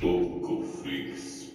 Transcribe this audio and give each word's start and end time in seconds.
Tocoflix. 0.00 1.50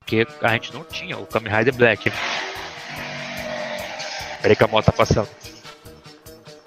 Porque 0.00 0.26
a 0.42 0.48
gente 0.52 0.74
não 0.74 0.84
tinha 0.84 1.16
o 1.16 1.26
Kamen 1.26 1.52
Rider 1.54 1.74
Black. 1.74 2.12
Peraí 4.42 4.56
que 4.56 4.64
a 4.64 4.66
moto 4.66 4.86
tá 4.86 4.92
passando. 4.92 5.28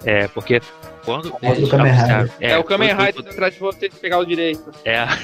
É, 0.04 0.26
porque 0.28 0.60
quando. 1.06 1.30
do 1.30 1.38
eles 1.40 1.70
Kamen 1.70 1.92
Rider. 1.92 2.10
anunciaram- 2.16 2.30
É, 2.40 2.58
o 2.58 2.64
Kamen 2.64 2.88
quando- 2.94 3.06
Rider 3.06 3.32
atrás 3.32 3.54
de 3.54 3.60
você 3.60 3.88
de 3.88 3.96
pegar 3.96 4.18
o 4.18 4.26
direito. 4.26 4.70
É. 4.84 5.06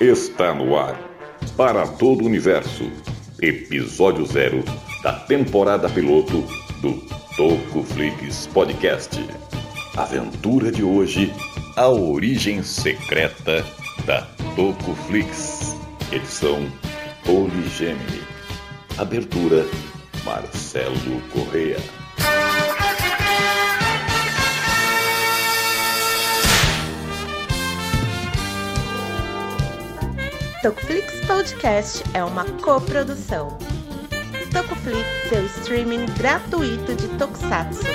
Está 0.00 0.54
no 0.54 0.76
ar. 0.76 0.98
Para 1.56 1.86
todo 1.86 2.22
o 2.22 2.26
universo. 2.26 2.90
Episódio 3.40 4.24
zero 4.26 4.62
da 5.02 5.12
temporada 5.14 5.88
piloto 5.88 6.44
do 6.80 6.94
Tocoflix 7.36 8.46
Podcast. 8.48 9.18
Aventura 9.96 10.70
de 10.70 10.82
hoje: 10.82 11.32
A 11.76 11.88
origem 11.88 12.62
secreta 12.62 13.64
da 14.04 14.22
Tocoflix. 14.56 15.76
Edição 16.12 16.66
Poligêmini. 17.24 18.22
Abertura: 18.98 19.66
Marcelo 20.24 21.20
Correa. 21.32 21.78
Tocoflix 30.62 31.24
Podcast 31.26 32.04
é 32.12 32.22
uma 32.22 32.44
coprodução. 32.44 33.56
Tocoflix, 34.52 35.06
seu 35.30 35.46
streaming 35.46 36.04
gratuito 36.18 36.94
de 36.94 37.08
Tokusatsu, 37.16 37.86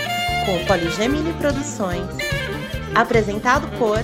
com 0.45 0.66
Poligemini 0.66 1.31
Produções. 1.33 2.09
Apresentado 2.95 3.67
por 3.77 3.99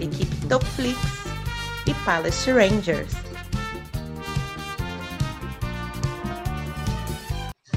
equipe 0.00 0.34
Tocoflix 0.48 0.98
e 1.86 1.94
Palace 2.04 2.50
Rangers. 2.50 3.29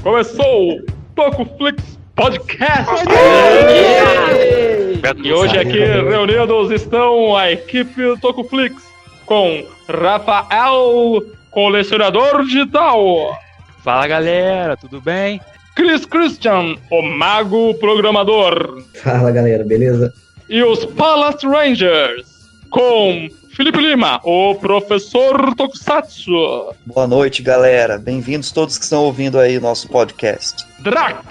Começou 0.04 0.74
o 0.74 0.82
Tocoflix 1.16 1.98
Podcast! 2.14 2.92
E 5.24 5.32
hoje 5.32 5.58
aqui 5.58 5.78
reunidos 5.78 6.70
estão 6.70 7.34
a 7.34 7.50
equipe 7.50 8.02
do 8.02 8.18
Tocoflix 8.18 8.82
com 9.24 9.64
Rafael, 9.88 11.22
colecionador 11.50 12.44
digital, 12.44 13.34
Fala 13.82 14.06
galera, 14.06 14.76
tudo 14.76 15.00
bem? 15.00 15.40
Chris 15.74 16.04
Christian, 16.04 16.76
o 16.90 17.00
mago 17.02 17.72
programador, 17.74 18.82
Fala 19.02 19.30
galera, 19.30 19.64
beleza? 19.64 20.12
e 20.50 20.62
os 20.62 20.84
Palace 20.84 21.46
Rangers 21.46 22.26
com 22.74 23.28
Felipe 23.50 23.78
Lima, 23.78 24.20
o 24.24 24.56
professor 24.56 25.54
Tokusatsu, 25.54 26.74
Boa 26.84 27.06
noite, 27.06 27.40
galera. 27.40 27.98
Bem-vindos 27.98 28.50
todos 28.50 28.76
que 28.76 28.82
estão 28.82 29.04
ouvindo 29.04 29.38
aí 29.38 29.60
nosso 29.60 29.88
podcast. 29.88 30.66
Drac, 30.80 31.24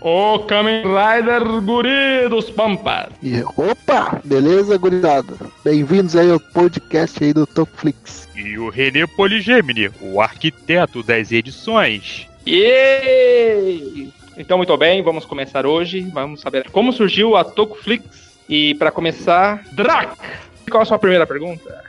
o 0.00 0.40
Kamen 0.40 0.82
Rider 0.82 1.60
Guri 1.60 2.28
dos 2.28 2.50
Pampas. 2.50 3.10
E, 3.22 3.40
opa, 3.56 4.20
beleza, 4.24 4.76
gurizada? 4.76 5.34
Bem-vindos 5.64 6.16
aí 6.16 6.32
ao 6.32 6.40
podcast 6.40 7.22
aí 7.22 7.32
do 7.32 7.46
Topflix. 7.46 8.28
E 8.34 8.58
o 8.58 8.68
René 8.68 9.06
Poligemini, 9.06 9.92
o 10.00 10.20
arquiteto 10.20 11.04
das 11.04 11.30
edições. 11.30 12.26
Yay! 12.44 14.12
Então, 14.36 14.56
muito 14.56 14.76
bem, 14.76 15.00
vamos 15.00 15.24
começar 15.24 15.64
hoje. 15.64 16.00
Vamos 16.12 16.40
saber 16.40 16.68
como 16.70 16.92
surgiu 16.92 17.36
a 17.36 17.44
Tokuflix. 17.44 18.36
E 18.48 18.74
para 18.74 18.90
começar, 18.90 19.62
Drac! 19.72 20.47
Qual 20.68 20.82
a 20.82 20.86
sua 20.86 20.98
primeira 20.98 21.26
pergunta? 21.26 21.84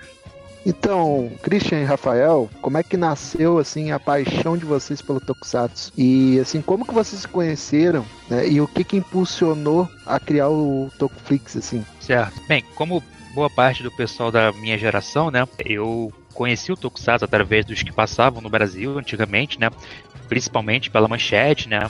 Então, 0.66 1.32
Christian 1.42 1.80
e 1.80 1.86
Rafael, 1.86 2.50
como 2.62 2.78
é 2.78 2.84
que 2.84 2.98
nasceu 2.98 3.58
assim 3.58 3.92
a 3.92 4.00
paixão 4.00 4.58
de 4.58 4.66
vocês 4.66 5.02
pelo 5.02 5.20
Tokusatsu? 5.20 5.92
E 5.98 6.40
assim, 6.40 6.62
como 6.62 6.86
que 6.86 6.94
vocês 6.94 7.22
se 7.22 7.28
conheceram, 7.28 8.06
né? 8.30 8.48
E 8.48 8.60
o 8.60 8.68
que 8.68 8.84
que 8.84 8.98
impulsionou 8.98 9.90
a 10.06 10.20
criar 10.20 10.50
o 10.50 10.92
Tokuflix 11.00 11.56
assim? 11.56 11.86
Certo. 12.00 12.42
Bem, 12.48 12.64
como 12.76 13.02
boa 13.34 13.50
parte 13.50 13.84
do 13.84 13.92
pessoal 13.92 14.32
da 14.32 14.52
minha 14.52 14.78
geração, 14.78 15.32
né? 15.32 15.48
Eu 15.64 16.12
conheci 16.34 16.72
o 16.72 16.78
Tokusatsu 16.78 17.26
através 17.26 17.66
dos 17.66 17.82
que 17.82 17.92
passavam 17.92 18.42
no 18.42 18.50
Brasil 18.50 18.98
antigamente, 18.98 19.60
né? 19.60 19.70
Principalmente 20.28 20.92
pela 20.92 21.08
manchete, 21.08 21.70
né? 21.70 21.90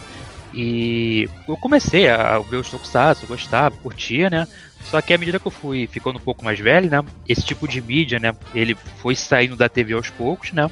E 0.54 1.30
eu 1.48 1.56
comecei 1.58 2.10
a 2.10 2.40
ver 2.40 2.58
os 2.58 2.70
Tokusatsu, 2.70 3.28
gostava, 3.28 3.76
curtia, 3.78 4.30
né? 4.30 4.48
Só 4.86 5.02
que 5.02 5.14
à 5.14 5.18
medida 5.18 5.40
que 5.40 5.48
eu 5.48 5.52
fui 5.52 5.88
ficando 5.88 6.18
um 6.18 6.22
pouco 6.22 6.44
mais 6.44 6.60
velho, 6.60 6.90
né? 6.90 7.04
Esse 7.28 7.44
tipo 7.44 7.68
de 7.68 7.82
mídia, 7.82 8.20
né? 8.20 8.34
Ele 8.54 8.76
foi 8.98 9.16
saindo 9.16 9.56
da 9.56 9.70
TV 9.70 9.94
aos 9.94 10.10
poucos, 10.10 10.52
né? 10.52 10.70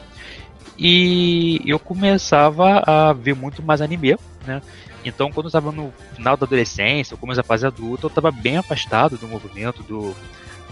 E 0.78 1.62
eu 1.66 1.80
começava 1.80 2.84
a 2.86 3.14
ver 3.14 3.36
muito 3.36 3.64
mais 3.64 3.82
anime, 3.82 4.16
né? 4.46 4.62
Então, 5.04 5.32
quando 5.32 5.46
eu 5.46 5.50
estava 5.50 5.72
no 5.72 5.94
final 6.16 6.36
da 6.36 6.46
adolescência, 6.46 7.14
ou 7.14 7.18
começo 7.18 7.38
da 7.38 7.44
fase 7.44 7.66
adulta, 7.66 8.06
eu 8.06 8.10
estava 8.10 8.32
bem 8.32 8.58
afastado 8.58 9.18
do 9.18 9.28
movimento 9.28 9.82
do, 9.84 10.16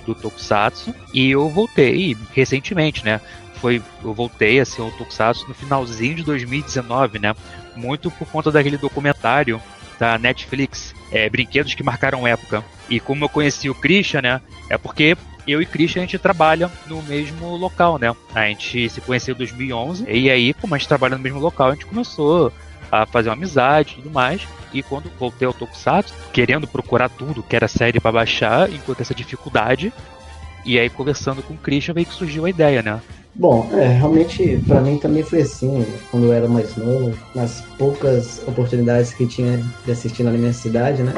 do 0.06 0.14
Tokusatsu. 0.14 0.94
E 1.14 1.32
eu 1.32 1.50
voltei 1.50 2.16
recentemente, 2.34 3.04
né? 3.04 3.22
Foi, 3.56 3.82
eu 4.04 4.14
voltei 4.14 4.60
a 4.60 4.66
ser 4.66 4.82
o 4.82 4.92
Tokusatsu 4.92 5.48
no 5.48 5.54
finalzinho 5.54 6.16
de 6.16 6.24
2019, 6.24 7.20
né? 7.20 7.36
Muito 7.76 8.12
por 8.12 8.28
conta 8.28 8.52
daquele 8.52 8.78
documentário 8.78 9.62
da 9.98 10.18
Netflix, 10.18 10.94
é, 11.16 11.30
Brinquedos 11.30 11.74
que 11.74 11.82
Marcaram 11.82 12.28
Época. 12.28 12.62
E 12.90 13.00
como 13.00 13.24
eu 13.24 13.30
conheci 13.30 13.70
o 13.70 13.74
Christian, 13.74 14.22
né? 14.22 14.42
É 14.70 14.78
porque 14.78 15.18
eu 15.48 15.62
e 15.62 15.66
Christian 15.66 16.02
a 16.02 16.06
gente 16.06 16.20
trabalha 16.20 16.70
no 16.88 17.02
mesmo 17.04 17.56
local, 17.56 17.98
né? 17.98 18.14
A 18.34 18.48
gente 18.48 18.90
se 18.90 19.00
conheceu 19.00 19.34
em 19.34 19.38
2011 19.38 20.06
e 20.10 20.30
aí, 20.30 20.54
como 20.54 20.76
a 20.76 20.78
gente 20.78 20.90
trabalha 20.90 21.16
no 21.16 21.24
mesmo 21.24 21.40
local, 21.40 21.70
a 21.70 21.74
gente 21.74 21.86
começou 21.86 22.52
a 22.92 23.06
fazer 23.06 23.30
uma 23.30 23.36
amizade 23.36 23.94
e 23.94 23.96
tudo 23.96 24.12
mais. 24.12 24.46
E 24.74 24.84
quando 24.84 25.10
voltei 25.18 25.48
ao 25.48 25.54
Tokusatsu, 25.54 26.14
querendo 26.34 26.68
procurar 26.68 27.08
tudo 27.08 27.42
que 27.42 27.56
era 27.56 27.68
série 27.68 28.02
para 28.02 28.12
baixar, 28.12 28.70
enquanto 28.70 29.00
essa 29.00 29.16
dificuldade, 29.16 29.94
e 30.66 30.78
aí 30.78 30.90
conversando 30.90 31.42
com 31.42 31.54
o 31.54 31.58
Christian 31.58 31.94
veio 31.94 32.08
que 32.08 32.14
surgiu 32.14 32.44
a 32.44 32.50
ideia, 32.50 32.82
né? 32.82 33.00
Bom, 33.36 33.70
é, 33.74 33.88
realmente 33.88 34.64
pra 34.66 34.80
mim 34.80 34.98
também 34.98 35.22
foi 35.22 35.42
assim, 35.42 35.86
quando 36.10 36.28
eu 36.28 36.34
era 36.34 36.48
mais 36.48 36.76
novo, 36.78 37.14
nas 37.36 37.62
poucas 37.78 38.42
oportunidades 38.48 39.14
que 39.14 39.28
tinha 39.28 39.62
de 39.84 39.92
assistir 39.92 40.24
na 40.24 40.32
minha 40.32 40.54
cidade, 40.54 41.04
né? 41.04 41.14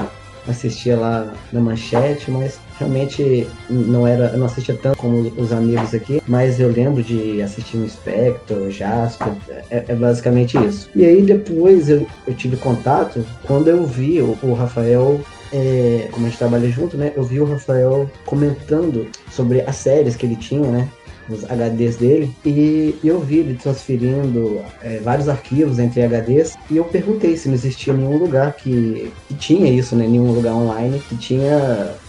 Assistia 0.48 0.98
lá 0.98 1.34
na 1.52 1.60
manchete, 1.60 2.32
mas 2.32 2.60
realmente 2.80 3.48
não 3.70 4.08
era, 4.08 4.36
não 4.36 4.46
assistia 4.46 4.76
tanto 4.82 4.98
como 4.98 5.20
os 5.38 5.52
amigos 5.52 5.94
aqui, 5.94 6.22
mas 6.26 6.60
eu 6.60 6.72
lembro 6.72 7.04
de 7.04 7.42
assistir 7.42 7.78
no 7.78 7.88
Spectre, 7.88 8.72
Jasper, 8.72 9.34
é, 9.70 9.84
é 9.90 9.96
basicamente 9.96 10.58
isso. 10.58 10.90
E 10.96 11.06
aí 11.06 11.22
depois 11.22 11.90
eu, 11.90 12.08
eu 12.26 12.34
tive 12.34 12.56
contato 12.58 13.24
quando 13.44 13.68
eu 13.68 13.86
vi 13.86 14.22
o, 14.22 14.38
o 14.42 14.54
Rafael 14.54 15.22
é, 15.52 16.08
como 16.12 16.26
a 16.26 16.30
gente 16.30 16.38
trabalha 16.38 16.70
junto, 16.70 16.98
né? 16.98 17.12
Eu 17.16 17.24
vi 17.24 17.40
o 17.40 17.46
Rafael 17.46 18.10
comentando 18.26 19.08
sobre 19.32 19.62
as 19.62 19.76
séries 19.76 20.16
que 20.16 20.26
ele 20.26 20.36
tinha, 20.36 20.70
né? 20.70 20.90
Os 21.28 21.44
HDs 21.44 21.98
dele, 21.98 22.38
e 22.44 23.00
eu 23.04 23.22
vi 23.22 23.40
ele 23.40 23.58
transferindo 23.58 24.74
é, 24.80 25.00
vários 25.02 25.28
arquivos 25.28 25.78
entre 25.80 26.02
HDs, 26.02 26.58
e 26.70 26.78
eu 26.78 26.90
perguntei 26.90 27.36
se 27.36 27.48
não 27.50 27.56
existia 27.56 27.94
nenhum 27.94 28.16
lugar 28.18 28.56
que, 28.56 29.14
que 29.28 29.36
tinha 29.36 29.70
isso, 29.72 29.96
né? 29.96 30.08
Nenhum 30.08 30.32
lugar 30.32 30.56
online 30.56 31.04
que 31.04 31.18
tinha 31.18 32.00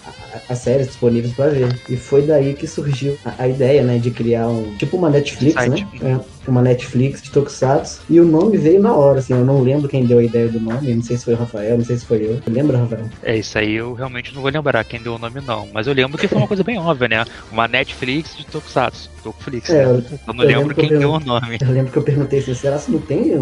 as 0.48 0.58
séries 0.58 0.86
disponíveis 0.88 1.32
para 1.34 1.50
ver. 1.50 1.80
E 1.88 1.96
foi 1.96 2.22
daí 2.22 2.54
que 2.54 2.66
surgiu 2.66 3.18
a, 3.24 3.42
a 3.44 3.48
ideia, 3.48 3.82
né, 3.82 3.98
de 3.98 4.10
criar 4.10 4.48
um 4.48 4.76
tipo 4.76 4.96
uma 4.96 5.10
Netflix, 5.10 5.54
Site. 5.54 5.86
né? 6.00 6.20
É, 6.46 6.50
uma 6.50 6.62
Netflix 6.62 7.22
de 7.22 7.30
Tokusatsu. 7.30 8.02
E 8.08 8.20
o 8.20 8.24
nome 8.24 8.56
veio 8.56 8.80
na 8.80 8.94
hora, 8.94 9.18
assim, 9.20 9.32
eu 9.34 9.44
não 9.44 9.60
lembro 9.60 9.88
quem 9.88 10.06
deu 10.06 10.18
a 10.18 10.24
ideia 10.24 10.48
do 10.48 10.60
nome, 10.60 10.94
não 10.94 11.02
sei 11.02 11.16
se 11.16 11.24
foi 11.24 11.34
o 11.34 11.36
Rafael, 11.36 11.76
não 11.78 11.84
sei 11.84 11.96
se 11.96 12.06
foi 12.06 12.24
eu. 12.24 12.40
Lembra, 12.46 12.78
Rafael? 12.78 13.08
É 13.22 13.36
isso 13.36 13.58
aí, 13.58 13.74
eu 13.74 13.92
realmente 13.94 14.34
não 14.34 14.42
vou 14.42 14.50
lembrar 14.50 14.84
quem 14.84 15.02
deu 15.02 15.14
o 15.14 15.18
nome 15.18 15.40
não, 15.40 15.68
mas 15.72 15.86
eu 15.86 15.92
lembro 15.94 16.18
que 16.18 16.28
foi 16.28 16.38
uma 16.38 16.48
coisa 16.48 16.64
bem 16.64 16.78
óbvia, 16.78 17.08
né? 17.08 17.24
Uma 17.50 17.68
Netflix 17.68 18.34
de 18.36 18.46
Tokusatsu, 18.46 19.10
Tokuflix, 19.22 19.68
É, 19.70 19.84
né? 19.84 19.84
eu, 19.84 20.18
Eu 20.26 20.34
não 20.34 20.44
eu 20.44 20.48
lembro 20.48 20.68
lembro 20.68 20.74
que 20.74 20.80
eu 20.80 20.88
quem 20.88 20.98
deu 20.98 21.10
o 21.12 21.20
nome. 21.20 21.58
eu 21.60 21.70
lembro 21.70 21.92
que 21.92 21.98
eu 21.98 22.02
perguntei 22.02 22.38
assim, 22.38 22.54
será 22.54 22.78
que 22.78 22.90
não 22.90 23.00
tem 23.00 23.32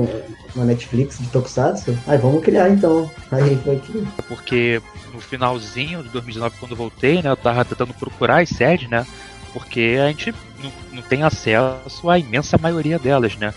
uma 0.56 0.64
Netflix 0.64 1.18
de 1.18 1.28
Tokusatsu? 1.28 1.96
Aí 2.06 2.18
vamos 2.18 2.42
criar 2.42 2.68
então. 2.68 3.10
Aí 3.30 3.56
foi 3.56 3.76
que. 3.76 4.06
porque 4.26 4.82
no 5.12 5.20
finalzinho 5.20 6.02
de 6.02 6.08
2019, 6.08 6.56
quando 6.58 6.72
eu 6.72 6.76
voltei, 6.76 7.22
né, 7.22 7.30
eu 7.30 7.36
tava 7.36 7.64
tentando 7.64 7.94
procurar 7.94 8.42
as 8.42 8.48
séries, 8.48 8.88
né, 8.88 9.06
porque 9.52 9.98
a 10.02 10.08
gente 10.08 10.34
não, 10.62 10.72
não 10.92 11.02
tem 11.02 11.22
acesso 11.22 12.08
à 12.10 12.18
imensa 12.18 12.58
maioria 12.58 12.98
delas, 12.98 13.36
né. 13.36 13.54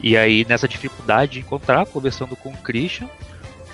E 0.00 0.16
aí, 0.16 0.46
nessa 0.48 0.68
dificuldade 0.68 1.32
de 1.32 1.40
encontrar, 1.40 1.86
conversando 1.86 2.36
com 2.36 2.50
o 2.50 2.56
Christian, 2.58 3.08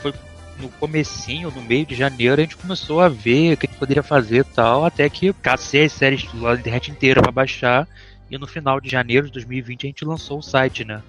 foi 0.00 0.12
no 0.58 0.68
comecinho, 0.68 1.50
no 1.50 1.62
meio 1.62 1.84
de 1.84 1.94
janeiro, 1.94 2.40
a 2.40 2.44
gente 2.44 2.56
começou 2.56 3.00
a 3.00 3.08
ver 3.08 3.54
o 3.54 3.56
que, 3.56 3.68
poderia 3.68 4.02
fazer 4.02 4.38
e 4.38 4.44
tal, 4.44 4.84
até 4.84 5.08
que 5.08 5.32
cacei 5.34 5.84
as 5.84 5.92
séries 5.92 6.26
lá 6.34 6.54
na 6.54 6.60
internet 6.60 6.90
inteira 6.90 7.20
para 7.20 7.32
baixar, 7.32 7.88
e 8.30 8.38
no 8.38 8.46
final 8.46 8.80
de 8.80 8.88
janeiro 8.88 9.26
de 9.26 9.32
2020 9.32 9.84
a 9.84 9.86
gente 9.88 10.04
lançou 10.04 10.38
o 10.38 10.42
site, 10.42 10.84
né? 10.84 11.02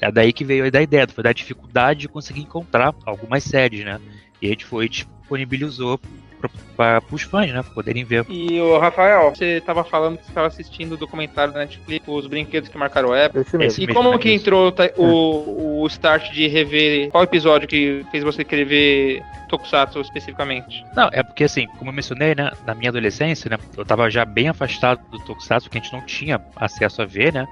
É 0.00 0.10
daí 0.12 0.32
que 0.32 0.44
veio 0.44 0.64
a 0.64 0.68
ideia, 0.68 1.08
foi 1.08 1.24
da 1.24 1.32
dificuldade 1.32 2.00
de 2.00 2.08
conseguir 2.08 2.42
encontrar 2.42 2.94
algumas 3.04 3.42
séries, 3.42 3.84
né? 3.84 4.00
E 4.40 4.46
a 4.46 4.50
gente 4.50 4.64
foi 4.64 4.88
disponibilizou 4.88 6.00
para 6.76 7.02
os 7.10 7.22
fãs, 7.22 7.52
né? 7.52 7.62
Poderem 7.74 8.04
ver. 8.04 8.24
E 8.28 8.60
o 8.60 8.78
Rafael, 8.78 9.30
você 9.34 9.58
estava 9.58 9.82
falando 9.82 10.18
que 10.18 10.28
estava 10.28 10.46
assistindo 10.46 10.92
o 10.92 10.96
documentário 10.96 11.52
da 11.52 11.60
Netflix, 11.60 12.06
os 12.06 12.26
brinquedos 12.26 12.68
que 12.68 12.78
marcaram 12.78 13.12
a 13.12 13.18
época. 13.18 13.40
Esse 13.40 13.58
mesmo. 13.58 13.84
E 13.84 13.86
como 13.92 14.18
que 14.18 14.32
entrou 14.32 14.72
o, 14.96 15.82
o 15.82 15.86
start 15.88 16.30
de 16.32 16.46
rever? 16.46 17.10
Qual 17.10 17.24
episódio 17.24 17.66
que 17.66 18.06
fez 18.10 18.22
você 18.22 18.44
querer 18.44 18.64
ver 18.64 19.22
Tokusatsu 19.48 20.00
especificamente? 20.00 20.84
Não, 20.94 21.08
é 21.12 21.22
porque 21.22 21.44
assim, 21.44 21.66
como 21.78 21.90
eu 21.90 21.94
mencionei, 21.94 22.34
né, 22.34 22.50
na 22.66 22.74
minha 22.74 22.90
adolescência, 22.90 23.50
né, 23.50 23.58
eu 23.76 23.84
tava 23.84 24.08
já 24.10 24.24
bem 24.24 24.48
afastado 24.48 25.00
do 25.10 25.18
Tokusatsu, 25.24 25.68
que 25.68 25.78
a 25.78 25.80
gente 25.80 25.92
não 25.92 26.02
tinha 26.02 26.40
acesso 26.54 27.02
a 27.02 27.06
ver, 27.06 27.32
né? 27.32 27.46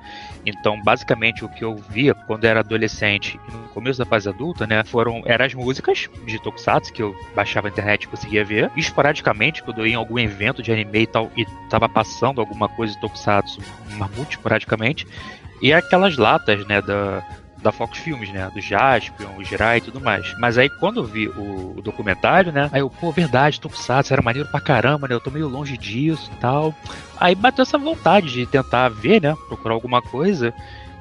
Então, 0.45 0.81
basicamente, 0.83 1.45
o 1.45 1.49
que 1.49 1.65
eu 1.65 1.75
via 1.75 2.15
quando 2.15 2.45
era 2.45 2.61
adolescente 2.61 3.41
e 3.49 3.53
no 3.53 3.69
começo 3.69 3.99
da 3.99 4.05
fase 4.05 4.29
adulta, 4.29 4.67
né, 4.67 4.85
foram 4.85 5.23
eram 5.25 5.45
as 5.45 5.55
músicas 5.55 6.09
de 6.25 6.41
Tokusatsu 6.41 6.93
que 6.93 7.03
eu 7.03 7.17
baixava 7.35 7.67
na 7.69 7.73
internet 7.73 8.05
e 8.05 8.09
conseguia 8.09 8.45
ver. 8.45 8.71
Esporadicamente, 8.77 9.63
quando 9.63 9.79
eu 9.79 9.87
ia 9.87 9.93
em 9.95 9.97
algum 9.97 10.19
evento 10.19 10.63
de 10.63 10.73
anime 10.73 11.03
e 11.03 11.07
tal 11.07 11.31
e 11.37 11.47
tava 11.71 11.89
passando 11.89 12.41
alguma 12.41 12.69
coisa 12.69 12.93
de 12.95 13.01
Tokusatsu, 13.01 13.61
muito 14.17 14.31
esporadicamente, 14.31 15.07
e 15.63 15.73
aquelas 15.73 16.17
latas, 16.17 16.67
né, 16.67 16.83
da 16.83 17.25
da 17.63 17.73
Fox 17.73 17.99
Filmes, 17.99 18.31
né? 18.33 18.49
Do 18.53 18.61
Jaspion, 18.61 19.37
o 19.37 19.45
Jirai 19.45 19.79
e 19.79 19.81
tudo 19.81 20.01
mais. 20.01 20.33
Mas 20.39 20.59
aí 20.59 20.69
quando 20.69 21.01
eu 21.01 21.05
vi 21.05 21.29
o, 21.29 21.75
o 21.77 21.83
documentário, 21.83 22.53
né? 22.53 22.69
Aí 22.73 22.81
eu, 22.81 22.91
pô, 22.91 23.11
verdade, 23.11 23.61
Tokusatsu 23.61 24.13
era 24.13 24.23
maneiro 24.23 24.49
pra 24.51 24.61
caramba, 24.61 25.09
né? 25.09 25.15
Eu 25.15 25.21
tô 25.21 25.31
meio 25.31 25.49
longe 25.49 25.77
disso 25.77 26.31
e 26.33 26.37
tal. 26.37 26.75
Aí 27.19 27.35
bateu 27.35 27.63
essa 27.63 27.79
vontade 27.79 28.31
de 28.31 28.47
tentar 28.47 28.89
ver, 28.89 29.21
né? 29.21 29.35
Procurar 29.49 29.75
alguma 29.75 30.01
coisa. 30.03 30.55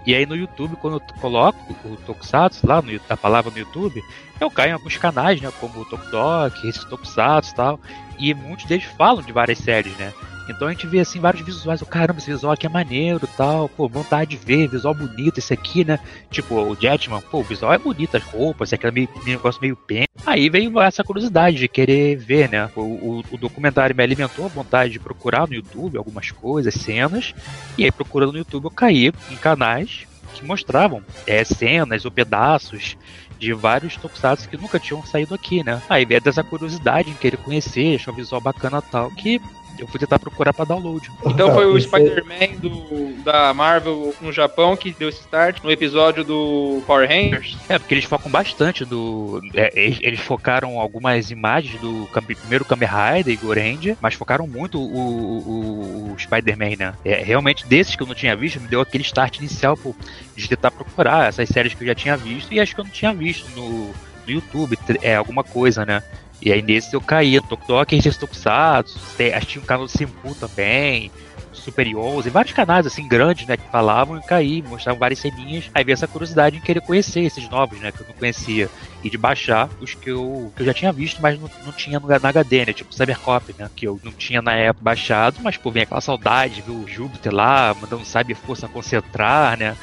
E 0.06 0.14
aí 0.14 0.26
no 0.26 0.36
YouTube, 0.36 0.76
quando 0.78 0.96
eu 0.96 1.02
coloco 1.20 1.60
o 1.84 1.98
Tokusatsu 1.98 2.66
lá, 2.66 2.82
no, 2.82 3.00
a 3.10 3.18
palavra 3.18 3.52
no 3.52 3.58
YouTube, 3.58 4.02
eu 4.40 4.52
caio 4.52 4.72
em 4.72 4.74
alguns 4.74 4.98
canais, 4.98 5.42
né? 5.42 5.52
Como 5.60 5.80
o 5.80 5.86
Tokudok, 5.86 6.68
esse 6.68 6.86
Tokusatsu 6.88 7.52
e 7.52 7.56
tal. 7.56 7.80
E 8.20 8.34
muitos 8.34 8.66
deles 8.66 8.86
falam 8.98 9.22
de 9.22 9.32
várias 9.32 9.60
séries, 9.60 9.96
né? 9.98 10.14
Então 10.50 10.68
a 10.68 10.72
gente 10.72 10.86
vê 10.86 11.00
assim 11.00 11.20
vários 11.20 11.44
visuais, 11.44 11.82
o 11.82 11.86
caramba, 11.86 12.20
esse 12.20 12.32
visual 12.32 12.54
aqui 12.54 12.68
é 12.68 12.70
maneiro 12.70 13.28
tal, 13.36 13.68
pô, 13.68 13.88
vontade 13.88 14.32
de 14.32 14.38
ver, 14.38 14.68
visual 14.68 14.94
bonito, 14.94 15.40
esse 15.40 15.54
aqui, 15.54 15.84
né? 15.84 16.00
Tipo, 16.30 16.56
o 16.56 16.76
Jetman, 16.76 17.22
pô, 17.22 17.40
o 17.40 17.44
visual 17.44 17.74
é 17.74 17.78
bonito, 17.78 18.16
as 18.16 18.24
roupas, 18.24 18.72
aqui 18.72 18.86
é 18.86 18.92
meio, 18.92 19.10
negócio 19.26 19.60
meio 19.62 19.76
pen. 19.76 20.06
Aí 20.26 20.50
veio 20.50 20.80
essa 20.80 21.04
curiosidade 21.04 21.58
de 21.58 21.68
querer 21.68 22.16
ver, 22.18 22.50
né? 22.50 22.70
O, 22.76 22.82
o, 22.82 23.24
o, 23.32 23.38
documentário 23.38 23.96
me 23.96 24.04
alimentou 24.04 24.46
a 24.46 24.50
vontade 24.50 24.94
de 24.94 25.00
procurar 25.00 25.48
no 25.48 25.56
YouTube 25.56 25.98
algumas 25.98 26.30
coisas, 26.30 26.74
cenas, 26.76 27.34
e 27.78 27.84
aí 27.84 27.92
procurando 27.92 28.34
no 28.34 28.38
YouTube 28.38 28.66
eu 28.66 28.72
caí 28.72 29.12
em 29.32 29.36
canais 29.36 30.06
que 30.34 30.46
mostravam 30.46 31.02
é, 31.26 31.44
cenas 31.44 32.06
ou 32.06 32.12
pedaços 32.12 32.98
de 33.40 33.54
vários 33.54 33.96
tokusatsu 33.98 34.50
que 34.50 34.58
nunca 34.58 34.80
tinham 34.80 35.04
saído 35.06 35.34
aqui, 35.34 35.64
né? 35.64 35.82
Aí 35.90 36.06
veio 36.06 36.22
dessa 36.22 36.44
curiosidade 36.44 37.10
em 37.10 37.16
querer 37.16 37.38
conhecer, 37.38 37.96
achar 37.96 38.12
o 38.12 38.16
visual 38.16 38.42
bacana 38.42 38.82
tal, 38.82 39.12
que 39.12 39.42
eu 39.80 39.88
fui 39.88 40.00
tentar 40.00 40.20
procurar 40.20 40.54
para 40.54 40.66
download. 40.66 41.12
Então 41.26 41.54
foi 41.54 41.66
o 41.72 41.80
Spider-Man 41.80 42.60
do, 42.60 43.24
da 43.24 43.54
Marvel 43.54 44.14
no 44.22 44.32
Japão 44.32 44.76
que 44.76 44.92
deu 44.92 45.10
esse 45.10 45.22
start 45.22 45.64
no 45.64 45.72
episódio 45.72 46.24
do 46.24 46.82
Power 46.86 47.08
Rangers. 47.08 47.58
É, 47.68 47.78
porque 47.78 47.94
eles 47.94 48.06
focam 48.06 48.32
bastante 48.32 48.86
do. 48.86 49.42
É, 49.54 49.72
eles, 49.76 50.00
eles, 50.02 50.20
focaram 50.20 50.80
algumas 50.80 51.32
imagens 51.32 51.80
do 51.80 52.08
primeiro 52.40 52.66
Kamen 52.66 52.90
Rider 52.90 53.34
e 53.34 53.38
Goranger, 53.38 53.98
mas 54.02 54.14
focaram 54.14 54.48
muito 54.48 54.80
o, 54.80 54.86
o, 54.86 56.14
o 56.14 56.20
Spider-Man, 56.20 56.76
né? 56.78 56.94
É, 57.04 57.24
realmente, 57.24 57.66
desses 57.68 57.96
que 57.96 58.04
eu 58.04 58.08
não 58.08 58.16
tinha 58.16 58.36
visto, 58.36 58.60
me 58.60 58.68
deu 58.68 58.82
aquele 58.82 59.04
start 59.04 59.38
inicial 59.38 59.78
pô, 59.78 59.96
de 60.36 60.48
tentar 60.48 60.72
procurar 60.72 61.30
essas 61.30 61.50
séries 61.50 61.74
que 61.74 61.84
eu 61.84 61.88
já 61.88 61.96
tinha 61.96 62.18
visto 62.18 62.54
e 62.54 62.60
acho 62.60 62.74
que 62.74 62.82
eu 62.82 62.86
não 62.86 62.92
tinha 62.92 63.14
visto 63.14 63.48
no, 63.56 63.88
no 63.88 63.94
YouTube, 64.28 64.78
é 65.02 65.16
alguma 65.16 65.44
coisa, 65.44 65.86
né? 65.86 66.02
E 66.46 66.54
aí 66.54 66.62
nesse 66.62 66.96
eu 66.96 67.02
caía, 67.02 67.42
Tokudok, 67.42 67.96
RG 67.96 68.20
Tokusatsu, 68.20 69.00
acho 69.34 69.48
que 69.48 69.54
tinha 69.54 69.64
um 69.64 69.66
canal 69.66 69.86
do 69.86 69.92
Simpu 69.92 70.36
também, 70.36 71.12
Super 71.52 71.88
11, 71.96 72.30
vários 72.30 72.54
canais 72.54 72.86
assim 72.86 73.08
grandes, 73.08 73.48
né, 73.48 73.58
que 73.58 73.68
falavam 73.72 74.18
e 74.18 74.22
caí, 74.22 74.62
mostravam 74.62 75.00
várias 75.00 75.20
ceninhas. 75.20 75.70
Aí 75.74 75.84
veio 75.84 75.94
essa 75.94 76.08
curiosidade 76.08 76.58
em 76.58 76.62
querer 76.62 76.82
conhecer 76.82 77.22
esses 77.22 77.50
novos, 77.50 77.80
né, 77.80 77.92
que 77.92 78.02
eu 78.02 78.08
não 78.08 78.14
conhecia, 78.14 78.70
e 79.04 79.10
de 79.10 79.18
baixar 79.18 79.72
os 79.80 79.96
que 79.96 80.12
eu, 80.12 80.54
que 80.56 80.62
eu 80.62 80.66
já 80.68 80.74
tinha 80.74 80.94
visto, 80.94 81.20
mas 81.20 81.40
não, 81.40 81.50
não 81.64 81.74
tinha 81.74 82.00
no, 82.00 82.08
na 82.08 82.30
HD, 82.30 82.66
né, 82.68 82.74
tipo 82.74 82.94
Cybercop, 82.94 83.56
né, 83.58 83.68
que 83.76 83.88
eu 83.88 84.00
não 84.04 84.12
tinha 84.12 84.42
na 84.42 84.54
época 84.54 84.84
baixado, 84.84 85.40
mas 85.42 85.58
pô, 85.58 85.72
vem 85.72 85.84
aquela 85.84 86.02
saudade, 86.02 86.62
viu 86.62 86.76
o 86.76 86.88
Júpiter 86.88 87.34
lá, 87.34 87.74
mandando 87.74 88.06
Cyber 88.06 88.36
Força 88.36 88.68
concentrar, 88.68 89.58
né, 89.58 89.76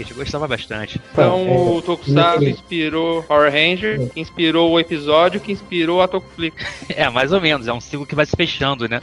a 0.00 0.04
gente 0.04 0.14
gostava 0.14 0.46
bastante. 0.46 1.00
Então 1.12 1.46
é, 1.46 1.58
o 1.58 1.82
Tokusatsu 1.82 2.44
inspirou 2.44 3.22
Power 3.22 3.52
Ranger, 3.52 4.08
que 4.10 4.20
inspirou 4.20 4.70
o 4.70 4.80
episódio, 4.80 5.40
que 5.40 5.52
inspirou 5.52 6.02
a 6.02 6.08
Tokuflix. 6.08 6.60
É, 6.90 7.08
mais 7.08 7.32
ou 7.32 7.40
menos, 7.40 7.68
é 7.68 7.72
um 7.72 7.80
ciclo 7.80 8.04
que 8.04 8.14
vai 8.14 8.26
se 8.26 8.36
fechando, 8.36 8.88
né? 8.88 9.00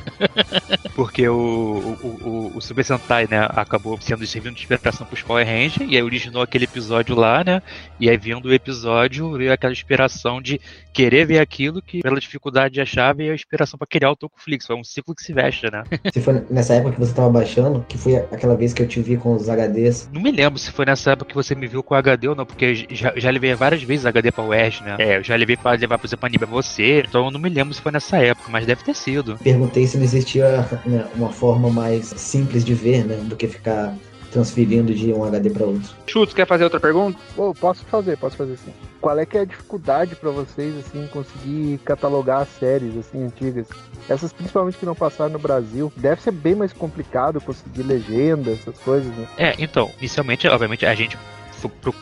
Porque 0.94 1.28
o, 1.28 1.34
o, 1.34 2.08
o, 2.08 2.52
o, 2.58 2.62
Super 2.62 2.84
Sentai, 2.84 3.28
né, 3.30 3.48
acabou 3.52 3.98
sendo 4.02 4.26
servindo 4.28 4.56
de 4.56 4.62
inspiração 4.62 5.08
pros 5.08 5.22
Power 5.22 5.46
Ranger, 5.46 5.88
e 5.90 5.96
aí 5.96 6.04
originou 6.04 6.42
aquele 6.42 6.66
episódio 6.66 7.16
lá, 7.16 7.44
né? 7.44 7.62
E 8.00 8.10
aí 8.10 8.18
vindo 8.18 8.48
o 8.48 8.54
episódio, 8.54 9.32
veio 9.32 9.54
aquela 9.54 9.72
inspiração 9.72 10.42
de 10.42 10.60
querer 10.94 11.26
ver 11.26 11.40
aquilo 11.40 11.82
que, 11.82 12.02
pela 12.02 12.20
dificuldade 12.20 12.74
de 12.74 12.82
achar, 12.82 13.14
veio 13.16 13.32
a 13.32 13.36
inspiração 13.36 13.78
para 13.78 13.88
criar 13.88 14.12
o 14.12 14.16
Tokuflix. 14.16 14.66
Foi 14.66 14.76
um 14.76 14.84
ciclo 14.84 15.16
que 15.16 15.24
se 15.24 15.32
veste, 15.32 15.72
né? 15.72 15.84
Se 16.12 16.20
foi 16.20 16.44
nessa 16.50 16.74
época 16.74 16.96
que 16.96 17.00
você 17.00 17.14
tava 17.14 17.30
baixando, 17.30 17.86
que 17.88 17.98
foi 17.98 18.16
aquela 18.16 18.56
vez 18.56 18.74
que 18.74 18.82
eu 18.82 18.88
te 18.88 19.02
vi 19.02 19.18
com 19.18 19.36
os 19.36 19.48
HDs. 19.48 20.10
Não 20.12 20.22
me 20.22 20.32
lembro 20.32 20.58
se 20.58 20.72
foi 20.72 20.87
nessa 20.88 21.12
época 21.12 21.30
que 21.30 21.36
você 21.36 21.54
me 21.54 21.68
viu 21.68 21.84
com 21.84 21.94
HD 21.94 22.30
ou 22.30 22.36
não, 22.36 22.46
porque 22.46 22.88
já, 22.90 23.14
já 23.16 23.30
levei 23.30 23.54
várias 23.54 23.84
vezes 23.84 24.06
HD 24.06 24.32
pra 24.32 24.44
UERJ, 24.44 24.84
né? 24.84 24.96
É, 24.98 25.18
eu 25.18 25.24
já 25.24 25.36
levei 25.36 25.58
pra 25.58 25.74
levar, 25.74 26.00
por 26.00 26.08
exemplo, 26.08 26.26
anime 26.26 26.40
pra 26.40 26.48
você, 26.48 27.04
então 27.08 27.26
eu 27.26 27.32
não 27.32 27.40
me 27.40 27.50
lembro 27.50 27.74
se 27.74 27.82
foi 27.82 27.92
nessa 27.92 28.18
época, 28.18 28.50
mas 28.50 28.66
deve 28.66 28.84
ter 28.84 28.96
sido. 28.96 29.38
Perguntei 29.44 29.86
se 29.86 29.98
não 29.98 30.04
existia 30.04 30.66
né, 30.86 31.06
uma 31.16 31.30
forma 31.30 31.70
mais 31.70 32.08
simples 32.16 32.64
de 32.64 32.74
ver, 32.74 33.06
né, 33.06 33.18
do 33.18 33.36
que 33.36 33.48
ficar 33.48 33.94
transferindo 34.32 34.94
de 34.94 35.12
um 35.14 35.24
HD 35.24 35.50
para 35.50 35.66
outro. 35.66 35.90
Chutes, 36.08 36.34
quer 36.34 36.46
fazer 36.46 36.64
outra 36.64 36.80
pergunta? 36.80 37.18
Oh, 37.36 37.54
posso 37.54 37.84
fazer, 37.86 38.18
posso 38.18 38.38
fazer 38.38 38.58
sim. 38.58 38.72
Qual 39.08 39.18
é 39.18 39.26
que 39.26 39.38
é 39.38 39.42
a 39.42 39.46
dificuldade 39.46 40.18
para 40.18 40.30
vocês 40.32 40.76
assim 40.80 41.08
conseguir 41.08 41.78
catalogar 41.86 42.42
as 42.42 42.50
séries 42.50 42.98
assim 42.98 43.24
antigas? 43.24 43.66
Essas 44.10 44.34
principalmente 44.34 44.78
que 44.78 44.86
não 44.86 44.94
passaram 44.94 45.32
no 45.32 45.40
Brasil, 45.40 45.90
deve 45.96 46.22
ser 46.22 46.32
bem 46.32 46.56
mais 46.56 46.74
complicado 46.74 47.40
conseguir 47.40 47.84
legenda, 47.84 48.52
essas 48.52 48.78
coisas, 48.80 49.16
né? 49.16 49.26
É, 49.38 49.56
então, 49.60 49.90
inicialmente, 49.98 50.46
obviamente, 50.50 50.86
a 50.86 50.94
gente 50.94 51.18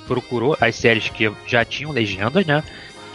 procurou 0.08 0.58
as 0.60 0.76
séries 0.78 1.08
que 1.10 1.32
já 1.46 1.64
tinham 1.64 1.92
legendas, 1.92 2.44
né? 2.44 2.64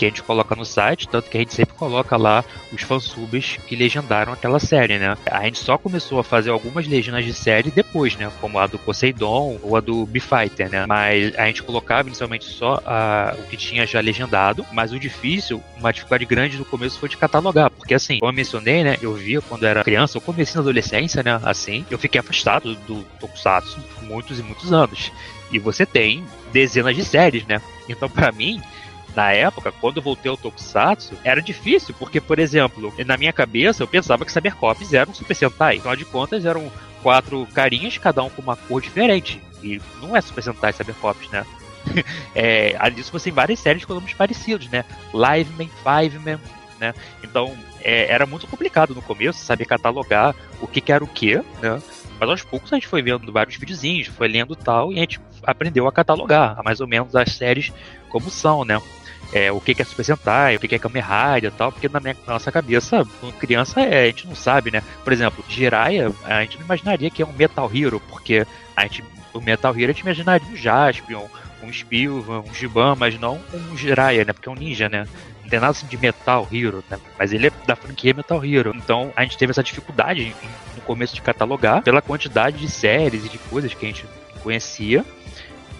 Que 0.00 0.06
a 0.06 0.08
gente 0.08 0.22
coloca 0.22 0.56
no 0.56 0.64
site, 0.64 1.06
tanto 1.06 1.28
que 1.28 1.36
a 1.36 1.40
gente 1.40 1.52
sempre 1.52 1.74
coloca 1.74 2.16
lá 2.16 2.42
os 2.72 2.80
fansubs 2.80 3.58
que 3.66 3.76
legendaram 3.76 4.32
aquela 4.32 4.58
série, 4.58 4.98
né? 4.98 5.14
A 5.30 5.44
gente 5.44 5.58
só 5.58 5.76
começou 5.76 6.18
a 6.18 6.24
fazer 6.24 6.48
algumas 6.48 6.88
legendas 6.88 7.22
de 7.22 7.34
série 7.34 7.70
depois, 7.70 8.16
né? 8.16 8.32
Como 8.40 8.58
a 8.58 8.66
do 8.66 8.78
Poseidon 8.78 9.58
ou 9.62 9.76
a 9.76 9.80
do 9.80 10.06
B-Fighter, 10.06 10.70
né? 10.70 10.86
Mas 10.86 11.36
a 11.36 11.46
gente 11.48 11.62
colocava 11.62 12.08
inicialmente 12.08 12.46
só 12.46 12.80
a, 12.86 13.36
o 13.38 13.42
que 13.42 13.58
tinha 13.58 13.86
já 13.86 14.00
legendado, 14.00 14.64
mas 14.72 14.90
o 14.90 14.98
difícil, 14.98 15.62
uma 15.76 15.92
dificuldade 15.92 16.24
grande 16.24 16.56
no 16.56 16.64
começo 16.64 16.98
foi 16.98 17.10
de 17.10 17.18
catalogar, 17.18 17.70
porque 17.70 17.92
assim, 17.92 18.20
como 18.20 18.32
eu 18.32 18.34
mencionei, 18.34 18.82
né? 18.82 18.96
Eu 19.02 19.12
via 19.12 19.42
quando 19.42 19.66
era 19.66 19.84
criança, 19.84 20.16
eu 20.16 20.22
comecei 20.22 20.54
na 20.54 20.62
adolescência, 20.62 21.22
né? 21.22 21.38
Assim, 21.42 21.84
eu 21.90 21.98
fiquei 21.98 22.18
afastado 22.18 22.74
do 22.86 23.02
Tokusatsu 23.20 23.78
muitos 24.00 24.38
e 24.38 24.42
muitos 24.42 24.72
anos. 24.72 25.12
E 25.52 25.58
você 25.58 25.84
tem 25.84 26.24
dezenas 26.52 26.96
de 26.96 27.04
séries, 27.04 27.44
né? 27.44 27.60
Então, 27.86 28.08
para 28.08 28.32
mim, 28.32 28.62
na 29.14 29.32
época, 29.32 29.72
quando 29.72 29.96
eu 29.96 30.02
voltei 30.02 30.30
ao 30.30 30.36
Tokusatsu, 30.36 31.14
era 31.24 31.42
difícil, 31.42 31.94
porque, 31.98 32.20
por 32.20 32.38
exemplo, 32.38 32.92
na 33.04 33.16
minha 33.16 33.32
cabeça 33.32 33.82
eu 33.82 33.88
pensava 33.88 34.24
que 34.24 34.32
Cybercops 34.32 34.92
eram 34.92 35.12
Super 35.12 35.34
Sentai. 35.34 35.78
Afinal 35.78 35.96
de 35.96 36.04
contas, 36.04 36.44
eram 36.44 36.70
quatro 37.02 37.46
carinhas, 37.52 37.98
cada 37.98 38.22
um 38.22 38.30
com 38.30 38.42
uma 38.42 38.56
cor 38.56 38.80
diferente. 38.80 39.42
E 39.62 39.80
não 40.00 40.16
é 40.16 40.20
Super 40.20 40.42
Sentai 40.42 40.72
Cybercops, 40.72 41.28
né? 41.30 41.44
é, 42.34 42.76
além 42.78 42.96
disso, 42.96 43.10
você 43.10 43.24
tem 43.24 43.32
várias 43.32 43.58
séries 43.58 43.84
com 43.84 43.94
nomes 43.94 44.14
parecidos, 44.14 44.68
né? 44.68 44.84
Liveman, 45.12 45.70
Fiveman, 45.82 46.38
né? 46.78 46.94
Então, 47.22 47.56
é, 47.82 48.12
era 48.12 48.26
muito 48.26 48.46
complicado 48.46 48.94
no 48.94 49.02
começo 49.02 49.38
saber 49.38 49.64
catalogar 49.64 50.34
o 50.60 50.66
que, 50.66 50.80
que 50.80 50.92
era 50.92 51.02
o 51.02 51.08
que, 51.08 51.36
né? 51.60 51.82
Mas 52.18 52.28
aos 52.28 52.42
poucos 52.42 52.70
a 52.72 52.76
gente 52.76 52.86
foi 52.86 53.00
vendo 53.00 53.32
vários 53.32 53.56
videozinhos, 53.56 54.08
foi 54.08 54.28
lendo 54.28 54.54
tal, 54.54 54.92
e 54.92 54.96
a 54.96 55.00
gente 55.00 55.18
aprendeu 55.42 55.88
a 55.88 55.92
catalogar 55.92 56.62
mais 56.62 56.80
ou 56.80 56.86
menos 56.86 57.16
as 57.16 57.32
séries 57.32 57.72
como 58.10 58.30
são, 58.30 58.64
né? 58.64 58.80
É, 59.32 59.50
o 59.52 59.60
que, 59.60 59.80
é 59.80 59.84
Super 59.84 60.04
Sentai, 60.04 60.56
o 60.56 60.60
que, 60.60 60.74
é 60.74 60.78
Kamen 60.78 61.02
Rider 61.02 61.52
e 61.52 61.56
tal, 61.56 61.70
porque 61.70 61.88
na, 61.88 62.00
minha, 62.00 62.16
na 62.26 62.34
nossa 62.34 62.50
cabeça, 62.50 63.06
criança, 63.38 63.80
é, 63.80 64.04
a 64.04 64.06
gente 64.06 64.26
não 64.26 64.34
sabe, 64.34 64.70
né? 64.70 64.82
Por 65.04 65.12
exemplo, 65.12 65.44
Jiraiya, 65.48 66.12
a 66.24 66.40
gente 66.42 66.58
não 66.58 66.64
imaginaria 66.64 67.10
que 67.10 67.22
é 67.22 67.26
um 67.26 67.32
Metal 67.32 67.70
Hero, 67.72 68.00
porque 68.08 68.46
a 68.76 68.82
gente, 68.82 69.04
o 69.32 69.40
Metal 69.40 69.72
Hero 69.72 69.90
a 69.90 69.92
gente 69.92 70.02
imaginaria 70.02 70.48
um 70.48 70.56
Jaspion, 70.56 71.26
um 71.62 71.72
Spilvan, 71.72 72.40
um 72.40 72.54
Giban, 72.54 72.96
mas 72.96 73.18
não 73.18 73.40
um 73.52 73.76
Jiraiya, 73.76 74.24
né? 74.24 74.32
Porque 74.32 74.48
é 74.48 74.52
um 74.52 74.56
ninja, 74.56 74.88
né? 74.88 75.06
Não 75.42 75.48
tem 75.48 75.60
nada 75.60 75.70
assim 75.70 75.86
de 75.86 75.96
Metal 75.96 76.46
Hero, 76.50 76.82
né? 76.90 76.98
Mas 77.18 77.32
ele 77.32 77.46
é 77.46 77.52
da 77.66 77.76
franquia 77.76 78.14
Metal 78.14 78.44
Hero. 78.44 78.72
Então 78.74 79.12
a 79.14 79.22
gente 79.22 79.38
teve 79.38 79.50
essa 79.50 79.62
dificuldade 79.62 80.34
no 80.74 80.82
começo 80.82 81.14
de 81.14 81.22
catalogar 81.22 81.82
pela 81.82 82.02
quantidade 82.02 82.58
de 82.58 82.70
séries 82.70 83.24
e 83.24 83.28
de 83.28 83.38
coisas 83.38 83.72
que 83.74 83.84
a 83.84 83.88
gente 83.88 84.04
conhecia 84.42 85.04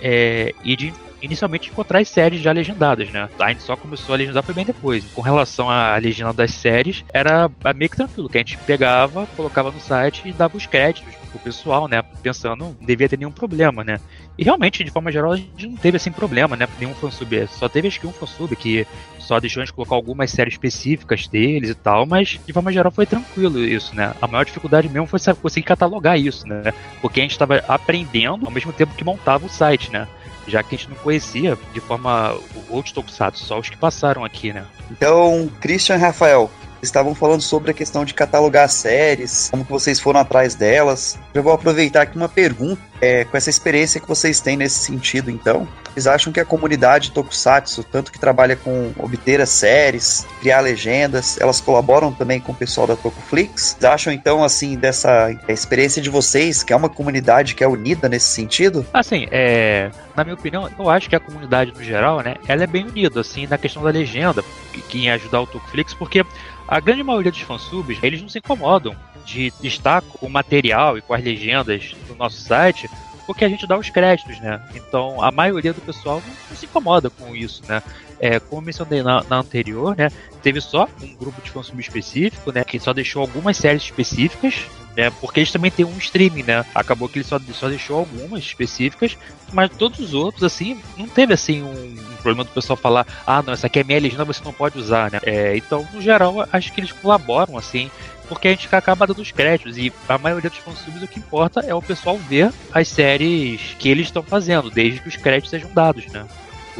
é, 0.01 0.55
e 0.63 0.77
de 0.77 0.93
inicialmente 1.23 1.71
encontrar 1.71 2.01
as 2.01 2.09
séries 2.09 2.41
já 2.41 2.53
legendadas, 2.53 3.11
né? 3.11 3.29
A 3.39 3.49
gente 3.49 3.63
só 3.63 3.77
começou 3.77 4.15
a 4.15 4.19
legendar 4.19 4.43
foi 4.43 4.55
bem 4.55 4.65
depois. 4.65 5.05
Com 5.13 5.23
relação 5.23 5.71
à 5.71 5.97
legenda 5.97 6.33
das 6.33 6.53
séries, 6.53 7.05
era 7.13 7.51
meio 7.75 7.91
que 7.91 7.97
tranquilo, 7.97 8.29
que 8.29 8.39
a 8.39 8.41
gente 8.41 8.57
pegava, 8.59 9.27
colocava 9.37 9.71
no 9.71 9.81
site 9.81 10.23
e 10.27 10.33
dava 10.33 10.57
os 10.57 10.67
créditos 10.67 11.15
pro 11.31 11.39
pessoal, 11.39 11.89
né? 11.89 12.03
Pensando, 12.23 12.57
não 12.57 12.77
devia 12.81 13.09
ter 13.09 13.19
nenhum 13.19 13.31
problema, 13.31 13.85
né? 13.85 14.01
E 14.37 14.45
realmente, 14.45 14.83
de 14.83 14.91
forma 14.91 15.13
geral, 15.13 15.33
a 15.33 15.37
gente 15.37 15.67
não 15.67 15.77
teve 15.77 15.97
assim 15.97 16.11
problema, 16.11 16.57
né? 16.57 16.67
Nenhum 16.79 16.95
fansub. 16.95 17.47
Só 17.49 17.69
teve 17.69 17.89
acho 17.89 18.01
que 18.01 18.07
um 18.07 18.13
fansub 18.13 18.55
que 18.57 18.87
só 19.19 19.39
deixou 19.39 19.63
a 19.63 19.65
gente 19.65 19.75
colocar 19.75 19.95
algumas 19.95 20.31
séries 20.31 20.55
específicas 20.55 21.29
deles 21.29 21.71
e 21.71 21.75
tal, 21.75 22.05
mas 22.05 22.41
de 22.45 22.53
forma 22.53 22.73
geral 22.73 22.91
foi 22.91 23.07
tranquilo 23.07 23.65
isso, 23.65 23.95
né? 23.95 24.13
A 24.21 24.27
maior 24.27 24.45
dificuldade 24.45 24.89
mesmo 24.89 25.07
foi 25.07 25.21
conseguir 25.41 25.67
catalogar 25.67 26.19
isso, 26.19 26.47
né? 26.49 26.73
Porque 27.01 27.21
a 27.21 27.23
gente 27.23 27.33
estava 27.33 27.63
aprendendo 27.69 28.47
ao 28.47 28.53
mesmo 28.53 28.73
tempo 28.73 28.95
que 28.95 29.05
montava 29.05 29.47
o 29.47 29.49
site, 29.49 29.93
né? 29.93 30.09
Já 30.51 30.63
que 30.63 30.75
a 30.75 30.79
gente 30.79 30.91
não 30.91 30.97
conhecia 30.97 31.57
de 31.73 31.81
forma 31.81 32.37
outros 32.69 32.93
tokusatsu, 32.93 33.45
só 33.45 33.59
os 33.59 33.71
que 33.71 33.77
passaram 33.77 34.25
aqui, 34.25 34.53
né? 34.53 34.65
Então, 34.91 35.51
Christian 35.61 35.97
Rafael, 35.97 36.51
estavam 36.83 37.15
falando 37.15 37.41
sobre 37.41 37.71
a 37.71 37.75
questão 37.75 38.05
de 38.05 38.15
catalogar 38.15 38.69
séries, 38.69 39.49
como 39.51 39.65
que 39.65 39.71
vocês 39.71 40.01
foram 40.01 40.21
atrás 40.21 40.55
delas. 40.55 41.19
Eu 41.35 41.43
vou 41.43 41.53
aproveitar 41.53 42.03
aqui 42.03 42.17
uma 42.17 42.29
pergunta, 42.29 42.81
é, 43.01 43.25
com 43.25 43.37
essa 43.37 43.49
experiência 43.49 44.01
que 44.01 44.07
vocês 44.07 44.41
têm 44.41 44.57
nesse 44.57 44.79
sentido, 44.79 45.31
então. 45.31 45.67
Vocês 45.93 46.07
acham 46.07 46.33
que 46.33 46.39
a 46.39 46.45
comunidade 46.45 47.11
Tokusatsu, 47.11 47.83
tanto 47.83 48.13
que 48.13 48.19
trabalha 48.19 48.55
com 48.55 48.93
obter 48.99 49.41
as 49.41 49.49
séries, 49.49 50.27
criar 50.41 50.61
legendas, 50.61 51.41
elas 51.41 51.61
colaboram 51.61 52.13
também 52.13 52.41
com 52.41 52.53
o 52.53 52.55
pessoal 52.55 52.87
da 52.87 52.95
Tokuflix? 52.95 53.77
Vocês 53.79 53.85
acham 53.85 54.13
então, 54.13 54.45
assim, 54.45 54.77
dessa 54.77 55.31
experiência 55.49 56.01
de 56.01 56.09
vocês, 56.09 56.63
que 56.63 56.73
é 56.73 56.77
uma 56.77 56.89
comunidade 56.89 57.55
que 57.55 57.65
é 57.65 57.69
unida 57.69 58.09
nesse 58.09 58.29
sentido? 58.29 58.87
Assim, 58.93 59.27
é, 59.31 59.91
na 60.17 60.23
minha 60.23 60.35
opinião, 60.35 60.69
eu 60.79 60.89
acho 60.89 61.09
que 61.09 61.17
a 61.17 61.21
comunidade 61.21 61.73
no 61.73 61.83
geral, 61.83 62.21
né, 62.21 62.37
ela 62.47 62.63
é 62.63 62.67
bem 62.67 62.85
unida, 62.85 63.21
assim, 63.21 63.47
na 63.47 63.59
questão 63.59 63.83
da 63.83 63.91
legenda, 63.91 64.45
que, 64.73 64.81
que 64.83 65.09
ajudar 65.09 65.41
o 65.41 65.47
Tokuflix, 65.47 65.93
porque 65.95 66.25
a 66.71 66.79
grande 66.79 67.03
maioria 67.03 67.33
dos 67.33 67.41
fansubs, 67.41 67.99
eles 68.01 68.23
não 68.23 68.29
se 68.29 68.39
incomodam 68.39 68.95
de 69.27 69.53
estar 69.61 70.01
com 70.03 70.25
o 70.25 70.31
material 70.31 70.97
e 70.97 71.03
com 71.03 71.13
as 71.13 71.23
legendas 71.23 71.97
do 72.07 72.15
nosso 72.15 72.41
site, 72.41 72.89
porque 73.27 73.45
a 73.45 73.49
gente 73.49 73.67
dá 73.67 73.77
os 73.77 73.91
créditos, 73.91 74.39
né? 74.39 74.63
Então 74.75 75.21
a 75.21 75.33
maioria 75.33 75.75
do 75.75 75.81
pessoal 75.81 76.23
não, 76.25 76.35
não 76.49 76.57
se 76.57 76.67
incomoda 76.67 77.11
com 77.11 77.35
isso, 77.35 77.63
né? 77.69 77.83
É, 78.21 78.39
como 78.39 78.63
mencionei 78.63 79.03
na, 79.03 79.25
na, 79.29 79.39
anterior, 79.39 79.97
né? 79.97 80.11
Teve 80.43 80.61
só 80.61 80.87
um 81.03 81.15
grupo 81.15 81.41
de 81.41 81.51
fansub 81.51 81.81
específico, 81.81 82.53
né? 82.53 82.63
Que 82.65 82.79
só 82.79 82.93
deixou 82.93 83.23
algumas 83.23 83.57
séries 83.57 83.83
específicas 83.83 84.67
né? 84.97 85.11
Porque 85.21 85.41
eles 85.41 85.53
também 85.53 85.71
têm 85.71 85.85
um 85.85 85.97
streaming, 85.99 86.43
né? 86.43 86.65
Acabou 86.75 87.09
que 87.09 87.19
ele 87.19 87.25
só, 87.25 87.41
só 87.53 87.69
deixou 87.69 87.99
algumas 87.99 88.41
específicas, 88.41 89.17
mas 89.53 89.71
todos 89.71 89.99
os 89.99 90.15
outros, 90.15 90.43
assim, 90.45 90.81
não 90.97 91.07
teve 91.07 91.33
assim 91.33 91.63
um, 91.63 91.73
um, 91.73 92.17
problema 92.17 92.45
do 92.45 92.51
pessoal 92.51 92.77
falar, 92.77 93.07
ah, 93.27 93.43
não, 93.43 93.53
essa 93.53 93.67
aqui 93.67 93.81
é 93.81 93.85
minha 93.85 94.01
legenda, 94.01 94.25
você 94.25 94.43
não 94.45 94.53
pode 94.53 94.79
usar, 94.79 95.11
né? 95.11 95.21
É, 95.23 95.57
então, 95.57 95.87
no 95.93 96.01
geral, 96.01 96.47
acho 96.53 96.73
que 96.73 96.81
eles 96.81 96.93
colaboram, 96.93 97.57
assim, 97.57 97.91
porque 98.29 98.49
a 98.49 98.51
gente 98.51 98.69
acaba 98.75 99.07
dando 99.07 99.23
os 99.23 99.33
créditos 99.33 99.77
e 99.77 99.93
a 100.09 100.19
maioria 100.19 100.51
dos 100.51 100.61
consumos 100.61 101.03
o 101.03 101.09
que 101.09 101.19
importa 101.19 101.61
é 101.61 101.75
o 101.75 101.83
pessoal 101.83 102.17
ver 102.17 102.53
as 102.73 102.87
séries 102.89 103.75
que 103.79 103.89
eles 103.89 104.07
estão 104.07 104.23
fazendo, 104.23 104.71
desde 104.71 105.01
que 105.01 105.09
os 105.09 105.17
créditos 105.17 105.51
sejam 105.51 105.71
dados, 105.73 106.07
né? 106.07 106.27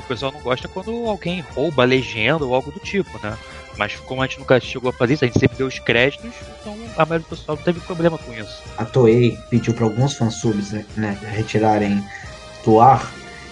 O 0.01 0.03
pessoal 0.03 0.33
não 0.33 0.41
gosta 0.41 0.67
quando 0.67 0.91
alguém 1.07 1.45
rouba 1.55 1.83
a 1.83 1.87
legenda 1.87 2.45
ou 2.45 2.55
algo 2.55 2.73
do 2.73 2.81
tipo, 2.81 3.19
né? 3.23 3.37
Mas 3.77 3.95
como 3.97 4.23
a 4.23 4.27
gente 4.27 4.39
nunca 4.39 4.59
chegou 4.61 4.91
a 4.91 4.93
fazer 4.93 5.15
isso, 5.15 5.25
a 5.25 5.29
gente 5.29 5.39
sempre 5.39 5.57
deu 5.57 5.67
os 5.67 5.79
créditos, 5.79 6.31
então 6.61 6.77
a 6.97 7.07
maioria 7.07 7.27
do 7.27 7.37
pessoal 7.37 7.57
não 7.57 7.65
teve 7.65 7.81
problema 7.81 8.19
com 8.19 8.33
isso. 8.35 8.63
A 8.77 8.85
Toei 8.85 9.39
pediu 9.49 9.73
para 9.73 9.85
alguns 9.85 10.15
fansubs 10.15 10.73
né, 10.97 11.19
retirarem 11.23 12.03
do 12.65 12.81
ar, 12.81 13.11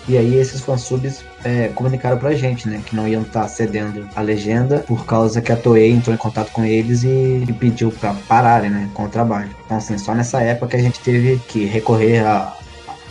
e 0.09 0.17
aí 0.17 0.37
esses 0.37 0.63
fansubs 0.63 1.23
é, 1.45 1.69
comunicaram 1.69 2.19
pra 2.19 2.35
gente, 2.35 2.69
né, 2.69 2.83
que 2.85 2.97
não 2.97 3.07
iam 3.07 3.23
estar 3.23 3.43
tá 3.43 3.49
cedendo 3.49 4.09
a 4.17 4.23
legenda 4.23 4.79
por 4.81 5.05
causa 5.07 5.41
que 5.41 5.53
a 5.53 5.57
Toei 5.57 5.93
entrou 5.93 6.15
em 6.15 6.19
contato 6.19 6.51
com 6.51 6.65
eles 6.65 7.05
e, 7.05 7.45
e 7.49 7.53
pediu 7.53 7.93
para 7.93 8.15
pararem, 8.27 8.71
né, 8.71 8.91
com 8.95 9.05
o 9.05 9.09
trabalho. 9.09 9.51
Então, 9.65 9.77
assim, 9.77 9.97
só 9.99 10.15
nessa 10.15 10.41
época 10.43 10.69
que 10.69 10.77
a 10.77 10.83
gente 10.83 11.01
teve 11.01 11.39
que 11.47 11.65
recorrer 11.65 12.21
a, 12.21 12.55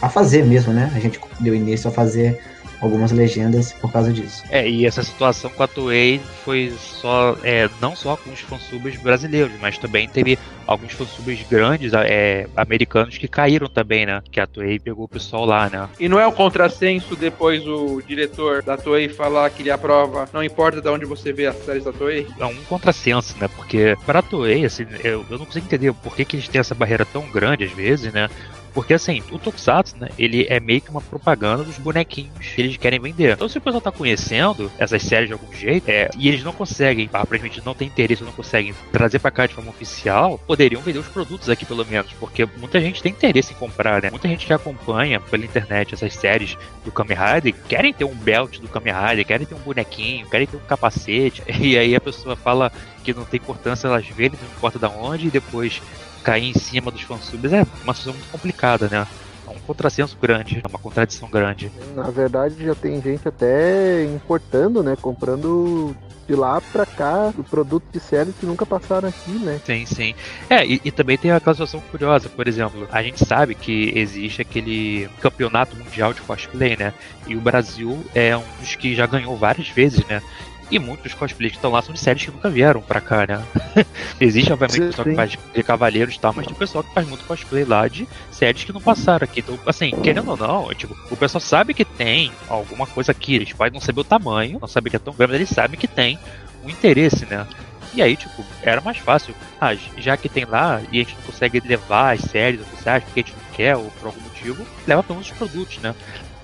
a 0.02 0.10
fazer 0.10 0.44
mesmo, 0.44 0.74
né, 0.74 0.92
a 0.96 1.00
gente 1.00 1.20
deu 1.40 1.56
início 1.56 1.88
a 1.88 1.94
fazer 1.94 2.44
algumas 2.82 3.12
legendas 3.12 3.74
por 3.74 3.92
causa 3.92 4.12
disso. 4.12 4.44
É, 4.50 4.68
e 4.68 4.86
essa 4.86 5.04
situação 5.04 5.50
com 5.50 5.64
a 5.64 5.68
Toei 5.68 6.22
foi 6.44 6.74
só, 6.78 7.36
é, 7.44 7.70
não 7.82 7.96
só 7.96 8.16
com 8.16 8.32
os 8.32 8.40
fansubs 8.40 8.98
brasileiros, 8.98 9.54
mas 9.60 9.78
também 9.78 10.08
teve 10.08 10.38
alguns 10.66 10.94
fansubs 10.94 11.42
grandes 11.50 11.92
é, 11.94 12.48
americanos 12.56 13.18
que 13.18 13.28
caíram 13.28 13.68
também, 13.68 14.06
né? 14.06 14.22
Que 14.32 14.40
a 14.40 14.48
Toei 14.48 14.80
pegou 14.80 15.06
o 15.06 15.08
pessoal 15.10 15.46
lá, 15.46 15.70
né? 15.70 15.88
E 16.00 16.08
não 16.08 16.20
é 16.20 16.28
um 16.28 16.32
contrassenso 16.32 17.16
depois 17.16 17.66
o 17.66 18.02
diretor 18.06 18.62
da 18.62 18.78
Toei 18.78 19.10
falar 19.10 19.50
que 19.50 19.62
ele 19.62 19.72
aprova, 19.72 20.28
não 20.34 20.44
importa 20.44 20.82
de 20.82 20.90
onde 20.90 21.06
você 21.06 21.32
vê 21.32 21.48
as 21.48 21.56
séries 21.58 21.84
da 21.84 21.94
Toei? 21.94 22.28
É 22.40 22.46
um 22.46 22.56
contrassenso, 22.66 23.36
né? 23.40 23.48
Porque 23.56 23.98
para 24.06 24.20
a 24.20 24.22
Toei, 24.22 24.66
assim, 24.66 24.86
eu, 25.04 25.26
eu 25.30 25.38
não 25.38 25.46
consigo 25.46 25.66
entender 25.66 25.94
por 25.94 26.16
que, 26.16 26.26
que 26.26 26.36
eles 26.36 26.48
têm 26.48 26.60
essa 26.60 26.76
barreira 26.76 27.06
tão 27.06 27.30
grande 27.32 27.64
às 27.64 27.72
vezes, 27.72 28.12
né? 28.14 28.30
Porque 28.78 28.94
assim, 28.94 29.24
o 29.32 29.40
Tokusatsu, 29.40 29.98
né, 29.98 30.10
ele 30.20 30.46
é 30.48 30.60
meio 30.60 30.80
que 30.80 30.92
uma 30.92 31.02
propaganda 31.02 31.64
dos 31.64 31.80
bonequinhos 31.80 32.46
que 32.54 32.62
eles 32.62 32.78
querem 32.78 33.00
vender. 33.00 33.34
Então 33.34 33.50
se 33.50 33.58
o 33.58 33.62
pessoal 33.62 33.82
tá 33.82 33.92
conhecendo 33.92 34.72
essas 34.78 35.02
séries 35.02 35.30
de 35.30 35.34
algum 35.34 35.52
jeito, 35.52 35.90
é, 35.90 36.12
e 36.16 36.28
eles 36.28 36.44
não 36.44 36.54
conseguem, 36.54 37.10
aparentemente 37.12 37.60
não 37.66 37.74
tem 37.74 37.88
interesse, 37.88 38.24
não 38.24 38.32
conseguem 38.32 38.76
trazer 38.92 39.18
para 39.18 39.32
cá 39.32 39.48
de 39.48 39.56
forma 39.56 39.72
oficial, 39.72 40.38
poderiam 40.46 40.80
vender 40.80 41.00
os 41.00 41.08
produtos 41.08 41.50
aqui 41.50 41.66
pelo 41.66 41.84
menos, 41.88 42.14
porque 42.20 42.48
muita 42.56 42.80
gente 42.80 43.02
tem 43.02 43.12
interesse 43.12 43.52
em 43.52 43.56
comprar, 43.56 44.00
né? 44.00 44.12
Muita 44.12 44.28
gente 44.28 44.46
que 44.46 44.54
acompanha 44.54 45.20
pela 45.20 45.44
internet 45.44 45.96
essas 45.96 46.14
séries 46.14 46.56
do 46.86 46.92
Kamen 46.92 47.18
Rider 47.18 47.56
querem 47.68 47.92
ter 47.92 48.06
um 48.06 48.14
belt 48.14 48.60
do 48.60 48.68
Kamen 48.68 48.94
Rider, 48.94 49.26
querem 49.26 49.48
ter 49.48 49.56
um 49.56 49.60
bonequinho, 49.60 50.30
querem 50.30 50.46
ter 50.46 50.56
um 50.56 50.60
capacete, 50.60 51.42
e 51.60 51.76
aí 51.80 51.96
a 51.96 52.00
pessoa 52.00 52.36
fala 52.36 52.72
que 53.04 53.12
não 53.12 53.26
tem 53.26 53.40
importância 53.40 53.88
elas 53.88 54.06
verem, 54.06 54.38
não 54.40 54.50
importa 54.50 54.78
da 54.78 54.88
onde, 54.88 55.30
e 55.30 55.32
depois 55.32 55.82
cair 56.24 56.50
em 56.50 56.54
cima 56.54 56.92
dos 56.92 57.02
fansubs 57.02 57.54
é 57.54 57.66
uma 57.84 57.94
situação 57.94 58.14
muito 58.14 58.30
complicada, 58.30 58.88
né? 58.90 59.08
É 59.48 59.50
um 59.50 59.60
contrassenso 59.60 60.18
grande, 60.22 60.62
é 60.64 60.68
uma 60.68 60.80
contradição 60.80 61.30
grande. 61.30 61.72
Na 61.96 62.10
verdade, 62.10 62.66
já 62.66 62.76
tem 62.76 63.02
gente 63.02 63.28
até 63.28 64.04
importando, 64.04 64.84
né? 64.84 64.96
Comprando 65.00 65.96
de 66.28 66.36
lá 66.36 66.60
pra 66.60 66.86
cá 66.86 67.34
o 67.38 67.44
produto 67.44 67.86
de 67.92 68.00
séries 68.00 68.36
que 68.38 68.46
nunca 68.46 68.66
passaram 68.66 69.08
aqui, 69.08 69.32
né? 69.32 69.62
Sim, 69.66 69.86
sim. 69.86 70.16
É, 70.50 70.66
e, 70.66 70.82
e, 70.84 70.92
também 70.92 71.18
tem 71.18 71.32
aquela 71.32 71.54
situação 71.54 71.80
curiosa, 71.90 72.28
por 72.28 72.48
exemplo, 72.48 72.88
a 72.92 73.02
gente 73.02 73.26
sabe 73.26 73.56
que 73.56 73.94
existe 73.96 74.42
aquele 74.42 75.10
campeonato 75.22 75.76
mundial 75.78 76.14
de 76.14 76.22
cosplay, 76.22 76.76
né? 76.76 76.94
E 77.26 77.36
o 77.36 77.42
Brasil 77.42 78.06
é 78.14 78.36
um 78.36 78.44
dos 78.60 78.76
que 78.76 78.94
já 78.94 79.06
ganhou 79.06 79.38
várias 79.38 79.70
vezes, 79.70 80.06
né? 80.06 80.22
E 80.70 80.78
muitos 80.80 81.14
cosplays 81.14 81.52
que 81.52 81.58
estão 81.58 81.72
lá 81.72 81.82
são 81.82 81.94
de 81.94 82.00
séries 82.00 82.26
que 82.26 82.32
nunca 82.32 82.50
vieram 82.50 82.82
pra 82.82 83.00
cá, 83.00 83.26
né? 83.26 83.44
Existe, 84.20 84.52
obviamente, 84.52 84.82
o 84.82 84.88
pessoal 84.88 85.08
que 85.08 85.16
faz 85.16 85.38
de 85.54 85.64
cavaleiros 85.64 86.16
e 86.16 86.20
tal, 86.20 86.34
mas 86.36 86.46
tem 86.46 86.56
pessoal 86.56 86.84
que 86.84 86.94
faz 86.94 87.08
muito 87.08 87.24
cosplay 87.26 87.64
lá 87.64 87.88
de 87.88 88.08
séries 88.30 88.64
que 88.66 88.74
não 88.74 88.82
passaram 88.82 89.24
aqui. 89.24 89.40
Então, 89.40 89.58
assim, 89.66 89.92
querendo 90.02 90.30
ou 90.30 90.38
não, 90.38 90.74
tipo, 90.74 90.98
o 91.10 91.16
pessoal 91.16 91.40
sabe 91.40 91.74
que 91.74 91.86
tem 91.86 92.32
alguma 92.50 92.86
coisa 92.86 93.12
aqui, 93.12 93.36
eles 93.36 93.54
podem 93.54 93.74
não 93.74 93.82
saber 93.82 94.02
o 94.02 94.04
tamanho, 94.04 94.60
não 94.60 94.68
saber 94.68 94.90
que 94.90 94.98
é 94.98 95.00
tão 95.00 95.14
grande, 95.14 95.32
mas 95.32 95.42
eles 95.42 95.50
sabem 95.50 95.80
que 95.80 95.88
tem 95.88 96.20
um 96.64 96.70
interesse, 96.70 97.26
né? 97.26 97.48
E 97.94 98.02
aí, 98.02 98.16
tipo, 98.16 98.46
era 98.62 98.82
mais 98.82 98.98
fácil. 98.98 99.34
Ah, 99.60 99.74
já 99.98 100.18
que 100.18 100.30
tem 100.30 100.46
lá 100.46 100.82
e 100.92 101.00
a 101.00 101.04
gente 101.04 101.16
não 101.16 101.24
consegue 101.24 101.60
levar 101.62 102.14
as 102.14 102.22
séries 102.22 102.62
oficiais 102.62 103.04
porque 103.04 103.22
a 103.22 103.24
gente 103.24 103.36
não 103.36 103.52
quer 103.54 103.76
ou 103.76 103.90
por 103.92 104.08
algum 104.08 104.22
motivo, 104.22 104.68
leva 104.86 105.02
para 105.02 105.16
outros 105.16 105.36
produtos, 105.36 105.78
né? 105.80 105.96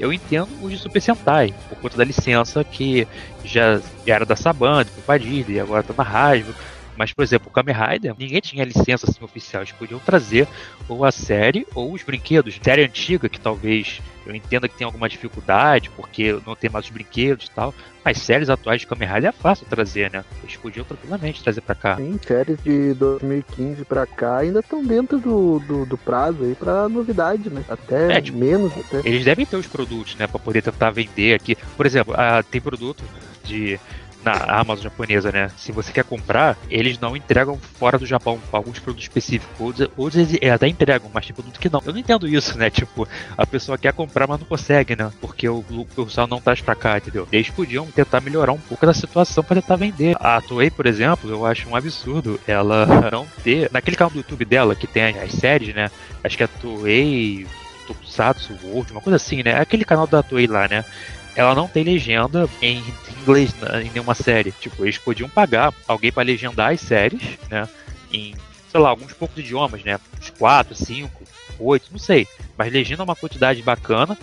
Eu 0.03 0.12
entendo 0.12 0.50
o 0.62 0.69
de 0.69 0.77
Super 0.77 1.01
Sentai, 1.01 1.53
por 1.69 1.77
conta 1.77 1.95
da 1.95 2.03
licença 2.03 2.62
que 2.62 3.07
já 3.45 3.79
era 4.05 4.25
da 4.25 4.36
Saban, 4.36 4.83
do 4.83 5.01
Padilha, 5.05 5.53
e 5.53 5.60
agora 5.62 5.81
tá 5.81 5.93
na 5.98 6.03
Hasbro. 6.03 6.53
Mas, 6.95 7.13
por 7.13 7.23
exemplo, 7.23 7.47
o 7.50 7.51
Kamen 7.51 7.75
Rider, 7.75 8.15
ninguém 8.17 8.39
tinha 8.39 8.63
licença 8.63 9.09
assim, 9.09 9.23
oficial. 9.23 9.63
Eles 9.63 9.73
podiam 9.73 10.00
trazer 10.00 10.47
ou 10.88 11.03
a 11.03 11.12
série 11.12 11.65
ou 11.73 11.93
os 11.93 12.03
brinquedos. 12.03 12.59
Série 12.62 12.83
antiga, 12.83 13.29
que 13.29 13.39
talvez 13.39 14.01
eu 14.25 14.33
entenda 14.33 14.69
que 14.69 14.77
tem 14.77 14.85
alguma 14.85 15.09
dificuldade, 15.09 15.89
porque 15.89 16.39
não 16.45 16.55
tem 16.55 16.69
mais 16.69 16.85
os 16.85 16.91
brinquedos 16.91 17.47
e 17.47 17.51
tal. 17.51 17.73
Mas 18.03 18.19
séries 18.19 18.50
atuais 18.50 18.81
de 18.81 18.88
Kamen 18.88 19.07
Rider 19.07 19.29
é 19.29 19.31
fácil 19.31 19.65
trazer, 19.65 20.12
né? 20.12 20.23
Eles 20.41 20.55
podiam 20.57 20.85
tranquilamente 20.85 21.43
trazer 21.43 21.62
pra 21.62 21.75
cá. 21.75 21.95
Sim, 21.95 22.19
séries 22.25 22.57
de 22.63 22.93
2015 22.93 23.85
pra 23.85 24.05
cá 24.05 24.38
ainda 24.38 24.59
estão 24.59 24.83
dentro 24.83 25.19
do, 25.19 25.59
do, 25.59 25.85
do, 25.85 25.97
prazo 25.97 26.43
aí 26.43 26.55
pra 26.55 26.89
novidade, 26.89 27.50
né? 27.50 27.63
Até 27.67 28.17
é, 28.17 28.21
tipo, 28.21 28.38
menos. 28.38 28.71
Até. 28.77 29.00
Eles 29.07 29.23
devem 29.23 29.45
ter 29.45 29.55
os 29.55 29.67
produtos, 29.67 30.15
né? 30.15 30.27
Pra 30.27 30.39
poder 30.39 30.62
tentar 30.62 30.91
vender 30.91 31.33
aqui. 31.33 31.55
Por 31.77 31.85
exemplo, 31.85 32.13
ah, 32.17 32.43
tem 32.43 32.62
produto 32.62 33.03
de 33.43 33.79
na 34.24 34.34
Amazon 34.60 34.84
japonesa, 34.84 35.32
né? 35.32 35.50
Se 35.58 35.72
você 35.72 35.92
quer 35.92 36.03
comprar, 36.03 36.58
eles 36.70 37.00
não 37.00 37.15
entregam 37.15 37.58
fora 37.58 37.98
do 37.98 38.06
Japão 38.06 38.39
alguns 38.51 38.80
produtos 38.80 39.06
específicos. 39.06 39.60
Outros, 39.60 39.89
outros 39.96 40.34
eles 40.34 40.51
até 40.51 40.68
entregam, 40.68 41.10
mas 41.13 41.25
tem 41.25 41.36
produto 41.36 41.60
que 41.60 41.70
não. 41.70 41.82
Eu 41.86 41.94
não 41.94 42.00
entendo 42.00 42.27
isso, 42.27 42.58
né? 42.58 42.70
Tipo, 42.70 43.08
a 43.38 43.46
pessoa 43.46 43.77
quer 43.77 43.94
comprar, 43.94 44.27
mas 44.27 44.39
não 44.39 44.48
consegue, 44.48 44.96
né? 44.96 45.12
Porque 45.20 45.48
o, 45.48 45.63
o 45.70 45.86
pessoal 45.86 46.27
não 46.27 46.42
traz 46.42 46.62
pra 46.62 46.75
cá, 46.75 46.98
entendeu? 46.98 47.27
Eles 47.32 47.50
podiam 47.50 47.86
tentar 47.88 48.22
melhorar 48.22 48.53
um 48.53 48.60
pouco 48.60 48.86
da 48.86 48.94
situação 48.94 49.44
para 49.44 49.62
tentar 49.62 49.75
vender. 49.75 50.15
A 50.20 50.42
Toei, 50.42 50.70
por 50.70 50.86
exemplo, 50.86 51.30
eu 51.30 51.46
acho 51.46 51.68
um 51.70 51.75
absurdo 51.75 52.39
ela 52.48 52.86
não 53.12 53.25
ter. 53.44 53.70
Naquele 53.72 53.98
canal 53.98 54.12
do 54.12 54.18
YouTube 54.18 54.46
dela, 54.46 54.75
que 54.75 54.88
tem 54.88 55.03
as 55.20 55.32
séries, 55.34 55.74
né? 55.74 55.89
Acho 56.24 56.38
que 56.38 56.44
é 56.44 56.46
a 56.46 56.50
Toei. 56.50 57.48
Tokusatsu 57.84 58.58
World, 58.63 58.94
uma 58.94 59.01
coisa 59.01 59.18
assim, 59.18 59.44
né? 59.44 59.60
Aquele 59.60 59.84
canal 59.84 60.08
da 60.08 60.24
Toei 60.24 60.48
lá, 60.48 60.68
né? 60.68 60.86
Ela 61.35 61.55
não 61.55 61.67
tem 61.67 61.83
legenda 61.83 62.47
em 62.61 62.83
inglês 63.21 63.53
em 63.83 63.89
nenhuma 63.89 64.13
série. 64.13 64.51
Tipo, 64.51 64.85
eles 64.85 64.97
podiam 64.97 65.29
pagar 65.29 65.73
alguém 65.87 66.11
para 66.11 66.23
legendar 66.23 66.71
as 66.71 66.81
séries, 66.81 67.23
né? 67.49 67.67
Em, 68.11 68.35
sei 68.69 68.79
lá, 68.79 68.89
alguns 68.89 69.13
poucos 69.13 69.37
idiomas, 69.37 69.83
né? 69.83 69.99
Uns 70.19 70.29
4, 70.31 70.75
5, 70.75 71.23
8, 71.59 71.87
não 71.91 71.99
sei. 71.99 72.27
Mas 72.57 72.71
legenda 72.71 73.03
uma 73.03 73.15
quantidade 73.15 73.61
bacana 73.61 74.17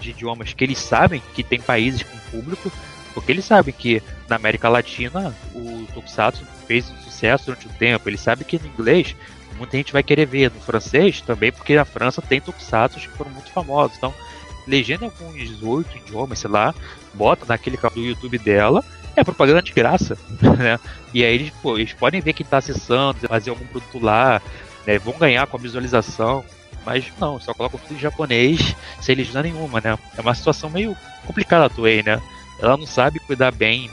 de 0.00 0.10
idiomas 0.10 0.52
que 0.52 0.64
eles 0.64 0.78
sabem 0.78 1.22
que 1.34 1.42
tem 1.42 1.60
países 1.60 2.02
com 2.02 2.18
público, 2.30 2.70
porque 3.14 3.32
eles 3.32 3.44
sabem 3.44 3.72
que 3.72 4.02
na 4.28 4.36
América 4.36 4.68
Latina 4.68 5.34
o 5.54 5.86
Tokusatsu 5.94 6.44
fez 6.66 6.90
um 6.90 6.96
sucesso 6.98 7.46
durante 7.46 7.68
um 7.68 7.72
tempo. 7.72 8.08
Eles 8.08 8.20
sabem 8.20 8.46
que 8.46 8.58
no 8.58 8.66
inglês 8.66 9.14
muita 9.56 9.76
gente 9.76 9.92
vai 9.92 10.02
querer 10.02 10.26
ver, 10.26 10.50
no 10.50 10.60
francês 10.60 11.20
também, 11.20 11.50
porque 11.50 11.74
na 11.74 11.84
França 11.84 12.20
tem 12.20 12.40
Tokusatsu 12.40 13.00
que 13.00 13.08
foram 13.08 13.30
muito 13.30 13.50
famosos. 13.50 13.96
Então, 13.96 14.12
legenda 14.66 15.04
alguns 15.04 15.34
18 15.34 15.96
idiomas, 15.98 16.38
sei 16.38 16.50
lá, 16.50 16.74
bota 17.14 17.44
naquele 17.46 17.76
canal 17.76 17.94
do 17.94 18.04
YouTube 18.04 18.38
dela, 18.38 18.84
é 19.14 19.24
propaganda 19.24 19.62
de 19.62 19.72
graça, 19.72 20.16
né? 20.58 20.78
E 21.14 21.24
aí 21.24 21.34
eles, 21.34 21.50
pô, 21.62 21.78
eles 21.78 21.92
podem 21.92 22.20
ver 22.20 22.32
quem 22.32 22.44
está 22.44 22.58
acessando, 22.58 23.28
fazer 23.28 23.50
algum 23.50 23.66
produto 23.66 23.98
lá, 23.98 24.42
né? 24.86 24.98
Vão 24.98 25.16
ganhar 25.18 25.46
com 25.46 25.56
a 25.56 25.60
visualização, 25.60 26.44
mas 26.84 27.10
não, 27.18 27.40
só 27.40 27.54
colocam 27.54 27.80
tudo 27.80 27.94
em 27.94 28.00
japonês 28.00 28.76
sem 29.00 29.16
legenda 29.16 29.42
nenhuma, 29.42 29.80
né? 29.80 29.98
É 30.16 30.20
uma 30.20 30.34
situação 30.34 30.68
meio 30.68 30.96
complicada 31.26 31.64
a 31.66 31.70
Toei, 31.70 32.02
né? 32.02 32.20
Ela 32.60 32.76
não 32.76 32.86
sabe 32.86 33.18
cuidar 33.20 33.52
bem 33.52 33.90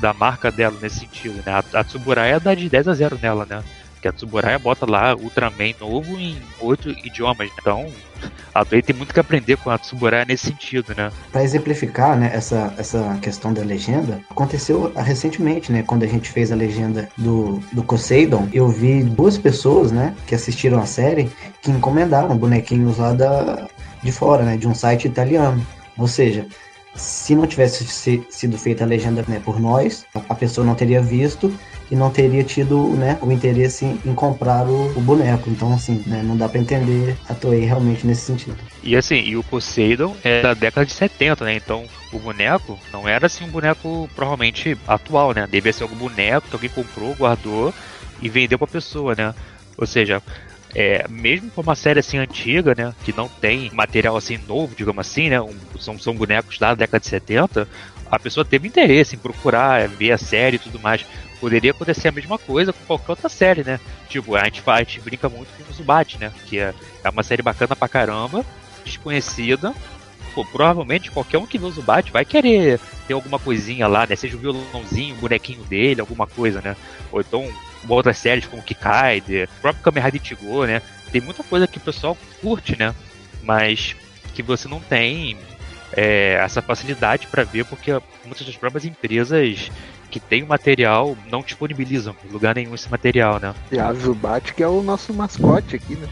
da 0.00 0.12
marca 0.12 0.50
dela 0.50 0.76
nesse 0.80 1.00
sentido, 1.00 1.42
né? 1.46 1.52
A, 1.52 1.80
a 1.80 1.84
Tsuburaya 1.84 2.40
dá 2.40 2.54
de 2.54 2.68
10 2.68 2.88
a 2.88 2.94
0 2.94 3.18
nela, 3.20 3.46
né? 3.46 3.62
Que 4.02 4.08
a 4.08 4.12
Tsuburaya 4.12 4.58
bota 4.58 4.84
lá 4.84 5.14
Ultraman 5.14 5.74
novo 5.80 6.18
em 6.18 6.36
oito 6.60 6.90
idiomas. 6.90 7.48
Então, 7.58 7.86
a 8.52 8.64
Toei 8.64 8.82
tem 8.82 8.94
muito 8.94 9.14
que 9.14 9.20
aprender 9.20 9.56
com 9.56 9.70
a 9.70 9.78
Tsuburaya 9.78 10.24
nesse 10.24 10.48
sentido, 10.48 10.92
né? 10.94 11.10
Para 11.30 11.44
exemplificar, 11.44 12.18
né, 12.18 12.30
essa, 12.34 12.74
essa 12.76 13.16
questão 13.22 13.54
da 13.54 13.62
legenda, 13.62 14.20
aconteceu 14.28 14.92
recentemente, 14.96 15.70
né, 15.70 15.84
quando 15.84 16.02
a 16.02 16.08
gente 16.08 16.28
fez 16.28 16.50
a 16.50 16.56
legenda 16.56 17.08
do, 17.16 17.62
do 17.72 17.84
Poseidon, 17.84 18.48
eu 18.52 18.68
vi 18.68 19.04
duas 19.04 19.38
pessoas, 19.38 19.92
né, 19.92 20.14
que 20.26 20.34
assistiram 20.34 20.80
a 20.80 20.86
série, 20.86 21.30
que 21.62 21.70
encomendaram 21.70 22.36
bonequinhos 22.36 22.98
lá 22.98 23.12
da, 23.12 23.68
de 24.02 24.10
fora, 24.10 24.42
né, 24.42 24.56
de 24.56 24.66
um 24.66 24.74
site 24.74 25.06
italiano. 25.06 25.64
Ou 25.96 26.08
seja, 26.08 26.46
se 26.94 27.34
não 27.34 27.46
tivesse 27.46 27.86
sido 28.30 28.58
feita 28.58 28.84
a 28.84 28.86
legenda 28.86 29.24
né, 29.28 29.40
por 29.44 29.60
nós, 29.60 30.04
a 30.28 30.34
pessoa 30.34 30.66
não 30.66 30.74
teria 30.74 31.00
visto 31.00 31.52
e 31.92 31.94
não 31.94 32.10
teria 32.10 32.42
tido 32.42 32.88
né, 32.96 33.18
o 33.20 33.30
interesse 33.30 33.84
em, 33.84 34.14
comprar 34.14 34.66
o, 34.66 34.96
o, 34.96 35.00
boneco. 35.02 35.50
Então, 35.50 35.74
assim, 35.74 36.02
né, 36.06 36.22
não 36.24 36.34
dá 36.34 36.48
para 36.48 36.58
entender 36.58 37.18
a 37.28 37.34
Toei 37.34 37.66
realmente 37.66 38.06
nesse 38.06 38.22
sentido. 38.22 38.56
E 38.82 38.96
assim, 38.96 39.16
e 39.16 39.36
o 39.36 39.44
Poseidon 39.44 40.16
é 40.24 40.40
da 40.40 40.54
década 40.54 40.86
de 40.86 40.92
70, 40.92 41.44
né? 41.44 41.54
Então, 41.54 41.84
o 42.10 42.18
boneco 42.18 42.78
não 42.90 43.06
era 43.06 43.26
assim 43.26 43.44
um 43.44 43.50
boneco 43.50 44.08
provavelmente 44.14 44.74
atual, 44.88 45.34
né? 45.34 45.46
Devia 45.46 45.70
ser 45.70 45.82
algum 45.82 45.96
boneco 45.96 46.48
que 46.48 46.56
alguém 46.56 46.70
comprou, 46.70 47.14
guardou 47.14 47.74
e 48.22 48.28
vendeu 48.30 48.58
pra 48.58 48.66
pessoa, 48.66 49.14
né? 49.14 49.34
Ou 49.76 49.86
seja, 49.86 50.22
é, 50.74 51.06
mesmo 51.10 51.50
com 51.50 51.60
uma 51.60 51.74
série 51.74 52.00
assim 52.00 52.16
antiga, 52.16 52.74
né, 52.74 52.94
que 53.04 53.14
não 53.14 53.28
tem 53.28 53.70
material 53.74 54.16
assim 54.16 54.38
novo, 54.48 54.74
digamos 54.74 55.06
assim, 55.06 55.28
né, 55.28 55.38
um, 55.38 55.54
são, 55.78 55.98
são 55.98 56.14
bonecos 56.14 56.58
da 56.58 56.74
década 56.74 57.00
de 57.00 57.08
70, 57.08 57.68
a 58.10 58.18
pessoa 58.18 58.44
teve 58.44 58.68
interesse 58.68 59.16
em 59.16 59.18
procurar, 59.18 59.86
ver 59.88 60.12
a 60.12 60.18
série 60.18 60.56
e 60.56 60.58
tudo 60.58 60.78
mais. 60.78 61.04
Poderia 61.42 61.72
acontecer 61.72 62.06
a 62.06 62.12
mesma 62.12 62.38
coisa 62.38 62.72
com 62.72 62.84
qualquer 62.86 63.10
outra 63.10 63.28
série, 63.28 63.64
né? 63.64 63.80
Tipo, 64.08 64.36
a 64.36 64.44
gente, 64.44 64.62
a 64.64 64.78
gente 64.78 65.00
brinca 65.00 65.28
muito 65.28 65.48
com 65.48 65.72
o 65.72 65.74
Zubat, 65.74 66.16
né? 66.16 66.32
Que 66.46 66.60
é, 66.60 66.72
é 67.02 67.10
uma 67.10 67.24
série 67.24 67.42
bacana 67.42 67.74
pra 67.74 67.88
caramba, 67.88 68.46
desconhecida. 68.84 69.74
Pô, 70.36 70.44
provavelmente 70.44 71.10
qualquer 71.10 71.38
um 71.38 71.46
que 71.46 71.58
vê 71.58 71.66
o 71.66 71.70
Zubat 71.72 72.12
vai 72.12 72.24
querer 72.24 72.78
ter 73.08 73.14
alguma 73.14 73.40
coisinha 73.40 73.88
lá, 73.88 74.06
né? 74.06 74.14
Seja 74.14 74.36
o 74.36 74.38
violãozinho, 74.38 75.16
o 75.16 75.18
bonequinho 75.18 75.64
dele, 75.64 76.00
alguma 76.00 76.28
coisa, 76.28 76.60
né? 76.60 76.76
Ou 77.10 77.20
então 77.20 77.52
outras 77.88 78.18
séries 78.18 78.46
como 78.46 78.62
Kikaide, 78.62 79.42
o 79.42 79.60
próprio 79.60 79.82
Kamen 79.82 80.04
Rider 80.04 80.20
Tigo, 80.20 80.64
né? 80.64 80.80
Tem 81.10 81.20
muita 81.20 81.42
coisa 81.42 81.66
que 81.66 81.78
o 81.78 81.80
pessoal 81.80 82.16
curte, 82.40 82.78
né? 82.78 82.94
Mas 83.42 83.96
que 84.32 84.44
você 84.44 84.68
não 84.68 84.78
tem 84.78 85.36
é, 85.92 86.34
essa 86.34 86.62
facilidade 86.62 87.26
para 87.26 87.42
ver, 87.42 87.64
porque 87.64 87.90
muitas 88.24 88.46
das 88.46 88.56
próprias 88.56 88.84
empresas 88.84 89.72
que 90.12 90.20
tem 90.20 90.42
o 90.42 90.46
material 90.46 91.16
não 91.30 91.40
disponibilizam 91.40 92.14
em 92.22 92.30
lugar 92.30 92.54
nenhum 92.54 92.74
esse 92.74 92.90
material, 92.90 93.40
né? 93.40 93.54
E 93.70 93.78
a 93.78 93.90
Zubat 93.94 94.52
que 94.52 94.62
é 94.62 94.68
o 94.68 94.82
nosso 94.82 95.14
mascote 95.14 95.76
aqui, 95.76 95.96
né? 95.96 96.06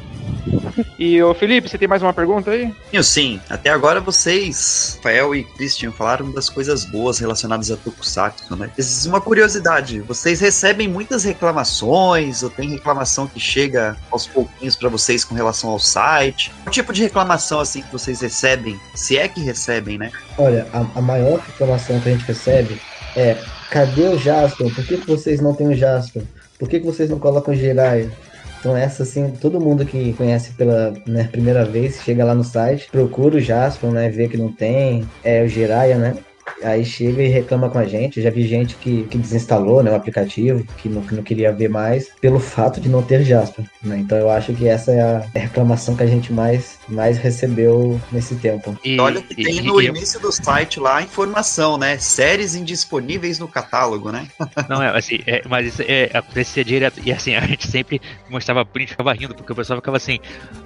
E 0.98 1.22
o 1.22 1.34
Felipe, 1.34 1.68
você 1.68 1.76
tem 1.76 1.88
mais 1.88 2.02
uma 2.02 2.14
pergunta 2.14 2.50
aí? 2.50 2.72
Sim, 3.02 3.40
até 3.50 3.68
agora 3.68 4.00
vocês, 4.00 4.94
Rafael 4.96 5.34
e 5.34 5.44
Christian, 5.44 5.92
falaram 5.92 6.30
das 6.30 6.48
coisas 6.48 6.84
boas 6.84 7.18
relacionadas 7.18 7.70
a 7.70 7.76
Tokusatsu, 7.76 8.56
né? 8.56 8.70
Uma 9.06 9.20
curiosidade, 9.20 10.00
vocês 10.00 10.40
recebem 10.40 10.88
muitas 10.88 11.24
reclamações 11.24 12.42
ou 12.42 12.48
tem 12.48 12.70
reclamação 12.70 13.26
que 13.26 13.38
chega 13.38 13.96
aos 14.10 14.26
pouquinhos 14.26 14.76
para 14.76 14.88
vocês 14.88 15.24
com 15.24 15.34
relação 15.34 15.70
ao 15.70 15.78
site? 15.78 16.52
Que 16.64 16.70
tipo 16.70 16.92
de 16.92 17.02
reclamação 17.02 17.60
assim 17.60 17.82
que 17.82 17.92
vocês 17.92 18.20
recebem, 18.20 18.80
se 18.94 19.18
é 19.18 19.28
que 19.28 19.40
recebem, 19.40 19.98
né? 19.98 20.10
Olha, 20.38 20.66
a, 20.72 20.98
a 20.98 21.02
maior 21.02 21.38
reclamação 21.40 22.00
que 22.00 22.08
a 22.08 22.12
gente 22.12 22.24
recebe 22.24 22.80
é 23.16 23.36
cadê 23.70 24.08
o 24.08 24.18
Jasper? 24.18 24.74
Por 24.74 24.84
que, 24.84 24.98
que 24.98 25.06
vocês 25.06 25.40
não 25.40 25.54
têm 25.54 25.68
o 25.68 25.74
Jasper? 25.74 26.22
Por 26.58 26.68
que, 26.68 26.80
que 26.80 26.86
vocês 26.86 27.08
não 27.08 27.18
colocam 27.18 27.54
o 27.54 27.56
Jiraiya? 27.56 28.10
Então 28.58 28.76
essa 28.76 29.04
assim, 29.04 29.30
todo 29.40 29.60
mundo 29.60 29.86
que 29.86 30.12
conhece 30.12 30.52
pela 30.52 30.92
né, 31.06 31.28
primeira 31.30 31.64
vez, 31.64 32.02
chega 32.02 32.24
lá 32.24 32.34
no 32.34 32.44
site, 32.44 32.88
procura 32.90 33.36
o 33.36 33.40
Jasper, 33.40 33.90
né, 33.90 34.10
vê 34.10 34.28
que 34.28 34.36
não 34.36 34.52
tem, 34.52 35.08
é 35.24 35.42
o 35.42 35.48
Jiraiya, 35.48 35.96
né? 35.96 36.14
Aí 36.62 36.84
chega 36.84 37.22
e 37.22 37.28
reclama 37.28 37.70
com 37.70 37.78
a 37.78 37.86
gente. 37.86 38.20
Já 38.20 38.30
vi 38.30 38.46
gente 38.46 38.76
que, 38.76 39.04
que 39.04 39.16
desinstalou 39.16 39.82
né, 39.82 39.90
o 39.90 39.94
aplicativo, 39.94 40.64
que 40.76 40.88
não, 40.88 41.02
que 41.02 41.14
não 41.14 41.22
queria 41.22 41.52
ver 41.52 41.68
mais, 41.68 42.10
pelo 42.20 42.38
fato 42.38 42.80
de 42.80 42.88
não 42.88 43.02
ter 43.02 43.24
Jasper. 43.24 43.64
Né? 43.82 43.98
Então 43.98 44.18
eu 44.18 44.30
acho 44.30 44.52
que 44.52 44.68
essa 44.68 44.92
é 44.92 45.00
a 45.00 45.24
reclamação 45.34 45.96
que 45.96 46.02
a 46.02 46.06
gente 46.06 46.32
mais, 46.32 46.78
mais 46.88 47.18
recebeu 47.18 48.00
nesse 48.12 48.34
tempo. 48.36 48.76
E 48.84 48.98
olha 48.98 49.22
que 49.22 49.34
tem 49.34 49.62
no 49.62 49.80
início 49.80 50.20
do 50.20 50.30
site 50.30 50.78
lá 50.78 50.98
a 50.98 51.02
informação, 51.02 51.78
né? 51.78 51.98
Séries 51.98 52.54
indisponíveis 52.54 53.38
no 53.38 53.48
catálogo, 53.48 54.12
né? 54.12 54.26
Não, 54.68 54.82
é 54.82 54.96
assim, 54.96 55.20
é, 55.26 55.42
mas 55.48 55.66
isso 55.66 55.82
é, 55.86 56.10
acontecia 56.12 56.64
direto. 56.64 57.00
E 57.04 57.12
assim, 57.12 57.34
a 57.34 57.46
gente 57.46 57.66
sempre 57.66 58.00
mostrava 58.28 58.64
print 58.64 58.90
ficava 58.90 59.12
rindo, 59.12 59.34
porque 59.34 59.52
o 59.52 59.56
pessoal 59.56 59.78
ficava 59.78 59.96
assim: 59.96 60.18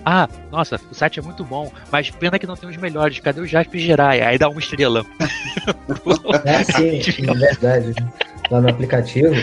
ah, 0.05 0.29
nossa, 0.51 0.81
o 0.91 0.95
site 0.95 1.19
é 1.19 1.23
muito 1.23 1.45
bom, 1.45 1.73
mas 1.91 2.11
pena 2.11 2.39
que 2.39 2.47
não 2.47 2.57
tem 2.57 2.69
os 2.69 2.77
melhores. 2.77 3.21
Cadê 3.21 3.41
o 3.41 3.47
Jasper 3.47 3.81
Jirai? 3.81 4.21
Aí 4.21 4.39
dá 4.39 4.49
uma 4.49 4.61
estrela. 4.61 5.05
É, 6.45 6.65
sim, 6.65 7.01
é 7.29 7.35
verdade. 7.35 7.95
Lá 8.51 8.61
no 8.61 8.69
aplicativo, 8.69 9.35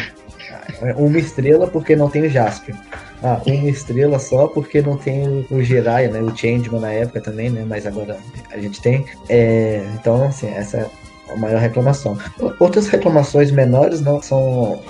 uma 0.96 1.18
estrela 1.18 1.68
porque 1.68 1.96
não 1.96 2.10
tem 2.10 2.24
o 2.24 2.30
Jasper. 2.30 2.76
Ah, 3.24 3.40
uma 3.46 3.70
estrela 3.70 4.18
só 4.18 4.48
porque 4.48 4.82
não 4.82 4.98
tem 4.98 5.46
o 5.52 5.62
Jiraiya, 5.62 6.10
né? 6.10 6.22
O 6.22 6.36
Changeman 6.36 6.82
na 6.82 6.92
época 6.92 7.22
também, 7.22 7.50
né? 7.50 7.64
Mas 7.68 7.86
agora 7.86 8.18
a 8.52 8.58
gente 8.58 8.82
tem. 8.82 9.06
É, 9.30 9.86
então, 9.94 10.26
assim, 10.26 10.50
essa 10.50 10.78
é 10.78 10.90
a 11.32 11.36
maior 11.38 11.60
reclamação. 11.60 12.18
Outras 12.60 12.88
reclamações 12.88 13.52
menores 13.52 14.02
não 14.02 14.22
são 14.22 14.82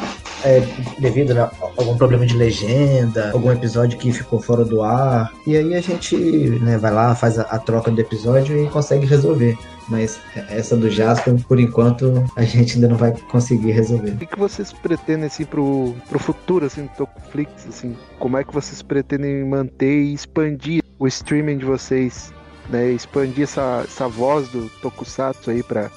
é, 0.44 0.62
devido 1.00 1.38
a 1.38 1.52
algum 1.78 1.98
problema 1.98 2.26
de 2.26 2.36
legenda, 2.36 3.32
algum 3.32 3.52
episódio 3.52 3.98
que 3.98 4.12
ficou 4.12 4.40
fora 4.40 4.64
do 4.64 4.82
ar. 4.82 5.32
E 5.46 5.56
aí 5.58 5.76
a 5.76 5.82
gente 5.82 6.16
né, 6.16 6.78
vai 6.78 6.92
lá, 6.92 7.14
faz 7.14 7.38
a, 7.38 7.44
a 7.44 7.60
troca 7.60 7.92
do 7.92 8.00
episódio 8.00 8.64
e 8.64 8.68
consegue 8.70 9.06
resolver 9.06 9.58
mas 9.90 10.20
essa 10.50 10.76
do 10.76 10.90
Jasper, 10.90 11.36
por 11.48 11.60
enquanto, 11.60 12.24
a 12.36 12.44
gente 12.44 12.76
ainda 12.76 12.88
não 12.88 12.98
vai 12.98 13.12
conseguir 13.30 13.72
resolver. 13.72 14.12
O 14.12 14.18
que, 14.18 14.26
que 14.26 14.40
vocês 14.40 14.72
pretendem, 14.72 15.26
assim, 15.26 15.46
pro, 15.46 15.96
pro 16.10 16.20
futuro, 16.20 16.66
assim, 16.66 16.84
do 16.84 16.90
Tokuflix, 16.90 17.68
assim? 17.68 17.96
Como 18.20 18.38
é 18.38 18.44
que 18.44 18.54
vocês 18.54 18.82
pretendem 18.82 19.44
manter 19.46 20.04
e 20.04 20.14
expandir 20.14 20.84
o 21.00 21.08
streaming 21.08 21.58
de 21.58 21.66
vocês? 21.66 22.34
Né, 22.70 22.92
expandir 22.92 23.44
essa, 23.44 23.82
essa 23.84 24.08
voz 24.08 24.48
do 24.50 24.70
Tokusatsu 24.82 25.50
aí 25.50 25.62
para 25.62 25.90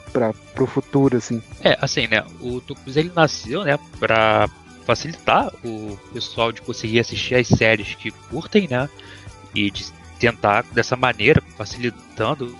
pro 0.54 0.66
futuro, 0.66 1.16
assim. 1.16 1.40
É, 1.62 1.78
assim, 1.80 2.08
né, 2.08 2.24
o 2.40 2.60
Tokusatsu 2.60 2.98
ele 2.98 3.12
nasceu, 3.14 3.62
né, 3.62 3.78
pra 4.00 4.48
facilitar 4.84 5.52
o 5.64 5.96
pessoal 6.12 6.50
de 6.50 6.62
conseguir 6.62 6.98
assistir 6.98 7.36
as 7.36 7.46
séries 7.46 7.94
que 7.94 8.10
curtem, 8.10 8.66
né, 8.68 8.88
e 9.54 9.70
de 9.70 9.86
tentar 10.18 10.64
dessa 10.72 10.96
maneira, 10.96 11.40
facilitando 11.56 12.56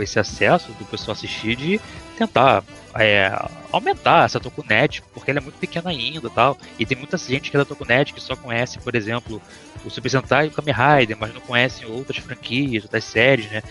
esse 0.00 0.18
acesso 0.18 0.72
do 0.72 0.84
pessoal 0.84 1.12
assistir 1.12 1.56
de 1.56 1.80
tentar 2.16 2.62
é, 2.94 3.30
aumentar 3.72 4.24
essa 4.24 4.38
Tokunet, 4.38 5.02
porque 5.12 5.30
ela 5.30 5.40
é 5.40 5.42
muito 5.42 5.58
pequena 5.58 5.90
ainda 5.90 6.30
tal. 6.30 6.56
E 6.78 6.86
tem 6.86 6.96
muita 6.96 7.16
gente 7.16 7.50
que 7.50 7.56
é 7.56 7.58
da 7.58 7.64
Tokunet 7.64 8.12
que 8.12 8.20
só 8.20 8.36
conhece, 8.36 8.78
por 8.78 8.94
exemplo, 8.94 9.42
o 9.84 9.90
Super 9.90 10.08
Sentai 10.08 10.46
e 10.46 10.48
o 10.48 10.52
Kamen 10.52 10.74
Rider, 10.74 11.16
mas 11.18 11.34
não 11.34 11.40
conhecem 11.40 11.86
outras 11.86 12.18
franquias, 12.18 12.84
outras 12.84 13.04
séries, 13.04 13.50
né? 13.50 13.62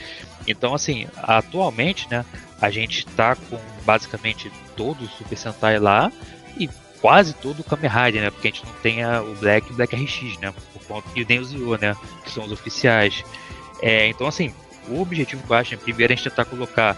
Então, 0.47 0.73
assim, 0.73 1.07
atualmente, 1.15 2.07
né, 2.09 2.25
a 2.61 2.69
gente 2.69 3.05
tá 3.05 3.35
com 3.35 3.59
basicamente 3.85 4.51
todo 4.75 5.03
o 5.03 5.07
Super 5.07 5.37
Sentai 5.37 5.79
lá 5.79 6.11
e 6.57 6.69
quase 7.01 7.33
todo 7.33 7.61
o 7.61 7.63
Kamen 7.63 7.89
Rider, 7.89 8.21
né? 8.23 8.29
Porque 8.29 8.49
a 8.49 8.51
gente 8.51 8.65
não 8.65 8.73
tem 8.81 9.03
a, 9.03 9.21
o 9.21 9.35
Black 9.35 9.69
e 9.69 9.73
o 9.73 9.75
Black 9.75 9.95
RX, 9.95 10.37
né? 10.39 10.53
Por 10.73 10.83
conta, 10.85 11.07
e 11.15 11.25
nem 11.25 11.39
o 11.39 11.45
Zio, 11.45 11.77
né? 11.77 11.95
Que 12.23 12.31
são 12.31 12.45
os 12.45 12.51
oficiais. 12.51 13.23
É, 13.81 14.07
então, 14.07 14.27
assim, 14.27 14.53
o 14.87 15.01
objetivo 15.01 15.43
que 15.43 15.51
eu 15.51 15.55
acho, 15.55 15.71
né, 15.71 15.79
primeiro, 15.81 16.11
é 16.11 16.13
a 16.13 16.17
gente 16.17 16.29
tentar 16.29 16.45
colocar 16.45 16.97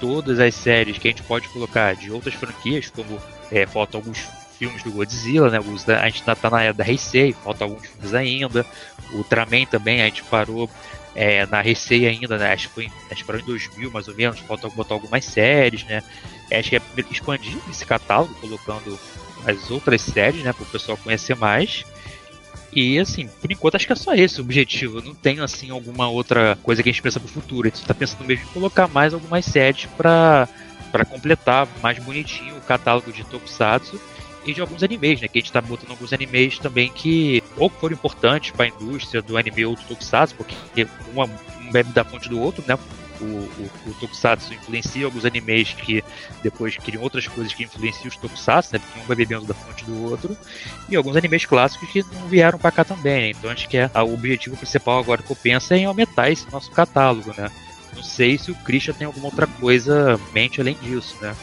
todas 0.00 0.38
as 0.38 0.54
séries 0.54 0.98
que 0.98 1.08
a 1.08 1.10
gente 1.10 1.22
pode 1.22 1.48
colocar 1.48 1.94
de 1.94 2.10
outras 2.10 2.34
franquias, 2.34 2.90
como 2.90 3.20
é, 3.50 3.66
faltam 3.66 4.00
alguns 4.00 4.28
filmes 4.58 4.82
do 4.82 4.92
Godzilla, 4.92 5.50
né? 5.50 5.58
a 5.58 6.08
gente 6.08 6.20
ainda 6.20 6.36
tá 6.36 6.50
na 6.50 6.62
era 6.62 6.72
da 6.72 6.86
Heisei, 6.86 7.32
faltam 7.32 7.68
alguns 7.68 7.86
filmes 7.86 8.14
ainda. 8.14 8.66
O 9.12 9.18
Ultraman 9.18 9.66
também, 9.66 10.02
a 10.02 10.06
gente 10.06 10.22
parou 10.24 10.70
é, 11.14 11.46
na 11.46 11.64
Heisei 11.64 12.06
ainda, 12.06 12.38
né? 12.38 12.52
Acho 12.52 12.68
que 12.68 12.74
foi 12.74 12.92
acho 13.10 13.20
que 13.20 13.24
parou 13.24 13.40
em 13.40 13.44
2000 13.44 13.90
mais 13.90 14.08
ou 14.08 14.14
menos, 14.14 14.40
falta 14.40 14.68
botar 14.68 14.94
algumas 14.94 15.24
séries, 15.24 15.84
né? 15.84 16.02
Acho 16.52 16.70
que 16.70 16.76
é 16.76 16.82
expandir 17.10 17.56
esse 17.68 17.84
catálogo, 17.84 18.34
colocando 18.34 18.98
as 19.46 19.70
outras 19.70 20.00
séries, 20.00 20.42
né, 20.42 20.52
para 20.52 20.62
o 20.62 20.66
pessoal 20.66 20.96
conhecer 20.98 21.36
mais. 21.36 21.84
E 22.72 22.98
assim, 22.98 23.28
por 23.40 23.50
enquanto 23.50 23.76
acho 23.76 23.86
que 23.86 23.92
é 23.92 23.96
só 23.96 24.14
esse 24.14 24.40
o 24.40 24.44
objetivo. 24.44 25.00
não 25.00 25.14
tem 25.14 25.40
assim 25.40 25.70
alguma 25.70 26.08
outra 26.08 26.58
coisa 26.62 26.82
que 26.82 26.88
a 26.88 26.92
gente 26.92 27.02
pensa 27.02 27.20
pro 27.20 27.28
futuro. 27.28 27.68
A 27.68 27.70
gente 27.70 27.86
tá 27.86 27.94
pensando 27.94 28.24
mesmo 28.24 28.44
em 28.44 28.52
colocar 28.52 28.88
mais 28.88 29.14
algumas 29.14 29.44
séries 29.44 29.86
para 29.96 30.48
para 30.90 31.04
completar 31.04 31.66
mais 31.82 31.98
bonitinho 31.98 32.56
o 32.56 32.60
catálogo 32.60 33.12
de 33.12 33.24
Tokusatsu 33.24 34.00
e 34.46 34.54
de 34.54 34.60
alguns 34.60 34.80
animes, 34.80 35.20
né? 35.20 35.26
Que 35.26 35.38
a 35.38 35.40
gente 35.40 35.50
tá 35.50 35.60
botando 35.60 35.90
alguns 35.90 36.12
animes 36.12 36.60
também 36.60 36.88
que 36.92 37.42
ou 37.56 37.68
foram 37.68 37.94
importantes 37.94 38.52
para 38.52 38.66
a 38.66 38.68
indústria 38.68 39.20
do 39.20 39.36
anime 39.36 39.64
ou 39.64 39.74
do 39.74 39.82
Tokusatsu, 39.82 40.36
porque 40.36 40.54
um 41.16 41.72
bebe 41.72 41.90
da 41.90 42.04
fonte 42.04 42.28
do 42.28 42.38
outro, 42.38 42.62
né? 42.66 42.78
O, 43.24 43.62
o, 43.62 43.90
o, 43.90 43.94
Tokusatsu 43.94 44.52
influencia 44.54 45.04
alguns 45.04 45.24
animes 45.24 45.72
que 45.72 46.04
depois 46.42 46.76
criam 46.76 47.02
outras 47.02 47.26
coisas 47.26 47.52
que 47.52 47.64
influenciam 47.64 48.08
os 48.08 48.16
Tokusatsu, 48.16 48.70
né? 48.72 48.78
Porque 48.78 49.00
um 49.00 49.04
vai 49.04 49.16
bebendo 49.16 49.46
da 49.46 49.54
fonte 49.54 49.84
do 49.84 50.04
outro. 50.04 50.36
E 50.88 50.96
alguns 50.96 51.16
animes 51.16 51.44
clássicos 51.44 51.88
que 51.90 52.04
não 52.14 52.28
vieram 52.28 52.58
para 52.58 52.70
cá 52.70 52.84
também, 52.84 53.20
né? 53.20 53.30
Então 53.30 53.50
acho 53.50 53.68
que 53.68 53.76
é, 53.76 53.90
o 53.94 54.14
objetivo 54.14 54.56
principal 54.56 54.98
agora 54.98 55.22
que 55.22 55.30
eu 55.30 55.36
penso 55.36 55.72
é 55.74 55.78
em 55.78 55.84
aumentar 55.84 56.30
esse 56.30 56.50
nosso 56.50 56.70
catálogo, 56.70 57.32
né? 57.36 57.50
Não 57.94 58.02
sei 58.02 58.36
se 58.36 58.50
o 58.50 58.54
Christian 58.56 58.94
tem 58.94 59.06
alguma 59.06 59.26
outra 59.26 59.46
coisa 59.46 60.20
em 60.30 60.34
mente 60.34 60.60
além 60.60 60.76
disso, 60.82 61.16
né? 61.20 61.34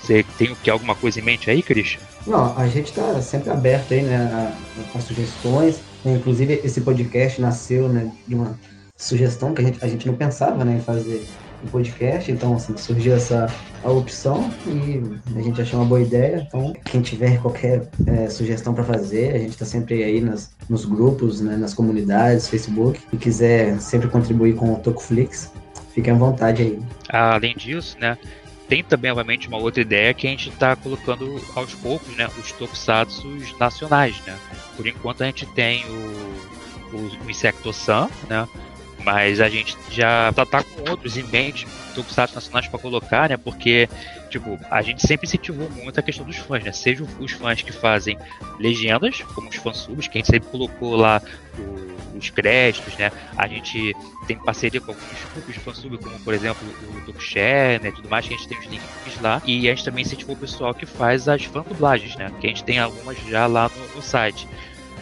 Você 0.00 0.24
tem 0.36 0.50
o 0.50 0.56
que 0.56 0.68
alguma 0.68 0.96
coisa 0.96 1.20
em 1.20 1.22
mente 1.22 1.48
aí, 1.48 1.62
Christian? 1.62 2.00
Não, 2.26 2.56
a 2.58 2.66
gente 2.66 2.88
está 2.88 3.20
sempre 3.20 3.50
aberto 3.50 3.94
aí, 3.94 4.02
né, 4.02 4.52
a, 4.94 4.98
a 4.98 5.00
sugestões. 5.00 5.80
Inclusive 6.04 6.60
esse 6.64 6.80
podcast 6.80 7.40
nasceu, 7.40 7.88
né, 7.88 8.10
de 8.26 8.34
uma 8.34 8.58
sugestão 9.02 9.52
que 9.52 9.60
a 9.60 9.64
gente, 9.64 9.84
a 9.84 9.88
gente 9.88 10.06
não 10.06 10.14
pensava 10.14 10.64
né, 10.64 10.76
em 10.76 10.80
fazer 10.80 11.26
um 11.64 11.68
podcast, 11.68 12.30
então 12.30 12.54
assim, 12.54 12.76
surgiu 12.76 13.14
essa 13.14 13.52
a 13.84 13.90
opção 13.90 14.50
e 14.66 15.02
a 15.36 15.42
gente 15.42 15.60
achou 15.60 15.80
uma 15.80 15.86
boa 15.86 16.00
ideia. 16.00 16.46
Então, 16.46 16.72
quem 16.84 17.00
tiver 17.02 17.40
qualquer 17.40 17.88
é, 18.06 18.28
sugestão 18.28 18.72
para 18.72 18.84
fazer, 18.84 19.34
a 19.34 19.38
gente 19.38 19.50
está 19.50 19.64
sempre 19.64 20.04
aí 20.04 20.20
nas, 20.20 20.54
nos 20.68 20.84
grupos, 20.84 21.40
né, 21.40 21.56
nas 21.56 21.74
comunidades, 21.74 22.48
Facebook, 22.48 23.00
e 23.12 23.16
quiser 23.16 23.78
sempre 23.80 24.08
contribuir 24.08 24.54
com 24.54 24.72
o 24.72 24.78
Tocoflix, 24.78 25.52
fiquem 25.92 26.12
à 26.12 26.16
vontade 26.16 26.62
aí. 26.62 26.80
Além 27.08 27.56
disso, 27.56 27.96
né, 28.00 28.16
tem 28.68 28.84
também, 28.84 29.10
obviamente, 29.10 29.48
uma 29.48 29.58
outra 29.58 29.82
ideia 29.82 30.14
que 30.14 30.26
a 30.26 30.30
gente 30.30 30.48
está 30.48 30.76
colocando 30.76 31.40
aos 31.54 31.74
poucos, 31.74 32.16
né, 32.16 32.28
os 32.38 32.52
tokusatsu 32.52 33.28
nacionais, 33.58 34.20
né. 34.26 34.36
Por 34.76 34.86
enquanto 34.86 35.22
a 35.22 35.26
gente 35.26 35.44
tem 35.46 35.84
o, 35.86 36.96
o, 36.96 37.26
o 37.26 37.30
Insecto-san, 37.30 38.08
né, 38.30 38.48
mas 39.04 39.40
a 39.40 39.48
gente 39.48 39.76
já 39.90 40.32
tá, 40.32 40.46
tá 40.46 40.62
com 40.62 40.90
outros 40.90 41.16
em 41.16 41.22
mente, 41.24 41.66
tokusatsu 41.94 42.34
nacionais 42.34 42.68
para 42.68 42.78
colocar, 42.78 43.28
né? 43.28 43.36
Porque, 43.36 43.88
tipo, 44.30 44.58
a 44.70 44.80
gente 44.82 45.06
sempre 45.06 45.26
incentivou 45.26 45.68
muito 45.70 45.98
a 45.98 46.02
questão 46.02 46.24
dos 46.24 46.36
fãs, 46.36 46.62
né? 46.62 46.72
Seja 46.72 47.04
os 47.18 47.32
fãs 47.32 47.62
que 47.62 47.72
fazem 47.72 48.16
legendas, 48.58 49.22
como 49.34 49.48
os 49.48 49.56
fansubs, 49.56 50.08
que 50.08 50.18
a 50.18 50.20
gente 50.20 50.30
sempre 50.30 50.48
colocou 50.50 50.96
lá 50.96 51.20
o, 51.58 52.18
os 52.18 52.30
créditos, 52.30 52.96
né? 52.96 53.10
A 53.36 53.46
gente 53.46 53.94
tem 54.26 54.38
parceria 54.38 54.80
com 54.80 54.92
alguns 54.92 55.24
grupos 55.34 55.54
de 55.54 55.60
fansub, 55.60 55.98
como, 55.98 56.18
por 56.20 56.34
exemplo, 56.34 56.66
o 56.96 57.00
Tokushare, 57.06 57.82
né? 57.82 57.92
Tudo 57.94 58.08
mais, 58.08 58.26
que 58.26 58.34
a 58.34 58.36
gente 58.36 58.48
tem 58.48 58.58
os 58.58 58.66
links 58.66 59.20
lá. 59.20 59.42
E 59.44 59.68
a 59.68 59.74
gente 59.74 59.84
também 59.84 60.02
incentivou 60.02 60.34
o 60.34 60.38
pessoal 60.38 60.72
que 60.72 60.86
faz 60.86 61.28
as 61.28 61.44
fan 61.44 61.62
dublagens, 61.62 62.16
né? 62.16 62.30
Que 62.40 62.46
a 62.46 62.50
gente 62.50 62.64
tem 62.64 62.78
algumas 62.78 63.18
já 63.28 63.46
lá 63.46 63.68
no, 63.68 63.96
no 63.96 64.02
site. 64.02 64.46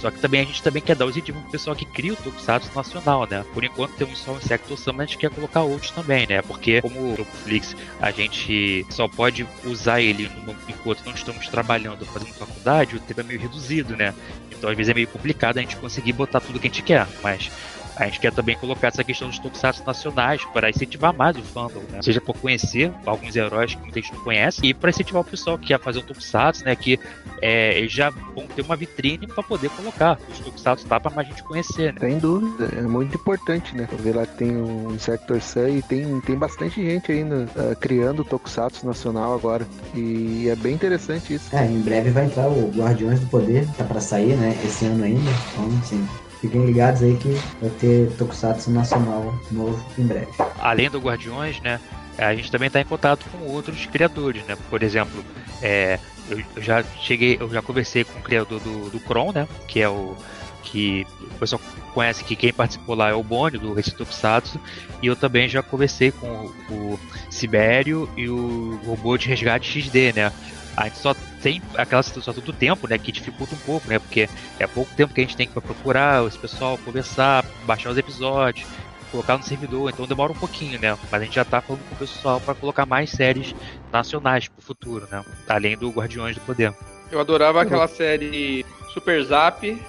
Só 0.00 0.10
que 0.10 0.18
também 0.18 0.40
a 0.40 0.44
gente 0.44 0.62
também 0.62 0.82
quer 0.82 0.96
dar 0.96 1.06
o 1.06 1.10
incentivo 1.10 1.40
pro 1.40 1.50
pessoal 1.50 1.76
que 1.76 1.84
cria 1.84 2.14
o 2.14 2.16
Tokusatsu 2.16 2.70
nacional, 2.74 3.26
né? 3.30 3.44
Por 3.52 3.62
enquanto 3.62 3.92
temos 3.96 4.18
só 4.18 4.32
o 4.32 4.38
Insecto 4.38 4.76
Sama, 4.76 5.02
a 5.02 5.06
gente 5.06 5.18
quer 5.18 5.30
colocar 5.30 5.62
outros 5.62 5.90
também, 5.90 6.26
né? 6.26 6.40
Porque 6.42 6.80
como 6.80 7.12
o 7.12 7.16
Tokuflix 7.16 7.76
a 8.00 8.10
gente 8.10 8.86
só 8.88 9.06
pode 9.06 9.46
usar 9.64 10.00
ele 10.00 10.30
enquanto 10.68 11.04
não 11.04 11.12
estamos 11.12 11.48
trabalhando, 11.48 12.06
fazendo 12.06 12.32
faculdade, 12.32 12.96
o 12.96 13.00
tempo 13.00 13.20
é 13.20 13.24
meio 13.24 13.40
reduzido, 13.40 13.94
né? 13.96 14.14
Então 14.50 14.70
às 14.70 14.76
vezes 14.76 14.90
é 14.90 14.94
meio 14.94 15.08
complicado 15.08 15.58
a 15.58 15.60
gente 15.60 15.76
conseguir 15.76 16.12
botar 16.12 16.40
tudo 16.40 16.58
que 16.58 16.66
a 16.66 16.70
gente 16.70 16.82
quer, 16.82 17.06
mas 17.22 17.50
a 17.96 18.06
gente 18.06 18.20
quer 18.20 18.32
também 18.32 18.56
colocar 18.56 18.88
essa 18.88 19.04
questão 19.04 19.28
dos 19.28 19.38
tokusatsu 19.38 19.84
nacionais 19.84 20.44
para 20.52 20.70
incentivar 20.70 21.14
mais 21.14 21.36
o 21.36 21.42
fandom, 21.42 21.80
né? 21.90 22.00
Seja 22.02 22.20
por 22.20 22.36
conhecer 22.36 22.92
alguns 23.06 23.34
heróis 23.36 23.74
que 23.74 23.80
muita 23.80 24.00
gente 24.00 24.12
não 24.14 24.24
conhece 24.24 24.64
e 24.64 24.74
para 24.74 24.90
incentivar 24.90 25.22
o 25.22 25.24
pessoal 25.24 25.58
que 25.58 25.68
quer 25.68 25.80
fazer 25.80 25.98
um 25.98 26.02
tokusatsu, 26.02 26.64
né? 26.64 26.74
Que 26.76 26.98
é, 27.40 27.78
eles 27.78 27.92
já 27.92 28.10
vão 28.10 28.46
ter 28.46 28.62
uma 28.62 28.76
vitrine 28.76 29.26
para 29.26 29.42
poder 29.42 29.70
colocar 29.70 30.18
os 30.30 30.38
tokusatsu 30.38 30.86
tá 30.86 30.98
para 30.98 31.14
mais 31.14 31.28
gente 31.28 31.42
conhecer, 31.42 31.92
né? 31.94 32.00
Sem 32.00 32.18
dúvida, 32.18 32.70
é 32.76 32.82
muito 32.82 33.14
importante, 33.16 33.76
né? 33.76 33.88
Ver 33.98 34.16
lá 34.16 34.26
que 34.26 34.36
tem 34.36 34.56
o 34.56 34.92
Insector 34.92 35.40
Sun 35.40 35.68
e 35.68 35.82
tem, 35.82 36.20
tem 36.20 36.36
bastante 36.36 36.82
gente 36.82 37.12
ainda 37.12 37.48
uh, 37.56 37.76
criando 37.78 38.20
o 38.20 38.24
tokusatsu 38.24 38.86
nacional 38.86 39.34
agora 39.34 39.66
e 39.94 40.48
é 40.48 40.56
bem 40.56 40.74
interessante 40.74 41.34
isso. 41.34 41.54
É, 41.54 41.66
em 41.66 41.80
breve 41.80 42.10
vai 42.10 42.26
entrar 42.26 42.48
o 42.48 42.70
Guardiões 42.70 43.20
do 43.20 43.26
Poder, 43.26 43.66
tá 43.76 43.84
para 43.84 44.00
sair, 44.00 44.36
né? 44.36 44.56
Esse 44.64 44.86
ano 44.86 45.04
ainda, 45.04 45.30
então, 45.52 45.82
sim 45.82 46.06
Fiquem 46.40 46.64
ligados 46.64 47.02
aí 47.02 47.16
que 47.16 47.28
vai 47.60 47.70
ter 47.78 48.10
Tokusatsu 48.16 48.70
nacional 48.70 49.34
novo 49.50 49.84
em 49.98 50.06
breve. 50.06 50.28
Além 50.58 50.88
do 50.88 50.98
Guardiões, 50.98 51.60
né? 51.60 51.80
A 52.16 52.34
gente 52.34 52.50
também 52.50 52.66
está 52.66 52.80
em 52.80 52.84
contato 52.84 53.26
com 53.30 53.46
outros 53.46 53.86
criadores, 53.86 54.44
né? 54.44 54.56
Por 54.68 54.82
exemplo, 54.82 55.24
é, 55.62 55.98
eu, 56.28 56.62
já 56.62 56.82
cheguei, 57.00 57.36
eu 57.40 57.48
já 57.50 57.62
conversei 57.62 58.04
com 58.04 58.18
o 58.18 58.22
criador 58.22 58.60
do, 58.60 58.90
do 58.90 59.00
Kron, 59.00 59.32
né? 59.32 59.46
Que 59.66 59.80
é 59.80 59.88
o 59.88 60.16
que 60.62 61.06
o 61.22 61.38
pessoal 61.38 61.60
conhece 61.94 62.22
que 62.22 62.36
quem 62.36 62.52
participou 62.52 62.94
lá 62.94 63.08
é 63.08 63.14
o 63.14 63.22
Boni 63.22 63.56
do 63.56 63.72
Recife 63.72 63.96
Tokusatsu 63.96 64.60
e 65.02 65.06
eu 65.06 65.16
também 65.16 65.48
já 65.48 65.62
conversei 65.62 66.12
com 66.12 66.26
o, 66.28 66.74
o 66.74 67.00
Sibério 67.30 68.08
e 68.14 68.28
o 68.28 68.78
robô 68.84 69.16
de 69.16 69.26
resgate 69.26 69.80
XD, 69.80 70.12
né? 70.12 70.32
a 70.76 70.84
gente 70.84 70.98
só 70.98 71.14
tem 71.42 71.62
aquela 71.76 72.02
situação 72.02 72.34
do 72.34 72.52
tempo, 72.52 72.88
né, 72.88 72.98
que 72.98 73.12
dificulta 73.12 73.54
um 73.54 73.58
pouco, 73.58 73.88
né, 73.88 73.98
porque 73.98 74.28
é 74.58 74.66
pouco 74.66 74.94
tempo 74.94 75.12
que 75.14 75.20
a 75.20 75.24
gente 75.24 75.36
tem 75.36 75.46
que 75.46 75.60
procurar 75.60 76.26
esse 76.26 76.38
pessoal, 76.38 76.78
conversar, 76.78 77.44
baixar 77.64 77.90
os 77.90 77.98
episódios, 77.98 78.66
colocar 79.10 79.36
no 79.36 79.42
servidor, 79.42 79.90
então 79.90 80.06
demora 80.06 80.32
um 80.32 80.36
pouquinho, 80.36 80.78
né, 80.78 80.96
mas 81.10 81.22
a 81.22 81.24
gente 81.24 81.34
já 81.34 81.44
tá 81.44 81.60
falando 81.60 81.82
com 81.88 81.94
o 81.94 81.98
pessoal 81.98 82.40
para 82.40 82.54
colocar 82.54 82.86
mais 82.86 83.10
séries 83.10 83.54
nacionais 83.92 84.48
pro 84.48 84.62
futuro, 84.62 85.08
né, 85.10 85.24
além 85.48 85.76
do 85.76 85.90
Guardiões 85.90 86.36
do 86.36 86.42
Poder. 86.42 86.74
Eu 87.10 87.20
adorava 87.20 87.62
aquela 87.62 87.88
série 87.88 88.64
Super 88.94 89.22
Zap 89.24 89.82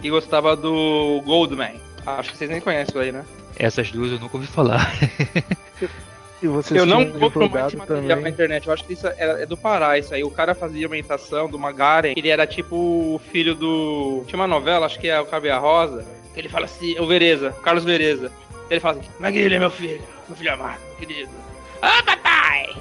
e 0.00 0.10
gostava 0.10 0.54
do 0.54 1.20
Goldman. 1.24 1.80
Acho 2.06 2.30
que 2.30 2.38
vocês 2.38 2.48
nem 2.48 2.60
conhecem 2.60 2.90
isso 2.90 2.98
aí, 2.98 3.10
né? 3.10 3.24
Essas 3.56 3.90
duas 3.90 4.12
eu 4.12 4.20
nunca 4.20 4.36
ouvi 4.36 4.46
falar. 4.46 4.92
eu 6.42 6.86
não 6.86 7.10
compro 7.12 7.50
mais 7.50 7.74
material 7.74 8.20
na 8.20 8.28
internet. 8.28 8.66
Eu 8.66 8.72
acho 8.72 8.84
que 8.84 8.92
isso 8.92 9.06
é, 9.06 9.42
é, 9.42 9.46
do 9.46 9.56
Pará, 9.56 9.98
isso 9.98 10.14
aí. 10.14 10.22
O 10.22 10.30
cara 10.30 10.54
fazia 10.54 10.86
uma 10.86 10.96
imitação 10.96 11.48
do 11.48 11.58
Magaren. 11.58 12.14
Ele 12.16 12.28
era 12.28 12.46
tipo 12.46 12.76
o 12.76 13.20
filho 13.30 13.54
do. 13.54 14.24
Tinha 14.26 14.38
uma 14.38 14.46
novela, 14.46 14.86
acho 14.86 14.98
que 14.98 15.08
é 15.08 15.20
o 15.20 15.26
Cabelo 15.26 15.60
Rosa. 15.60 16.04
Que 16.32 16.40
ele 16.40 16.48
fala 16.48 16.66
assim, 16.66 16.98
o 16.98 17.06
Vereza, 17.06 17.54
o 17.58 17.62
Carlos 17.62 17.84
Vereza. 17.84 18.30
Ele 18.70 18.80
fala 18.80 18.98
assim: 18.98 19.08
Maguilha, 19.18 19.58
meu 19.58 19.70
filho, 19.70 20.02
meu 20.28 20.36
filho 20.36 20.52
amado, 20.52 20.80
querido. 20.98 21.30
Ah, 21.82 22.02
papai! 22.04 22.74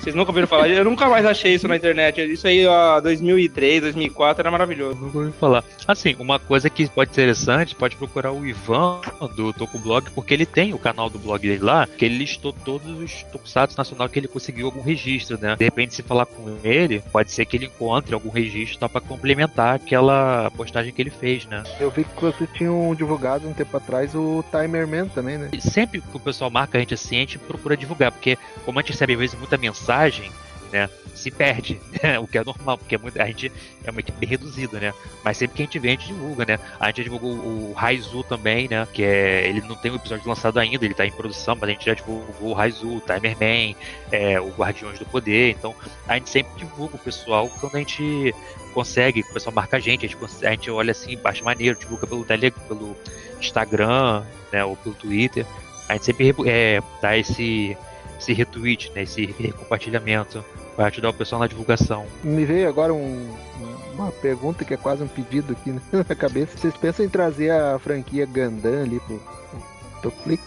Vocês 0.00 0.14
nunca 0.14 0.30
ouviram 0.30 0.46
falar? 0.46 0.68
Eu 0.68 0.84
nunca 0.84 1.08
mais 1.08 1.24
achei 1.26 1.54
isso 1.54 1.68
na 1.68 1.76
internet. 1.76 2.20
Isso 2.20 2.46
aí, 2.46 2.66
ó, 2.66 3.00
2003, 3.00 3.82
2004, 3.82 4.42
era 4.42 4.50
maravilhoso. 4.50 5.00
Nunca 5.00 5.18
ouvi 5.18 5.32
falar. 5.32 5.64
Assim, 5.86 6.16
uma 6.18 6.38
coisa 6.38 6.70
que 6.70 6.88
pode 6.88 7.14
ser 7.14 7.22
interessante, 7.22 7.74
pode 7.74 7.96
procurar 7.96 8.32
o 8.32 8.46
Ivan 8.46 9.00
do 9.34 9.52
Toku 9.52 9.78
Blog, 9.78 10.10
porque 10.10 10.34
ele 10.34 10.46
tem 10.46 10.74
o 10.74 10.78
canal 10.78 11.08
do 11.08 11.18
blog 11.18 11.40
dele 11.40 11.62
lá, 11.62 11.86
que 11.86 12.04
ele 12.04 12.18
listou 12.18 12.52
todos 12.52 12.98
os 12.98 13.22
tokusatsu 13.24 13.76
nacional 13.76 14.08
que 14.08 14.18
ele 14.18 14.28
conseguiu 14.28 14.66
algum 14.66 14.82
registro, 14.82 15.38
né? 15.40 15.56
De 15.56 15.64
repente, 15.64 15.94
se 15.94 16.02
falar 16.02 16.26
com 16.26 16.58
ele, 16.62 17.02
pode 17.12 17.30
ser 17.30 17.44
que 17.44 17.56
ele 17.56 17.66
encontre 17.66 18.14
algum 18.14 18.30
registro 18.30 18.78
só 18.78 18.88
pra 18.88 19.00
complementar 19.00 19.76
aquela 19.76 20.50
postagem 20.56 20.92
que 20.92 21.00
ele 21.00 21.10
fez, 21.10 21.46
né? 21.46 21.62
Eu 21.80 21.90
vi 21.90 22.04
que 22.04 22.20
vocês 22.20 22.48
tinham 22.54 22.94
divulgado 22.94 23.48
um 23.48 23.52
tempo 23.52 23.76
atrás 23.76 24.14
o 24.14 24.44
Timer 24.50 24.86
Man 24.86 25.08
também, 25.08 25.38
né? 25.38 25.50
Sempre 25.60 26.00
que 26.00 26.16
o 26.16 26.20
pessoal 26.20 26.50
marca 26.50 26.78
a 26.78 26.80
gente 26.80 26.94
assim, 26.94 27.16
a 27.16 27.20
gente 27.20 27.38
procura 27.38 27.76
divulgar, 27.76 28.12
porque 28.12 28.36
como 28.64 28.78
a 28.78 28.82
gente 28.82 28.92
recebe 28.92 29.14
às 29.14 29.18
vezes 29.18 29.38
muita 29.38 29.56
mensagem, 29.56 29.83
né, 30.74 30.90
se 31.14 31.30
perde, 31.30 31.80
né, 32.02 32.18
o 32.20 32.26
que 32.26 32.36
é 32.36 32.44
normal, 32.44 32.76
porque 32.76 32.96
é 32.96 32.98
muito, 32.98 33.20
a 33.22 33.26
gente 33.26 33.52
é 33.84 33.90
uma 33.92 34.00
equipe 34.00 34.18
bem 34.18 34.28
reduzida, 34.28 34.80
né, 34.80 34.92
mas 35.22 35.36
sempre 35.36 35.56
que 35.56 35.62
a 35.62 35.66
gente 35.66 35.78
vê, 35.78 35.88
a 35.88 35.90
gente 35.92 36.08
divulga, 36.08 36.44
né, 36.44 36.58
a 36.80 36.86
gente 36.88 37.04
divulgou 37.04 37.30
o 37.30 37.72
Raizu 37.74 38.24
também, 38.24 38.68
né, 38.68 38.86
que 38.92 39.04
é, 39.04 39.48
ele 39.48 39.60
não 39.60 39.76
tem 39.76 39.92
um 39.92 39.94
episódio 39.94 40.28
lançado 40.28 40.58
ainda, 40.58 40.84
ele 40.84 40.94
tá 40.94 41.06
em 41.06 41.12
produção, 41.12 41.54
mas 41.54 41.70
a 41.70 41.72
gente 41.72 41.86
já 41.86 41.94
divulgou 41.94 42.50
o 42.50 42.52
Raizu, 42.52 42.96
o 42.96 43.00
Timer 43.00 43.36
Man, 43.38 43.76
é, 44.10 44.40
o 44.40 44.48
Guardiões 44.48 44.98
do 44.98 45.06
Poder, 45.06 45.50
então 45.50 45.72
a 46.08 46.14
gente 46.14 46.28
sempre 46.28 46.52
divulga 46.56 46.96
o 46.96 46.98
pessoal 46.98 47.48
quando 47.60 47.76
a 47.76 47.78
gente 47.78 48.34
consegue, 48.72 49.20
o 49.20 49.32
pessoal 49.32 49.54
marca 49.54 49.76
a 49.76 49.80
gente, 49.80 50.04
a 50.04 50.08
gente, 50.08 50.44
a 50.44 50.50
gente 50.50 50.70
olha 50.72 50.90
assim, 50.90 51.16
baixa 51.16 51.44
maneiro, 51.44 51.78
divulga 51.78 52.04
pelo, 52.08 52.24
pelo 52.24 52.96
Instagram, 53.38 54.24
né, 54.52 54.64
ou 54.64 54.76
pelo 54.76 54.96
Twitter, 54.96 55.46
a 55.88 55.92
gente 55.92 56.04
sempre 56.04 56.34
é, 56.46 56.80
dá 57.00 57.16
esse, 57.16 57.76
esse 58.18 58.32
retweet, 58.32 58.92
né, 58.94 59.02
esse 59.02 59.26
compartilhamento 59.58 60.44
para 60.76 60.86
ajudar 60.86 61.10
o 61.10 61.14
pessoal 61.14 61.40
na 61.40 61.46
divulgação. 61.46 62.06
Me 62.22 62.44
veio 62.44 62.68
agora 62.68 62.92
um, 62.92 63.34
uma 63.94 64.10
pergunta 64.10 64.64
que 64.64 64.74
é 64.74 64.76
quase 64.76 65.02
um 65.02 65.08
pedido 65.08 65.52
aqui 65.52 65.74
na 65.92 66.14
cabeça. 66.14 66.56
Vocês 66.56 66.76
pensam 66.76 67.04
em 67.04 67.08
trazer 67.08 67.50
a 67.50 67.78
franquia 67.78 68.26
Gundam 68.26 68.82
ali 68.82 69.00
pro 69.00 69.20
Netflix? 70.02 70.42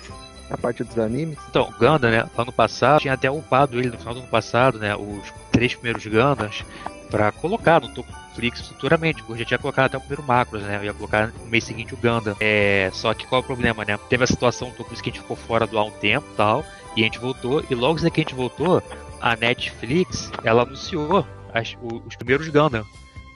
A 0.49 0.57
parte 0.57 0.81
dos 0.81 0.97
animes? 0.97 1.37
Então, 1.49 1.73
Gundam, 1.77 2.09
né? 2.09 2.25
Ano 2.37 2.53
passado, 2.53 3.01
tinha 3.01 3.13
até 3.13 3.29
upado 3.29 3.77
ele 3.79 3.89
no 3.89 3.97
final 3.97 4.13
do 4.13 4.21
ano 4.21 4.29
passado, 4.29 4.79
né? 4.79 4.95
Os 4.95 5.33
três 5.51 5.75
primeiros 5.75 6.05
Gundams 6.05 6.63
para 7.09 7.31
colocar 7.33 7.81
no 7.81 7.89
Netflix 8.37 8.61
futuramente, 8.61 9.23
porque 9.23 9.39
já 9.39 9.45
tinha 9.45 9.57
colocado 9.57 9.85
até 9.87 9.97
o 9.97 10.01
primeiro 10.01 10.23
Macros, 10.23 10.61
né? 10.63 10.77
Eu 10.77 10.85
ia 10.85 10.93
colocar 10.93 11.27
no 11.27 11.47
mês 11.47 11.63
seguinte 11.63 11.93
o 11.93 11.97
Gundam. 11.97 12.35
É, 12.39 12.89
só 12.93 13.13
que 13.13 13.25
qual 13.25 13.41
é 13.41 13.43
o 13.43 13.47
problema, 13.47 13.83
né? 13.83 13.97
Teve 14.09 14.23
a 14.23 14.27
situação 14.27 14.69
do 14.77 14.85
que 14.85 14.93
a 14.93 14.95
gente 14.95 15.19
ficou 15.19 15.35
fora 15.35 15.65
do 15.65 15.77
ar 15.77 15.85
um 15.85 15.91
tempo 15.91 16.27
tal, 16.37 16.63
e 16.95 17.01
a 17.01 17.03
gente 17.05 17.19
voltou, 17.19 17.63
e 17.69 17.75
logo 17.75 17.95
assim 17.95 18.09
que 18.09 18.21
a 18.21 18.23
gente 18.23 18.35
voltou, 18.35 18.81
a 19.19 19.35
Netflix, 19.35 20.31
ela 20.43 20.63
anunciou 20.63 21.25
as, 21.53 21.75
os 22.05 22.15
primeiros 22.15 22.47
Gundam. 22.49 22.85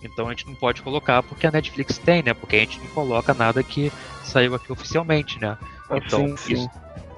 Então 0.03 0.27
a 0.27 0.31
gente 0.31 0.47
não 0.47 0.55
pode 0.55 0.81
colocar 0.81 1.21
porque 1.21 1.45
a 1.45 1.51
Netflix 1.51 1.97
tem, 1.97 2.23
né? 2.23 2.33
Porque 2.33 2.55
a 2.55 2.59
gente 2.59 2.79
não 2.79 2.87
coloca 2.87 3.33
nada 3.33 3.61
que 3.61 3.91
saiu 4.23 4.55
aqui 4.55 4.71
oficialmente, 4.71 5.39
né? 5.39 5.57
Ah, 5.89 5.97
então, 5.97 6.27
sim, 6.29 6.37
sim. 6.37 6.53
Isso, 6.53 6.69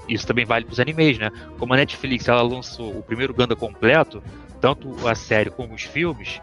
isso 0.07 0.27
também 0.27 0.45
vale 0.45 0.65
para 0.65 0.73
os 0.73 0.79
animes, 0.79 1.17
né? 1.17 1.31
Como 1.57 1.73
a 1.73 1.77
Netflix 1.77 2.27
ela 2.27 2.41
lançou 2.41 2.97
o 2.97 3.03
primeiro 3.03 3.33
Gundam 3.33 3.55
completo, 3.55 4.21
tanto 4.59 5.07
a 5.07 5.15
série 5.15 5.49
como 5.49 5.73
os 5.73 5.83
filmes, 5.83 6.41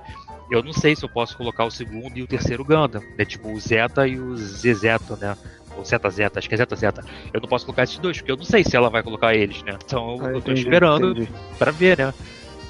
eu 0.50 0.62
não 0.62 0.72
sei 0.72 0.96
se 0.96 1.05
eu 1.05 1.09
posso 1.09 1.37
colocar 1.37 1.64
o 1.64 1.70
segundo 1.70 2.16
e 2.16 2.22
o 2.22 2.26
terceiro 2.26 2.64
Gundam, 2.64 3.03
né? 3.16 3.24
Tipo 3.24 3.53
o 3.53 3.61
Zeta 3.61 4.07
e 4.07 4.18
o 4.18 4.37
Zeta, 4.37 5.16
né? 5.16 5.37
Ou 5.76 5.85
Zeta 5.85 6.11
Zeta, 6.11 6.38
acho 6.38 6.48
que 6.48 6.54
é 6.54 6.59
Zeta 6.59 6.76
Zeta. 6.76 7.04
Eu 7.33 7.40
não 7.40 7.48
posso 7.48 7.64
colocar 7.64 7.85
esses 7.85 7.98
dois, 7.98 8.18
porque 8.18 8.33
eu 8.33 8.37
não 8.37 8.44
sei 8.44 8.64
se 8.64 8.76
ela 8.76 8.90
vai 8.90 9.02
colocar 9.02 9.35
eles, 9.35 9.62
né? 9.62 9.76
Então 9.85 10.18
ah, 10.20 10.26
eu 10.26 10.40
tô 10.40 10.50
entendi, 10.50 10.61
esperando 10.61 11.28
para 11.59 11.70
ver, 11.70 11.98
né? 11.98 12.14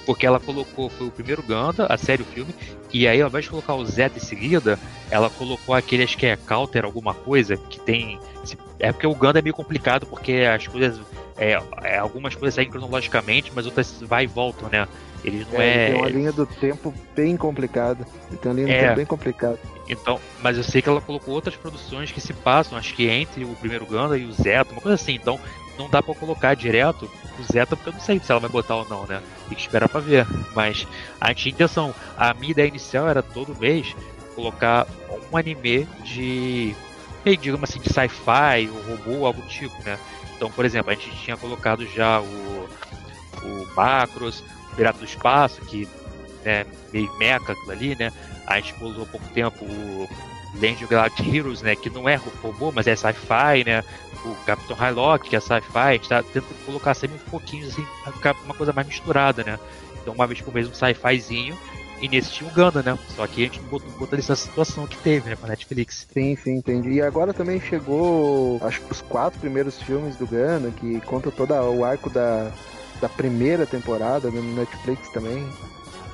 Porque 0.06 0.26
ela 0.26 0.40
colocou, 0.40 0.88
foi 0.88 1.06
o 1.06 1.10
primeiro 1.10 1.42
Gundam, 1.42 1.86
a 1.88 1.96
série, 1.96 2.22
o 2.22 2.26
filme, 2.26 2.54
e 2.92 3.06
aí 3.06 3.20
ao 3.20 3.28
invés 3.28 3.44
de 3.44 3.50
colocar 3.50 3.74
o 3.74 3.84
Zeta 3.84 4.18
em 4.18 4.20
seguida, 4.20 4.78
ela 5.10 5.30
colocou 5.30 5.74
aquele, 5.74 6.02
acho 6.02 6.16
que 6.16 6.26
é 6.26 6.36
Counter, 6.36 6.84
alguma 6.84 7.14
coisa, 7.14 7.56
que 7.56 7.78
tem. 7.80 8.18
É 8.78 8.92
porque 8.92 9.06
o 9.06 9.14
Gundam 9.14 9.38
é 9.38 9.42
meio 9.42 9.54
complicado, 9.54 10.06
porque 10.06 10.32
as 10.52 10.66
coisas. 10.66 11.00
É, 11.36 11.58
é, 11.82 11.96
algumas 11.96 12.34
coisas 12.34 12.54
saem 12.54 12.68
cronologicamente, 12.68 13.50
mas 13.54 13.64
outras 13.64 14.02
vai 14.02 14.24
e 14.24 14.26
voltam, 14.26 14.68
né? 14.68 14.86
Ele 15.24 15.46
não 15.50 15.60
é. 15.60 15.66
é... 15.66 15.84
Ele 15.84 15.92
tem 15.92 16.02
uma 16.02 16.08
linha 16.08 16.32
do 16.32 16.46
tempo 16.46 16.94
bem 17.14 17.36
complicada. 17.36 18.06
Ele 18.28 18.38
tem 18.38 18.50
uma 18.50 18.56
linha 18.56 18.66
do 18.66 18.72
é... 18.72 18.80
tempo 18.82 18.96
bem 18.96 19.06
complicada. 19.06 19.58
Então, 19.88 20.20
mas 20.40 20.56
eu 20.56 20.62
sei 20.62 20.80
que 20.80 20.88
ela 20.88 21.00
colocou 21.00 21.34
outras 21.34 21.56
produções 21.56 22.12
que 22.12 22.20
se 22.20 22.32
passam, 22.32 22.78
acho 22.78 22.94
que 22.94 23.08
entre 23.08 23.44
o 23.44 23.54
primeiro 23.56 23.84
Ganda 23.86 24.16
e 24.16 24.24
o 24.24 24.32
Zeta, 24.32 24.72
uma 24.72 24.80
coisa 24.80 24.94
assim. 24.94 25.14
Então, 25.14 25.38
não 25.76 25.88
dá 25.88 26.02
para 26.02 26.14
colocar 26.14 26.54
direto 26.54 27.10
o 27.38 27.42
Zeta, 27.42 27.74
porque 27.74 27.88
eu 27.88 27.94
não 27.94 28.00
sei 28.00 28.20
se 28.20 28.30
ela 28.30 28.40
vai 28.40 28.50
botar 28.50 28.76
ou 28.76 28.88
não, 28.88 29.06
né? 29.06 29.20
Tem 29.48 29.56
que 29.56 29.62
esperar 29.62 29.88
para 29.88 30.00
ver. 30.00 30.26
Mas 30.54 30.86
a 31.20 31.34
tinha 31.34 31.52
intenção, 31.52 31.94
a 32.16 32.32
minha 32.34 32.52
ideia 32.52 32.68
inicial 32.68 33.08
era 33.08 33.22
todo 33.22 33.58
mês 33.58 33.94
colocar 34.34 34.86
um 35.30 35.36
anime 35.36 35.86
de, 36.04 36.74
digamos 37.24 37.68
assim, 37.68 37.80
de 37.80 37.92
sci-fi, 37.92 38.70
ou 38.70 38.96
robô, 38.96 39.26
algo 39.26 39.42
tipo, 39.42 39.74
né? 39.84 39.98
Então, 40.36 40.50
por 40.50 40.64
exemplo, 40.64 40.90
a 40.90 40.94
gente 40.94 41.10
tinha 41.16 41.36
colocado 41.36 41.86
já 41.86 42.20
o, 42.20 42.68
o 43.42 43.66
Macros, 43.74 44.42
Pirata 44.80 44.98
do 44.98 45.04
Espaço, 45.04 45.60
que 45.66 45.86
é 46.42 46.64
meio 46.90 47.12
meca 47.18 47.52
aquilo 47.52 47.70
ali, 47.70 47.94
né? 47.98 48.10
A 48.46 48.58
gente 48.58 48.74
usou 48.82 49.02
há 49.02 49.06
pouco 49.06 49.28
tempo 49.28 49.62
o 49.62 50.08
Legend 50.58 50.86
of 50.94 51.36
Heroes, 51.36 51.60
né? 51.60 51.76
Que 51.76 51.90
não 51.90 52.08
é 52.08 52.14
robô, 52.42 52.72
mas 52.72 52.86
é 52.86 52.96
sci-fi, 52.96 53.62
né? 53.66 53.84
O 54.24 54.34
Capitão 54.46 54.74
Hylock, 54.74 55.28
que 55.28 55.36
é 55.36 55.40
sci-fi, 55.40 55.78
a 55.78 55.92
gente 55.92 56.08
tá 56.08 56.22
tentando 56.22 56.64
colocar 56.64 56.94
sempre 56.94 57.16
um 57.16 57.30
pouquinho 57.30 57.66
assim, 57.66 57.84
pra 58.02 58.12
ficar 58.12 58.34
uma 58.42 58.54
coisa 58.54 58.72
mais 58.72 58.86
misturada, 58.86 59.44
né? 59.44 59.58
Então 60.00 60.14
uma 60.14 60.26
vez 60.26 60.40
por 60.40 60.54
mês 60.54 60.66
um 60.66 60.72
sci-fizinho 60.72 61.58
e 62.00 62.08
nesse 62.08 62.30
tinha 62.30 62.48
o 62.48 62.54
Ganda, 62.54 62.82
né? 62.82 62.98
Só 63.14 63.26
que 63.26 63.42
a 63.42 63.44
gente 63.44 63.60
botou, 63.60 63.90
botou 63.98 64.18
essa 64.18 64.34
situação 64.34 64.86
que 64.86 64.96
teve, 64.96 65.28
né, 65.28 65.36
com 65.36 65.44
a 65.44 65.50
Netflix. 65.50 66.06
Sim, 66.10 66.34
sim, 66.36 66.52
entendi. 66.52 66.92
E 66.92 67.02
agora 67.02 67.34
também 67.34 67.60
chegou, 67.60 68.58
acho 68.62 68.80
que 68.80 68.92
os 68.92 69.02
quatro 69.02 69.38
primeiros 69.38 69.78
filmes 69.82 70.16
do 70.16 70.26
Ganda, 70.26 70.70
que 70.70 71.02
conta 71.02 71.30
todo 71.30 71.52
o 71.52 71.84
arco 71.84 72.08
da, 72.08 72.50
da 73.00 73.08
primeira 73.08 73.66
temporada 73.66 74.30
né, 74.30 74.40
no 74.40 74.54
Netflix 74.54 75.08
também. 75.10 75.46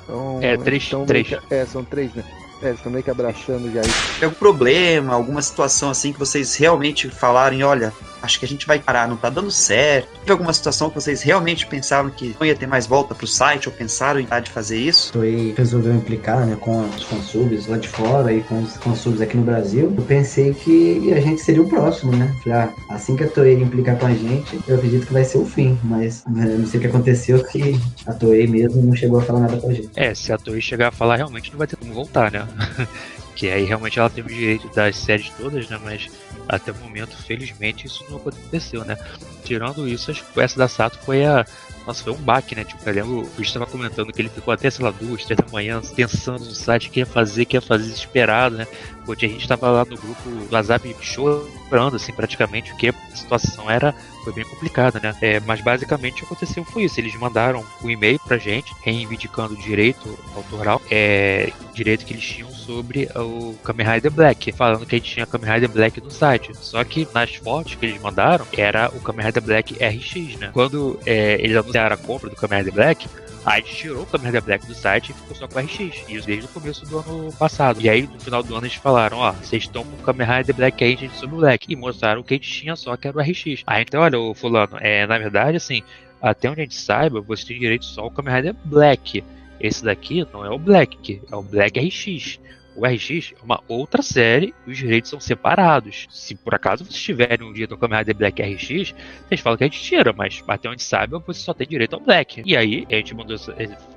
Então, 0.05 0.39
é, 0.41 0.57
três, 0.57 0.91
três. 1.07 1.29
Que, 1.29 1.39
é, 1.51 1.67
são 1.67 1.85
três, 1.85 2.15
né? 2.15 2.25
É, 2.63 2.69
eles 2.69 2.79
estão 2.79 2.91
meio 2.91 3.05
que 3.05 3.11
abraçando 3.11 3.71
já 3.73 3.83
isso. 3.83 4.19
Tem 4.19 4.27
algum 4.27 4.39
problema, 4.39 5.13
alguma 5.13 5.43
situação 5.43 5.91
assim 5.91 6.13
que 6.13 6.19
vocês 6.19 6.57
realmente 6.57 7.11
falarem, 7.11 7.63
olha, 7.63 7.93
acho 8.23 8.39
que 8.39 8.45
a 8.45 8.49
gente 8.49 8.67
vai 8.67 8.79
parar, 8.79 9.09
não 9.09 9.17
tá 9.17 9.31
dando 9.31 9.51
certo. 9.51 10.09
Teve 10.21 10.33
alguma 10.33 10.53
situação 10.53 10.89
que 10.89 10.95
vocês 10.95 11.23
realmente 11.23 11.67
pensavam 11.67 12.11
que 12.11 12.35
não 12.39 12.47
ia 12.47 12.55
ter 12.55 12.67
mais 12.67 12.87
volta 12.87 13.15
pro 13.15 13.27
site 13.27 13.69
ou 13.69 13.75
pensaram 13.75 14.21
em 14.21 14.27
de 14.43 14.51
fazer 14.51 14.77
isso? 14.77 15.13
Toei 15.13 15.55
resolveu 15.57 15.95
implicar, 15.95 16.45
né, 16.45 16.57
com 16.61 16.81
os 16.91 17.03
fansubs 17.05 17.67
lá 17.67 17.79
de 17.79 17.89
fora 17.89 18.33
e 18.33 18.43
com 18.43 18.63
os 18.63 18.77
fansubs 18.77 19.21
aqui 19.21 19.37
no 19.37 19.45
Brasil. 19.45 19.93
Eu 19.97 20.05
pensei 20.05 20.53
que 20.53 21.13
a 21.13 21.21
gente 21.21 21.41
seria 21.41 21.63
o 21.63 21.69
próximo, 21.69 22.13
né? 22.13 22.35
Falei, 22.45 22.59
ah, 22.59 22.75
assim 22.91 23.17
que 23.17 23.25
a 23.25 23.29
Toei 23.29 23.55
implicar 23.55 23.97
com 23.99 24.07
a 24.07 24.15
gente, 24.15 24.59
eu 24.69 24.77
acredito 24.77 25.07
que 25.07 25.13
vai 25.13 25.25
ser 25.25 25.39
o 25.39 25.47
fim, 25.47 25.79
mas 25.83 26.25
né, 26.27 26.45
não 26.59 26.67
sei 26.67 26.79
o 26.79 26.81
que 26.83 26.87
aconteceu 26.89 27.43
que 27.45 27.81
a 28.07 28.13
Toei 28.13 28.47
mesmo 28.47 28.83
não 28.83 28.95
chegou 28.95 29.21
a 29.21 29.23
falar 29.23 29.41
nada 29.41 29.57
com 29.57 29.71
a 29.71 29.73
gente. 29.73 29.91
É, 29.97 30.15
se 30.15 30.33
a 30.33 30.39
Toei 30.39 30.61
chegar 30.61 30.89
a 30.89 30.93
falar, 30.93 31.17
realmente 31.17 31.51
não 31.51 31.59
vai 31.59 31.67
ter 31.67 31.77
como 31.77 31.95
voltar, 31.95 32.31
né? 32.31 32.47
que 33.37 33.51
aí 33.51 33.65
realmente 33.65 33.99
ela 33.99 34.09
teve 34.09 34.33
o 34.33 34.35
direito 34.35 34.69
das 34.75 34.97
séries 34.97 35.31
todas, 35.39 35.69
né? 35.69 35.79
Mas 35.85 36.11
até 36.49 36.73
o 36.73 36.77
momento, 36.77 37.15
felizmente, 37.17 37.87
isso 37.87 38.05
não 38.09 38.17
aconteceu, 38.17 38.85
né? 38.85 38.97
Tirando 39.45 39.87
isso, 39.87 40.11
essa 40.37 40.59
da 40.59 40.67
Sato 40.67 40.99
foi 40.99 41.25
a. 41.25 41.45
Nossa, 41.87 42.03
foi 42.03 42.15
um 42.15 42.17
baque, 42.17 42.57
né? 42.57 42.65
Tipo, 42.65 42.89
eu 42.89 42.95
lembro, 42.95 43.19
o 43.21 43.23
Bicho 43.37 43.43
estava 43.43 43.67
comentando 43.67 44.13
que 44.13 44.21
ele 44.21 44.29
ficou 44.29 44.53
até, 44.53 44.71
sei 44.71 44.85
lá, 44.85 44.91
duas, 44.91 45.25
três 45.25 45.39
da 45.39 45.47
manhã 45.53 45.81
pensando 45.95 46.45
no 46.45 46.51
site 46.51 46.91
que 46.91 47.01
ia 47.01 47.07
fazer, 47.07 47.45
que 47.45 47.57
ia 47.57 47.61
fazer 47.61 47.85
desesperado, 47.85 48.57
né? 48.57 48.67
Porque 49.07 49.25
a 49.25 49.29
gente 49.29 49.43
estava 49.43 49.71
lá 49.71 49.85
no 49.85 49.97
grupo 49.97 50.53
WhatsApp 50.53 50.95
chorando, 51.01 51.97
assim, 51.97 52.13
praticamente, 52.13 52.71
porque 52.71 52.89
a 52.89 53.17
situação 53.17 53.71
era 53.71 53.95
foi 54.27 54.33
bem 54.33 54.45
complicada, 54.45 54.99
né? 54.99 55.15
É, 55.23 55.39
mas 55.39 55.61
basicamente 55.61 56.15
o 56.15 56.17
que 56.17 56.25
aconteceu 56.25 56.65
foi 56.65 56.83
isso. 56.83 56.99
Eles 56.99 57.15
mandaram 57.15 57.65
um 57.81 57.89
e-mail 57.89 58.19
pra 58.19 58.37
gente, 58.37 58.75
reivindicando 58.83 59.55
o 59.55 59.57
direito 59.57 60.19
autoral, 60.35 60.83
é, 60.91 61.53
direito 61.73 62.05
que 62.05 62.13
eles 62.13 62.25
tinham 62.25 62.51
sobre 62.51 63.09
o 63.15 63.55
Kamen 63.63 63.87
Rider 63.87 64.11
Black, 64.11 64.51
falando 64.51 64.85
que 64.85 64.97
a 64.97 64.99
gente 64.99 65.13
tinha 65.13 65.27
Kamen 65.27 65.53
Rider 65.53 65.71
Black 65.71 66.01
no 66.01 66.11
site. 66.11 66.51
Só 66.57 66.83
que 66.83 67.07
nas 67.15 67.37
fotos 67.37 67.77
que 67.77 67.87
eles 67.87 68.03
mandaram, 68.03 68.45
era 68.53 68.89
o 68.89 69.01
Kamen 69.01 69.27
Rider 69.27 69.43
Black 69.43 69.75
RX, 69.75 70.41
né? 70.41 70.51
Quando 70.53 70.99
é, 71.07 71.35
eles 71.41 71.57
anunciaram 71.57 71.95
a 71.95 71.99
compra 71.99 72.29
do 72.29 72.35
Kamen 72.35 72.59
Rider 72.59 72.75
Black, 72.75 73.07
a 73.47 73.61
gente 73.61 73.77
tirou 73.77 74.09
o 74.13 74.17
Rider 74.19 74.43
Black 74.43 74.67
do 74.67 74.75
site 74.75 75.11
e 75.11 75.15
ficou 75.15 75.37
só 75.37 75.47
com 75.47 75.61
o 75.61 75.63
RX. 75.63 75.79
Isso 76.09 76.27
desde 76.27 76.47
o 76.47 76.49
começo 76.49 76.85
do 76.85 76.99
ano 76.99 77.33
passado. 77.35 77.81
E 77.81 77.89
aí, 77.89 78.03
no 78.03 78.19
final 78.19 78.43
do 78.43 78.53
ano, 78.57 78.67
eles 78.67 78.75
falaram: 78.75 79.19
ó, 79.19 79.31
vocês 79.31 79.63
estão 79.63 79.85
com 79.85 80.11
o 80.11 80.15
Rider 80.15 80.55
Black 80.55 80.83
aí, 80.83 80.95
a 80.95 80.97
gente 80.97 81.17
sobre 81.17 81.37
o 81.37 81.39
Black. 81.39 81.73
E 81.73 81.77
mostraram 81.77 82.23
o 82.23 82.25
que 82.25 82.35
a 82.35 82.37
gente 82.37 82.51
tinha 82.51 82.75
só, 82.75 82.97
que 82.97 83.07
era 83.07 83.17
o 83.17 83.21
RX. 83.21 83.63
Aí 83.65 83.83
então, 83.83 84.03
olha, 84.03 84.19
o 84.19 84.35
Fulano, 84.35 84.77
é, 84.81 85.07
na 85.07 85.17
verdade, 85.17 85.59
assim, 85.59 85.81
até 86.21 86.51
onde 86.51 86.63
a 86.63 86.65
gente 86.65 86.75
saiba, 86.75 87.21
você 87.21 87.47
tem 87.47 87.61
direito 87.61 87.85
só 87.85 88.03
ao 88.03 88.11
Kamen 88.11 88.35
Rider 88.35 88.57
Black. 88.65 89.23
Esse 89.61 89.85
daqui 89.85 90.27
não 90.33 90.45
é 90.45 90.51
o 90.51 90.59
Black, 90.59 91.23
é 91.31 91.37
o 91.37 91.43
Black 91.43 91.79
RX. 91.79 92.41
O 92.77 92.87
RX 92.87 93.33
é 93.33 93.43
uma 93.43 93.63
outra 93.67 94.03
série 94.03 94.55
e 94.67 94.71
os 94.71 94.77
direitos 94.77 95.11
são 95.11 95.19
separados. 95.19 96.07
Se 96.11 96.35
por 96.35 96.55
acaso 96.55 96.85
vocês 96.85 97.03
tiverem 97.03 97.47
um 97.47 97.53
dia 97.53 97.67
do 97.67 97.77
Kamen 97.79 97.99
Rider 98.01 98.15
Black 98.15 98.43
RX, 98.43 98.95
vocês 99.27 99.41
falam 99.41 99.57
que 99.57 99.65
a 99.65 99.67
gente 99.67 99.81
tira, 99.81 100.13
mas 100.13 100.45
até 100.47 100.69
onde 100.69 100.83
sabe 100.83 101.19
você 101.27 101.41
só 101.41 101.55
tem 101.55 101.67
direito 101.67 101.95
ao 101.95 102.01
Black. 102.01 102.43
E 102.45 102.55
aí 102.55 102.87
a 102.91 102.97
gente 102.97 103.15
mandou 103.15 103.37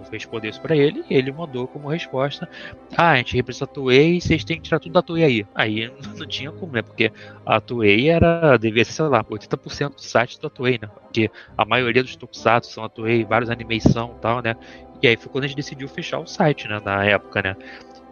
responder 0.10 0.50
isso 0.50 0.62
pra 0.62 0.76
ele 0.76 1.04
e 1.10 1.14
ele 1.14 1.32
mandou 1.32 1.68
como 1.68 1.90
resposta: 1.90 2.50
Ah, 2.96 3.12
a 3.12 3.18
gente 3.18 3.36
representa 3.36 3.66
a 3.66 3.68
Toei 3.68 4.22
vocês 4.22 4.44
têm 4.44 4.58
que 4.58 4.64
tirar 4.64 4.80
tudo 4.80 4.94
da 4.94 5.02
Toei 5.02 5.24
aí. 5.24 5.46
Aí 5.54 5.92
não 6.18 6.28
tinha 6.28 6.52
como, 6.52 6.74
né? 6.74 6.82
Porque 6.82 7.12
a 7.46 7.60
Toei 7.60 8.10
era, 8.10 8.56
devia 8.58 8.86
ser, 8.86 8.94
sei 8.94 9.06
lá, 9.06 9.24
80% 9.24 9.96
do 9.96 10.02
site 10.02 10.40
da 10.40 10.50
Toei, 10.50 10.80
né? 10.82 10.88
Porque 10.88 11.30
a 11.58 11.66
maioria 11.66 12.02
dos 12.02 12.16
tokusatsu 12.16 12.72
são 12.72 12.84
a 12.84 12.90
Toei, 12.90 13.26
vários 13.26 13.50
animação 13.50 14.16
e 14.18 14.22
tal, 14.22 14.42
né? 14.42 14.56
E 15.02 15.08
aí 15.08 15.16
foi 15.16 15.32
quando 15.32 15.46
a 15.46 15.48
gente 15.48 15.56
decidiu 15.56 15.88
fechar 15.88 16.20
o 16.20 16.28
site, 16.28 16.68
né? 16.68 16.82
Na 16.84 17.04
época, 17.06 17.42
né? 17.42 17.56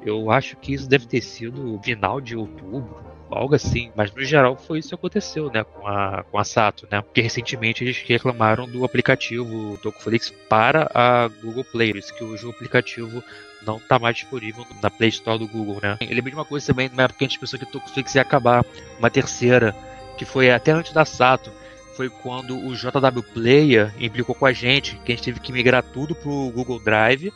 Eu 0.08 0.32
acho 0.32 0.56
que 0.58 0.74
isso 0.74 0.88
deve 0.88 1.06
ter 1.06 1.22
sido 1.22 1.80
final 1.84 2.22
de 2.22 2.36
outubro, 2.36 2.98
algo 3.30 3.56
assim. 3.56 3.91
Mas 3.96 4.13
no 4.13 4.24
geral 4.24 4.56
foi 4.56 4.80
isso 4.80 4.89
que 4.89 4.96
aconteceu, 4.96 5.52
né, 5.52 5.63
com 5.63 5.88
a, 5.88 6.24
com 6.24 6.38
a 6.38 6.43
Sato, 6.43 6.88
né? 6.89 7.02
Porque 7.02 7.22
recentemente 7.22 7.84
eles 7.84 7.98
reclamaram 8.06 8.67
do 8.67 8.86
aplicativo 8.86 9.78
Tokuflix 9.82 10.34
para 10.50 10.89
a 10.93 11.28
Google 11.28 11.65
Play, 11.65 11.91
isso 11.91 12.13
que 12.15 12.24
hoje 12.24 12.46
o 12.46 12.50
aplicativo 12.50 13.24
não 13.65 13.78
está 13.78 14.00
mais 14.00 14.15
disponível 14.15 14.65
na 14.82 14.89
Play 14.89 15.10
Store 15.10 15.39
do 15.39 15.48
Google, 15.48 15.80
né? 15.82 15.98
Eu 16.00 16.15
lembrei 16.15 16.32
de 16.32 16.36
uma 16.36 16.46
coisa 16.46 16.65
também, 16.67 16.89
na 16.93 17.04
época 17.04 17.20
que 17.20 17.26
a 17.26 17.28
gente 17.28 17.39
pensou 17.39 17.60
que 17.60 17.65
o 17.65 17.70
Tokuflix 17.70 18.15
ia 18.15 18.22
acabar, 18.22 18.65
uma 18.98 19.10
terceira, 19.10 19.76
que 20.17 20.26
foi 20.26 20.52
até 20.52 20.72
antes 20.72 20.93
da 20.93 21.04
Sato, 21.04 21.52
foi 21.98 22.10
quando 22.10 22.56
o 22.56 22.76
JW 22.76 23.24
Player 23.34 23.91
implicou 24.00 24.36
com 24.36 24.46
a 24.46 24.54
gente, 24.54 24.96
que 25.04 25.12
a 25.12 25.15
gente 25.15 25.26
teve 25.26 25.39
que 25.39 25.52
migrar 25.52 25.84
tudo 25.84 26.13
pro 26.13 26.52
Google 26.52 26.80
Drive. 26.80 27.34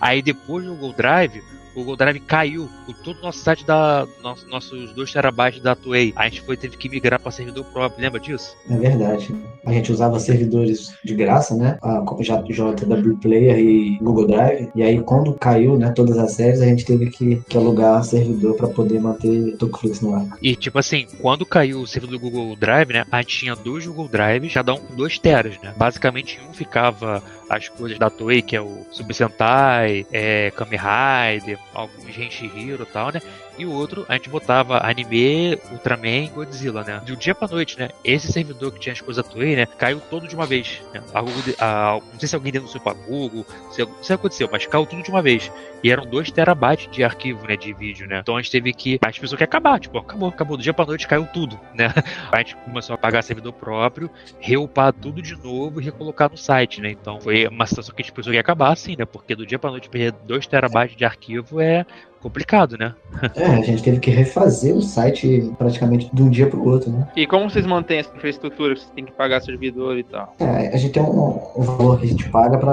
Aí 0.00 0.20
depois 0.20 0.64
do 0.64 0.72
Google 0.72 0.92
Drive, 0.92 1.42
o 1.74 1.80
Google 1.80 1.96
Drive 1.96 2.20
caiu 2.20 2.68
com 2.86 2.92
todo 2.92 3.18
o 3.18 3.22
nosso 3.22 3.38
site 3.38 3.64
da 3.64 4.06
nosso, 4.22 4.48
nossos 4.48 4.92
2 4.92 5.12
terabytes 5.12 5.60
da 5.60 5.74
Toei. 5.74 6.12
A 6.16 6.28
gente 6.28 6.42
foi 6.42 6.56
teve 6.56 6.76
que 6.76 6.88
migrar 6.88 7.20
para 7.20 7.30
servidor 7.30 7.64
próprio, 7.66 8.02
lembra 8.02 8.20
disso? 8.20 8.56
É 8.68 8.76
verdade. 8.76 9.34
A 9.64 9.72
gente 9.72 9.92
usava 9.92 10.18
servidores 10.18 10.94
de 11.04 11.14
graça, 11.14 11.54
né? 11.54 11.78
A 11.82 12.00
JW 12.00 13.16
Player 13.20 13.58
e 13.58 13.98
Google 13.98 14.26
Drive. 14.26 14.68
E 14.74 14.82
aí 14.82 15.00
quando 15.02 15.34
caiu, 15.34 15.76
né, 15.76 15.90
todas 15.90 16.18
as 16.18 16.32
séries, 16.32 16.60
a 16.60 16.66
gente 16.66 16.84
teve 16.84 17.10
que, 17.10 17.42
que 17.48 17.56
alugar 17.56 18.02
servidor 18.04 18.56
para 18.56 18.68
poder 18.68 19.00
manter 19.00 19.56
Tokuflix 19.56 20.00
no 20.00 20.14
ar. 20.14 20.26
E 20.42 20.56
tipo 20.56 20.78
assim, 20.78 21.06
quando 21.20 21.44
caiu 21.44 21.80
o 21.80 21.86
servidor 21.86 22.18
do 22.18 22.20
Google 22.20 22.56
Drive, 22.56 22.92
né, 22.92 23.04
a 23.10 23.20
gente 23.20 23.38
tinha 23.38 23.54
dois 23.54 23.86
Google 23.86 24.08
Drives, 24.08 24.52
cada 24.52 24.74
um 24.74 24.78
com 24.78 24.94
2 24.94 25.18
teras, 25.18 25.58
né? 25.62 25.74
Basicamente 25.76 26.40
um 26.48 26.52
ficava 26.52 27.22
as 27.48 27.68
coisas 27.68 27.98
da 27.98 28.08
Toei, 28.08 28.42
que 28.42 28.54
é 28.54 28.60
o 28.60 28.86
Super 28.90 29.14
Sentai, 29.14 30.06
é, 30.12 30.52
Kamen 30.52 30.78
Rider, 30.78 31.58
alguns 31.72 32.16
Hero 32.16 32.82
e 32.82 32.86
tal, 32.86 33.12
né? 33.12 33.20
e 33.60 33.66
o 33.66 33.72
outro 33.72 34.06
a 34.08 34.14
gente 34.14 34.30
botava 34.30 34.78
anime, 34.86 35.58
Ultraman 35.70 36.28
Godzilla, 36.34 36.82
né? 36.82 37.02
De 37.04 37.12
um 37.12 37.16
dia 37.16 37.34
pra 37.34 37.46
noite, 37.46 37.78
né? 37.78 37.90
Esse 38.02 38.32
servidor 38.32 38.72
que 38.72 38.80
tinha 38.80 38.94
as 38.94 39.00
coisas 39.02 39.26
Toei, 39.28 39.54
né? 39.54 39.66
Caiu 39.66 40.00
todo 40.00 40.26
de 40.26 40.34
uma 40.34 40.46
vez. 40.46 40.80
Né? 40.94 41.02
A 41.12 41.20
Google, 41.20 41.54
a, 41.58 42.00
não 42.12 42.18
sei 42.18 42.28
se 42.28 42.34
alguém 42.34 42.52
denunciou 42.52 42.82
pra 42.82 42.94
Google, 42.94 43.44
se, 43.70 43.84
que 43.84 44.12
aconteceu, 44.12 44.48
mas 44.50 44.64
caiu 44.64 44.86
tudo 44.86 45.02
de 45.02 45.10
uma 45.10 45.20
vez. 45.20 45.52
E 45.84 45.90
eram 45.90 46.06
2 46.06 46.30
terabytes 46.30 46.90
de 46.90 47.04
arquivo, 47.04 47.46
né? 47.46 47.54
De 47.54 47.72
vídeo, 47.74 48.06
né? 48.08 48.20
Então 48.20 48.36
a 48.36 48.40
gente 48.40 48.50
teve 48.50 48.72
que. 48.72 48.98
A 49.02 49.10
gente 49.10 49.20
pensou 49.20 49.36
que 49.36 49.44
acabar, 49.44 49.78
tipo, 49.78 49.98
acabou, 49.98 50.28
acabou. 50.30 50.56
Do 50.56 50.62
dia 50.62 50.72
pra 50.72 50.86
noite 50.86 51.06
caiu 51.06 51.26
tudo, 51.26 51.60
né? 51.74 51.92
A 52.32 52.38
gente 52.38 52.56
começou 52.56 52.94
a 52.94 52.98
pagar 52.98 53.22
servidor 53.22 53.52
próprio, 53.52 54.10
reupar 54.40 54.92
tudo 54.92 55.22
de 55.22 55.36
novo 55.36 55.80
e 55.80 55.84
recolocar 55.84 56.30
no 56.30 56.36
site, 56.36 56.80
né? 56.80 56.90
Então 56.90 57.20
foi 57.20 57.46
uma 57.46 57.66
situação 57.66 57.94
que 57.94 58.02
a 58.02 58.04
gente 58.04 58.12
pensou 58.12 58.30
que 58.30 58.36
ia 58.36 58.40
acabar 58.40 58.72
assim, 58.72 58.96
né? 58.96 59.04
Porque 59.04 59.34
do 59.34 59.46
dia 59.46 59.58
pra 59.58 59.70
noite 59.70 59.88
perder 59.88 60.12
2 60.24 60.46
terabytes 60.46 60.96
de 60.96 61.04
arquivo 61.04 61.49
é 61.58 61.86
complicado, 62.20 62.76
né? 62.76 62.94
é, 63.34 63.46
a 63.46 63.62
gente 63.62 63.82
teve 63.82 63.98
que 63.98 64.10
refazer 64.10 64.74
o 64.74 64.82
site 64.82 65.50
praticamente 65.58 66.10
de 66.12 66.22
um 66.22 66.30
dia 66.30 66.46
para 66.46 66.58
o 66.58 66.68
outro, 66.68 66.90
né? 66.90 67.08
E 67.16 67.26
como 67.26 67.48
vocês 67.48 67.66
mantêm 67.66 67.98
essa 67.98 68.14
infraestrutura? 68.14 68.76
Vocês 68.76 68.90
têm 68.94 69.04
que 69.04 69.12
pagar 69.12 69.40
servidor 69.40 69.98
e 69.98 70.04
tal? 70.04 70.34
É, 70.38 70.68
a 70.68 70.76
gente 70.76 70.92
tem 70.92 71.02
um, 71.02 71.40
um 71.56 71.62
valor 71.62 71.98
que 71.98 72.06
a 72.06 72.08
gente 72.08 72.28
paga 72.28 72.58
para 72.58 72.72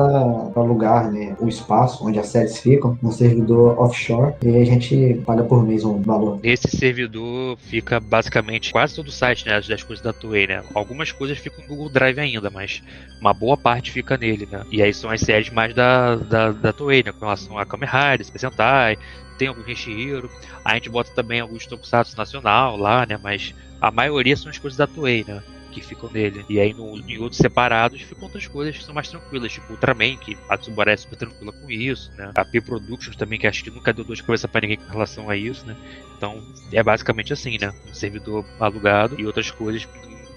alugar 0.56 1.12
né, 1.12 1.36
o 1.40 1.48
espaço 1.48 2.06
onde 2.06 2.20
as 2.20 2.28
séries 2.28 2.58
ficam, 2.60 2.98
um 3.02 3.12
servidor 3.12 3.80
offshore, 3.80 4.34
e 4.44 4.58
a 4.58 4.66
gente 4.66 5.22
paga 5.26 5.44
por 5.44 5.66
mês 5.66 5.84
um 5.84 6.02
valor. 6.02 6.40
Esse 6.44 6.76
servidor 6.76 7.58
fica 7.58 8.00
basicamente 8.00 8.72
quase 8.72 8.96
todo 8.96 9.08
o 9.08 9.12
site 9.12 9.46
né, 9.46 9.60
das 9.62 9.84
coisas 9.84 10.04
da 10.04 10.14
Toei, 10.14 10.48
né? 10.48 10.64
Algumas 10.74 11.12
coisas 11.12 11.38
ficam 11.38 11.62
no 11.64 11.68
Google 11.68 11.90
Drive 11.90 12.20
ainda, 12.20 12.50
mas 12.50 12.82
uma 13.20 13.34
boa 13.34 13.58
parte 13.58 13.92
fica 13.92 14.18
nele, 14.18 14.48
né? 14.52 14.64
E 14.72 14.82
aí 14.82 14.94
são 14.94 15.10
as 15.10 15.22
séries 15.22 15.50
mais 15.50 15.74
da, 15.74 16.16
da, 16.16 16.52
da 16.52 16.74
Toei, 16.74 17.04
né? 17.04 17.12
Com 17.12 17.22
relação 17.22 17.58
a 17.58 17.66
Kamen 17.66 17.90
Rider, 17.90 18.26
Sentai, 18.58 18.98
tem 19.38 19.48
algum 19.48 19.62
Reshiro. 19.62 20.30
A 20.64 20.74
gente 20.76 20.90
bota 20.90 21.12
também 21.12 21.40
alguns 21.40 21.66
Tokusatsu 21.66 22.18
nacional 22.18 22.78
lá, 22.78 23.06
né? 23.06 23.18
Mas 23.22 23.54
a 23.80 23.92
maioria 23.92 24.36
são 24.36 24.50
as 24.50 24.58
coisas 24.58 24.78
da 24.78 24.88
Toei, 24.88 25.24
né? 25.28 25.42
Que 25.72 25.82
ficam 25.82 26.10
nele. 26.12 26.44
E 26.50 26.60
aí 26.60 26.74
no, 26.74 26.98
em 26.98 27.18
outros 27.20 27.38
separados 27.38 28.02
ficam 28.02 28.24
outras 28.24 28.48
coisas 28.48 28.78
que 28.78 28.84
são 28.84 28.96
mais 28.96 29.10
tranquilas, 29.10 29.52
tipo 29.52 29.72
Ultraman, 29.72 30.18
que 30.18 30.38
a 30.50 30.58
Tsubara 30.58 30.92
é 30.92 30.98
super 30.98 31.18
tranquila 31.18 31.52
com 31.52 31.70
isso, 31.70 32.12
né? 32.18 32.32
A 32.36 32.44
P 32.44 32.60
Productions 32.62 33.16
também, 33.16 33.38
que 33.38 33.46
acho 33.46 33.64
que 33.64 33.70
nunca 33.70 33.94
deu 33.94 34.04
dor 34.04 34.16
de 34.16 34.24
cabeça 34.24 34.48
pra 34.48 34.62
ninguém 34.62 34.78
com 34.78 34.92
relação 34.92 35.30
a 35.30 35.36
isso, 35.36 35.66
né? 35.66 35.76
Então 36.18 36.42
é 36.72 36.82
basicamente 36.82 37.32
assim, 37.32 37.58
né? 37.60 37.72
Um 37.88 37.94
servidor 37.94 38.44
alugado 38.60 39.20
e 39.20 39.26
outras 39.26 39.52
coisas 39.52 39.88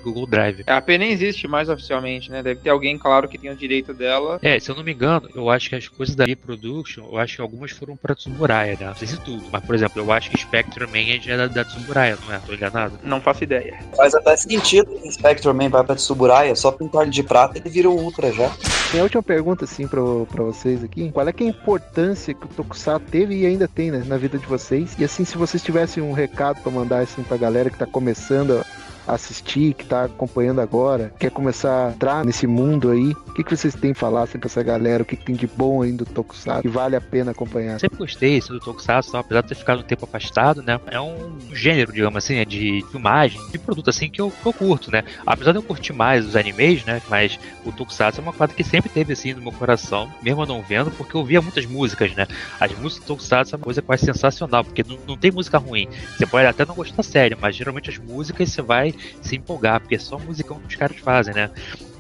Google 0.03 0.27
Drive. 0.27 0.65
A 0.67 0.81
P 0.81 0.99
nem 0.99 1.13
existe 1.13 1.47
mais 1.47 1.69
oficialmente, 1.69 2.31
né? 2.31 2.43
Deve 2.43 2.61
ter 2.61 2.71
alguém, 2.71 2.99
claro, 2.99 3.29
que 3.29 3.39
tem 3.39 3.51
o 3.51 3.57
direito 3.57 3.93
dela. 3.93 4.39
É, 4.43 4.59
se 4.59 4.71
eu 4.71 4.75
não 4.75 4.83
me 4.83 4.93
engano, 4.93 5.29
eu 5.35 5.51
acho 5.51 5.69
que 5.69 5.77
as 5.77 5.89
coisas 5.89 6.15
da 6.15 6.25
E-Production, 6.25 7.05
eu 7.11 7.19
acho 7.19 7.37
que 7.37 7.43
algumas 7.43 7.71
foram 7.71 7.97
pra 7.97 8.15
Tsuburaya, 8.15 8.77
né? 8.79 8.87
Não 8.87 8.95
sei 8.95 9.09
se 9.09 9.21
tudo, 9.21 9.43
mas, 9.53 9.65
por 9.65 9.75
exemplo, 9.75 10.01
eu 10.01 10.13
acho 10.13 10.31
que 10.31 10.41
Spectre 10.41 10.87
Man 10.87 11.33
é 11.33 11.37
da, 11.37 11.47
da 11.47 11.65
Tsuburaya, 11.65 12.19
não 12.27 12.35
é? 12.35 12.39
Tô 12.39 12.53
enganado? 12.53 12.99
Não 13.03 13.21
faço 13.21 13.45
ideia. 13.45 13.79
Faz 13.97 14.15
até 14.15 14.37
sentido 14.37 14.91
que 15.01 15.13
Spectre 15.13 15.53
Man 15.53 15.69
vai 15.69 15.85
pra 15.85 15.95
Tsuburaya, 15.95 16.55
só 16.55 16.73
pintar 16.73 17.07
de 17.07 17.23
prata 17.23 17.59
ele 17.59 17.69
vira 17.69 17.89
o 17.89 17.97
Ultra 17.97 18.33
já. 18.33 18.51
Minha 18.93 19.05
última 19.05 19.23
pergunta, 19.23 19.65
assim, 19.65 19.87
pra, 19.87 20.01
pra 20.29 20.43
vocês 20.43 20.83
aqui. 20.83 21.11
Qual 21.13 21.29
é, 21.29 21.33
que 21.33 21.45
é 21.45 21.47
a 21.47 21.51
importância 21.51 22.35
que 22.35 22.45
o 22.45 22.49
Tokusatsu 22.49 23.07
teve 23.09 23.37
e 23.37 23.47
ainda 23.47 23.69
tem, 23.69 23.91
né, 23.91 24.03
na 24.05 24.17
vida 24.17 24.37
de 24.37 24.47
vocês? 24.47 24.97
E, 24.99 25.05
assim, 25.05 25.25
se 25.25 25.39
vocês 25.39 25.63
tivessem 25.63 26.03
um 26.03 26.13
recado 26.13 26.61
pra 26.61 26.73
mandar, 26.73 27.01
assim, 27.01 27.23
pra 27.23 27.37
galera 27.37 27.71
que 27.71 27.79
tá 27.79 27.87
começando 27.87 28.65
assistir, 29.07 29.75
que 29.75 29.85
tá 29.85 30.05
acompanhando 30.05 30.61
agora, 30.61 31.13
quer 31.19 31.31
começar 31.31 31.89
a 31.89 31.91
entrar 31.91 32.25
nesse 32.25 32.47
mundo 32.47 32.91
aí, 32.91 33.13
o 33.13 33.33
que, 33.33 33.45
que 33.45 33.57
vocês 33.57 33.75
têm 33.75 33.93
a 33.93 33.95
falar 33.95 34.23
assim, 34.23 34.39
pra 34.39 34.49
essa 34.49 34.63
galera? 34.63 35.03
O 35.03 35.07
que, 35.07 35.17
que 35.17 35.25
tem 35.25 35.35
de 35.35 35.47
bom 35.47 35.83
aí 35.83 35.93
do 35.93 36.05
Tokusatsu 36.05 36.63
que 36.63 36.69
vale 36.69 36.97
a 36.97 37.01
pena 37.01 37.31
acompanhar? 37.31 37.79
Sempre 37.79 37.99
gostei 37.99 38.39
assim, 38.39 38.53
do 38.53 38.61
Tokusatsu, 38.61 39.17
apesar 39.17 39.43
de 39.43 39.49
ter 39.49 39.55
ficado 39.55 39.81
um 39.81 39.85
tempo 39.85 40.05
afastado, 40.05 40.63
né? 40.63 40.81
É 40.87 41.01
um 41.01 41.39
gênero, 41.53 41.93
digamos 41.93 42.17
assim, 42.17 42.35
né, 42.35 42.45
de 42.45 42.85
filmagem, 42.91 43.41
de 43.51 43.59
produto 43.59 43.91
assim 43.91 44.09
que 44.09 44.21
eu, 44.21 44.31
que 44.31 44.47
eu 44.47 44.53
curto, 44.53 44.91
né? 44.91 45.05
Apesar 45.27 45.53
de 45.53 45.59
eu 45.59 45.63
curtir 45.63 45.93
mais 45.93 46.27
os 46.27 46.37
animes, 46.37 46.85
né? 46.85 47.01
Mas 47.09 47.39
o 47.65 47.73
Tokusatsu 47.73 48.21
é 48.21 48.23
uma 48.23 48.33
coisa 48.33 48.53
que 48.53 48.65
sempre 48.65 48.91
teve 48.91 49.13
assim 49.13 49.33
no 49.33 49.43
meu 49.43 49.53
coração, 49.53 50.13
mesmo 50.23 50.45
não 50.47 50.63
vendo, 50.63 50.91
porque 50.91 51.17
eu 51.17 51.21
ouvia 51.21 51.41
muitas 51.41 51.67
músicas, 51.67 52.15
né? 52.15 52.27
As 52.59 52.73
músicas 52.73 53.05
do 53.05 53.09
Tokusatsu 53.09 53.55
é 53.55 53.57
uma 53.57 53.65
coisa 53.65 53.83
quase 53.83 54.05
sensacional, 54.05 54.65
porque 54.65 54.85
não, 54.87 54.99
não 55.07 55.17
tem 55.17 55.31
música 55.31 55.59
ruim. 55.59 55.89
Você 56.17 56.27
pode 56.27 56.47
até 56.47 56.65
não 56.65 56.75
gostar 56.75 56.97
da 56.97 57.03
série, 57.03 57.37
mas 57.41 57.57
geralmente 57.57 57.91
as 57.91 57.99
músicas 57.99 58.51
você 58.51 58.63
vai 58.63 58.90
se 59.23 59.37
empolgar, 59.37 59.81
porque 59.81 59.97
é 59.97 59.99
só 59.99 60.19
musicão 60.19 60.59
que 60.59 60.67
os 60.69 60.77
caras 60.77 60.97
fazem, 60.99 61.35
né? 61.35 61.51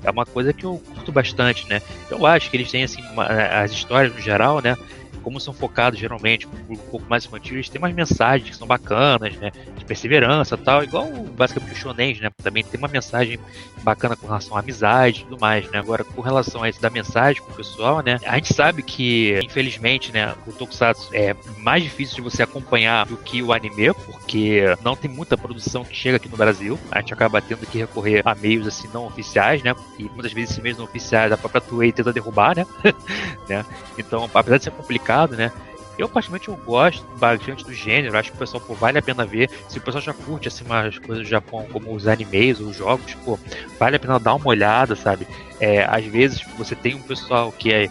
É 0.02 0.10
uma 0.10 0.24
coisa 0.24 0.52
que 0.52 0.64
eu 0.64 0.82
curto 0.94 1.12
bastante, 1.12 1.68
né? 1.68 1.82
Eu 2.10 2.24
acho 2.24 2.50
que 2.50 2.56
eles 2.56 2.70
têm, 2.70 2.84
assim, 2.84 3.02
uma, 3.12 3.26
as 3.26 3.70
histórias 3.70 4.14
no 4.14 4.20
geral, 4.20 4.62
né? 4.62 4.76
Como 5.22 5.40
são 5.40 5.52
focados 5.52 5.98
geralmente 5.98 6.46
um 6.68 6.76
pouco 6.76 7.06
mais 7.08 7.24
infantil, 7.24 7.54
eles 7.54 7.68
têm 7.68 7.80
umas 7.80 7.94
mensagens 7.94 8.50
que 8.50 8.56
são 8.56 8.66
bacanas, 8.66 9.34
né? 9.36 9.50
De 9.76 9.84
perseverança 9.84 10.56
tal, 10.56 10.82
igual 10.82 11.06
basicamente 11.36 11.72
o 11.72 11.76
Shonen, 11.76 12.20
né? 12.20 12.30
Também 12.42 12.64
tem 12.64 12.78
uma 12.78 12.88
mensagem 12.88 13.38
bacana 13.82 14.16
com 14.16 14.26
relação 14.26 14.56
à 14.56 14.60
amizade 14.60 15.20
e 15.20 15.24
tudo 15.24 15.40
mais, 15.40 15.70
né? 15.70 15.78
Agora, 15.78 16.04
com 16.04 16.20
relação 16.20 16.62
a 16.62 16.68
isso 16.68 16.80
da 16.80 16.90
mensagem 16.90 17.42
pro 17.42 17.54
pessoal, 17.54 18.02
né? 18.02 18.18
A 18.24 18.36
gente 18.36 18.52
sabe 18.52 18.82
que, 18.82 19.38
infelizmente, 19.42 20.12
né, 20.12 20.34
o 20.46 20.52
Tokusatsu 20.52 21.10
é 21.14 21.34
mais 21.58 21.82
difícil 21.82 22.16
de 22.16 22.22
você 22.22 22.42
acompanhar 22.42 23.06
do 23.06 23.16
que 23.16 23.42
o 23.42 23.52
anime, 23.52 23.92
porque 24.06 24.62
não 24.82 24.96
tem 24.96 25.10
muita 25.10 25.36
produção 25.36 25.84
que 25.84 25.96
chega 25.96 26.16
aqui 26.16 26.28
no 26.28 26.36
Brasil. 26.36 26.78
A 26.90 27.00
gente 27.00 27.14
acaba 27.14 27.40
tendo 27.40 27.66
que 27.66 27.78
recorrer 27.78 28.22
a 28.24 28.34
meios 28.34 28.66
assim 28.66 28.88
não 28.92 29.06
oficiais, 29.06 29.62
né? 29.62 29.74
E 29.98 30.04
muitas 30.04 30.32
vezes 30.32 30.50
esses 30.50 30.62
meios 30.62 30.78
não 30.78 30.84
oficiais 30.84 31.32
a 31.32 31.36
própria 31.36 31.60
Toei 31.60 31.92
tenta 31.92 32.12
derrubar, 32.12 32.56
né? 32.56 32.66
né? 33.48 33.64
Então, 33.98 34.28
apesar 34.32 34.58
de 34.58 34.64
ser 34.64 34.70
complicado 34.70 35.09
mercado, 35.10 35.36
né? 35.36 35.50
Eu, 35.98 36.08
particularmente, 36.08 36.48
eu 36.48 36.56
gosto 36.56 37.04
bastante 37.18 37.64
do 37.64 37.74
gênero, 37.74 38.16
acho 38.16 38.30
que 38.30 38.36
o 38.36 38.38
pessoal, 38.38 38.62
pô, 38.66 38.74
vale 38.74 38.98
a 38.98 39.02
pena 39.02 39.26
ver. 39.26 39.50
Se 39.68 39.76
o 39.76 39.80
pessoal 39.82 40.00
já 40.00 40.14
curte, 40.14 40.48
assim, 40.48 40.64
umas 40.64 40.98
coisas 40.98 41.24
do 41.24 41.28
Japão, 41.28 41.66
como 41.70 41.94
os 41.94 42.06
animes 42.06 42.58
ou 42.58 42.68
os 42.68 42.76
jogos, 42.76 43.14
pô, 43.22 43.38
vale 43.78 43.96
a 43.96 43.98
pena 43.98 44.18
dar 44.18 44.34
uma 44.34 44.48
olhada, 44.48 44.96
sabe? 44.96 45.26
É, 45.58 45.84
às 45.84 46.04
vezes, 46.06 46.42
você 46.56 46.74
tem 46.74 46.94
um 46.94 47.02
pessoal 47.02 47.52
que 47.52 47.70
é, 47.70 47.90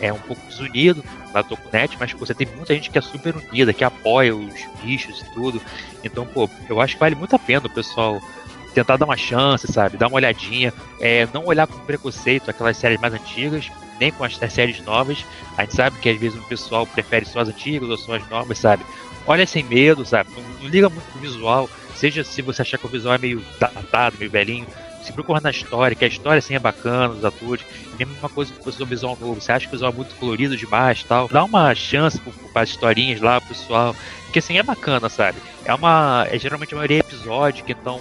é 0.00 0.12
um 0.12 0.18
pouco 0.18 0.46
desunido 0.46 1.02
na 1.34 1.42
Tokunet, 1.42 1.96
mas 1.98 2.12
você 2.12 2.32
tem 2.32 2.46
muita 2.46 2.74
gente 2.74 2.90
que 2.90 2.98
é 2.98 3.00
super 3.00 3.34
unida, 3.34 3.72
que 3.72 3.82
apoia 3.82 4.36
os 4.36 4.54
bichos 4.80 5.20
e 5.20 5.34
tudo. 5.34 5.60
Então, 6.04 6.26
pô, 6.26 6.48
eu 6.68 6.80
acho 6.80 6.94
que 6.94 7.00
vale 7.00 7.16
muito 7.16 7.34
a 7.34 7.40
pena 7.40 7.66
o 7.66 7.70
pessoal 7.70 8.20
tentar 8.72 8.96
dar 8.96 9.06
uma 9.06 9.16
chance, 9.16 9.66
sabe? 9.66 9.96
Dar 9.96 10.06
uma 10.06 10.16
olhadinha, 10.16 10.72
é, 11.00 11.26
não 11.34 11.46
olhar 11.46 11.66
com 11.66 11.76
preconceito 11.80 12.48
aquelas 12.48 12.76
séries 12.76 13.00
mais 13.00 13.12
antigas, 13.12 13.68
nem 13.98 14.10
com 14.12 14.24
as, 14.24 14.36
séries 14.36 14.80
novas. 14.84 15.24
A 15.56 15.62
gente 15.62 15.74
sabe 15.74 15.98
que 15.98 16.08
às 16.08 16.18
vezes 16.18 16.38
o 16.38 16.44
pessoal 16.44 16.86
prefere 16.86 17.24
só 17.24 17.40
as 17.40 17.48
antigas 17.48 17.88
ou 17.88 17.98
só 17.98 18.16
as 18.16 18.28
novas, 18.28 18.58
sabe? 18.58 18.84
olha 19.28 19.46
sem 19.46 19.62
medo, 19.62 20.04
sabe? 20.06 20.30
Não, 20.34 20.42
não 20.62 20.68
liga 20.68 20.88
muito 20.88 21.04
pro 21.12 21.20
visual, 21.20 21.68
seja 21.94 22.24
se 22.24 22.40
você 22.40 22.62
achar 22.62 22.78
que 22.78 22.86
o 22.86 22.88
visual 22.88 23.14
é 23.14 23.18
meio 23.18 23.44
datado, 23.60 24.16
meio 24.18 24.30
velhinho, 24.30 24.66
se 25.02 25.12
procura 25.12 25.40
na 25.40 25.50
história, 25.50 25.94
que 25.94 26.04
a 26.04 26.08
história 26.08 26.38
assim 26.38 26.54
é 26.54 26.58
bacana, 26.58 27.14
os 27.14 27.24
atores, 27.24 27.64
e 27.98 28.02
a 28.02 28.06
mesma 28.06 28.28
coisa 28.28 28.52
que 28.52 28.82
um 28.82 28.86
visual 28.86 29.16
novo, 29.20 29.40
você 29.40 29.52
acha 29.52 29.66
que 29.66 29.70
o 29.70 29.76
visual 29.76 29.92
é 29.92 29.94
muito 29.94 30.14
colorido 30.16 30.56
demais 30.56 31.04
tal, 31.04 31.28
dá 31.28 31.44
uma 31.44 31.74
chance 31.74 32.18
para 32.52 32.62
as 32.62 32.70
historinhas 32.70 33.20
lá, 33.20 33.40
pessoal, 33.40 33.94
porque 34.24 34.38
assim 34.38 34.58
é 34.58 34.62
bacana, 34.62 35.08
sabe? 35.08 35.38
É 35.64 35.74
uma. 35.74 36.26
É 36.30 36.38
geralmente 36.38 36.74
a 36.74 36.76
maioria 36.76 36.98
é 36.98 37.00
episódica, 37.00 37.70
então 37.70 38.00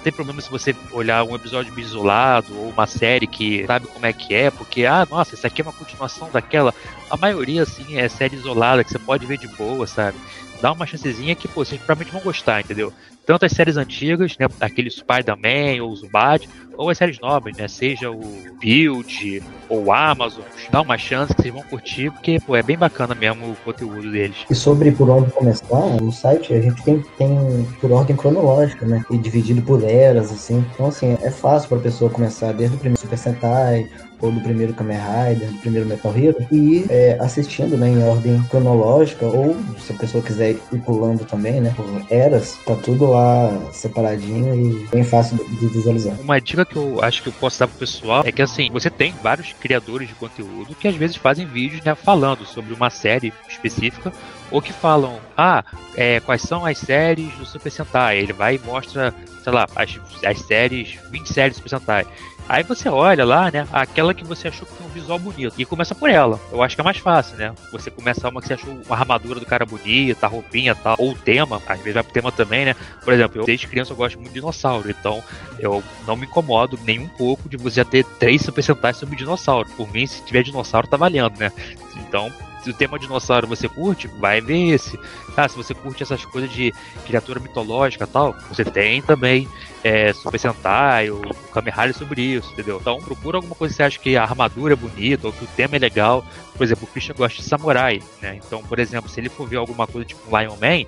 não 0.00 0.04
tem 0.04 0.12
problema 0.12 0.40
se 0.40 0.50
você 0.50 0.74
olhar 0.92 1.22
um 1.24 1.34
episódio 1.34 1.78
isolado 1.78 2.58
ou 2.58 2.70
uma 2.70 2.86
série 2.86 3.26
que 3.26 3.66
sabe 3.66 3.86
como 3.86 4.06
é 4.06 4.12
que 4.14 4.34
é, 4.34 4.50
porque, 4.50 4.86
ah, 4.86 5.06
nossa, 5.08 5.34
isso 5.34 5.46
aqui 5.46 5.60
é 5.60 5.64
uma 5.64 5.74
continuação 5.74 6.30
daquela. 6.32 6.74
A 7.10 7.18
maioria, 7.18 7.62
assim, 7.62 7.98
é 7.98 8.08
série 8.08 8.34
isolada 8.34 8.82
que 8.82 8.90
você 8.90 8.98
pode 8.98 9.26
ver 9.26 9.36
de 9.36 9.46
boa, 9.46 9.86
sabe? 9.86 10.16
Dá 10.62 10.72
uma 10.72 10.86
chancezinha 10.86 11.34
que, 11.34 11.46
pô, 11.46 11.64
vocês 11.64 11.78
provavelmente 11.78 12.12
vão 12.12 12.22
gostar, 12.22 12.60
entendeu? 12.60 12.92
Tanto 13.30 13.46
as 13.46 13.52
séries 13.52 13.76
antigas, 13.76 14.36
né, 14.40 14.48
aquele 14.60 14.90
Spider-Man 14.90 15.84
ou 15.84 15.94
Zubat, 15.94 16.48
ou 16.76 16.90
as 16.90 16.98
séries 16.98 17.20
novas, 17.20 17.56
né, 17.56 17.68
seja 17.68 18.10
o 18.10 18.20
Build 18.60 19.40
ou 19.68 19.84
o 19.84 19.92
Amazon, 19.92 20.42
dá 20.68 20.80
uma 20.80 20.98
chance 20.98 21.32
que 21.32 21.42
vocês 21.42 21.54
vão 21.54 21.62
curtir, 21.62 22.10
porque, 22.10 22.40
pô, 22.44 22.56
é 22.56 22.62
bem 22.64 22.76
bacana 22.76 23.14
mesmo 23.14 23.52
o 23.52 23.56
conteúdo 23.64 24.10
deles. 24.10 24.36
E 24.50 24.54
sobre 24.56 24.90
por 24.90 25.08
onde 25.08 25.30
começar, 25.30 25.86
no 26.02 26.10
site 26.10 26.52
a 26.52 26.60
gente 26.60 26.82
tem, 26.82 27.04
tem 27.16 27.68
por 27.80 27.92
ordem 27.92 28.16
cronológica, 28.16 28.84
né, 28.84 29.00
e 29.08 29.16
dividido 29.16 29.62
por 29.62 29.84
eras, 29.84 30.32
assim. 30.32 30.66
Então, 30.74 30.86
assim, 30.86 31.16
é 31.22 31.30
fácil 31.30 31.68
pra 31.68 31.78
pessoa 31.78 32.10
começar 32.10 32.50
desde 32.52 32.74
o 32.74 32.80
primeiro 32.80 33.00
Super 33.00 33.16
Sentai, 33.16 33.88
ou 34.20 34.30
do 34.30 34.40
primeiro 34.40 34.74
Kamen 34.74 34.98
Rider, 34.98 35.48
do 35.48 35.58
primeiro 35.58 35.88
Metal 35.88 36.16
Hero, 36.16 36.36
e 36.50 36.84
é, 36.88 37.16
assistindo 37.20 37.76
né, 37.76 37.88
em 37.88 38.02
ordem 38.02 38.42
cronológica, 38.44 39.26
ou 39.26 39.56
se 39.78 39.92
a 39.92 39.96
pessoa 39.96 40.22
quiser 40.22 40.56
ir 40.72 40.78
pulando 40.84 41.24
também, 41.24 41.60
né, 41.60 41.72
por 41.76 41.86
eras, 42.10 42.58
tá 42.64 42.74
tudo 42.76 43.06
lá 43.06 43.50
separadinho 43.72 44.54
e 44.54 44.86
bem 44.88 45.04
fácil 45.04 45.36
de 45.36 45.66
visualizar. 45.68 46.14
Uma 46.20 46.40
dica 46.40 46.64
que 46.64 46.76
eu 46.76 47.02
acho 47.02 47.22
que 47.22 47.28
eu 47.28 47.32
posso 47.32 47.58
dar 47.58 47.68
pro 47.68 47.78
pessoal 47.78 48.22
é 48.24 48.32
que 48.32 48.42
assim, 48.42 48.70
você 48.70 48.90
tem 48.90 49.14
vários 49.22 49.52
criadores 49.54 50.08
de 50.08 50.14
conteúdo 50.14 50.74
que 50.74 50.88
às 50.88 50.94
vezes 50.94 51.16
fazem 51.16 51.46
vídeos 51.46 51.82
né, 51.84 51.94
falando 51.94 52.44
sobre 52.44 52.74
uma 52.74 52.90
série 52.90 53.32
específica 53.48 54.12
ou 54.50 54.60
que 54.60 54.72
falam, 54.72 55.20
ah, 55.36 55.64
é, 55.96 56.20
quais 56.20 56.42
são 56.42 56.66
as 56.66 56.78
séries 56.78 57.32
do 57.34 57.46
Super 57.46 57.70
Sentai? 57.70 58.18
Ele 58.18 58.32
vai 58.32 58.56
e 58.56 58.58
mostra, 58.58 59.14
sei 59.42 59.52
lá, 59.52 59.66
as, 59.76 59.98
as 60.24 60.38
séries, 60.40 60.98
20 61.10 61.32
séries 61.32 61.54
do 61.54 61.56
Super 61.58 61.78
Sentai. 61.78 62.06
Aí 62.50 62.64
você 62.64 62.88
olha 62.88 63.24
lá, 63.24 63.48
né? 63.48 63.64
Aquela 63.70 64.12
que 64.12 64.24
você 64.24 64.48
achou 64.48 64.66
que 64.66 64.74
tem 64.74 64.84
um 64.84 64.90
visual 64.90 65.20
bonito. 65.20 65.54
E 65.56 65.64
começa 65.64 65.94
por 65.94 66.10
ela. 66.10 66.36
Eu 66.50 66.60
acho 66.64 66.74
que 66.74 66.80
é 66.80 66.84
mais 66.84 66.96
fácil, 66.96 67.36
né? 67.36 67.54
Você 67.70 67.92
começar 67.92 68.28
uma 68.28 68.40
que 68.40 68.48
você 68.48 68.54
achou 68.54 68.76
a 68.90 68.94
armadura 68.94 69.38
do 69.38 69.46
cara 69.46 69.64
bonita, 69.64 70.26
a 70.26 70.28
roupinha 70.28 70.74
tal, 70.74 70.96
ou 70.98 71.12
o 71.12 71.14
tema. 71.14 71.62
Às 71.64 71.78
vezes 71.78 71.94
vai 71.94 72.02
pro 72.02 72.12
tema 72.12 72.32
também, 72.32 72.64
né? 72.64 72.74
Por 73.04 73.12
exemplo, 73.12 73.40
eu 73.40 73.46
desde 73.46 73.68
criança 73.68 73.92
eu 73.92 73.96
gosto 73.96 74.16
muito 74.16 74.30
de 74.30 74.34
dinossauro. 74.34 74.90
Então 74.90 75.22
eu 75.60 75.80
não 76.04 76.16
me 76.16 76.26
incomodo 76.26 76.76
nem 76.84 76.98
um 76.98 77.06
pouco 77.06 77.48
de 77.48 77.56
você 77.56 77.84
ter 77.84 78.04
três 78.18 78.42
super 78.42 78.62
sentais 78.62 78.96
sobre 78.96 79.14
dinossauro. 79.14 79.68
Por 79.76 79.88
mim, 79.92 80.04
se 80.04 80.20
tiver 80.24 80.42
dinossauro, 80.42 80.88
tá 80.88 80.96
valendo, 80.96 81.38
né? 81.38 81.52
Então, 81.98 82.32
se 82.62 82.70
o 82.70 82.74
tema 82.74 82.98
dinossauro 82.98 83.46
você 83.46 83.68
curte, 83.68 84.06
vai 84.06 84.40
ver 84.40 84.74
esse. 84.74 84.98
Ah, 85.36 85.48
se 85.48 85.56
você 85.56 85.74
curte 85.74 86.02
essas 86.02 86.24
coisas 86.24 86.50
de 86.50 86.72
criatura 87.06 87.40
mitológica 87.40 88.06
tal, 88.06 88.34
você 88.48 88.64
tem 88.64 89.00
também 89.00 89.48
é, 89.82 90.12
Super 90.12 90.38
Sentai 90.38 91.08
Kamen 91.52 91.72
Rider 91.72 91.94
sobre 91.94 92.22
isso, 92.22 92.52
entendeu? 92.52 92.78
Então 92.80 92.98
procura 92.98 93.38
alguma 93.38 93.54
coisa 93.54 93.72
que 93.72 93.76
você 93.76 93.82
acha 93.82 93.98
que 93.98 94.16
a 94.16 94.22
armadura 94.22 94.74
é 94.74 94.76
bonita 94.76 95.26
ou 95.26 95.32
que 95.32 95.44
o 95.44 95.48
tema 95.48 95.76
é 95.76 95.78
legal. 95.78 96.24
Por 96.56 96.64
exemplo, 96.64 96.84
o 96.84 96.92
Christian 96.92 97.14
gosta 97.14 97.40
de 97.40 97.48
samurai, 97.48 98.02
né? 98.20 98.38
Então, 98.44 98.62
por 98.62 98.78
exemplo, 98.78 99.08
se 99.08 99.18
ele 99.18 99.28
for 99.28 99.48
ver 99.48 99.56
alguma 99.56 99.86
coisa 99.86 100.06
tipo 100.06 100.36
Lion 100.36 100.56
Man, 100.56 100.86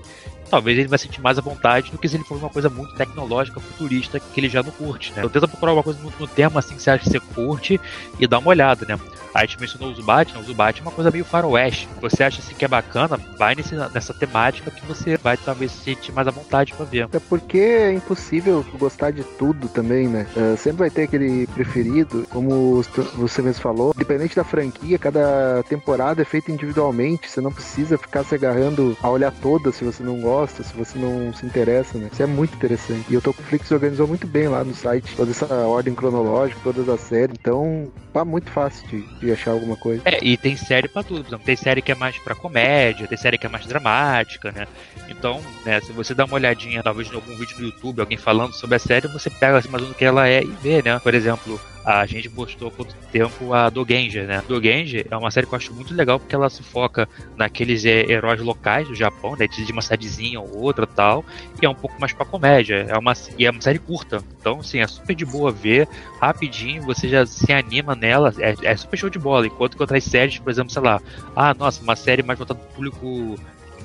talvez 0.50 0.78
ele 0.78 0.88
vai 0.88 0.98
sentir 0.98 1.22
mais 1.22 1.38
à 1.38 1.40
vontade 1.40 1.90
do 1.90 1.96
que 1.96 2.06
se 2.06 2.16
ele 2.16 2.24
for 2.24 2.36
uma 2.36 2.50
coisa 2.50 2.68
muito 2.68 2.94
tecnológica, 2.94 3.58
futurista, 3.58 4.20
que 4.20 4.38
ele 4.38 4.50
já 4.50 4.62
não 4.62 4.70
curte, 4.70 5.10
né? 5.12 5.20
Então 5.20 5.30
tenta 5.30 5.48
procurar 5.48 5.70
alguma 5.70 5.82
coisa 5.82 5.98
no, 6.02 6.12
no 6.20 6.28
tema 6.28 6.60
assim 6.60 6.76
que 6.76 6.82
você 6.82 6.90
acha 6.90 7.04
que 7.04 7.10
você 7.10 7.20
curte 7.20 7.80
e 8.20 8.26
dá 8.26 8.38
uma 8.38 8.50
olhada, 8.50 8.84
né? 8.84 9.00
A 9.34 9.40
gente 9.40 9.60
mencionou 9.60 9.90
o 9.90 9.94
Zubat, 9.94 10.32
né? 10.32 10.40
o 10.40 10.42
Zubat 10.42 10.80
é 10.80 10.82
uma 10.82 10.90
coisa 10.90 11.10
meio 11.10 11.24
faroeste. 11.24 11.88
Você 12.00 12.22
acha 12.22 12.40
assim 12.40 12.54
que 12.54 12.64
é 12.64 12.68
bacana, 12.68 13.16
vai 13.38 13.54
nesse, 13.54 13.74
nessa 13.74 14.12
temática 14.12 14.70
que 14.70 14.84
você 14.84 15.16
vai 15.16 15.36
talvez 15.36 15.72
se 15.72 15.82
sentir 15.84 16.12
mais 16.12 16.28
à 16.28 16.30
vontade 16.30 16.74
para 16.74 16.84
ver. 16.84 17.08
É 17.12 17.18
porque 17.18 17.58
é 17.58 17.92
impossível 17.92 18.64
gostar 18.78 19.10
de 19.10 19.24
tudo 19.24 19.68
também, 19.68 20.08
né? 20.08 20.26
Uh, 20.36 20.56
sempre 20.56 20.80
vai 20.80 20.90
ter 20.90 21.04
aquele 21.04 21.46
preferido, 21.48 22.26
como 22.30 22.82
você 23.14 23.42
mesmo 23.42 23.62
falou, 23.62 23.92
independente 23.94 24.36
da 24.36 24.44
franquia, 24.44 24.98
cada 24.98 25.62
temporada 25.68 26.22
é 26.22 26.24
feita 26.24 26.52
individualmente, 26.52 27.30
você 27.30 27.40
não 27.40 27.52
precisa 27.52 27.96
ficar 27.96 28.24
se 28.24 28.34
agarrando 28.34 28.96
a 29.02 29.08
olhar 29.08 29.32
toda 29.32 29.72
se 29.72 29.84
você 29.84 30.02
não 30.02 30.20
gosta, 30.20 30.62
se 30.62 30.74
você 30.74 30.98
não 30.98 31.32
se 31.32 31.46
interessa, 31.46 31.96
né? 31.98 32.08
Isso 32.12 32.22
é 32.22 32.26
muito 32.26 32.54
interessante. 32.54 33.06
E 33.08 33.16
o 33.16 33.20
Tokuflix 33.20 33.70
organizou 33.70 34.06
muito 34.06 34.26
bem 34.26 34.48
lá 34.48 34.64
no 34.64 34.74
site, 34.74 35.16
toda 35.16 35.30
essa 35.30 35.46
ordem 35.46 35.94
cronológica, 35.94 36.60
todas 36.62 36.88
as 36.88 37.00
séries, 37.00 37.36
então 37.40 37.90
tá 38.12 38.24
muito 38.24 38.50
fácil 38.50 38.86
de, 38.88 39.02
de 39.22 39.32
achar 39.32 39.52
alguma 39.52 39.76
coisa. 39.76 40.02
É, 40.04 40.18
e 40.22 40.36
tem 40.36 40.56
série 40.56 40.88
pra 40.88 41.02
tudo, 41.02 41.26
exemplo, 41.26 41.46
tem 41.46 41.56
série 41.56 41.80
que 41.80 41.92
é 41.92 41.94
mais 41.94 42.18
pra 42.18 42.34
comédia, 42.34 43.06
tem 43.06 43.16
série 43.16 43.38
que 43.38 43.46
é 43.46 43.48
mais 43.48 43.64
dramática, 43.66 44.50
né? 44.52 44.66
Então, 45.08 45.40
né, 45.64 45.80
se 45.80 45.92
você 45.92 46.14
dá 46.14 46.24
uma 46.24 46.34
olhadinha, 46.34 46.82
talvez 46.82 47.10
em 47.10 47.14
algum 47.14 47.36
vídeo 47.36 47.56
do 47.56 47.64
YouTube, 47.64 48.00
alguém 48.00 48.18
falando 48.18 48.52
sobre 48.52 48.76
a 48.76 48.78
série, 48.78 49.06
você 49.08 49.30
pega 49.30 49.58
assim, 49.58 49.68
mais 49.68 49.82
ou 49.82 49.88
menos 49.88 49.96
o 49.96 49.98
que 49.98 50.04
ela 50.04 50.28
é 50.28 50.42
e 50.42 50.54
vê, 50.62 50.82
né? 50.82 50.98
Por 50.98 51.14
exemplo, 51.14 51.60
a 51.84 52.06
gente 52.06 52.28
postou 52.28 52.68
há 52.68 52.70
pouco 52.70 52.92
tempo 53.10 53.52
a 53.52 53.68
Dogenja, 53.68 54.24
né? 54.24 54.42
Dogenja 54.46 55.04
é 55.10 55.16
uma 55.16 55.30
série 55.30 55.46
que 55.46 55.54
eu 55.54 55.56
acho 55.56 55.74
muito 55.74 55.94
legal 55.94 56.18
porque 56.18 56.34
ela 56.34 56.48
se 56.48 56.62
foca 56.62 57.08
naqueles 57.36 57.84
é, 57.84 58.10
heróis 58.10 58.40
locais 58.40 58.86
do 58.88 58.94
Japão, 58.94 59.36
né? 59.36 59.46
De 59.46 59.72
uma 59.72 59.82
cidadezinha 59.82 60.40
ou 60.40 60.60
outra 60.60 60.86
tal, 60.86 61.24
e 61.60 61.66
é 61.66 61.68
um 61.68 61.74
pouco 61.74 62.00
mais 62.00 62.12
pra 62.12 62.24
comédia. 62.24 62.86
É 62.88 62.96
uma, 62.96 63.12
e 63.38 63.46
é 63.46 63.50
uma 63.50 63.60
série 63.60 63.78
curta, 63.78 64.22
então, 64.40 64.60
assim, 64.60 64.80
é 64.80 64.86
super 64.86 65.14
de 65.14 65.24
boa 65.24 65.50
ver, 65.50 65.88
rapidinho, 66.20 66.82
você 66.82 67.08
já 67.08 67.26
se 67.26 67.52
anima 67.52 67.94
nela, 67.94 68.32
é, 68.38 68.54
é 68.62 68.76
super 68.76 68.96
show 68.96 69.10
de 69.10 69.18
bola. 69.18 69.46
Enquanto 69.46 69.76
que 69.76 69.82
outras 69.82 70.04
séries, 70.04 70.38
por 70.38 70.50
exemplo, 70.50 70.72
sei 70.72 70.82
lá, 70.82 71.00
ah, 71.34 71.54
nossa, 71.54 71.82
uma 71.82 71.96
série 71.96 72.22
mais 72.22 72.38
voltada 72.38 72.60
pro 72.60 72.74
público 72.74 73.36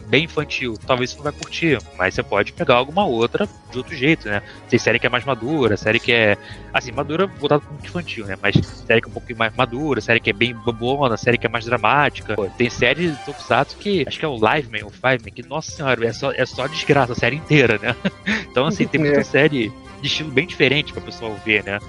bem 0.08 0.24
infantil, 0.24 0.76
talvez 0.86 1.12
você 1.12 1.18
não 1.18 1.24
vai 1.24 1.34
curtir, 1.34 1.80
mas 1.97 2.14
você 2.14 2.24
pode 2.24 2.53
pegar 2.53 2.76
alguma 2.76 3.05
outra 3.05 3.47
de 3.70 3.78
outro 3.78 3.95
jeito, 3.95 4.28
né? 4.28 4.41
Tem 4.70 4.80
série 4.80 4.99
que 4.99 5.05
é 5.05 5.10
mais 5.10 5.26
madura, 5.26 5.76
série 5.76 5.99
que 5.99 6.12
é, 6.12 6.38
assim, 6.74 6.91
madura 6.91 7.28
voltada 7.28 7.62
para 7.62 7.72
muito 7.72 7.88
infantil, 7.88 8.26
né? 8.26 8.36
Mas 8.41 8.55
série 8.55 9.01
que 9.01 9.08
é 9.08 9.10
um 9.10 9.14
pouquinho 9.14 9.38
mais 9.38 9.55
madura, 9.55 9.99
série 9.99 10.20
que 10.20 10.30
é 10.30 10.34
bem 10.34 10.53
bobona, 10.53 11.18
série 11.18 11.38
que 11.38 11.45
é 11.45 11.49
mais 11.49 11.66
dramática. 11.66 12.36
Pô, 12.36 12.49
tem 12.58 12.70
série 12.70 13.12
de 13.12 13.26
Tokusatsu 13.26 13.78
que, 13.78 14.05
acho 14.08 14.18
que 14.18 14.26
é 14.26 14.28
o 14.28 14.38
Live 14.38 14.70
Man, 14.72 14.86
o 14.86 14.89
Five 14.89 15.24
Man, 15.24 15.32
que, 15.34 15.47
nossa 15.47 15.72
senhora, 15.72 16.05
é 16.05 16.14
só, 16.14 16.32
é 16.32 16.45
só 16.45 16.68
desgraça 16.68 17.14
a 17.14 17.16
série 17.16 17.36
inteira, 17.36 17.78
né? 17.78 17.95
Então, 18.49 18.66
assim, 18.66 18.88
tem 18.88 18.99
muita 19.01 19.20
é. 19.20 19.24
série 19.24 19.72
de 20.01 20.08
estilo 20.08 20.32
bem 20.32 20.47
diferente 20.47 20.91
para 20.91 21.01
o 21.01 21.05
pessoal 21.05 21.36
ver, 21.45 21.64
né? 21.64 21.80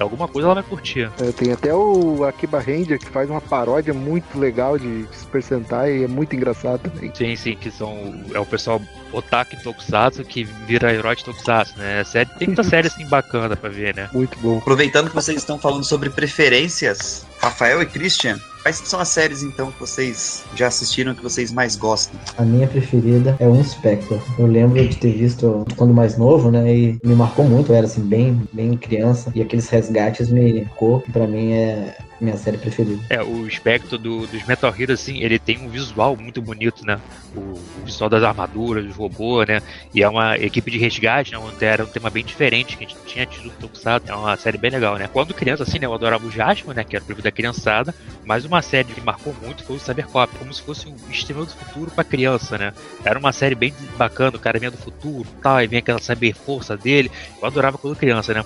Alguma 0.00 0.28
coisa 0.28 0.48
ela 0.48 0.54
vai 0.54 0.62
curtir. 0.62 1.10
É, 1.20 1.32
tem 1.32 1.52
até 1.52 1.74
o 1.74 2.24
Akiba 2.24 2.58
Ranger 2.58 2.98
que 2.98 3.08
faz 3.08 3.28
uma 3.28 3.40
paródia 3.40 3.92
muito 3.94 4.38
legal 4.38 4.78
de 4.78 5.06
Super 5.12 5.42
Sentai 5.42 5.98
e 5.98 6.04
é 6.04 6.08
muito 6.08 6.34
engraçado 6.34 6.80
também. 6.90 7.10
Sim, 7.14 7.36
sim, 7.36 7.56
que 7.56 7.70
são 7.70 8.14
é 8.32 8.38
o 8.38 8.46
pessoal 8.46 8.80
Otaku 9.12 9.56
Tokusatsu 9.62 10.24
que 10.24 10.44
vira 10.44 10.92
herói 10.92 11.16
de 11.16 11.24
Tokusatsu, 11.24 11.78
né? 11.78 12.04
Série, 12.04 12.30
tem 12.38 12.48
muita 12.48 12.62
série 12.62 12.88
assim 12.88 13.06
bacana 13.06 13.56
pra 13.56 13.68
ver, 13.68 13.94
né? 13.94 14.08
Muito 14.12 14.38
bom. 14.38 14.58
Aproveitando 14.58 15.08
que 15.08 15.14
vocês 15.14 15.38
estão 15.38 15.58
falando 15.58 15.84
sobre 15.84 16.10
preferências, 16.10 17.26
Rafael 17.40 17.82
e 17.82 17.86
Christian, 17.86 18.38
Quais 18.68 18.82
são 18.84 19.00
as 19.00 19.08
séries, 19.08 19.42
então, 19.42 19.72
que 19.72 19.80
vocês 19.80 20.44
já 20.54 20.66
assistiram 20.66 21.14
que 21.14 21.22
vocês 21.22 21.50
mais 21.50 21.74
gostam? 21.74 22.20
A 22.36 22.42
minha 22.42 22.68
preferida 22.68 23.34
é 23.40 23.48
o 23.48 23.56
Inspector. 23.56 24.20
Eu 24.38 24.44
lembro 24.44 24.86
de 24.86 24.94
ter 24.94 25.12
visto 25.12 25.64
quando 25.74 25.94
mais 25.94 26.18
novo, 26.18 26.50
né? 26.50 26.70
E 26.70 27.00
me 27.02 27.14
marcou 27.14 27.46
muito. 27.46 27.72
Eu 27.72 27.76
era, 27.76 27.86
assim, 27.86 28.02
bem, 28.02 28.46
bem 28.52 28.76
criança. 28.76 29.32
E 29.34 29.40
aqueles 29.40 29.70
resgates 29.70 30.28
me 30.28 30.64
marcou. 30.64 31.02
Pra 31.10 31.26
mim 31.26 31.52
é 31.52 31.96
minha 32.20 32.36
série 32.36 32.58
preferida. 32.58 33.02
É, 33.08 33.22
o 33.22 33.46
espectro 33.46 33.96
do, 33.96 34.26
dos 34.26 34.44
Metal 34.44 34.74
Heroes, 34.76 35.00
assim, 35.00 35.20
ele 35.20 35.38
tem 35.38 35.58
um 35.58 35.68
visual 35.68 36.16
muito 36.16 36.42
bonito, 36.42 36.84
né? 36.84 37.00
O, 37.34 37.40
o, 37.40 37.84
visual 37.84 38.10
das 38.10 38.22
armaduras, 38.22 38.84
dos 38.84 38.96
robôs, 38.96 39.46
né? 39.46 39.62
E 39.94 40.02
é 40.02 40.08
uma 40.08 40.36
equipe 40.36 40.70
de 40.70 40.78
resgate, 40.78 41.32
né? 41.32 41.38
Era 41.60 41.84
um 41.84 41.88
tema 41.88 42.10
bem 42.10 42.24
diferente, 42.24 42.76
que 42.76 42.84
a 42.84 42.88
gente 42.88 43.00
tinha 43.06 43.26
tido 43.26 43.50
Tokusatsu. 43.50 44.10
É 44.10 44.14
uma 44.14 44.36
série 44.36 44.58
bem 44.58 44.70
legal, 44.70 44.96
né? 44.96 45.08
Quando 45.12 45.32
criança, 45.34 45.62
assim, 45.62 45.78
né? 45.78 45.86
Eu 45.86 45.94
adorava 45.94 46.26
o 46.26 46.30
Jasper, 46.30 46.74
né? 46.74 46.84
Que 46.84 46.96
era 46.96 47.02
o 47.02 47.06
preferido 47.06 47.24
da 47.24 47.32
criançada. 47.32 47.94
Mas 48.24 48.44
uma 48.44 48.62
série 48.62 48.88
que 48.88 49.00
marcou 49.00 49.34
muito 49.42 49.64
foi 49.64 49.76
o 49.76 49.80
Cybercop, 49.80 50.36
como 50.38 50.52
se 50.52 50.62
fosse 50.62 50.88
um 50.88 50.96
Estrela 51.10 51.44
do 51.44 51.52
Futuro 51.52 51.90
pra 51.90 52.04
criança, 52.04 52.58
né? 52.58 52.72
Era 53.04 53.18
uma 53.18 53.32
série 53.32 53.54
bem 53.54 53.72
bacana, 53.96 54.36
o 54.36 54.40
cara 54.40 54.58
vinha 54.58 54.70
do 54.70 54.76
futuro 54.76 55.26
tal, 55.42 55.62
e 55.62 55.66
vinha 55.66 55.78
aquela 55.78 56.00
cyber 56.00 56.34
força 56.34 56.76
dele. 56.76 57.10
Eu 57.40 57.46
adorava 57.46 57.78
quando 57.78 57.96
criança, 57.96 58.34
né? 58.34 58.44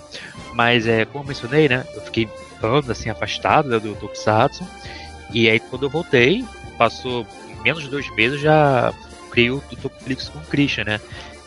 Mas, 0.54 0.86
é, 0.86 1.04
como 1.04 1.24
eu 1.24 1.28
mencionei, 1.28 1.68
né? 1.68 1.84
Eu 1.94 2.02
fiquei 2.02 2.28
anos 2.66 2.90
assim 2.90 3.10
afastado 3.10 3.68
né, 3.68 3.78
do 3.78 3.94
Tokusatsu. 3.94 4.66
E 5.32 5.48
aí 5.48 5.58
quando 5.58 5.84
eu 5.84 5.90
voltei, 5.90 6.44
passou 6.76 7.26
menos 7.62 7.82
de 7.82 7.88
dois 7.88 8.08
meses 8.14 8.40
já 8.40 8.92
criei 9.30 9.50
o 9.50 9.62
Tokuflix 9.80 10.28
com 10.28 10.38
o 10.38 10.42
Christian, 10.42 10.84
né? 10.84 11.00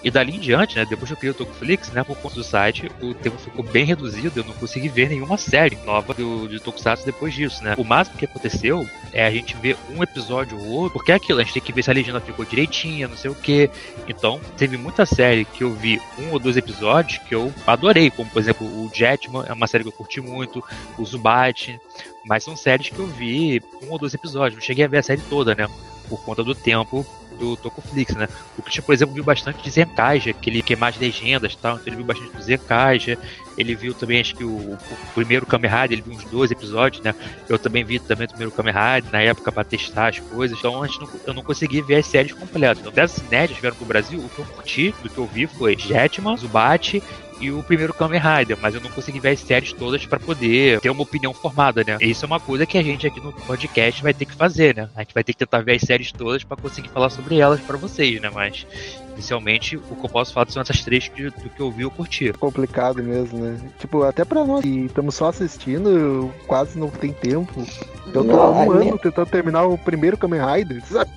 E 0.06 0.12
dali 0.12 0.36
em 0.36 0.40
diante, 0.40 0.76
né, 0.76 0.86
depois 0.86 1.10
que 1.10 1.14
eu 1.14 1.18
criei 1.18 1.32
o 1.32 1.34
Tokuflix, 1.34 1.90
né, 1.90 2.04
por 2.04 2.16
conta 2.18 2.36
do 2.36 2.44
site, 2.44 2.92
o 3.02 3.16
tempo 3.16 3.40
ficou 3.40 3.66
bem 3.66 3.86
reduzido, 3.86 4.40
eu 4.40 4.44
não 4.44 4.54
consegui 4.54 4.88
ver 4.88 5.10
nenhuma 5.10 5.36
série 5.36 5.76
nova 5.84 6.14
do, 6.14 6.48
de 6.48 6.60
Tokusatsu 6.60 7.04
depois 7.04 7.34
disso, 7.34 7.64
né. 7.64 7.74
O 7.76 7.84
máximo 7.84 8.16
que 8.16 8.26
aconteceu 8.26 8.88
é 9.12 9.26
a 9.26 9.32
gente 9.32 9.58
ver 9.58 9.76
um 9.90 10.04
episódio 10.04 10.60
ou 10.60 10.68
outro, 10.68 11.00
porque 11.00 11.12
é 11.12 11.16
aquilo, 11.16 11.40
a 11.40 11.44
gente 11.44 11.54
tem 11.54 11.64
que 11.64 11.74
ver 11.74 11.84
se 11.84 11.90
a 11.90 11.94
legenda 11.94 12.22
ficou 12.22 12.46
direitinha, 12.46 13.08
não 13.08 13.18
sei 13.18 13.32
o 13.32 13.36
que. 13.36 13.68
Então, 14.08 14.40
teve 14.56 14.78
muita 14.78 15.08
série 15.08 15.44
que 15.44 15.64
eu 15.64 15.74
vi 15.74 16.00
um 16.20 16.34
ou 16.34 16.38
dois 16.38 16.56
episódios 16.56 17.18
que 17.28 17.34
eu 17.34 17.52
adorei, 17.66 18.12
como 18.12 18.30
por 18.30 18.40
exemplo 18.40 18.68
o 18.68 18.92
Jetman, 18.94 19.46
é 19.48 19.54
uma 19.54 19.66
série 19.66 19.84
que 19.84 19.88
eu 19.88 19.94
curti 19.94 20.22
muito, 20.22 20.64
o 21.00 21.04
Zubat, 21.04 21.80
mas 22.28 22.44
são 22.44 22.56
séries 22.56 22.90
que 22.90 23.00
eu 23.00 23.08
vi 23.08 23.60
um 23.82 23.90
ou 23.90 23.98
dois 23.98 24.14
episódios, 24.14 24.54
não 24.54 24.62
cheguei 24.64 24.86
a 24.86 24.88
ver 24.88 25.00
a 25.00 25.04
série 25.04 25.22
toda, 25.22 25.56
né, 25.56 25.68
por 26.08 26.24
conta 26.24 26.44
do 26.44 26.54
tempo 26.54 27.04
do 27.36 27.56
Tokuflix, 27.58 28.16
né? 28.16 28.28
O 28.58 28.62
Christian, 28.62 28.84
por 28.84 28.94
exemplo, 28.94 29.14
viu 29.14 29.24
bastante 29.24 29.62
de 29.62 29.70
Zenkaija, 29.70 30.34
que 30.34 30.50
ele 30.50 30.62
quer 30.62 30.78
mais 30.78 30.98
legendas 30.98 31.54
e 31.54 31.58
tal, 31.58 31.76
então 31.76 31.88
ele 31.88 31.98
viu 31.98 32.06
bastante 32.06 32.36
do 32.36 32.42
Zenkaija, 32.42 33.18
ele 33.58 33.76
viu 33.76 33.94
também, 33.94 34.20
acho 34.20 34.36
que 34.36 34.44
o, 34.44 34.50
o 34.50 34.78
primeiro 35.14 35.46
Kamen 35.46 35.72
ele 35.90 36.02
viu 36.02 36.14
uns 36.14 36.24
dois 36.26 36.52
episódios, 36.52 37.02
né? 37.04 37.14
Eu 37.48 37.58
também 37.58 37.84
vi 37.84 38.00
também 38.00 38.26
o 38.26 38.30
primeiro 38.30 38.52
Kamen 38.52 38.74
na 39.12 39.22
época, 39.22 39.52
pra 39.52 39.64
testar 39.64 40.10
as 40.10 40.20
coisas, 40.20 40.58
então 40.58 40.82
antes 40.82 41.00
não, 41.00 41.10
eu 41.26 41.34
não 41.34 41.44
consegui 41.44 41.82
ver 41.82 41.98
as 41.98 42.06
séries 42.06 42.34
completas. 42.34 42.80
Então, 42.80 42.92
dessas 42.92 43.20
inéditas 43.20 43.56
que 43.56 43.62
vieram 43.62 43.78
pro 43.78 43.86
Brasil, 43.86 44.20
o 44.20 44.30
que 44.30 44.40
eu 44.40 44.46
curti, 44.46 44.96
do 45.02 45.10
que 45.10 45.18
eu 45.18 45.26
vi, 45.26 45.48
foi 45.48 45.78
Jetman, 45.78 46.38
Zubat 46.38 47.02
e 47.40 47.52
o 47.52 47.62
primeiro 47.64 47.94
Kamen 47.94 48.20
Rider, 48.20 48.58
mas 48.62 48.74
eu 48.74 48.82
não 48.82 48.90
consegui 48.90 49.20
ver 49.20 49.30
as 49.30 49.40
séries 49.40 49.74
todas 49.74 50.06
para 50.06 50.20
poder 50.20 50.80
ter 50.80 50.90
uma 50.90 51.04
opinião 51.04 51.34
formada, 51.34 51.84
né? 51.84 51.98
Isso 52.02 52.26
é 52.26 52.28
uma 52.28 52.40
coisa 52.40 52.66
que 52.66 52.78
a 52.78 52.84
gente 52.84 53.06
aqui 53.06 53.20
no 53.20 53.32
podcast 53.34 54.02
vai 54.02 54.14
ter 54.14 54.26
que 54.26 54.34
fazer, 54.34 54.76
né? 54.76 54.90
A 54.96 55.02
gente 55.02 55.14
vai 55.14 55.24
ter 55.24 55.34
que 55.34 55.40
tentar 55.40 55.62
ver 55.62 55.76
as 55.76 55.82
séries 55.82 56.12
todas 56.12 56.44
para 56.44 56.58
conseguir 56.58 56.90
falar 56.90 57.10
sobre 57.10 57.38
elas 57.40 57.60
para 57.62 57.78
vocês, 57.78 58.22
né? 58.22 58.30
Mas 58.34 58.66
Inicialmente, 59.16 59.78
o 59.78 59.96
que 59.96 60.06
eu 60.06 60.10
posso 60.10 60.34
falar 60.34 60.50
são 60.50 60.62
essas 60.62 60.84
três 60.84 61.08
que, 61.08 61.30
do 61.30 61.50
que 61.50 61.60
eu 61.60 61.72
vi 61.72 61.86
ou 61.86 61.92
curti. 61.92 62.32
Complicado 62.34 63.02
mesmo, 63.02 63.40
né? 63.40 63.58
Tipo, 63.80 64.04
até 64.04 64.26
pra 64.26 64.46
nós 64.46 64.62
que 64.62 64.86
estamos 64.86 65.16
só 65.16 65.30
assistindo, 65.30 66.32
quase 66.46 66.78
não 66.78 66.90
tem 66.90 67.14
tempo. 67.14 67.66
Eu 68.08 68.14
tô 68.14 68.24
não, 68.24 68.42
há 68.42 68.52
um 68.52 68.72
ano 68.72 68.80
minha... 68.80 68.98
tentando 68.98 69.28
terminar 69.28 69.66
o 69.66 69.78
primeiro 69.78 70.18
Kamen 70.18 70.42
Rider, 70.42 70.84
sabe? 70.86 71.10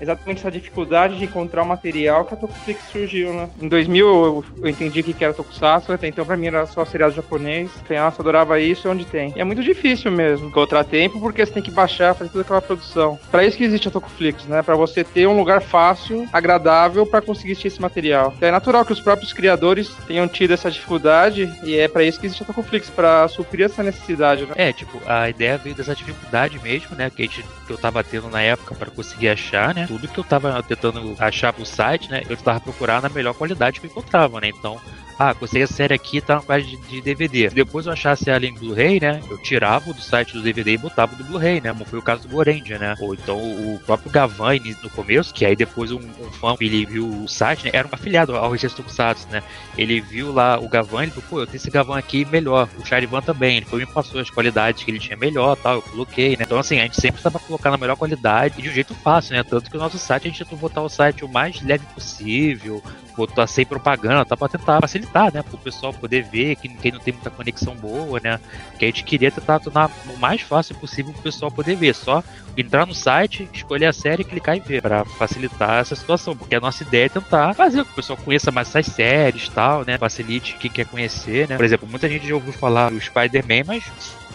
Exatamente 0.00 0.40
essa 0.40 0.50
dificuldade 0.50 1.16
de 1.16 1.24
encontrar 1.24 1.62
o 1.62 1.66
material 1.66 2.24
que 2.24 2.34
a 2.34 2.36
Tokuflix 2.36 2.80
surgiu, 2.90 3.32
né? 3.32 3.48
Em 3.60 3.68
2000 3.68 4.06
eu, 4.06 4.44
eu 4.62 4.68
entendi 4.68 5.02
que 5.02 5.24
era 5.24 5.32
Tokusatsu, 5.32 5.92
até 5.92 6.08
então 6.08 6.26
pra 6.26 6.36
mim 6.36 6.46
era 6.46 6.66
só 6.66 6.84
seriado 6.84 7.14
japonês. 7.14 7.70
Nossa, 7.88 8.22
adorava 8.22 8.60
isso, 8.60 8.88
onde 8.88 9.04
tem. 9.04 9.32
E 9.36 9.40
é 9.40 9.44
muito 9.44 9.62
difícil 9.62 10.10
mesmo 10.10 10.48
encontrar 10.48 10.84
tempo, 10.84 11.20
porque 11.20 11.44
você 11.44 11.52
tem 11.52 11.62
que 11.62 11.70
baixar, 11.70 12.14
fazer 12.14 12.30
toda 12.30 12.42
aquela 12.42 12.60
produção. 12.60 13.18
Pra 13.30 13.44
isso 13.44 13.56
que 13.56 13.64
existe 13.64 13.88
a 13.88 13.90
Tokuflix, 13.90 14.44
né? 14.46 14.62
Pra 14.62 14.76
você 14.76 15.02
ter 15.02 15.26
um 15.26 15.36
lugar 15.36 15.62
fácil, 15.62 16.28
agradável 16.32 17.03
para 17.06 17.22
conseguir 17.22 17.52
esse 17.52 17.80
material. 17.80 18.34
É 18.40 18.50
natural 18.50 18.84
que 18.84 18.92
os 18.92 19.00
próprios 19.00 19.32
criadores 19.32 19.90
tenham 20.06 20.26
tido 20.28 20.52
essa 20.52 20.70
dificuldade 20.70 21.52
e 21.62 21.76
é 21.76 21.88
para 21.88 22.04
isso 22.04 22.18
que 22.18 22.26
existe 22.26 22.42
a 22.42 22.46
Tocoflix, 22.46 22.90
para 22.90 23.26
suprir 23.28 23.66
essa 23.66 23.82
necessidade, 23.82 24.46
né? 24.46 24.52
É, 24.56 24.72
tipo, 24.72 25.00
a 25.06 25.28
ideia 25.28 25.58
veio 25.58 25.74
dessa 25.74 25.94
dificuldade 25.94 26.58
mesmo, 26.60 26.96
né, 26.96 27.10
que, 27.10 27.22
a 27.22 27.26
gente, 27.26 27.44
que 27.66 27.72
eu 27.72 27.78
tava 27.78 28.02
tendo 28.02 28.28
na 28.28 28.40
época 28.40 28.74
para 28.74 28.90
conseguir 28.90 29.28
achar, 29.28 29.74
né? 29.74 29.86
Tudo 29.86 30.08
que 30.08 30.18
eu 30.18 30.24
tava 30.24 30.62
tentando 30.62 31.14
achar 31.18 31.52
pro 31.52 31.64
site, 31.64 32.10
né, 32.10 32.22
eu 32.28 32.36
tava 32.36 32.60
procurando 32.60 33.06
a 33.06 33.08
melhor 33.08 33.34
qualidade 33.34 33.80
que 33.80 33.86
eu 33.86 33.90
encontrava, 33.90 34.40
né? 34.40 34.48
Então, 34.48 34.80
ah, 35.18 35.32
consegui 35.32 35.62
a 35.62 35.66
série 35.66 35.94
aqui, 35.94 36.20
tá 36.20 36.36
na 36.36 36.42
parte 36.42 36.76
de, 36.76 37.00
DVD. 37.00 37.48
Se 37.48 37.54
depois 37.54 37.86
eu 37.86 37.92
achasse 37.92 38.28
ela 38.28 38.44
em 38.44 38.54
Blu-ray, 38.54 38.98
né? 38.98 39.20
Eu 39.30 39.38
tirava 39.38 39.92
do 39.92 40.00
site 40.00 40.32
do 40.32 40.42
DVD 40.42 40.72
e 40.72 40.78
botava 40.78 41.14
do 41.14 41.22
Blu-ray, 41.24 41.60
né? 41.60 41.72
Como 41.72 41.84
foi 41.84 41.98
o 41.98 42.02
caso 42.02 42.22
do 42.22 42.28
Gorendia, 42.28 42.78
né? 42.78 42.96
Ou 43.00 43.14
então 43.14 43.38
o 43.38 43.80
próprio 43.86 44.10
Gavan 44.10 44.54
no 44.82 44.90
começo, 44.90 45.32
que 45.32 45.44
aí 45.44 45.54
depois 45.54 45.92
um, 45.92 45.98
um 45.98 46.30
fã, 46.32 46.56
ele 46.60 46.84
viu 46.94 47.06
o 47.08 47.28
site, 47.28 47.64
né? 47.64 47.70
Era 47.72 47.88
um 47.88 47.90
afiliado 47.92 48.36
ao 48.36 48.50
Registro 48.50 48.82
Tokusatsu, 48.82 49.28
né? 49.30 49.42
Ele 49.76 50.00
viu 50.00 50.32
lá 50.32 50.58
o 50.58 50.68
Gavan, 50.68 51.02
ele 51.02 51.10
falou, 51.10 51.28
pô, 51.28 51.40
eu 51.40 51.46
tenho 51.46 51.56
esse 51.56 51.70
Gavan 51.70 51.98
aqui 51.98 52.24
melhor. 52.24 52.68
O 52.78 52.86
Charivan 52.86 53.20
também, 53.20 53.56
ele 53.56 53.66
foi 53.66 53.80
me 53.80 53.86
passou 53.86 54.20
as 54.20 54.30
qualidades 54.30 54.84
que 54.84 54.90
ele 54.90 55.00
tinha 55.00 55.16
melhor 55.16 55.56
tal, 55.56 55.74
eu 55.74 55.82
coloquei, 55.82 56.36
né? 56.36 56.44
Então 56.46 56.58
assim, 56.58 56.78
a 56.78 56.82
gente 56.82 57.00
sempre 57.00 57.18
estava 57.18 57.38
colocando 57.38 57.74
a 57.74 57.78
melhor 57.78 57.96
qualidade 57.96 58.54
e 58.58 58.62
de 58.62 58.68
um 58.68 58.72
jeito 58.72 58.94
fácil, 58.94 59.34
né? 59.34 59.42
Tanto 59.42 59.70
que 59.70 59.76
o 59.76 59.80
nosso 59.80 59.98
site 59.98 60.26
a 60.26 60.30
gente 60.30 60.44
tentou 60.44 60.58
botar 60.58 60.82
o 60.82 60.88
site 60.88 61.24
o 61.24 61.28
mais 61.28 61.60
leve 61.62 61.84
possível, 61.94 62.82
botar 63.16 63.46
sem 63.46 63.64
propaganda, 63.64 64.24
tá? 64.24 64.36
Pra 64.36 64.48
tentar 64.48 64.80
facilitar, 64.80 65.32
né? 65.32 65.42
Pro 65.42 65.58
pessoal 65.58 65.92
poder 65.92 66.24
ver, 66.24 66.56
que 66.56 66.68
quem 66.68 66.92
não 66.92 67.00
tem 67.00 67.14
muita 67.14 67.30
conexão 67.30 67.74
boa, 67.74 68.20
né? 68.20 68.40
Que 68.78 68.84
a 68.84 68.88
gente 68.88 69.04
queria 69.04 69.30
tentar 69.30 69.60
tornar 69.60 69.90
o 70.08 70.18
mais 70.18 70.40
fácil 70.40 70.74
possível 70.76 71.12
pro 71.12 71.22
pessoal 71.22 71.50
poder 71.50 71.76
ver. 71.76 71.94
Só 71.94 72.22
entrar 72.56 72.86
no 72.86 72.94
site, 72.94 73.48
escolher 73.52 73.86
a 73.86 73.92
série, 73.92 74.24
clicar 74.24 74.56
e 74.56 74.60
ver. 74.60 74.82
Pra 74.82 75.04
facilitar 75.04 75.80
essa 75.80 75.94
situação. 75.94 76.36
Porque 76.36 76.54
a 76.54 76.60
nossa 76.60 76.82
ideia 76.82 77.06
é 77.06 77.08
tentar 77.08 77.54
fazer 77.54 77.78
com 77.78 77.84
que 77.84 77.92
o 77.92 77.96
pessoal 77.96 78.18
conheça 78.24 78.50
mais 78.50 78.68
essas 78.68 78.86
séries 78.86 79.48
tal, 79.48 79.84
né? 79.84 79.98
Facilite 79.98 80.56
quem 80.58 80.70
quer 80.70 80.86
conhecer, 80.86 81.48
né? 81.48 81.56
Por 81.56 81.64
exemplo, 81.64 81.88
muita 81.88 82.08
gente 82.08 82.26
já 82.26 82.34
ouviu 82.34 82.52
falar 82.52 82.90
do 82.90 83.00
Spider-Man, 83.00 83.64
mas 83.66 83.84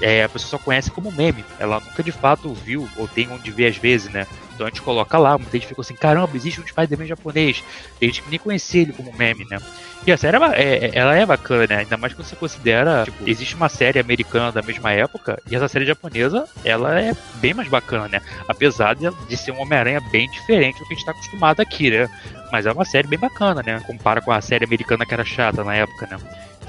é, 0.02 0.24
a 0.24 0.30
pessoa 0.30 0.50
só 0.50 0.58
conhece 0.58 0.91
como 0.91 1.12
meme. 1.12 1.43
Ela 1.60 1.80
nunca 1.80 2.04
de 2.04 2.12
fato 2.12 2.54
viu 2.54 2.88
ou 2.97 3.08
tem 3.08 3.30
onde 3.30 3.52
ver 3.52 3.68
às 3.68 3.78
vezes, 3.78 4.12
né? 4.12 4.26
Então 4.54 4.68
a 4.68 4.70
gente 4.70 4.82
coloca 4.82 5.18
lá, 5.18 5.38
muita 5.38 5.58
gente 5.58 5.68
ficou 5.68 5.82
assim, 5.82 5.95
caramba, 5.95 6.36
existe 6.36 6.60
um 6.60 6.68
Spider-Man 6.68 7.06
japonês. 7.06 7.64
Tem 8.00 8.10
gente 8.10 8.22
que 8.22 8.30
nem 8.30 8.39
conhecia 8.39 8.82
ele 8.82 8.93
como 8.93 9.14
meme, 9.16 9.45
né? 9.50 9.58
E 10.06 10.12
a 10.12 10.18
série 10.18 10.38
é, 10.38 10.86
é, 10.86 10.91
ela 10.93 11.16
é 11.16 11.26
bacana, 11.26 11.68
né? 11.68 11.78
Ainda 11.78 11.97
mais 11.97 12.14
que 12.14 12.24
você 12.24 12.36
considera, 12.36 13.04
tipo, 13.04 13.30
existe 13.30 13.56
uma 13.56 13.70
série 13.70 14.00
americana 14.00 14.52
da 14.52 14.62
mesma 14.62 14.91
época 14.91 15.41
e 15.50 15.56
essa 15.56 15.68
série 15.68 15.86
japonesa, 15.86 16.45
ela 16.64 17.00
é 17.00 17.16
bem 17.36 17.54
mais 17.54 17.68
bacana, 17.68 18.08
né? 18.08 18.22
Apesar 18.47 18.95
de 18.95 19.38
ser 19.38 19.52
um 19.52 19.62
Homem-Aranha 19.62 20.02
bem 20.12 20.30
diferente 20.32 20.80
do 20.80 20.86
que 20.86 20.93
a 20.93 20.95
gente 20.95 21.06
tá 21.06 21.12
acostumado 21.12 21.62
aqui, 21.62 21.91
né? 21.91 22.10
Mas 22.52 22.66
é 22.66 22.72
uma 22.72 22.86
série 22.86 23.08
bem 23.08 23.20
bacana, 23.20 23.62
né? 23.62 23.82
Compara 23.86 24.22
com 24.22 24.32
a 24.32 24.41
série 24.41 24.66
americana 24.66 25.06
que 25.06 25.14
era 25.14 25.26
chata 25.26 25.64
na 25.64 25.76
época, 25.76 26.08
né? 26.08 26.18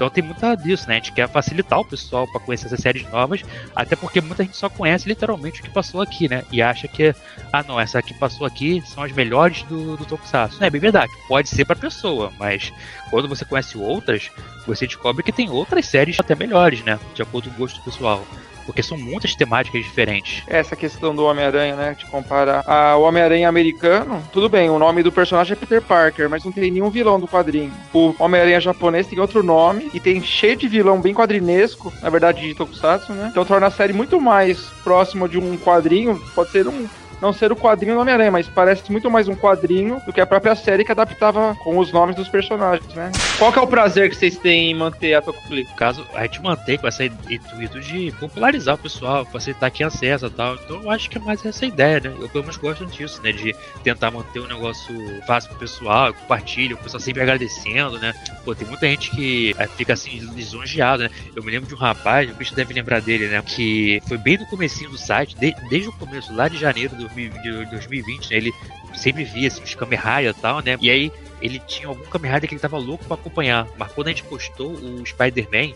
Então 0.01 0.09
tem 0.09 0.23
muita 0.23 0.55
disso, 0.55 0.87
né? 0.87 0.95
A 0.95 0.97
gente 0.97 1.11
quer 1.11 1.29
facilitar 1.29 1.79
o 1.79 1.85
pessoal 1.85 2.25
para 2.25 2.41
conhecer 2.41 2.65
essas 2.65 2.79
séries 2.79 3.07
novas, 3.11 3.43
até 3.75 3.95
porque 3.95 4.19
muita 4.19 4.43
gente 4.43 4.57
só 4.57 4.67
conhece 4.67 5.07
literalmente 5.07 5.59
o 5.59 5.63
que 5.63 5.69
passou 5.69 6.01
aqui, 6.01 6.27
né? 6.27 6.43
E 6.51 6.59
acha 6.59 6.87
que, 6.87 7.13
ah 7.53 7.61
não, 7.61 7.79
essa 7.79 8.01
que 8.01 8.11
passou 8.15 8.47
aqui 8.47 8.81
são 8.83 9.03
as 9.03 9.11
melhores 9.11 9.61
do, 9.61 9.95
do 9.95 10.03
Tokusatsu. 10.03 10.63
É 10.63 10.71
bem 10.71 10.81
verdade, 10.81 11.11
pode 11.27 11.49
ser 11.49 11.65
pra 11.65 11.75
pessoa, 11.75 12.33
mas 12.39 12.73
quando 13.11 13.27
você 13.27 13.45
conhece 13.45 13.77
outras, 13.77 14.31
você 14.65 14.87
descobre 14.87 15.21
que 15.21 15.31
tem 15.31 15.51
outras 15.51 15.85
séries 15.85 16.19
até 16.19 16.33
melhores, 16.33 16.83
né? 16.83 16.99
De 17.13 17.21
acordo 17.21 17.51
com 17.51 17.57
o 17.57 17.59
gosto 17.59 17.79
pessoal 17.83 18.25
porque 18.65 18.83
são 18.83 18.97
muitas 18.97 19.35
temáticas 19.35 19.83
diferentes. 19.83 20.43
Essa 20.47 20.75
questão 20.75 21.15
do 21.15 21.25
Homem-Aranha, 21.25 21.75
né? 21.75 21.95
De 21.97 22.05
comparar 22.05 22.63
ao 22.67 23.01
Homem-Aranha 23.03 23.47
americano, 23.47 24.23
tudo 24.31 24.49
bem, 24.49 24.69
o 24.69 24.79
nome 24.79 25.03
do 25.03 25.11
personagem 25.11 25.53
é 25.53 25.55
Peter 25.55 25.81
Parker, 25.81 26.29
mas 26.29 26.43
não 26.43 26.51
tem 26.51 26.71
nenhum 26.71 26.89
vilão 26.89 27.19
do 27.19 27.27
quadrinho. 27.27 27.73
O 27.93 28.13
Homem-Aranha 28.19 28.59
japonês 28.59 29.07
tem 29.07 29.19
outro 29.19 29.43
nome 29.43 29.89
e 29.93 29.99
tem 29.99 30.21
cheio 30.21 30.55
de 30.55 30.67
vilão 30.67 31.01
bem 31.01 31.13
quadrinesco, 31.13 31.93
na 32.01 32.09
verdade 32.09 32.47
de 32.47 32.55
Tokusatsu, 32.55 33.13
né? 33.13 33.29
Então 33.31 33.45
torna 33.45 33.67
a 33.67 33.71
série 33.71 33.93
muito 33.93 34.19
mais 34.19 34.59
próxima 34.83 35.27
de 35.27 35.37
um 35.37 35.57
quadrinho, 35.57 36.21
pode 36.33 36.51
ser 36.51 36.67
um 36.67 36.87
não 37.21 37.31
ser 37.31 37.51
o 37.51 37.55
quadrinho 37.55 37.95
do 37.95 38.01
Homem-Aranha, 38.01 38.31
mas 38.31 38.47
parece 38.47 38.91
muito 38.91 39.09
mais 39.09 39.27
um 39.27 39.35
quadrinho 39.35 40.01
do 40.05 40.11
que 40.11 40.19
a 40.19 40.25
própria 40.25 40.55
série 40.55 40.83
que 40.83 40.91
adaptava 40.91 41.55
com 41.63 41.77
os 41.77 41.91
nomes 41.91 42.15
dos 42.15 42.27
personagens, 42.27 42.93
né? 42.95 43.11
Qual 43.37 43.53
que 43.53 43.59
é 43.59 43.61
o 43.61 43.67
prazer 43.67 44.09
que 44.09 44.15
vocês 44.15 44.37
têm 44.37 44.71
em 44.71 44.73
manter 44.73 45.13
a 45.13 45.21
Tokuflix? 45.21 45.69
No 45.69 45.75
caso, 45.75 46.05
a 46.13 46.23
gente 46.23 46.41
mantém 46.41 46.77
com 46.77 46.87
esse 46.87 47.05
intuito 47.05 47.79
de 47.79 48.11
popularizar 48.19 48.75
o 48.75 48.77
pessoal, 48.77 49.23
facilitar 49.25 49.71
quem 49.71 49.85
acessa 49.85 50.27
e 50.27 50.29
tal. 50.31 50.55
Então 50.55 50.81
eu 50.81 50.89
acho 50.89 51.09
que 51.09 51.17
é 51.17 51.21
mais 51.21 51.45
essa 51.45 51.65
ideia, 51.65 51.99
né? 51.99 52.13
Eu 52.19 52.27
pelo 52.29 52.43
menos 52.43 52.57
gosto 52.57 52.85
disso, 52.87 53.21
né? 53.21 53.31
De 53.31 53.55
tentar 53.83 54.09
manter 54.09 54.39
um 54.39 54.47
negócio 54.47 55.21
fácil 55.27 55.51
pro 55.51 55.59
pessoal, 55.59 56.13
compartilha, 56.13 56.75
o 56.75 56.77
pessoal 56.77 56.99
sempre 56.99 57.21
agradecendo, 57.21 57.99
né? 57.99 58.13
Pô, 58.43 58.55
tem 58.55 58.67
muita 58.67 58.87
gente 58.87 59.11
que 59.11 59.55
é, 59.57 59.67
fica 59.67 59.93
assim 59.93 60.17
lisonjeado, 60.33 61.03
né? 61.03 61.09
Eu 61.35 61.43
me 61.43 61.51
lembro 61.51 61.67
de 61.67 61.75
um 61.75 61.77
rapaz, 61.77 62.29
o 62.31 62.33
bicho 62.33 62.55
deve 62.55 62.73
lembrar 62.73 63.01
dele, 63.01 63.27
né? 63.27 63.41
Que 63.45 64.01
foi 64.07 64.17
bem 64.17 64.37
no 64.37 64.45
comecinho 64.47 64.89
do 64.89 64.97
site, 64.97 65.35
de, 65.35 65.53
desde 65.69 65.89
o 65.89 65.93
começo, 65.93 66.33
lá 66.33 66.47
de 66.47 66.57
janeiro 66.57 66.95
do 66.95 67.10
de 67.15 67.65
2020, 67.65 68.29
né? 68.29 68.37
Ele 68.37 68.53
sempre 68.93 69.23
via 69.23 69.47
assim, 69.47 69.63
os 69.63 69.75
Kamen 69.75 69.99
e 70.29 70.33
tal, 70.33 70.61
né? 70.61 70.77
E 70.81 70.89
aí 70.89 71.11
ele 71.41 71.59
tinha 71.59 71.87
algum 71.87 72.03
Kamen 72.03 72.39
que 72.41 72.53
ele 72.53 72.59
tava 72.59 72.77
louco 72.77 73.05
para 73.05 73.15
acompanhar. 73.15 73.67
Mas 73.77 73.91
quando 73.91 74.07
a 74.07 74.09
gente 74.11 74.23
postou 74.23 74.71
o 74.71 75.05
Spider-Man, 75.05 75.73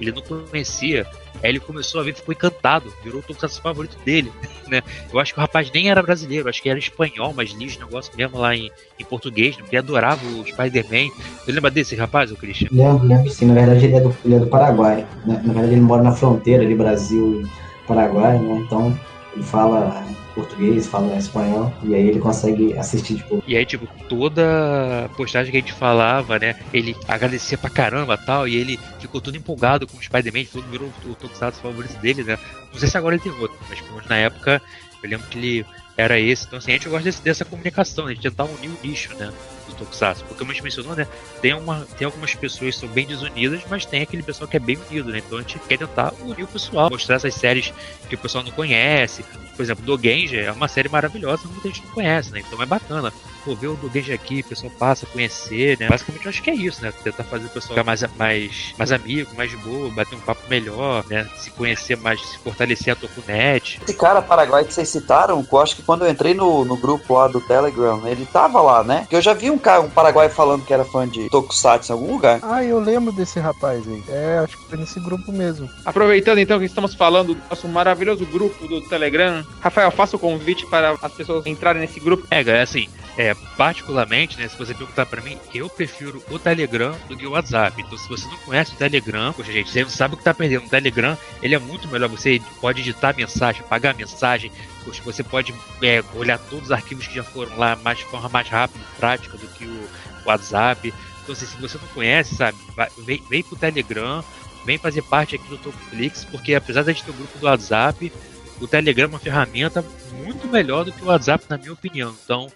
ele 0.00 0.12
não 0.12 0.22
conhecia. 0.22 1.06
Aí 1.42 1.50
ele 1.50 1.60
começou 1.60 2.00
a 2.00 2.04
ver, 2.04 2.14
ficou 2.14 2.32
encantado, 2.32 2.92
virou 3.04 3.20
o 3.20 3.22
tokusatsu 3.22 3.60
favorito 3.60 3.96
dele, 4.04 4.32
né? 4.68 4.82
Eu 5.12 5.18
acho 5.18 5.34
que 5.34 5.38
o 5.38 5.42
rapaz 5.42 5.70
nem 5.72 5.90
era 5.90 6.02
brasileiro, 6.02 6.48
acho 6.48 6.62
que 6.62 6.68
era 6.68 6.78
espanhol, 6.78 7.32
mas 7.36 7.50
lia 7.50 7.66
os 7.66 7.78
negócios 7.78 8.14
mesmo 8.16 8.38
lá 8.38 8.54
em, 8.54 8.70
em 8.98 9.04
português, 9.04 9.56
né? 9.56 9.62
porque 9.62 9.76
adorava 9.76 10.24
o 10.26 10.46
Spider-Man. 10.46 11.10
Você 11.44 11.52
lembra 11.52 11.70
desse 11.70 11.94
rapaz, 11.94 12.30
o 12.30 12.36
Christian? 12.36 12.68
Lembro, 12.72 13.06
lembro 13.06 13.30
sim. 13.30 13.46
Na 13.46 13.54
verdade, 13.54 13.84
ele 13.84 13.96
é 13.96 14.00
do, 14.00 14.16
ele 14.24 14.34
é 14.34 14.38
do 14.38 14.46
Paraguai. 14.46 15.06
Né? 15.24 15.40
Na 15.44 15.52
verdade, 15.52 15.72
ele 15.72 15.80
mora 15.80 16.02
na 16.02 16.12
fronteira 16.12 16.66
de 16.66 16.74
Brasil 16.74 17.42
e 17.42 17.86
Paraguai, 17.86 18.38
né? 18.38 18.62
Então, 18.66 18.98
ele 19.34 19.44
fala 19.44 20.04
português, 20.36 20.86
falam 20.86 21.16
espanhol, 21.16 21.72
e 21.82 21.94
aí 21.94 22.08
ele 22.08 22.20
consegue 22.20 22.76
assistir, 22.78 23.16
tipo. 23.16 23.42
E 23.46 23.56
aí, 23.56 23.64
tipo, 23.64 23.88
toda 24.08 25.10
postagem 25.16 25.50
que 25.50 25.56
a 25.56 25.60
gente 25.60 25.72
falava, 25.72 26.38
né? 26.38 26.54
Ele 26.72 26.94
agradecia 27.08 27.56
pra 27.56 27.70
caramba 27.70 28.18
tal, 28.18 28.46
e 28.46 28.54
ele 28.54 28.78
ficou 29.00 29.20
todo 29.20 29.36
empolgado 29.36 29.86
com 29.86 29.96
o 29.96 30.02
Spider-Man, 30.02 30.44
todo 30.52 30.70
virou 30.70 30.92
o 31.06 31.14
Tokusatsu 31.14 31.60
favorito 31.60 31.98
dele, 32.00 32.22
né? 32.22 32.38
Não 32.70 32.78
sei 32.78 32.88
se 32.88 32.98
agora 32.98 33.14
ele 33.14 33.24
tem 33.24 33.32
outro, 33.32 33.56
mas 33.68 34.06
na 34.06 34.16
época 34.16 34.62
eu 35.02 35.10
lembro 35.10 35.26
que 35.28 35.38
ele 35.38 35.66
era 35.96 36.20
esse. 36.20 36.44
Então, 36.46 36.58
assim, 36.58 36.72
a 36.72 36.74
gente 36.74 36.88
gosta 36.88 37.04
desse, 37.04 37.22
dessa 37.22 37.44
comunicação, 37.44 38.06
né? 38.06 38.14
de 38.14 38.20
tentar 38.20 38.44
unir 38.44 38.68
o 38.68 38.78
nicho, 38.82 39.14
né? 39.16 39.32
Do 39.66 39.74
Tokusatsu. 39.74 40.24
Porque, 40.24 40.38
como 40.38 40.50
a 40.50 40.54
gente 40.54 40.62
mencionou, 40.62 40.94
né? 40.94 41.06
Tem, 41.40 41.54
uma, 41.54 41.86
tem 41.98 42.04
algumas 42.04 42.34
pessoas 42.34 42.74
que 42.74 42.80
são 42.80 42.88
bem 42.88 43.06
desunidas, 43.06 43.62
mas 43.68 43.84
tem 43.84 44.02
aquele 44.02 44.22
pessoal 44.22 44.48
que 44.48 44.56
é 44.56 44.60
bem 44.60 44.76
unido, 44.76 45.10
né? 45.10 45.18
Então 45.18 45.38
a 45.38 45.42
gente 45.42 45.58
quer 45.60 45.78
tentar 45.78 46.12
unir 46.20 46.44
o 46.44 46.48
pessoal, 46.48 46.90
mostrar 46.90 47.16
essas 47.16 47.34
séries 47.34 47.72
que 48.08 48.14
o 48.14 48.18
pessoal 48.18 48.44
não 48.44 48.52
conhece. 48.52 49.24
Por 49.56 49.62
exemplo, 49.62 49.84
Do 49.84 50.00
Genja 50.00 50.40
é 50.40 50.52
uma 50.52 50.68
série 50.68 50.88
maravilhosa 50.88 51.48
muita 51.48 51.68
gente 51.68 51.84
não 51.84 51.92
conhece, 51.92 52.32
né? 52.32 52.42
Então 52.46 52.62
é 52.62 52.66
bacana 52.66 53.12
pô, 53.46 53.54
ver 53.54 53.68
o 53.68 53.76
Dogenji 53.76 54.12
aqui, 54.12 54.40
o 54.40 54.44
pessoal 54.44 54.72
passa 54.76 55.06
a 55.06 55.08
conhecer, 55.08 55.78
né? 55.78 55.88
Basicamente 55.88 56.26
eu 56.26 56.30
acho 56.30 56.42
que 56.42 56.50
é 56.50 56.54
isso, 56.54 56.82
né? 56.82 56.92
Tentar 57.04 57.22
fazer 57.22 57.46
o 57.46 57.50
pessoal 57.50 57.70
ficar 57.70 57.84
mais, 57.84 58.04
mais, 58.18 58.74
mais 58.76 58.90
amigo, 58.90 59.30
mais 59.36 59.50
de 59.50 59.56
boa, 59.58 59.88
bater 59.90 60.16
um 60.16 60.20
papo 60.20 60.42
melhor, 60.50 61.04
né? 61.08 61.28
Se 61.38 61.50
conhecer 61.50 61.96
mais, 61.96 62.20
se 62.20 62.38
fortalecer 62.38 62.92
a 62.92 62.96
Tokunet. 62.96 63.80
Esse 63.82 63.94
cara 63.94 64.20
Paraguai 64.20 64.64
que 64.64 64.74
vocês 64.74 64.88
citaram, 64.88 65.46
eu 65.50 65.58
acho 65.60 65.76
que 65.76 65.82
quando 65.82 66.04
eu 66.04 66.10
entrei 66.10 66.34
no, 66.34 66.64
no 66.64 66.76
grupo 66.76 67.14
lá 67.14 67.28
do 67.28 67.40
Telegram, 67.40 68.06
ele 68.08 68.26
tava 68.26 68.60
lá, 68.60 68.82
né? 68.82 69.00
Porque 69.02 69.16
eu 69.16 69.22
já 69.22 69.32
vi 69.32 69.50
um 69.50 69.58
cara, 69.58 69.80
um 69.80 69.90
Paraguai 69.90 70.28
falando 70.28 70.64
que 70.64 70.74
era 70.74 70.84
fã 70.84 71.06
de 71.06 71.30
Tokusatsu 71.30 71.92
em 71.92 71.94
algum 71.94 72.12
lugar. 72.12 72.40
Ah, 72.42 72.64
eu 72.64 72.80
lembro 72.80 73.12
desse 73.12 73.38
rapaz 73.38 73.86
aí. 73.86 74.02
É, 74.08 74.40
acho 74.42 74.56
que 74.56 74.64
foi 74.64 74.78
nesse 74.78 74.98
grupo 74.98 75.30
mesmo. 75.30 75.68
Aproveitando 75.84 76.38
então 76.38 76.58
que 76.58 76.64
estamos 76.64 76.94
falando 76.94 77.34
do 77.34 77.40
nosso 77.48 77.68
maravilhoso 77.68 78.26
grupo 78.26 78.66
do 78.66 78.80
Telegram, 78.80 79.44
Rafael, 79.60 79.90
faça 79.92 80.16
o 80.16 80.18
convite 80.18 80.66
para 80.66 80.96
as 81.00 81.12
pessoas 81.12 81.46
entrarem 81.46 81.80
nesse 81.80 82.00
grupo. 82.00 82.26
É, 82.30 82.42
galera, 82.42 82.64
assim, 82.64 82.88
é, 83.16 83.34
particularmente, 83.56 84.38
né, 84.38 84.48
se 84.48 84.56
você 84.56 84.74
perguntar 84.74 85.06
para 85.06 85.22
mim, 85.22 85.38
eu 85.54 85.68
prefiro 85.68 86.22
o 86.30 86.38
Telegram 86.38 86.94
do 87.08 87.16
que 87.16 87.26
o 87.26 87.30
WhatsApp. 87.30 87.80
Então, 87.80 87.96
se 87.96 88.08
você 88.08 88.26
não 88.26 88.36
conhece 88.38 88.74
o 88.74 88.76
Telegram, 88.76 89.32
poxa, 89.32 89.50
gente, 89.50 89.70
você 89.70 89.82
não 89.82 89.90
sabe 89.90 90.14
o 90.14 90.16
que 90.18 90.24
tá 90.24 90.34
perdendo. 90.34 90.66
O 90.66 90.68
Telegram, 90.68 91.16
ele 91.42 91.54
é 91.54 91.58
muito 91.58 91.88
melhor. 91.88 92.08
Você 92.10 92.40
pode 92.60 92.80
editar 92.80 93.16
mensagem, 93.16 93.62
pagar 93.62 93.94
mensagem, 93.94 94.52
poxa, 94.84 95.02
você 95.02 95.22
pode 95.22 95.54
é, 95.82 96.04
olhar 96.14 96.38
todos 96.38 96.66
os 96.66 96.72
arquivos 96.72 97.06
que 97.06 97.14
já 97.14 97.24
foram 97.24 97.56
lá 97.56 97.76
mais, 97.76 97.98
de 97.98 98.04
forma 98.04 98.28
mais 98.28 98.48
rápida 98.48 98.84
e 98.84 98.96
prática 98.98 99.38
do 99.38 99.48
que 99.48 99.64
o 99.64 99.88
WhatsApp. 100.26 100.92
Então, 101.22 101.32
assim, 101.32 101.46
se 101.46 101.56
você 101.56 101.78
não 101.78 101.88
conhece, 101.88 102.36
sabe, 102.36 102.58
vem, 102.98 103.22
vem 103.28 103.42
pro 103.42 103.56
Telegram, 103.56 104.22
vem 104.66 104.76
fazer 104.76 105.02
parte 105.02 105.34
aqui 105.34 105.48
do 105.48 105.56
Tokuflix, 105.56 106.24
porque 106.26 106.54
apesar 106.54 106.82
de 106.82 106.90
a 106.90 106.92
gente 106.92 107.04
ter 107.04 107.10
o 107.10 107.14
grupo 107.14 107.38
do 107.38 107.46
WhatsApp, 107.46 108.12
o 108.60 108.68
Telegram 108.68 109.04
é 109.04 109.08
uma 109.08 109.18
ferramenta 109.18 109.84
muito 110.24 110.46
melhor 110.46 110.84
do 110.84 110.92
que 110.92 111.02
o 111.02 111.06
WhatsApp, 111.06 111.44
na 111.48 111.58
minha 111.58 111.72
opinião. 111.72 112.14
Então, 112.22 112.50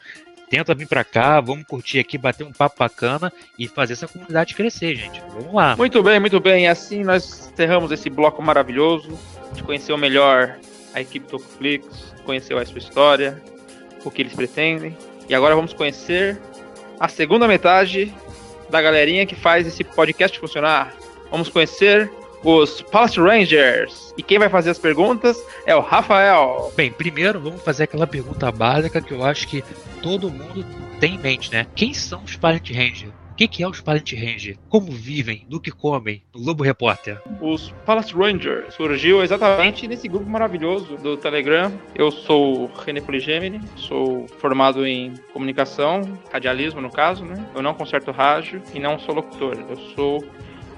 tenta 0.50 0.74
vir 0.74 0.88
para 0.88 1.04
cá, 1.04 1.40
vamos 1.40 1.64
curtir 1.64 2.00
aqui, 2.00 2.18
bater 2.18 2.44
um 2.44 2.52
papo 2.52 2.76
bacana 2.76 3.32
e 3.56 3.68
fazer 3.68 3.92
essa 3.92 4.08
comunidade 4.08 4.54
crescer, 4.54 4.96
gente. 4.96 5.22
Vamos 5.32 5.54
lá. 5.54 5.76
Muito 5.76 6.02
bem, 6.02 6.18
muito 6.18 6.40
bem. 6.40 6.66
Assim 6.66 7.04
nós 7.04 7.50
encerramos 7.52 7.92
esse 7.92 8.10
bloco 8.10 8.42
maravilhoso. 8.42 9.16
de 9.52 9.62
conhecer 9.62 9.96
melhor 9.96 10.58
a 10.94 11.00
equipe 11.00 11.26
Tocoflix, 11.26 12.14
conhecer 12.24 12.56
a 12.56 12.64
sua 12.64 12.78
história, 12.78 13.40
o 14.04 14.10
que 14.10 14.22
eles 14.22 14.34
pretendem. 14.34 14.96
E 15.28 15.34
agora 15.34 15.54
vamos 15.54 15.72
conhecer 15.72 16.40
a 16.98 17.08
segunda 17.08 17.46
metade 17.46 18.12
da 18.68 18.82
galerinha 18.82 19.26
que 19.26 19.34
faz 19.34 19.66
esse 19.66 19.84
podcast 19.84 20.38
funcionar. 20.38 20.94
Vamos 21.30 21.48
conhecer 21.48 22.10
os 22.42 22.82
Palace 22.82 23.20
Rangers. 23.20 24.14
E 24.16 24.22
quem 24.22 24.38
vai 24.38 24.48
fazer 24.48 24.70
as 24.70 24.78
perguntas 24.78 25.42
é 25.66 25.74
o 25.74 25.80
Rafael. 25.80 26.72
Bem, 26.76 26.90
primeiro 26.90 27.40
vamos 27.40 27.62
fazer 27.62 27.84
aquela 27.84 28.06
pergunta 28.06 28.50
básica 28.50 29.00
que 29.00 29.12
eu 29.12 29.24
acho 29.24 29.46
que 29.48 29.62
todo 30.02 30.30
mundo 30.30 30.64
tem 30.98 31.14
em 31.14 31.18
mente, 31.18 31.52
né? 31.52 31.66
Quem 31.74 31.94
são 31.94 32.22
os 32.22 32.36
Palace 32.36 32.72
Rangers? 32.72 33.12
O 33.30 33.34
que, 33.40 33.48
que 33.48 33.62
é 33.62 33.68
os 33.68 33.80
Palace 33.80 34.14
Rangers? 34.14 34.58
Como 34.68 34.92
vivem? 34.92 35.46
Do 35.48 35.58
que 35.58 35.70
comem? 35.70 36.22
No 36.34 36.44
Lobo 36.44 36.62
Repórter. 36.62 37.18
Os 37.40 37.72
Palace 37.86 38.12
Rangers 38.12 38.74
surgiu 38.74 39.22
exatamente 39.22 39.88
nesse 39.88 40.06
grupo 40.08 40.28
maravilhoso 40.28 40.96
do 40.96 41.16
Telegram. 41.16 41.72
Eu 41.94 42.10
sou 42.10 42.70
René 42.84 43.00
Poligemini, 43.00 43.62
sou 43.76 44.26
formado 44.40 44.86
em 44.86 45.14
comunicação, 45.32 46.02
radialismo 46.30 46.82
no 46.82 46.90
caso, 46.90 47.24
né? 47.24 47.42
Eu 47.54 47.62
não 47.62 47.72
conserto 47.72 48.10
rádio 48.10 48.62
e 48.74 48.78
não 48.78 48.98
sou 48.98 49.14
locutor. 49.14 49.56
Eu 49.70 49.76
sou 49.94 50.22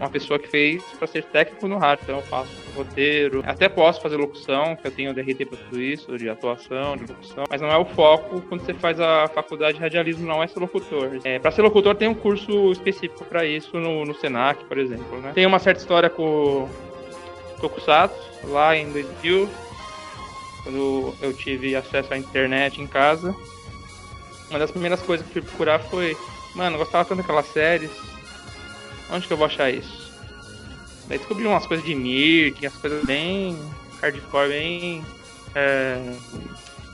uma 0.03 0.11
pessoa 0.11 0.36
que 0.36 0.48
fez 0.48 0.82
para 0.98 1.07
ser 1.07 1.22
técnico 1.24 1.68
no 1.68 1.78
rádio. 1.78 2.03
Então 2.03 2.16
eu 2.16 2.22
faço 2.22 2.50
roteiro, 2.74 3.42
até 3.46 3.68
posso 3.68 4.00
fazer 4.00 4.16
locução, 4.16 4.74
que 4.74 4.86
eu 4.86 4.90
tenho 4.90 5.14
DRT 5.14 5.46
para 5.46 5.59
tudo 5.59 5.80
isso, 5.80 6.18
de 6.18 6.28
atuação, 6.28 6.96
de 6.96 7.07
locução, 7.07 7.44
mas 7.48 7.61
não 7.61 7.68
é 7.68 7.76
o 7.76 7.84
foco 7.84 8.40
quando 8.48 8.62
você 8.62 8.74
faz 8.74 8.98
a 8.98 9.28
faculdade 9.28 9.74
de 9.74 9.80
radialismo, 9.80 10.26
não 10.26 10.42
é 10.42 10.46
ser 10.46 10.59
locutor. 10.59 11.20
É, 11.22 11.38
para 11.38 11.53
ser 11.53 11.62
locutor 11.62 11.94
tem 11.94 12.09
um 12.09 12.14
curso 12.14 12.72
específico 12.72 13.24
para 13.24 13.46
isso 13.46 13.78
no, 13.78 14.05
no 14.05 14.14
Senac, 14.14 14.64
por 14.64 14.76
exemplo. 14.76 15.20
Né? 15.20 15.32
Tem 15.34 15.46
uma 15.46 15.61
certa 15.61 15.80
história 15.80 16.11
com 16.11 16.68
Tokusatsu, 17.61 18.18
lá 18.48 18.76
em 18.76 18.90
2000, 18.90 19.48
quando 20.64 21.14
eu 21.22 21.32
tive 21.32 21.76
acesso 21.76 22.12
à 22.12 22.18
internet 22.18 22.80
em 22.80 22.86
casa. 22.88 23.34
Uma 24.50 24.59
das 24.59 24.70
primeiras 24.70 25.00
coisas 25.00 25.24
que 25.26 25.38
eu 25.38 25.42
fui 25.42 25.50
procurar 25.50 25.78
foi, 25.78 26.16
mano, 26.57 26.74
eu 26.74 26.80
gostava 26.80 27.05
tanto 27.05 27.18
daquelas 27.18 27.46
séries, 27.46 27.90
Onde 29.12 29.26
que 29.26 29.32
eu 29.32 29.36
vou 29.36 29.46
achar 29.46 29.70
isso? 29.70 30.10
Daí 31.08 31.18
descobri 31.18 31.46
umas 31.46 31.66
coisas 31.66 31.84
de 31.84 31.94
Mirk, 31.94 32.66
as 32.66 32.74
coisas 32.74 33.04
bem 33.04 33.56
hardcore, 34.02 34.48
bem. 34.48 35.04
É, 35.54 35.96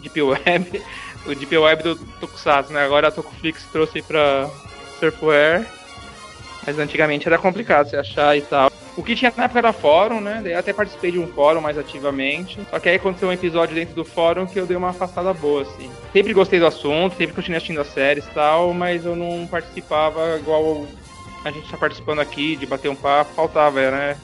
Deep 0.03 0.21
Web. 0.23 0.83
O 1.27 1.35
Deep 1.35 1.57
Web 1.57 1.83
do 1.83 1.97
Tokusatsu, 1.97 2.73
né? 2.73 2.85
Agora 2.85 3.09
a 3.09 3.11
Tokuflix 3.11 3.65
trouxe 3.73 4.03
pra 4.03 4.49
Surfware. 5.01 5.67
Mas 6.67 6.79
antigamente 6.79 7.27
era 7.27 7.39
complicado 7.39 7.89
você 7.89 7.97
achar 7.97 8.37
e 8.37 8.43
tal. 8.43 8.71
O 8.95 9.03
que 9.03 9.15
tinha 9.15 9.33
na 9.37 9.45
época 9.45 9.61
era 9.61 9.73
fórum, 9.73 10.21
né? 10.21 10.43
Eu 10.45 10.59
até 10.59 10.73
participei 10.73 11.13
de 11.13 11.19
um 11.19 11.27
fórum 11.29 11.61
mais 11.61 11.79
ativamente. 11.79 12.59
Só 12.69 12.79
que 12.79 12.89
aí 12.89 12.97
aconteceu 12.97 13.29
um 13.29 13.33
episódio 13.33 13.75
dentro 13.75 13.95
do 13.95 14.05
fórum 14.05 14.45
que 14.45 14.59
eu 14.59 14.67
dei 14.67 14.77
uma 14.77 14.91
afastada 14.91 15.33
boa, 15.33 15.63
assim. 15.63 15.89
Sempre 16.13 16.35
gostei 16.35 16.59
do 16.59 16.67
assunto, 16.67 17.17
sempre 17.17 17.35
continuei 17.35 17.59
assistindo 17.59 17.81
as 17.81 17.87
séries 17.87 18.27
e 18.27 18.31
tal, 18.31 18.75
mas 18.75 19.05
eu 19.07 19.15
não 19.15 19.47
participava 19.47 20.37
igual 20.37 20.87
a 21.45 21.51
gente 21.51 21.65
está 21.65 21.77
participando 21.77 22.21
aqui, 22.21 22.57
de 22.57 22.67
bater 22.67 22.89
um 22.89 22.95
papo, 22.95 23.35
faltava, 23.35 23.91
né? 23.91 24.17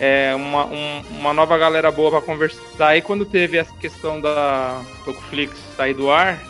É, 0.00 0.34
uma, 0.34 0.64
um, 0.66 1.02
uma 1.10 1.34
nova 1.34 1.56
galera 1.58 1.90
boa 1.90 2.10
para 2.10 2.20
conversar. 2.22 2.60
Daí 2.78 3.02
quando 3.02 3.24
teve 3.24 3.58
essa 3.58 3.72
questão 3.76 4.20
da 4.20 4.82
Tokuflix 5.04 5.58
sair 5.76 5.94
do 5.94 6.10
ar, 6.10 6.42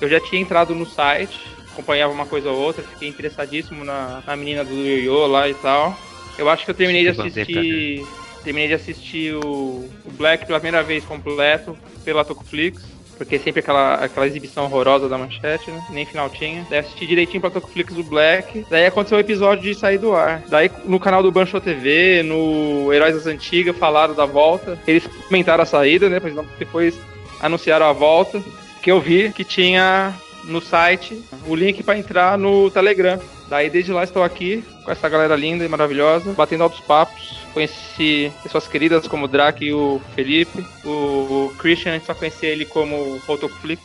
eu 0.00 0.08
já 0.08 0.18
tinha 0.18 0.40
entrado 0.40 0.74
no 0.74 0.86
site, 0.86 1.38
acompanhava 1.72 2.12
uma 2.12 2.26
coisa 2.26 2.50
ou 2.50 2.58
outra, 2.58 2.82
fiquei 2.82 3.08
interessadíssimo 3.08 3.84
na, 3.84 4.22
na 4.26 4.36
menina 4.36 4.64
do 4.64 4.74
Yo-Yo 4.74 5.26
lá 5.26 5.48
e 5.48 5.54
tal. 5.54 5.96
Eu 6.38 6.48
acho 6.48 6.64
que 6.64 6.70
eu 6.70 6.74
terminei 6.74 7.02
de 7.02 7.20
assistir. 7.20 8.06
Terminei 8.42 8.68
de 8.68 8.74
assistir 8.74 9.34
o, 9.34 9.90
o 10.04 10.10
Black 10.12 10.46
pela 10.46 10.60
primeira 10.60 10.82
vez 10.82 11.04
completo 11.04 11.76
pela 12.04 12.24
Tokuflix. 12.24 12.95
Porque 13.16 13.38
sempre 13.38 13.60
aquela, 13.60 13.94
aquela 13.94 14.26
exibição 14.26 14.64
horrorosa 14.64 15.08
da 15.08 15.16
manchete, 15.16 15.70
né? 15.70 15.82
Nem 15.90 16.04
final 16.04 16.28
tinha. 16.28 16.66
Daí 16.68 16.80
assisti 16.80 17.06
direitinho 17.06 17.40
pra 17.40 17.50
Tocoflix 17.50 17.94
do 17.94 18.04
Black. 18.04 18.66
Daí 18.68 18.86
aconteceu 18.86 19.16
o 19.16 19.20
episódio 19.20 19.64
de 19.64 19.74
sair 19.74 19.98
do 19.98 20.14
ar. 20.14 20.42
Daí 20.48 20.70
no 20.84 21.00
canal 21.00 21.22
do 21.22 21.32
Bancho 21.32 21.60
TV, 21.60 22.22
no 22.22 22.92
Heróis 22.92 23.14
das 23.14 23.26
Antigas, 23.26 23.76
falaram 23.76 24.14
da 24.14 24.26
volta. 24.26 24.78
Eles 24.86 25.06
comentaram 25.06 25.62
a 25.62 25.66
saída, 25.66 26.08
né? 26.08 26.20
Depois 26.58 26.98
anunciaram 27.40 27.86
a 27.86 27.92
volta. 27.92 28.42
Que 28.82 28.92
eu 28.92 29.00
vi 29.00 29.32
que 29.32 29.44
tinha 29.44 30.14
no 30.44 30.60
site 30.60 31.20
o 31.46 31.54
link 31.54 31.82
para 31.82 31.98
entrar 31.98 32.38
no 32.38 32.70
Telegram. 32.70 33.18
Daí 33.48 33.70
desde 33.70 33.92
lá 33.92 34.04
estou 34.04 34.22
aqui 34.22 34.64
com 34.84 34.90
essa 34.90 35.08
galera 35.08 35.36
linda 35.36 35.64
e 35.64 35.68
maravilhosa, 35.68 36.32
batendo 36.32 36.64
altos 36.64 36.80
papos. 36.80 37.45
Conheci 37.56 38.30
pessoas 38.42 38.68
queridas 38.68 39.08
como 39.08 39.24
o 39.24 39.28
Drac 39.28 39.64
e 39.64 39.72
o 39.72 39.98
Felipe. 40.14 40.62
O, 40.84 41.50
Christian, 41.56 41.92
a 41.92 41.94
gente 41.94 42.04
só 42.04 42.12
conhecia 42.12 42.50
ele 42.50 42.66
como 42.66 43.18
Photoflix. 43.20 43.80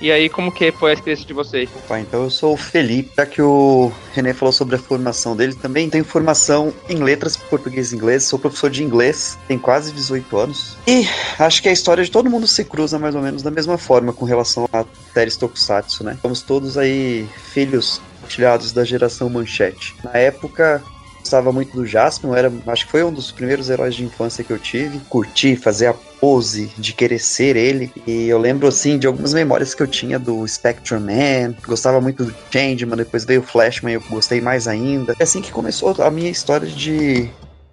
E 0.00 0.10
aí, 0.10 0.30
como 0.30 0.50
que 0.50 0.72
foi 0.72 0.92
a 0.92 0.94
experiência 0.94 1.26
de 1.26 1.34
vocês? 1.34 1.68
Opa, 1.76 2.00
então 2.00 2.22
eu 2.22 2.30
sou 2.30 2.54
o 2.54 2.56
Felipe, 2.56 3.12
já 3.14 3.26
que 3.26 3.42
o 3.42 3.92
René 4.14 4.32
falou 4.32 4.50
sobre 4.50 4.76
a 4.76 4.78
formação 4.78 5.36
dele, 5.36 5.54
também 5.54 5.90
tenho 5.90 6.06
formação 6.06 6.72
em 6.88 7.02
letras 7.02 7.36
português 7.36 7.92
e 7.92 7.96
inglês, 7.96 8.24
sou 8.24 8.38
professor 8.38 8.70
de 8.70 8.82
inglês, 8.82 9.38
tenho 9.46 9.60
quase 9.60 9.92
18 9.92 10.34
anos. 10.38 10.78
E 10.86 11.06
acho 11.38 11.60
que 11.62 11.68
a 11.68 11.72
história 11.72 12.02
de 12.02 12.10
todo 12.10 12.30
mundo 12.30 12.46
se 12.46 12.64
cruza 12.64 12.98
mais 12.98 13.14
ou 13.14 13.20
menos 13.20 13.42
da 13.42 13.50
mesma 13.50 13.76
forma 13.76 14.10
com 14.14 14.24
relação 14.24 14.66
a 14.72 14.86
séries 15.12 15.36
Tokusatsu, 15.36 16.02
né? 16.02 16.16
Somos 16.22 16.40
todos 16.40 16.78
aí 16.78 17.28
filhos 17.52 18.00
compartilhados 18.22 18.72
da 18.72 18.84
geração 18.84 19.28
Manchete. 19.28 19.94
Na 20.02 20.12
época, 20.18 20.82
gostava 21.22 21.52
muito 21.52 21.74
do 21.74 21.86
Jasper, 21.86 22.30
era, 22.32 22.52
acho 22.66 22.84
que 22.84 22.90
foi 22.90 23.02
um 23.04 23.12
dos 23.12 23.30
primeiros 23.30 23.70
heróis 23.70 23.94
de 23.94 24.04
infância 24.04 24.44
que 24.44 24.52
eu 24.52 24.58
tive. 24.58 24.98
Curti 25.08 25.56
fazer 25.56 25.86
a 25.86 25.94
pose 25.94 26.70
de 26.76 26.92
querer 26.92 27.18
ser 27.18 27.56
ele. 27.56 27.92
E 28.06 28.28
eu 28.28 28.38
lembro, 28.38 28.66
assim, 28.66 28.98
de 28.98 29.06
algumas 29.06 29.32
memórias 29.32 29.74
que 29.74 29.82
eu 29.82 29.86
tinha 29.86 30.18
do 30.18 30.46
Spectrum 30.46 31.00
Man. 31.00 31.54
Gostava 31.66 32.00
muito 32.00 32.24
do 32.24 32.34
Changeman, 32.50 32.96
depois 32.96 33.24
veio 33.24 33.40
o 33.40 33.44
Flashman, 33.44 33.94
eu 33.94 34.02
gostei 34.10 34.40
mais 34.40 34.68
ainda. 34.68 35.14
É 35.18 35.22
assim 35.22 35.40
que 35.40 35.50
começou 35.50 35.94
a 36.02 36.10
minha 36.10 36.30
história 36.30 36.66
de 36.68 37.30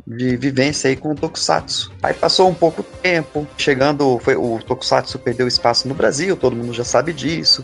de 0.07 0.35
vivência 0.37 0.89
aí 0.89 0.95
com 0.95 1.11
o 1.11 1.15
Tokusatsu. 1.15 1.91
Aí 2.01 2.15
passou 2.15 2.49
um 2.49 2.53
pouco 2.53 2.81
tempo, 3.03 3.47
chegando, 3.55 4.17
foi, 4.17 4.35
o 4.35 4.57
Tokusatsu 4.65 5.19
perdeu 5.19 5.47
espaço 5.47 5.87
no 5.87 5.93
Brasil, 5.93 6.35
todo 6.35 6.55
mundo 6.55 6.73
já 6.73 6.83
sabe 6.83 7.13
disso. 7.13 7.63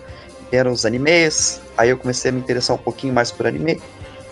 Eram 0.52 0.72
os 0.72 0.86
animes, 0.86 1.60
aí 1.76 1.90
eu 1.90 1.98
comecei 1.98 2.30
a 2.30 2.32
me 2.32 2.40
interessar 2.40 2.76
um 2.76 2.80
pouquinho 2.80 3.16
mais 3.16 3.32
por 3.32 3.48
anime 3.48 3.82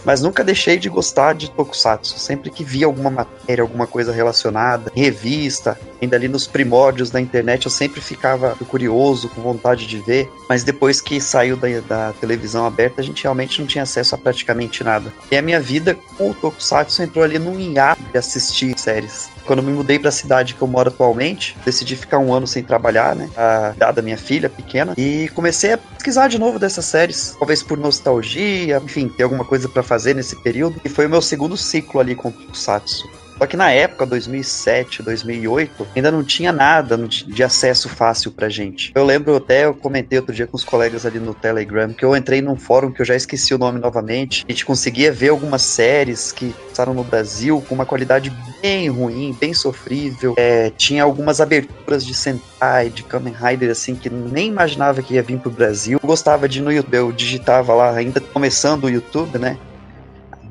mas 0.06 0.22
nunca 0.22 0.44
deixei 0.44 0.78
de 0.78 0.90
gostar 0.90 1.34
de 1.34 1.50
Tokusatsu. 1.52 2.20
Sempre 2.20 2.50
que 2.50 2.64
via 2.64 2.86
alguma 2.86 3.10
matéria, 3.10 3.62
alguma 3.62 3.88
coisa 3.88 4.12
relacionada, 4.12 4.92
revista, 4.96 5.78
ainda 6.02 6.16
ali 6.16 6.28
nos 6.28 6.46
primórdios 6.48 7.10
da 7.10 7.20
internet, 7.20 7.66
eu 7.66 7.72
sempre 7.72 8.02
ficava 8.02 8.56
curioso, 8.68 9.30
com 9.30 9.42
vontade 9.42 9.88
de 9.88 9.98
ver. 10.00 10.30
Mas 10.50 10.64
depois 10.64 11.02
que 11.02 11.20
saiu 11.20 11.56
da, 11.56 11.68
da 11.88 12.14
televisão 12.14 12.66
aberta, 12.66 13.02
a 13.02 13.04
gente 13.04 13.24
realmente 13.24 13.60
não 13.60 13.68
tinha 13.68 13.84
acesso 13.84 14.16
a 14.16 14.18
praticamente 14.18 14.84
nada. 14.84 15.12
E 15.32 15.38
a 15.38 15.42
minha 15.42 15.60
vida 15.60 15.98
com 16.18 16.32
o 16.32 16.34
Tokusatsu 16.34 17.02
entrou 17.02 17.24
ali 17.24 17.40
num 17.40 17.60
hiato 17.60 18.02
de 18.12 18.18
assistir 18.18 18.78
séries. 18.78 19.30
Quando 19.46 19.62
me 19.62 19.74
mudei 19.74 20.00
para 20.00 20.10
a 20.10 20.12
cidade 20.12 20.54
que 20.54 20.62
eu 20.62 20.68
moro 20.68 20.90
atualmente, 20.90 21.58
decidi 21.66 21.96
ficar 21.98 22.18
um 22.18 22.34
ano 22.34 22.48
sem 22.48 22.64
trabalhar, 22.64 23.14
né? 23.14 23.30
A 23.36 23.74
dada 23.78 24.02
minha 24.02 24.18
filha 24.18 24.50
pequena. 24.50 24.94
E 24.98 25.30
comecei 25.34 25.74
a 25.74 25.78
pesquisar 25.78 26.30
de 26.30 26.40
novo 26.40 26.58
dessas 26.58 26.86
séries. 26.86 27.36
Talvez 27.38 27.62
por 27.62 27.78
nostalgia, 27.78 28.82
enfim, 28.84 29.10
ter 29.10 29.24
alguma 29.24 29.44
coisa 29.44 29.68
para 29.68 29.84
fazer 29.84 29.93
nesse 30.14 30.36
período. 30.38 30.80
E 30.84 30.90
foi 30.90 31.06
o 31.06 31.10
meu 31.10 31.22
segundo 31.22 31.58
ciclo 31.58 32.00
ali 32.00 32.16
com 32.16 32.30
o 32.30 32.32
Tokusatsu. 32.32 33.08
Só 33.38 33.48
que 33.48 33.58
na 33.58 33.72
época, 33.72 34.06
2007, 34.06 35.04
2008, 35.04 35.88
ainda 35.96 36.12
não 36.12 36.24
tinha 36.24 36.52
nada 36.52 36.98
de 36.98 37.44
acesso 37.44 37.90
fácil 37.90 38.32
pra 38.32 38.48
gente. 38.48 38.92
Eu 38.96 39.04
lembro 39.04 39.36
até, 39.36 39.66
eu 39.66 39.74
comentei 39.74 40.20
outro 40.20 40.34
dia 40.34 40.48
com 40.48 40.56
os 40.56 40.64
colegas 40.64 41.06
ali 41.06 41.20
no 41.20 41.34
Telegram, 41.34 41.92
que 41.92 42.06
eu 42.06 42.16
entrei 42.16 42.42
num 42.42 42.56
fórum 42.56 42.92
que 42.92 43.02
eu 43.02 43.06
já 43.06 43.16
esqueci 43.16 43.54
o 43.54 43.58
nome 43.58 43.80
novamente. 43.80 44.46
A 44.48 44.52
gente 44.52 44.66
conseguia 44.66 45.12
ver 45.12 45.30
algumas 45.30 45.62
séries 45.62 46.32
que 46.32 46.56
passaram 46.70 46.94
no 46.94 47.04
Brasil 47.04 47.62
com 47.68 47.76
uma 47.76 47.86
qualidade 47.86 48.32
bem 48.62 48.88
ruim, 48.88 49.36
bem 49.40 49.54
sofrível. 49.54 50.36
É, 50.38 50.70
tinha 50.70 51.04
algumas 51.04 51.42
aberturas 51.42 52.06
de 52.06 52.14
Sentai, 52.14 52.90
de 52.90 53.04
Kamen 53.04 53.34
Rider, 53.34 53.72
assim, 53.72 53.96
que 53.96 54.10
nem 54.10 54.48
imaginava 54.48 55.02
que 55.02 55.16
ia 55.16 55.24
vir 55.24 55.40
pro 55.40 55.52
Brasil. 55.52 56.00
Eu 56.02 56.08
gostava 56.08 56.48
de 56.48 56.60
ir 56.60 56.62
no 56.62 56.72
YouTube, 56.72 56.96
eu 56.96 57.12
digitava 57.12 57.74
lá, 57.74 57.92
ainda 57.92 58.22
começando 58.22 58.86
o 58.86 58.90
YouTube, 58.90 59.38
né? 59.38 59.58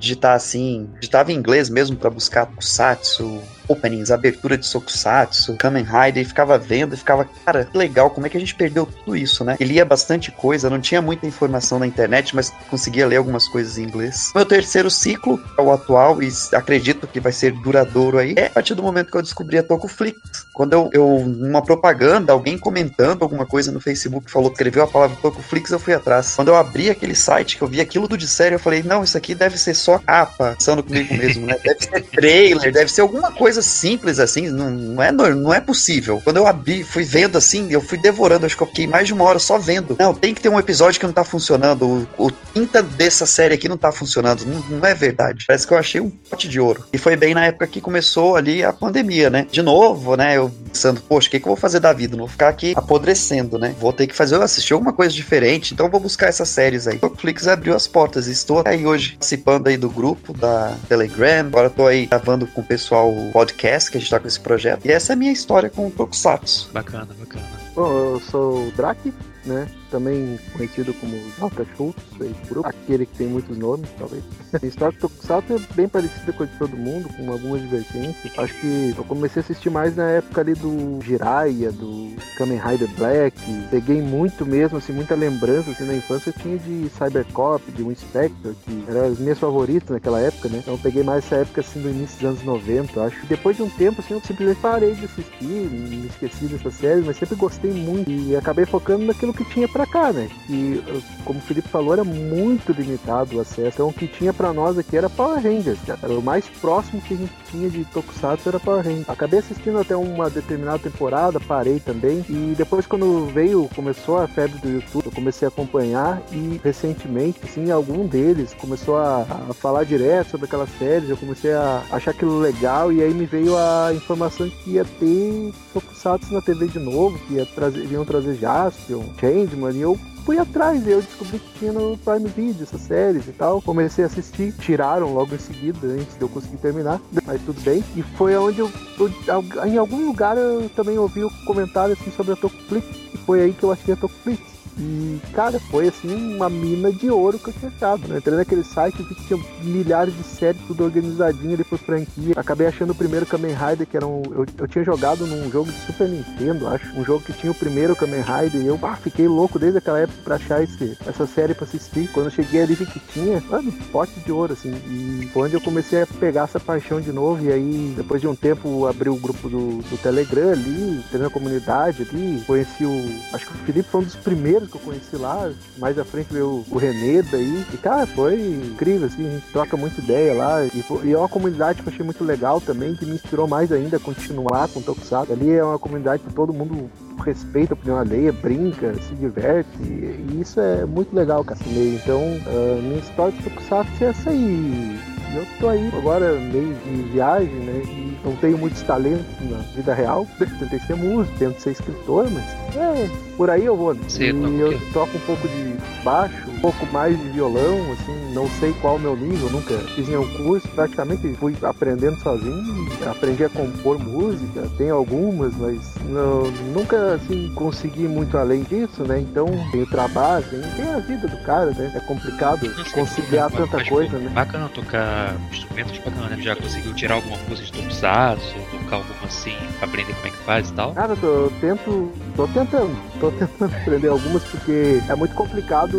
Digitar 0.03 0.34
assim, 0.34 0.90
digitava 0.98 1.32
em 1.32 1.36
inglês 1.36 1.70
mesmo 1.70 1.96
para 1.96 2.11
buscar 2.11 2.46
Kusatsu, 2.46 3.40
openings, 3.73 4.11
abertura 4.11 4.57
de 4.57 4.66
Sokusatsu, 4.66 5.57
Kamen 5.57 5.85
Rider, 5.85 6.23
e 6.23 6.25
ficava 6.25 6.59
vendo 6.59 6.95
e 6.95 6.97
ficava, 6.97 7.29
cara, 7.45 7.68
legal, 7.75 8.11
como 8.11 8.27
é 8.27 8.31
que 8.31 8.37
a 8.37 8.41
gente 8.41 8.55
perdeu 8.55 8.87
tudo 8.87 9.16
isso, 9.16 9.45
né? 9.45 9.57
Ele 9.59 9.73
lia 9.73 9.85
bastante 9.85 10.31
coisa, 10.31 10.70
não 10.70 10.81
tinha 10.81 11.03
muita 11.03 11.27
informação 11.27 11.79
na 11.79 11.87
internet, 11.87 12.37
mas 12.37 12.51
conseguia 12.70 13.07
ler 13.07 13.16
algumas 13.16 13.49
coisas 13.49 13.79
em 13.79 13.85
inglês. 13.85 14.31
Meu 14.35 14.47
terceiro 14.47 14.91
ciclo, 14.91 15.41
é 15.59 15.62
o 15.62 15.73
atual, 15.73 16.23
e 16.23 16.31
acredito 16.55 17.07
que 17.07 17.18
vai 17.18 17.33
ser 17.33 17.53
duradouro 17.53 18.18
aí, 18.18 18.35
é 18.37 18.47
a 18.47 18.51
partir 18.51 18.75
do 18.75 18.83
momento 18.83 19.11
que 19.11 19.16
eu 19.16 19.23
descobri 19.23 19.59
a 19.59 19.62
Tokuflix. 19.62 20.20
Quando 20.53 20.75
eu, 20.75 20.91
eu 20.93 21.18
numa 21.27 21.62
propaganda, 21.62 22.33
alguém 22.33 22.59
comentando 22.59 23.23
alguma 23.23 23.47
coisa 23.47 23.73
no 23.73 23.81
Facebook, 23.81 24.31
falou, 24.31 24.51
escreveu 24.51 24.85
a 24.85 24.87
palavra 24.87 25.16
Tokuflix, 25.20 25.70
eu 25.70 25.79
fui 25.79 25.95
atrás. 25.95 26.35
Quando 26.37 26.49
eu 26.49 26.57
abri 26.57 26.91
aquele 26.91 27.14
site, 27.14 27.57
que 27.57 27.62
eu 27.62 27.68
vi 27.68 27.81
aquilo 27.81 28.03
tudo 28.12 28.18
de 28.18 28.29
sério, 28.29 28.57
eu 28.57 28.59
falei, 28.59 28.83
não, 28.83 29.03
isso 29.03 29.16
aqui 29.16 29.35
deve 29.35 29.57
ser 29.57 29.75
só 29.75 29.99
capa, 29.99 30.55
pensando 30.59 30.83
comigo 30.83 31.14
mesmo, 31.14 31.47
né? 31.47 31.57
Deve 31.62 31.81
ser 31.81 32.03
trailer, 32.03 32.73
deve 32.73 32.91
ser 32.91 33.01
alguma 33.01 33.33
coisa 33.33 33.61
simples 33.62 34.18
assim, 34.18 34.48
não, 34.48 34.70
não, 34.70 35.02
é, 35.02 35.12
não 35.12 35.54
é 35.54 35.60
possível. 35.60 36.20
Quando 36.22 36.36
eu 36.36 36.46
abri, 36.46 36.82
fui 36.84 37.04
vendo 37.04 37.36
assim, 37.38 37.70
eu 37.70 37.80
fui 37.80 37.98
devorando, 37.98 38.46
acho 38.46 38.56
que 38.56 38.62
eu 38.62 38.66
fiquei 38.66 38.86
mais 38.86 39.06
de 39.06 39.14
uma 39.14 39.24
hora 39.24 39.38
só 39.38 39.58
vendo. 39.58 39.96
Não, 39.98 40.14
tem 40.14 40.34
que 40.34 40.40
ter 40.40 40.48
um 40.48 40.58
episódio 40.58 40.98
que 40.98 41.06
não 41.06 41.12
tá 41.12 41.24
funcionando. 41.24 42.06
O, 42.18 42.26
o 42.26 42.32
quinta 42.52 42.82
dessa 42.82 43.26
série 43.26 43.54
aqui 43.54 43.68
não 43.68 43.76
tá 43.76 43.92
funcionando. 43.92 44.44
Não, 44.44 44.60
não, 44.78 44.86
é 44.86 44.94
verdade. 44.94 45.44
Parece 45.46 45.66
que 45.66 45.72
eu 45.72 45.78
achei 45.78 46.00
um 46.00 46.10
pote 46.10 46.48
de 46.48 46.60
ouro. 46.60 46.84
E 46.92 46.98
foi 46.98 47.16
bem 47.16 47.34
na 47.34 47.46
época 47.46 47.66
que 47.66 47.80
começou 47.80 48.36
ali 48.36 48.62
a 48.62 48.72
pandemia, 48.72 49.30
né? 49.30 49.46
De 49.50 49.62
novo, 49.62 50.16
né? 50.16 50.36
Eu 50.36 50.52
pensando, 50.73 51.03
poxa, 51.03 51.29
o 51.29 51.31
que, 51.31 51.39
que 51.39 51.47
eu 51.47 51.51
vou 51.51 51.57
fazer 51.57 51.79
da 51.79 51.93
vida? 51.93 52.16
Não 52.16 52.25
vou 52.25 52.29
ficar 52.29 52.49
aqui 52.49 52.73
apodrecendo, 52.75 53.59
né? 53.59 53.75
Vou 53.79 53.93
ter 53.93 54.07
que 54.07 54.14
fazer, 54.14 54.35
eu 54.37 54.43
assistir 54.43 54.73
alguma 54.73 54.93
coisa 54.93 55.14
diferente, 55.14 55.75
então 55.75 55.91
vou 55.91 56.01
buscar 56.01 56.29
essas 56.29 56.49
séries 56.49 56.89
aí. 56.89 56.99
O 57.03 57.09
Netflix 57.09 57.47
abriu 57.47 57.75
as 57.75 57.87
portas 57.87 58.27
e 58.27 58.33
estou 58.33 58.62
aí 58.66 58.87
hoje 58.87 59.11
participando 59.12 59.68
aí 59.68 59.77
do 59.77 59.91
grupo 59.91 60.33
da 60.33 60.75
Telegram. 60.89 61.47
Agora 61.47 61.68
tô 61.68 61.87
aí 61.87 62.07
gravando 62.07 62.47
com 62.47 62.62
o 62.62 62.64
pessoal 62.64 63.11
o 63.11 63.31
podcast 63.33 63.91
que 63.91 63.99
a 63.99 64.01
gente 64.01 64.11
tá 64.11 64.18
com 64.18 64.27
esse 64.27 64.41
projeto. 64.41 64.87
E 64.87 64.91
essa 64.91 65.12
é 65.12 65.14
a 65.14 65.16
minha 65.16 65.33
história 65.33 65.68
com 65.68 65.87
o 65.87 65.91
Tokusatsu. 65.91 66.70
Bacana, 66.73 67.09
bacana. 67.18 67.45
Bom, 67.75 68.14
eu 68.14 68.20
sou 68.20 68.68
o 68.68 68.73
Drake, 68.73 69.12
né? 69.45 69.66
Também 69.93 70.38
conhecido 70.57 70.93
como 70.95 71.14
J. 71.38 71.66
Schultz, 71.76 72.03
grupo, 72.49 72.66
aquele 72.66 73.05
que 73.05 73.18
tem 73.18 73.28
muitos 73.28 73.57
nomes, 73.59 73.88
talvez. 73.99 74.24
A 74.53 74.66
história 74.66 74.97
do 74.97 75.01
Tokusatsu 75.01 75.53
é 75.53 75.74
bem 75.74 75.86
parecida 75.86 76.32
com 76.32 76.43
a 76.43 76.47
de 76.47 76.59
todo 76.59 76.76
mundo, 76.76 77.09
com 77.14 77.30
algumas 77.30 77.61
divergências. 77.61 78.32
Acho 78.38 78.55
que 78.55 78.95
eu 78.97 79.05
comecei 79.05 79.40
a 79.40 79.45
assistir 79.45 79.70
mais 79.70 79.95
na 79.95 80.09
época 80.09 80.40
ali 80.40 80.55
do 80.55 80.99
Jiraiya, 81.05 81.70
do 81.70 82.16
Kamen 82.36 82.59
Rider 82.59 82.88
Black. 82.97 83.38
Peguei 83.70 84.01
muito 84.01 84.47
mesmo, 84.47 84.78
assim, 84.78 84.93
muita 84.93 85.14
lembrança, 85.14 85.70
assim, 85.70 85.84
na 85.84 85.95
infância 85.95 86.30
eu 86.30 86.43
tinha 86.43 86.59
de 86.59 86.88
Cybercop, 86.90 87.70
de 87.70 87.82
Inspector, 87.82 88.55
que 88.64 88.84
eram 88.88 89.12
as 89.12 89.18
minhas 89.18 89.38
favoritas 89.38 89.90
naquela 89.90 90.20
época, 90.20 90.49
né? 90.49 90.61
Então 90.62 90.78
peguei 90.78 91.03
mais 91.03 91.24
essa 91.24 91.36
época, 91.36 91.61
assim, 91.61 91.82
do 91.82 91.90
início 91.90 92.16
dos 92.16 92.28
anos 92.30 92.43
90, 92.43 93.05
acho. 93.05 93.26
Depois 93.26 93.57
de 93.57 93.62
um 93.62 93.68
tempo, 93.68 94.01
assim, 94.01 94.14
eu 94.14 94.20
simplesmente 94.20 94.61
parei 94.61 94.95
de 94.95 95.05
assistir, 95.05 95.45
me 95.45 96.07
esqueci 96.07 96.47
dessas 96.47 96.74
séries, 96.74 97.05
mas 97.05 97.18
sempre 97.18 97.36
gostei 97.36 97.70
muito 97.70 98.11
e 98.11 98.34
acabei 98.34 98.64
focando 98.64 99.05
naquilo 99.05 99.34
que 99.34 99.45
tinha 99.45 99.68
pra 99.68 99.82
cá, 99.87 100.12
né? 100.12 100.28
E 100.49 100.83
como 101.24 101.39
o 101.39 101.43
Felipe 101.43 101.68
falou, 101.68 101.93
era 101.93 102.05
muito 102.05 102.72
limitado 102.72 103.37
o 103.37 103.41
acesso. 103.41 103.68
Então 103.68 103.89
o 103.89 103.93
que 103.93 104.07
tinha 104.07 104.33
para 104.33 104.53
nós 104.53 104.78
aqui 104.78 104.97
era 104.97 105.11
Power 105.11 105.43
Rangers, 105.43 105.78
Era 105.89 106.12
o 106.12 106.22
mais 106.22 106.47
próximo 106.49 107.01
que 107.01 107.14
a 107.14 107.16
gente 107.16 107.33
de 107.53 107.84
Tokusatsu 107.86 108.48
era 108.48 108.61
Power 108.61 108.84
Rangers. 108.84 109.09
Acabei 109.09 109.38
assistindo 109.38 109.78
até 109.78 109.94
uma 109.96 110.30
determinada 110.30 110.78
temporada, 110.78 111.38
parei 111.40 111.78
também. 111.80 112.24
E 112.28 112.55
depois 112.57 112.86
quando 112.86 113.26
veio, 113.32 113.68
começou 113.74 114.18
a 114.18 114.26
febre 114.26 114.59
do 114.59 114.68
YouTube, 114.68 115.07
eu 115.07 115.12
comecei 115.12 115.46
a 115.46 115.48
acompanhar 115.48 116.22
e 116.32 116.61
recentemente, 116.62 117.40
assim, 117.44 117.70
algum 117.70 118.07
deles 118.07 118.55
começou 118.55 118.96
a, 118.96 119.22
a 119.50 119.55
falar 119.55 119.84
direto 119.84 120.30
sobre 120.30 120.46
aquelas 120.46 120.70
séries. 120.78 121.09
Eu 121.09 121.16
comecei 121.16 121.53
a 121.53 121.82
achar 121.90 122.12
aquilo 122.12 122.38
legal 122.38 122.92
e 122.92 123.03
aí 123.03 123.12
me 123.12 123.26
veio 123.26 123.57
a 123.57 123.92
informação 123.94 124.48
que 124.48 124.72
ia 124.72 124.84
ter 124.84 125.53
Tokusatsu 125.72 126.32
na 126.32 126.40
TV 126.40 126.66
de 126.68 126.78
novo, 126.78 127.18
que 127.26 127.34
ia 127.34 127.46
trazer, 127.46 127.84
iam 127.90 128.05
trazer 128.05 128.34
Jaspion, 128.36 129.05
Changeman, 129.20 129.72
e 129.72 129.80
eu 129.80 129.98
fui 130.25 130.39
atrás, 130.39 130.87
eu 130.87 131.01
descobri 131.01 131.39
que 131.39 131.59
tinha 131.59 131.73
no 131.73 131.97
Prime 131.99 132.29
Video 132.29 132.62
essas 132.62 132.81
séries 132.83 133.27
e 133.27 133.33
tal. 133.33 133.61
Comecei 133.62 134.05
a 134.05 134.07
assistir, 134.07 134.53
tiraram 134.55 135.12
logo 135.12 135.35
em 135.35 135.39
seguida, 135.39 135.87
antes 135.87 136.16
de 136.16 136.23
eu 136.23 136.29
conseguir 136.29 136.57
terminar, 136.59 137.01
mas 137.27 137.41
tudo 137.43 137.61
bem. 137.62 137.85
E 137.97 138.03
foi 138.03 138.37
onde 138.37 138.61
eu, 138.61 138.70
eu 138.99 139.66
em 139.66 139.77
algum 139.77 140.07
lugar 140.07 140.37
eu 140.37 140.68
também 140.70 140.99
ouvi 140.99 141.25
o 141.25 141.29
um 141.29 141.45
comentário 141.45 141.95
assim 141.95 142.11
sobre 142.11 142.33
a 142.33 142.37
Tokuflix, 142.37 142.87
e 143.14 143.18
foi 143.18 143.43
aí 143.43 143.53
que 143.53 143.62
eu 143.62 143.73
achei 143.73 143.95
a 143.95 143.97
Tokuflix. 143.97 144.51
E, 144.79 145.20
cara, 145.35 145.59
foi 145.59 145.89
assim 145.89 146.35
uma 146.35 146.49
mina 146.49 146.93
de 146.93 147.11
ouro 147.11 147.39
que 147.39 147.49
eu 147.49 147.55
tinha 147.55 147.70
achado. 147.70 148.09
Né? 148.09 148.18
Entrei 148.18 148.37
naquele 148.37 148.64
site 148.64 149.03
que 149.05 149.14
tinha 149.27 149.41
milhares 149.62 150.16
de 150.16 150.23
séries, 150.23 150.61
tudo 150.66 150.85
organizadinho 150.85 151.55
ali 151.55 151.64
por 151.64 151.79
franquia. 151.79 152.35
Acabei 152.37 152.66
achando 152.66 152.91
o 152.91 152.95
primeiro 152.95 153.27
Kamen 153.27 153.55
Rider, 153.55 153.87
que 153.87 153.97
era 153.97 154.07
um. 154.07 154.23
Eu, 154.31 154.47
eu 154.59 154.68
tinha 154.68 154.85
jogado 154.85 155.27
num 155.27 155.51
jogo 155.51 155.70
de 155.70 155.79
Super 155.81 156.09
Nintendo, 156.09 156.68
acho. 156.68 156.89
Um 156.99 157.05
jogo 157.05 157.25
que 157.25 157.33
tinha 157.33 157.53
o 157.53 157.55
primeiro 157.55 157.95
Kamen 157.95 158.23
Rider. 158.23 158.62
E 158.62 158.66
eu 158.66 158.79
ah, 158.83 158.97
fiquei 158.97 159.29
louco 159.29 159.59
desde 159.59 159.79
aquela 159.79 160.01
época 160.01 160.18
pra 160.25 160.37
achar 160.37 160.62
esse, 160.62 160.97
essa 161.07 161.27
série 161.27 161.55
pra 161.55 161.64
assistir. 161.64 162.11
Quando 162.12 162.27
eu 162.27 162.33
cheguei 162.33 162.62
ali 162.62 162.75
vi 162.75 162.87
que 162.87 163.01
tinha, 163.01 163.43
mano, 163.49 163.73
pote 163.91 164.18
de 164.20 164.33
ouro, 164.33 164.55
assim. 164.55 164.73
E 164.73 165.29
foi 165.33 165.43
onde 165.43 165.55
eu 165.55 165.61
comecei 165.61 166.03
a 166.03 166.07
pegar 166.07 166.45
essa 166.45 166.59
paixão 166.59 167.01
de 167.01 167.12
novo. 167.12 167.45
E 167.45 167.53
aí, 167.53 167.95
depois 167.97 168.20
de 168.20 168.29
um 168.29 168.35
tempo, 168.35 168.87
abri 168.87 169.09
o 169.09 169.16
grupo 169.16 169.49
do, 169.49 169.83
do 169.83 170.03
Telegram 170.03 170.51
ali, 170.51 171.03
entrei 171.05 171.23
na 171.23 171.31
comunidade 171.31 172.07
ali. 172.11 172.43
Conheci 172.47 172.85
o. 172.85 173.35
Acho 173.35 173.47
que 173.47 173.53
o 173.53 173.64
Felipe 173.64 173.89
foi 173.89 174.01
um 174.01 174.05
dos 174.05 174.16
primeiros 174.16 174.61
que 174.66 174.76
eu 174.76 174.80
conheci 174.80 175.16
lá. 175.16 175.50
Mais 175.78 175.98
à 175.98 176.04
frente 176.04 176.32
veio 176.32 176.64
o 176.68 176.78
Renê 176.78 177.22
daí. 177.22 177.64
E, 177.72 177.76
cara, 177.76 178.06
foi 178.06 178.34
incrível, 178.40 179.06
assim. 179.06 179.26
A 179.26 179.30
gente 179.30 179.46
troca 179.52 179.76
muita 179.76 180.00
ideia 180.00 180.34
lá. 180.34 180.64
E, 180.64 180.84
e 181.04 181.12
é 181.12 181.18
uma 181.18 181.28
comunidade 181.28 181.82
que 181.82 181.88
eu 181.88 181.92
achei 181.92 182.04
muito 182.04 182.24
legal 182.24 182.60
também, 182.60 182.94
que 182.94 183.06
me 183.06 183.14
inspirou 183.14 183.46
mais 183.46 183.72
ainda 183.72 183.96
a 183.96 184.00
continuar 184.00 184.68
com 184.68 184.80
o 184.80 184.82
Tokusatsu. 184.82 185.32
Ali 185.32 185.50
é 185.50 185.64
uma 185.64 185.78
comunidade 185.78 186.22
que 186.22 186.32
todo 186.32 186.52
mundo 186.52 186.90
respeita 187.24 187.74
a 187.74 187.76
opinião 187.76 187.98
alheia, 187.98 188.32
brinca, 188.32 188.94
se 188.94 189.14
diverte. 189.14 189.82
E 189.82 190.38
isso 190.40 190.60
é 190.60 190.84
muito 190.84 191.14
legal, 191.14 191.44
Cassinei. 191.44 191.94
Então, 191.94 192.20
a 192.46 192.80
minha 192.80 192.98
história 192.98 193.32
de 193.32 193.42
Tokusatsu 193.44 194.04
é 194.04 194.06
essa 194.06 194.30
aí. 194.30 194.98
Eu 195.34 195.46
tô 195.58 195.68
aí 195.68 195.90
agora 195.96 196.32
meio 196.38 196.74
de 196.74 197.02
viagem, 197.10 197.54
né? 197.54 197.82
E 197.86 198.11
não 198.25 198.37
tenho 198.37 198.59
muitos 198.59 198.83
talentos 198.83 199.25
na 199.41 199.59
vida 199.75 199.95
real. 199.95 200.27
Tentei 200.39 200.79
ser 200.81 200.97
músico, 200.97 201.37
tento 201.39 201.61
ser 201.61 201.73
escritor, 201.73 202.31
mas 202.31 202.45
é, 202.77 203.11
por 203.37 203.51
aí 203.51 203.64
eu 203.64 203.77
vou. 203.77 203.95
Né? 203.95 204.01
e 204.18 204.61
eu 204.61 204.93
toco 204.93 205.16
um 205.16 205.20
pouco 205.20 205.49
de 205.49 205.77
baixo, 206.05 206.35
pouco 206.62 206.87
mais 206.87 207.18
de 207.18 207.29
violão, 207.31 207.93
assim, 207.93 208.33
não 208.33 208.49
sei 208.61 208.73
qual 208.81 208.97
o 208.97 208.99
meu 208.99 209.16
nível, 209.16 209.51
nunca 209.51 209.77
fiz 209.95 210.09
nenhum 210.09 210.27
curso, 210.37 210.66
praticamente 210.68 211.35
fui 211.35 211.57
aprendendo 211.61 212.18
sozinho, 212.20 212.89
aprendi 213.11 213.45
a 213.45 213.49
compor 213.49 213.99
música, 213.99 214.68
tem 214.79 214.91
algumas, 214.91 215.55
mas 215.57 215.95
não, 216.05 216.51
nunca 216.73 217.14
assim 217.14 217.53
consegui 217.55 218.07
muito 218.07 218.39
além 218.39 218.62
disso, 218.62 219.03
né? 219.03 219.20
Então 219.20 219.47
tem 219.73 219.83
o 219.83 219.87
trabalho, 219.87 220.45
tem, 220.49 220.61
tem 220.77 220.95
a 220.95 220.99
vida 220.99 221.27
do 221.27 221.37
cara, 221.43 221.73
né? 221.73 221.93
É 221.95 222.01
complicado 222.01 222.61
conciliar 222.93 223.51
tanta 223.51 223.85
coisa, 223.85 224.16
né? 224.18 224.31
Bacana 224.31 224.68
tocar 224.68 225.35
instrumentos 225.51 225.99
bacana, 225.99 226.29
né? 226.29 226.43
Já 226.43 226.55
conseguiu 226.55 226.95
tirar 226.95 227.16
alguma 227.16 227.39
coisa 227.39 227.62
de 227.62 227.73
tokusatsu, 228.12 228.54
tocar 228.70 228.96
alguma 228.96 229.24
assim, 229.24 229.56
aprender 229.80 230.14
como 230.14 230.26
é 230.26 230.30
que 230.30 230.36
faz 230.44 230.68
e 230.68 230.72
tal? 230.74 230.92
Cara, 230.94 231.16
eu 231.22 231.52
tento, 231.60 232.12
tô 232.36 232.46
tentando, 232.48 232.96
tô 233.18 233.30
tentando 233.32 233.74
aprender 233.82 234.08
algumas 234.08 234.44
porque 234.44 235.00
é 235.08 235.14
muito 235.14 235.34
complicado 235.34 235.98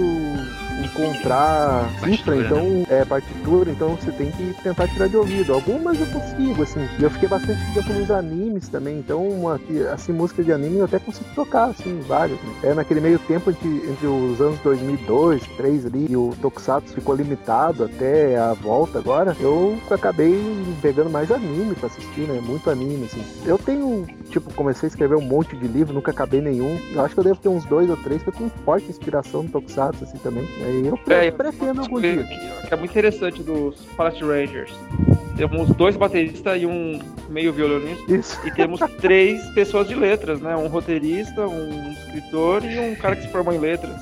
encontrar 0.83 1.89
cifra, 2.03 2.37
então 2.37 2.63
né? 2.63 2.85
é 2.89 3.05
partitura, 3.05 3.71
então 3.71 3.95
você 3.95 4.11
tem 4.11 4.31
que 4.31 4.53
tentar 4.63 4.87
tirar 4.87 5.07
de 5.07 5.17
ouvido. 5.17 5.53
Algumas 5.53 5.99
eu 5.99 6.07
consigo, 6.07 6.63
assim. 6.63 6.87
E 6.99 7.03
eu 7.03 7.09
fiquei 7.09 7.29
bastante 7.29 7.59
tempo 7.73 7.93
nos 7.93 8.11
animes 8.11 8.67
também, 8.69 8.99
então 8.99 9.27
uma, 9.27 9.59
assim, 9.93 10.11
música 10.11 10.43
de 10.43 10.51
anime 10.51 10.79
eu 10.79 10.85
até 10.85 10.99
consigo 10.99 11.29
tocar, 11.35 11.69
assim, 11.69 11.99
vários. 12.07 12.39
Né? 12.41 12.53
É 12.63 12.73
naquele 12.73 13.01
meio 13.01 13.19
tempo 13.19 13.49
entre, 13.49 13.69
entre 13.89 14.07
os 14.07 14.39
anos 14.41 14.59
2002, 14.59 15.43
2003 15.43 15.85
ali, 15.85 16.07
e 16.09 16.17
o 16.17 16.33
Tokusatsu 16.41 16.93
ficou 16.93 17.15
limitado 17.15 17.83
até 17.83 18.37
a 18.37 18.53
volta 18.53 18.99
agora, 18.99 19.35
eu 19.39 19.77
acabei 19.89 20.41
pegando 20.81 21.09
mais 21.09 21.31
anime 21.31 21.75
pra 21.75 21.87
assistir, 21.87 22.21
né? 22.21 22.39
Muito 22.41 22.69
anime, 22.69 23.05
assim. 23.05 23.23
Eu 23.45 23.57
tenho, 23.57 24.05
tipo, 24.29 24.53
comecei 24.53 24.87
a 24.87 24.89
escrever 24.89 25.15
um 25.15 25.21
monte 25.21 25.55
de 25.55 25.67
livro, 25.67 25.93
nunca 25.93 26.11
acabei 26.11 26.41
nenhum. 26.41 26.79
Eu 26.93 27.01
acho 27.03 27.13
que 27.13 27.19
eu 27.19 27.23
devo 27.23 27.39
ter 27.39 27.49
uns 27.49 27.65
dois 27.65 27.89
ou 27.89 27.97
três 27.97 28.21
que 28.21 28.29
eu 28.29 28.33
tenho 28.33 28.51
forte 28.65 28.89
inspiração 28.89 29.43
no 29.43 29.49
Tokusatsu, 29.49 30.03
assim, 30.03 30.17
também. 30.17 30.47
Eu 30.63 30.99
é, 31.13 31.31
pretendo 31.31 31.81
algum 31.81 31.99
dia. 31.99 32.23
Que, 32.23 32.67
que 32.67 32.73
é 32.73 32.77
muito 32.77 32.91
interessante 32.91 33.43
dos 33.43 33.75
Palette 33.97 34.23
Rangers. 34.23 34.71
Temos 35.35 35.69
dois 35.75 35.95
bateristas 35.95 36.61
e 36.61 36.65
um 36.65 36.99
meio 37.29 37.51
violonista. 37.51 38.11
Isso. 38.11 38.39
E 38.45 38.51
temos 38.51 38.79
três 39.01 39.43
pessoas 39.51 39.87
de 39.87 39.95
letras, 39.95 40.39
né? 40.39 40.55
Um 40.55 40.67
roteirista, 40.67 41.47
um 41.47 41.91
escritor 41.91 42.63
e 42.63 42.79
um 42.79 42.95
cara 42.95 43.15
que 43.15 43.23
se 43.23 43.29
forma 43.29 43.53
em 43.53 43.59
letras. 43.59 43.99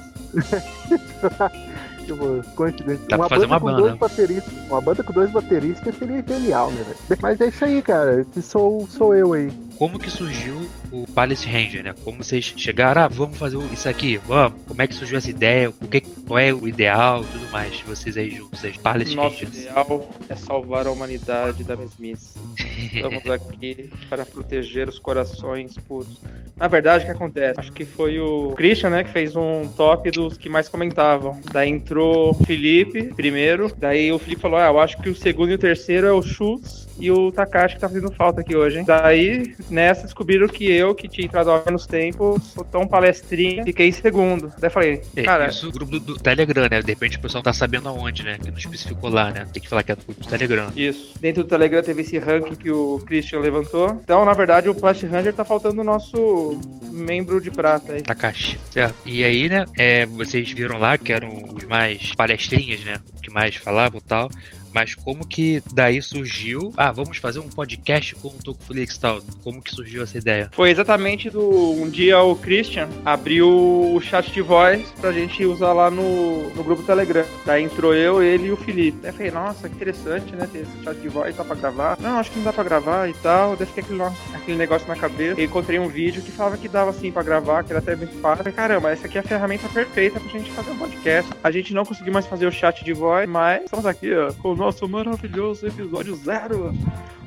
tipo, 2.06 2.44
coincidência. 2.56 3.06
Dá 3.10 3.18
uma 3.18 3.30
banda 3.30 3.46
uma 3.46 3.60
com 3.60 3.66
banda. 3.66 3.82
dois 3.82 3.96
bateristas. 3.96 4.54
Uma 4.70 4.82
banda 4.82 5.04
com 5.04 5.14
dois 5.14 5.32
bateristas 5.32 5.96
seria 5.96 6.24
genial, 6.28 6.72
né, 6.72 6.84
velho? 6.84 7.20
Mas 7.22 7.42
é 7.42 7.48
isso 7.48 7.66
aí, 7.66 7.82
cara. 7.82 8.22
Esse 8.22 8.42
sou, 8.42 8.88
sou 8.88 9.16
eu 9.16 9.34
aí 9.34 9.52
como 9.82 9.98
que 9.98 10.12
surgiu 10.12 10.70
o 10.92 11.08
Palace 11.08 11.48
Ranger, 11.48 11.84
né? 11.84 11.96
Como 12.04 12.24
vocês 12.24 12.54
chegaram, 12.56 13.02
ah, 13.02 13.08
vamos 13.08 13.36
fazer 13.36 13.58
isso 13.74 13.90
aqui, 13.90 14.16
vamos. 14.16 14.62
Como 14.68 14.80
é 14.80 14.86
que 14.86 14.94
surgiu 14.94 15.18
essa 15.18 15.32
ideia? 15.32 15.72
O 15.72 15.88
que, 15.88 16.02
qual 16.02 16.38
é 16.38 16.54
o 16.54 16.68
ideal 16.68 17.24
tudo 17.24 17.50
mais 17.50 17.78
de 17.78 17.84
vocês 17.86 18.16
aí 18.16 18.30
juntos, 18.30 18.62
Palace 18.78 19.16
Nosso 19.16 19.44
Rangers? 19.44 19.58
ideal 19.58 20.08
é 20.30 20.36
salvar 20.36 20.86
a 20.86 20.92
humanidade 20.92 21.64
da 21.64 21.76
mesmice. 21.76 22.38
Estamos 22.94 23.26
aqui 23.26 23.90
para 24.08 24.24
proteger 24.24 24.88
os 24.88 25.00
corações 25.00 25.76
puros. 25.88 26.22
Na 26.56 26.68
verdade, 26.68 27.04
o 27.04 27.08
que 27.08 27.14
acontece? 27.14 27.60
Acho 27.60 27.72
que 27.72 27.84
foi 27.84 28.20
o 28.20 28.52
Christian, 28.52 28.92
né, 28.92 29.04
que 29.04 29.10
fez 29.10 29.36
um 29.36 29.68
top 29.76 30.12
dos 30.12 30.38
que 30.38 30.48
mais 30.48 30.70
comentavam. 30.70 31.42
Daí 31.52 31.72
entrou 31.72 32.30
o 32.30 32.34
Felipe 32.46 33.06
primeiro, 33.16 33.74
daí 33.76 34.12
o 34.12 34.20
Felipe 34.20 34.44
falou, 34.44 34.60
ah, 34.60 34.68
eu 34.68 34.80
acho 34.80 35.02
que 35.02 35.10
o 35.10 35.16
segundo 35.16 35.50
e 35.50 35.56
o 35.56 35.58
terceiro 35.58 36.06
é 36.06 36.12
o 36.12 36.22
Schultz 36.22 36.91
e 37.02 37.12
o 37.12 37.32
Takashi 37.32 37.76
que 37.76 37.82
tá 37.82 37.90
fazendo 37.90 38.12
falta 38.12 38.42
aqui 38.42 38.56
hoje, 38.56 38.78
hein? 38.78 38.86
Daí, 38.86 39.56
nessa, 39.70 40.04
descobriram 40.04 40.48
que 40.48 40.72
eu, 40.72 40.94
que 40.94 41.08
tinha 41.08 41.26
entrado 41.26 41.50
há 41.50 41.64
menos 41.66 41.88
tempo, 41.88 42.40
sou 42.40 42.64
tão 42.64 42.88
palestrinha, 42.88 43.64
fiquei 43.64 43.88
em 43.88 43.92
segundo. 43.92 44.54
Daí 44.60 44.70
falei, 44.70 45.02
é, 45.16 45.24
cara... 45.24 45.48
Isso 45.48 45.68
o 45.68 45.72
grupo 45.72 45.92
do, 45.92 46.00
do, 46.00 46.20
Telegram, 46.20 46.68
né? 46.70 46.80
De 46.82 46.92
repente 46.92 47.18
o 47.18 47.22
pessoal 47.22 47.44
tá 47.44 47.52
sabendo 47.52 47.90
aonde, 47.90 48.24
né? 48.24 48.38
Que 48.38 48.52
não 48.52 48.58
especificou 48.58 49.10
lá, 49.10 49.32
né? 49.32 49.48
Tem 49.52 49.62
que 49.62 49.68
falar 49.68 49.82
que 49.82 49.92
é 49.92 49.96
do 49.96 50.06
grupo 50.06 50.22
do 50.22 50.30
Telegram. 50.30 50.72
Isso. 50.76 51.16
Dentro 51.20 51.44
do 51.44 51.50
Telegram 51.50 51.82
teve 51.82 52.02
esse 52.04 52.20
ranking 52.20 52.56
que 52.56 52.70
o 52.70 53.00
Christian 53.06 53.40
levantou. 53.40 54.00
Então, 54.04 54.24
na 54.24 54.34
verdade, 54.34 54.70
o 54.70 54.76
Plastic 54.76 55.10
Ranger 55.10 55.34
tá 55.34 55.44
faltando 55.44 55.82
o 55.82 55.84
nosso 55.84 56.60
membro 56.92 57.42
de 57.42 57.50
prata 57.50 57.94
aí. 57.94 58.02
Takashi. 58.02 58.60
Certo. 58.70 58.96
E 59.06 59.24
aí, 59.24 59.50
né? 59.50 59.66
É, 59.76 60.06
vocês 60.06 60.52
viram 60.52 60.78
lá 60.78 60.98
que 61.00 61.12
eram 61.12 61.32
os 61.56 61.64
mais 61.64 62.14
palestrinhas, 62.14 62.84
né? 62.84 63.00
Que 63.24 63.32
mais 63.32 63.56
falavam 63.56 64.00
e 64.00 64.04
tal. 64.04 64.30
Mas 64.74 64.96
como 64.96 65.26
que 65.26 65.62
daí 65.74 66.02
surgiu? 66.02 66.74
Ah, 66.78 66.92
vamos 66.92 67.18
fazer 67.18 67.40
um 67.40 67.50
podcast 67.50 68.16
com 68.16 68.30
o 68.30 68.44
Tokuflix 68.44 68.96
e 68.96 69.00
tal. 69.00 69.22
Como 69.44 69.62
que 69.62 69.74
surgiu 69.74 70.04
essa 70.04 70.18
ideia? 70.18 70.50
Foi 70.54 70.70
exatamente 70.70 71.30
do 71.30 71.72
um 71.72 71.90
dia 71.90 72.22
o 72.22 72.36
Christian 72.36 72.90
abriu 73.06 73.48
o 73.50 74.00
chat 74.02 74.32
de 74.32 74.42
voz 74.42 74.82
pra 75.00 75.12
gente 75.12 75.46
usar 75.46 75.74
lá 75.74 75.90
no, 75.90 76.50
no 76.56 76.64
grupo 76.64 76.84
Telegram. 76.84 77.26
Daí 77.46 77.64
entrou 77.64 77.94
eu, 77.94 78.22
ele 78.22 78.48
e 78.48 78.52
o 78.52 78.58
Felipe. 78.58 79.00
Daí 79.02 79.12
falei, 79.12 79.32
nossa, 79.32 79.68
que 79.68 79.76
interessante, 79.76 80.36
né? 80.36 80.48
Ter 80.52 80.60
esse 80.60 80.84
chat 80.84 80.98
de 80.98 81.10
voz, 81.10 81.36
dá 81.36 81.44
pra 81.44 81.56
gravar? 81.56 81.98
Não, 82.00 82.20
acho 82.20 82.32
que 82.32 82.38
não 82.38 82.46
dá 82.46 82.54
pra 82.54 82.64
gravar 82.64 83.10
e 83.10 83.14
tal. 83.14 83.56
Deve 83.56 83.72
ter 83.72 83.82
aquele, 83.82 84.02
aquele 84.34 84.58
negócio 84.58 84.88
na 84.88 84.96
cabeça. 84.96 85.40
Eu 85.40 85.46
encontrei 85.46 85.80
um 85.80 85.88
vídeo 85.88 86.22
que 86.22 86.32
falava 86.32 86.58
que 86.58 86.68
dava 86.68 86.92
assim 86.92 87.12
pra 87.12 87.24
gravar, 87.24 87.64
que 87.64 87.72
era 87.72 87.80
até 87.80 87.96
muito 87.96 88.20
fácil. 88.20 88.44
Falei, 88.44 88.54
caramba, 88.54 88.92
essa 88.92 89.08
aqui 89.08 89.18
é 89.18 89.22
a 89.22 89.24
ferramenta 89.24 89.68
perfeita 89.70 90.20
pra 90.20 90.30
gente 90.30 90.52
fazer 90.52 90.72
um 90.72 90.78
podcast. 90.78 91.32
A 91.44 91.52
gente 91.52 91.74
não 91.74 91.86
conseguiu 91.86 92.14
mais 92.14 92.28
fazer 92.28 92.46
o 92.46 92.52
chat 92.52 92.84
de 92.84 92.94
voz, 92.94 93.28
mas 93.28 93.64
estamos 93.64 93.86
aqui, 93.86 94.14
ó, 94.14 94.32
com 94.34 94.56
nosso 94.62 94.88
maravilhoso 94.88 95.66
episódio 95.66 96.16
zero 96.18 96.72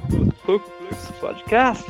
do 0.09 0.33
Flux 0.45 0.69
Podcast. 1.21 1.85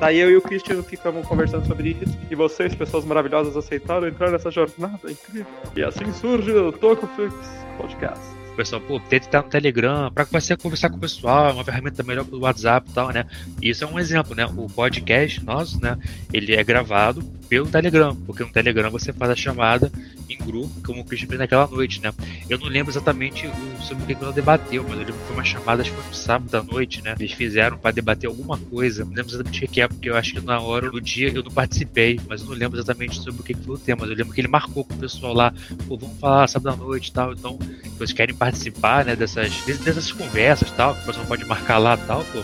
Daí 0.00 0.18
eu 0.18 0.32
e 0.32 0.36
o 0.36 0.42
Christian 0.42 0.82
ficamos 0.82 1.24
conversando 1.28 1.64
sobre 1.64 1.90
isso. 1.90 2.18
E 2.28 2.34
vocês, 2.34 2.74
pessoas 2.74 3.04
maravilhosas, 3.04 3.56
aceitaram 3.56 4.08
entrar 4.08 4.32
nessa 4.32 4.50
jornada 4.50 5.08
incrível. 5.08 5.46
E 5.76 5.84
assim 5.84 6.12
surge 6.12 6.50
o 6.50 6.72
Tokuflix 6.72 7.36
Podcast 7.76 8.40
pessoal, 8.56 8.82
pô, 8.82 9.00
tenta 9.00 9.24
estar 9.24 9.42
no 9.42 9.48
Telegram, 9.48 10.12
para 10.12 10.24
você 10.24 10.54
conversar 10.54 10.90
com 10.90 10.96
o 10.96 11.00
pessoal, 11.00 11.48
é 11.48 11.52
uma 11.52 11.64
ferramenta 11.64 12.02
melhor 12.02 12.26
que 12.26 12.34
o 12.34 12.40
WhatsApp 12.40 12.90
e 12.90 12.92
tal, 12.92 13.10
né? 13.10 13.24
Isso 13.62 13.84
é 13.84 13.86
um 13.86 13.98
exemplo, 13.98 14.34
né? 14.34 14.44
O 14.44 14.66
podcast 14.66 15.42
nosso, 15.42 15.80
né? 15.80 15.96
Ele 16.30 16.54
é 16.54 16.62
gravado 16.62 17.22
pelo 17.50 17.66
Telegram, 17.66 18.14
porque 18.14 18.44
no 18.44 18.50
Telegram 18.50 18.88
você 18.92 19.12
faz 19.12 19.32
a 19.32 19.34
chamada 19.34 19.90
em 20.28 20.38
grupo, 20.38 20.70
como 20.86 21.00
o 21.00 21.04
Christian 21.04 21.26
fez 21.26 21.40
naquela 21.40 21.66
noite, 21.66 22.00
né? 22.00 22.12
Eu 22.48 22.56
não 22.58 22.68
lembro 22.68 22.92
exatamente 22.92 23.50
sobre 23.82 24.04
o 24.04 24.06
que 24.06 24.12
ela 24.12 24.32
debateu, 24.32 24.84
mas 24.84 24.92
eu 24.92 24.98
lembro 24.98 25.14
que 25.14 25.26
foi 25.26 25.34
uma 25.34 25.44
chamada, 25.44 25.82
acho 25.82 25.90
que 25.90 25.96
foi 25.96 26.06
no 26.06 26.14
sábado 26.14 26.54
à 26.56 26.62
noite, 26.62 27.02
né? 27.02 27.16
Eles 27.18 27.32
fizeram 27.32 27.76
para 27.76 27.90
debater 27.90 28.28
alguma 28.28 28.56
coisa, 28.56 29.04
não 29.04 29.12
lembro 29.12 29.32
exatamente 29.32 29.64
o 29.64 29.68
que 29.68 29.80
é, 29.80 29.88
porque 29.88 30.08
eu 30.08 30.16
acho 30.16 30.34
que 30.34 30.40
na 30.40 30.60
hora, 30.60 30.92
no 30.92 31.00
dia, 31.00 31.32
eu 31.34 31.42
não 31.42 31.50
participei, 31.50 32.20
mas 32.28 32.40
eu 32.40 32.46
não 32.46 32.54
lembro 32.54 32.78
exatamente 32.78 33.20
sobre 33.20 33.40
o 33.40 33.44
que 33.44 33.52
foi 33.52 33.74
o 33.74 33.78
tema, 33.78 34.02
mas 34.02 34.10
eu 34.10 34.16
lembro 34.16 34.32
que 34.32 34.40
ele 34.40 34.48
marcou 34.48 34.84
com 34.84 34.94
o 34.94 34.98
pessoal 34.98 35.34
lá, 35.34 35.52
pô, 35.88 35.98
vamos 35.98 36.20
falar 36.20 36.46
sábado 36.46 36.72
à 36.72 36.76
noite 36.76 37.08
e 37.08 37.12
tal, 37.12 37.32
então, 37.32 37.58
se 37.82 37.90
vocês 37.98 38.12
querem 38.12 38.34
participar 38.34 39.04
né, 39.04 39.16
dessas, 39.16 39.52
dessas 39.64 40.12
conversas 40.12 40.70
tal, 40.70 40.94
que 40.94 41.02
o 41.02 41.06
pessoal 41.06 41.26
pode 41.26 41.44
marcar 41.44 41.78
lá 41.78 41.96
tal, 41.96 42.24
pô, 42.26 42.38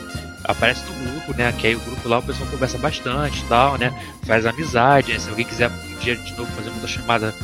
aparece 0.47 0.82
no 0.84 1.12
grupo, 1.12 1.36
né? 1.36 1.53
Que 1.53 1.68
aí 1.68 1.76
o 1.76 1.80
grupo 1.80 2.09
lá 2.09 2.18
o 2.18 2.22
pessoal 2.22 2.49
conversa 2.51 2.78
bastante 2.78 3.44
tal, 3.44 3.76
né? 3.76 3.92
Faz 4.24 4.47
amizade, 4.47 5.12
né, 5.12 5.18
se 5.18 5.28
alguém 5.28 5.44
quiser 5.44 5.70
um 5.70 5.99
dia 5.99 6.16
de 6.16 6.32
novo 6.36 6.51
fazer 6.53 6.70
uma 6.70 6.86
chamada 6.86 7.34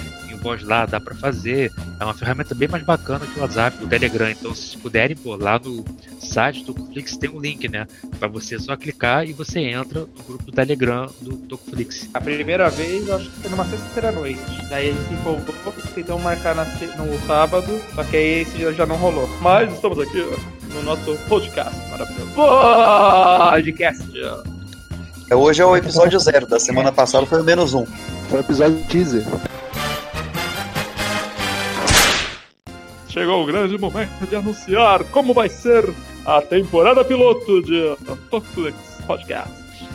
voz 0.43 0.63
lá, 0.63 0.85
dá 0.85 1.01
para 1.01 1.15
fazer. 1.15 1.73
É 2.01 2.05
uma 2.05 2.13
ferramenta 2.13 2.55
bem 2.55 2.69
mais 2.69 2.83
bacana 2.85 3.25
que 3.25 3.39
o 3.39 3.43
WhatsApp, 3.43 3.83
o 3.83 3.87
Telegram. 3.87 4.29
Então, 4.29 4.55
se 4.55 4.77
puderem, 4.77 5.17
pô, 5.17 5.37
lá 5.37 5.59
no 5.59 5.85
site 6.21 6.65
do 6.65 6.75
Tocoflix 6.75 7.17
tem 7.17 7.31
um 7.31 7.41
link, 7.41 7.69
né? 7.69 7.87
Para 8.19 8.29
você 8.29 8.59
só 8.59 8.77
clicar 8.77 9.27
e 9.27 9.33
você 9.33 9.61
entra 9.61 10.01
no 10.01 10.25
grupo 10.27 10.45
do 10.45 10.53
Telegram 10.53 11.09
do 11.21 11.37
Tocoflix. 11.37 12.09
A 12.13 12.21
primeira 12.21 12.69
vez, 12.69 13.09
acho 13.09 13.31
que 13.31 13.41
foi 13.41 13.51
numa 13.51 13.65
sexta-feira 13.65 14.11
noite. 14.11 14.41
Daí 14.69 14.91
a 14.91 14.93
gente 14.93 15.09
se 15.09 15.15
empolgou, 15.15 15.55
tentou 15.95 16.19
marcar 16.19 16.55
na, 16.55 16.65
no 16.65 17.27
sábado, 17.27 17.81
só 17.95 18.03
que 18.03 18.17
aí 18.17 18.41
esse 18.41 18.57
dia 18.57 18.73
já 18.73 18.85
não 18.85 18.97
rolou. 18.97 19.29
Mas 19.41 19.73
estamos 19.73 19.99
aqui 19.99 20.21
no 20.75 20.83
nosso 20.83 21.17
podcast 21.29 21.77
maravilhoso. 21.91 22.33
Podcast! 22.35 24.05
Hoje 25.35 25.63
é 25.63 25.65
o 25.65 25.77
episódio 25.77 26.19
zero, 26.19 26.47
da 26.47 26.59
semana 26.59 26.93
passada 26.93 27.25
foi 27.27 27.41
o 27.41 27.45
menos 27.45 27.75
um. 27.75 27.87
Foi 28.29 28.39
o 28.39 28.41
episódio 28.41 28.85
teaser. 28.89 29.25
chegou 33.13 33.43
o 33.43 33.47
grande 33.47 33.77
momento 33.77 34.27
de 34.27 34.35
anunciar 34.35 35.05
como 35.05 35.35
vai 35.35 35.49
ser 35.49 35.85
a 36.25 36.41
temporada 36.41 37.05
piloto 37.05 37.63
de 37.63 37.95
Tokflix 38.31 38.77
Podcast. 39.07 39.53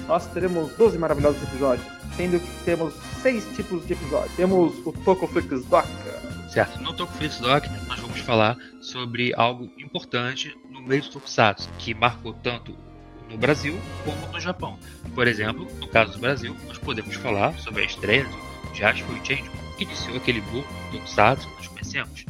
Nós 0.07 0.27
teremos 0.27 0.71
12 0.77 0.99
maravilhosos 0.99 1.41
episódios, 1.41 1.85
sendo 2.15 2.39
que 2.39 2.47
temos 2.63 2.93
seis 3.21 3.43
tipos 3.55 3.85
de 3.87 3.93
episódios. 3.93 4.35
Temos 4.35 4.73
o 4.85 4.93
Tokoflix 4.93 5.65
Doc. 5.65 5.85
Certo, 6.47 6.79
no 6.81 6.93
Tokoflix 6.93 7.39
Doc 7.39 7.65
nós 7.87 7.99
vamos 7.99 8.19
falar 8.19 8.55
sobre 8.79 9.33
algo 9.35 9.67
importante 9.79 10.55
do 10.87 11.09
Tokusatsu, 11.09 11.69
que 11.77 11.93
marcou 11.93 12.33
tanto 12.33 12.75
no 13.29 13.37
Brasil 13.37 13.77
como 14.05 14.31
no 14.31 14.39
Japão. 14.39 14.79
Por 15.13 15.27
exemplo, 15.27 15.67
no 15.79 15.87
caso 15.87 16.13
do 16.13 16.19
Brasil, 16.19 16.55
nós 16.67 16.77
podemos 16.77 17.15
falar 17.15 17.53
sobre 17.59 17.83
a 17.83 17.85
estreia 17.85 18.23
do 18.23 18.75
Jasper 18.75 19.15
Change, 19.23 19.49
que 19.77 19.83
iniciou 19.83 20.17
aquele 20.17 20.41
boom 20.41 20.61
do 20.61 20.97
Tokusatsu 20.99 21.47
que 21.47 21.55
nós 21.55 21.67
conhecemos 21.67 22.25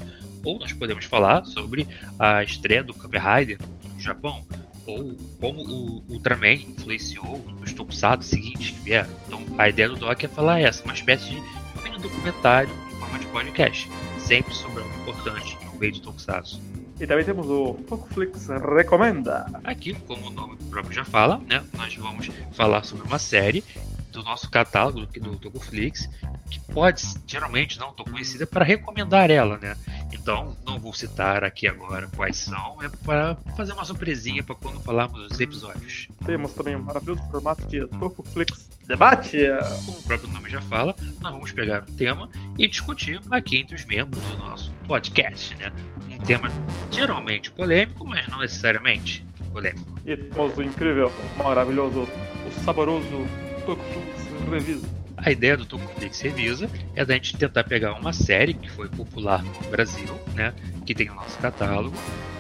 ou 0.48 0.60
nós 0.60 0.72
podemos 0.72 1.04
falar 1.04 1.44
sobre 1.46 1.86
a 2.18 2.42
estreia 2.42 2.82
do 2.82 2.94
Kamen 2.94 3.22
Rider 3.22 3.60
no 3.94 4.00
Japão, 4.00 4.46
ou 4.86 5.18
como 5.42 5.62
o 5.62 6.04
Ultraman 6.08 6.54
influenciou 6.54 7.46
os 7.62 7.74
tokusatsu 7.74 8.30
seguintes 8.30 8.72
que 8.72 8.80
vieram. 8.80 9.10
Então 9.26 9.44
a 9.58 9.68
ideia 9.68 9.90
do 9.90 9.98
Doc 9.98 10.24
é 10.24 10.28
falar 10.30 10.62
essa, 10.62 10.84
uma 10.86 10.94
espécie 10.94 11.30
de 11.30 11.58
documentário 12.02 12.70
em 12.92 13.00
forma 13.00 13.20
de 13.20 13.26
podcast, 13.28 13.90
sempre 14.20 14.54
sobre 14.54 14.84
algo 14.84 15.02
importante 15.02 15.58
no 15.66 15.80
meio 15.80 15.92
de 15.92 16.02
Tokusatsu. 16.02 16.62
E 17.00 17.06
também 17.06 17.24
temos 17.24 17.48
o 17.48 17.76
Tokuflix 17.88 18.48
Recomenda. 18.48 19.46
Aqui, 19.64 19.94
como 19.94 20.28
o 20.28 20.30
nome 20.32 20.58
próprio 20.70 20.94
já 20.94 21.06
fala, 21.06 21.38
né, 21.48 21.64
nós 21.76 21.96
vamos 21.96 22.30
falar 22.54 22.84
sobre 22.84 23.06
uma 23.06 23.20
série 23.20 23.64
do 24.12 24.24
nosso 24.24 24.50
catálogo 24.50 25.06
do 25.06 25.38
Tokuflix, 25.38 26.10
que 26.50 26.60
pode, 26.74 27.04
geralmente, 27.28 27.80
não 27.80 27.94
tão 27.94 28.06
conhecida, 28.06 28.48
para 28.48 28.66
recomendar 28.66 29.30
ela, 29.30 29.58
né? 29.58 29.76
Então, 30.12 30.58
não 30.66 30.80
vou 30.80 30.94
citar 30.94 31.44
aqui 31.44 31.68
agora 31.68 32.10
quais 32.16 32.38
são, 32.38 32.82
é 32.82 32.90
para 33.06 33.36
fazer 33.56 33.74
uma 33.74 33.86
surpresinha 33.86 34.44
para 34.44 34.56
quando 34.56 34.80
falarmos 34.80 35.28
dos 35.28 35.40
episódios. 35.40 36.08
Temos 36.26 36.54
também 36.54 36.76
um 36.76 36.82
maravilhoso 36.82 37.22
formato 37.30 37.66
de 37.68 37.86
Tokuflix 37.88 38.68
Debate. 38.88 39.38
Como 39.86 39.98
o 39.98 40.04
próprio 40.04 40.32
nome 40.32 40.50
já 40.50 40.62
fala, 40.62 40.96
nós 41.20 41.34
vamos 41.34 41.52
pegar 41.52 41.84
um 41.88 41.94
tema 41.96 42.30
e 42.58 42.68
discutir 42.68 43.20
aqui 43.30 43.58
entre 43.58 43.76
os 43.76 43.86
membros 43.86 44.24
do 44.24 44.38
nosso 44.38 44.72
podcast, 44.88 45.54
né? 45.58 45.72
Um 46.10 46.18
tema 46.20 46.50
geralmente 46.90 47.52
polêmico, 47.52 48.08
mas 48.08 48.26
não 48.30 48.40
necessariamente 48.40 49.26
polêmico. 49.52 50.00
E 50.06 50.16
temos 50.16 50.58
o 50.58 50.64
incrível, 50.64 51.12
maravilhoso, 51.38 52.08
o 52.48 52.64
saboroso 52.64 53.28
Tokuflix 53.66 54.28
Revisa. 54.50 54.88
A 55.18 55.32
ideia 55.32 55.58
do 55.58 55.66
Tokuflix 55.66 56.22
Revisa 56.22 56.70
é 56.96 57.04
da 57.04 57.16
gente 57.16 57.36
tentar 57.36 57.66
pegar 57.66 57.94
uma 57.94 58.14
série 58.14 58.54
que 58.54 58.70
foi 58.72 58.88
popular 58.88 59.44
no 59.44 59.70
Brasil, 59.70 60.18
né, 60.34 60.54
que 60.86 60.96
tem 60.96 61.10
o 61.10 61.16
nosso 61.16 61.38
catálogo, 61.40 61.98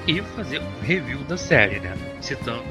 e 0.07 0.21
fazer 0.21 0.61
um 0.61 0.79
review 0.81 1.19
da 1.25 1.35
série, 1.35 1.79
né, 1.79 1.93
citando 2.21 2.63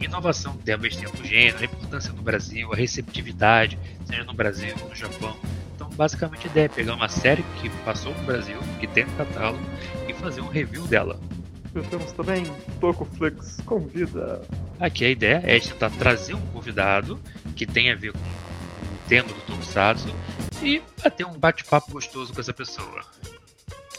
inovação 0.00 0.56
que 0.56 0.64
ter 0.64 0.78
no 0.78 1.24
gênero, 1.24 1.58
a 1.58 1.64
importância 1.64 2.12
no 2.12 2.22
Brasil, 2.22 2.72
a 2.72 2.76
receptividade, 2.76 3.78
seja 4.04 4.24
no 4.24 4.34
Brasil 4.34 4.74
ou 4.82 4.88
no 4.88 4.94
Japão. 4.94 5.36
Então, 5.74 5.88
basicamente, 5.90 6.46
a 6.46 6.50
ideia 6.50 6.64
é 6.66 6.68
pegar 6.68 6.94
uma 6.94 7.08
série 7.08 7.44
que 7.60 7.68
passou 7.84 8.14
no 8.14 8.24
Brasil, 8.24 8.58
que 8.80 8.86
tem 8.86 9.04
no 9.04 9.12
catálogo, 9.12 9.62
e 10.08 10.14
fazer 10.14 10.40
um 10.40 10.48
review 10.48 10.86
dela. 10.86 11.18
Temos 11.90 12.10
também 12.12 12.44
Tokuflix 12.80 13.58
Convida. 13.66 14.40
Aqui 14.80 15.04
a 15.04 15.10
ideia 15.10 15.42
é 15.44 15.60
tentar 15.60 15.90
trazer 15.90 16.34
um 16.34 16.40
convidado 16.46 17.20
que 17.54 17.66
tenha 17.66 17.92
a 17.92 17.96
ver 17.96 18.12
com 18.12 18.18
o 18.18 19.08
tema 19.08 19.28
do 19.28 19.40
Tokusatsu 19.42 20.08
e 20.62 20.82
ter 21.16 21.26
um 21.26 21.38
bate-papo 21.38 21.92
gostoso 21.92 22.32
com 22.32 22.40
essa 22.40 22.54
pessoa. 22.54 23.04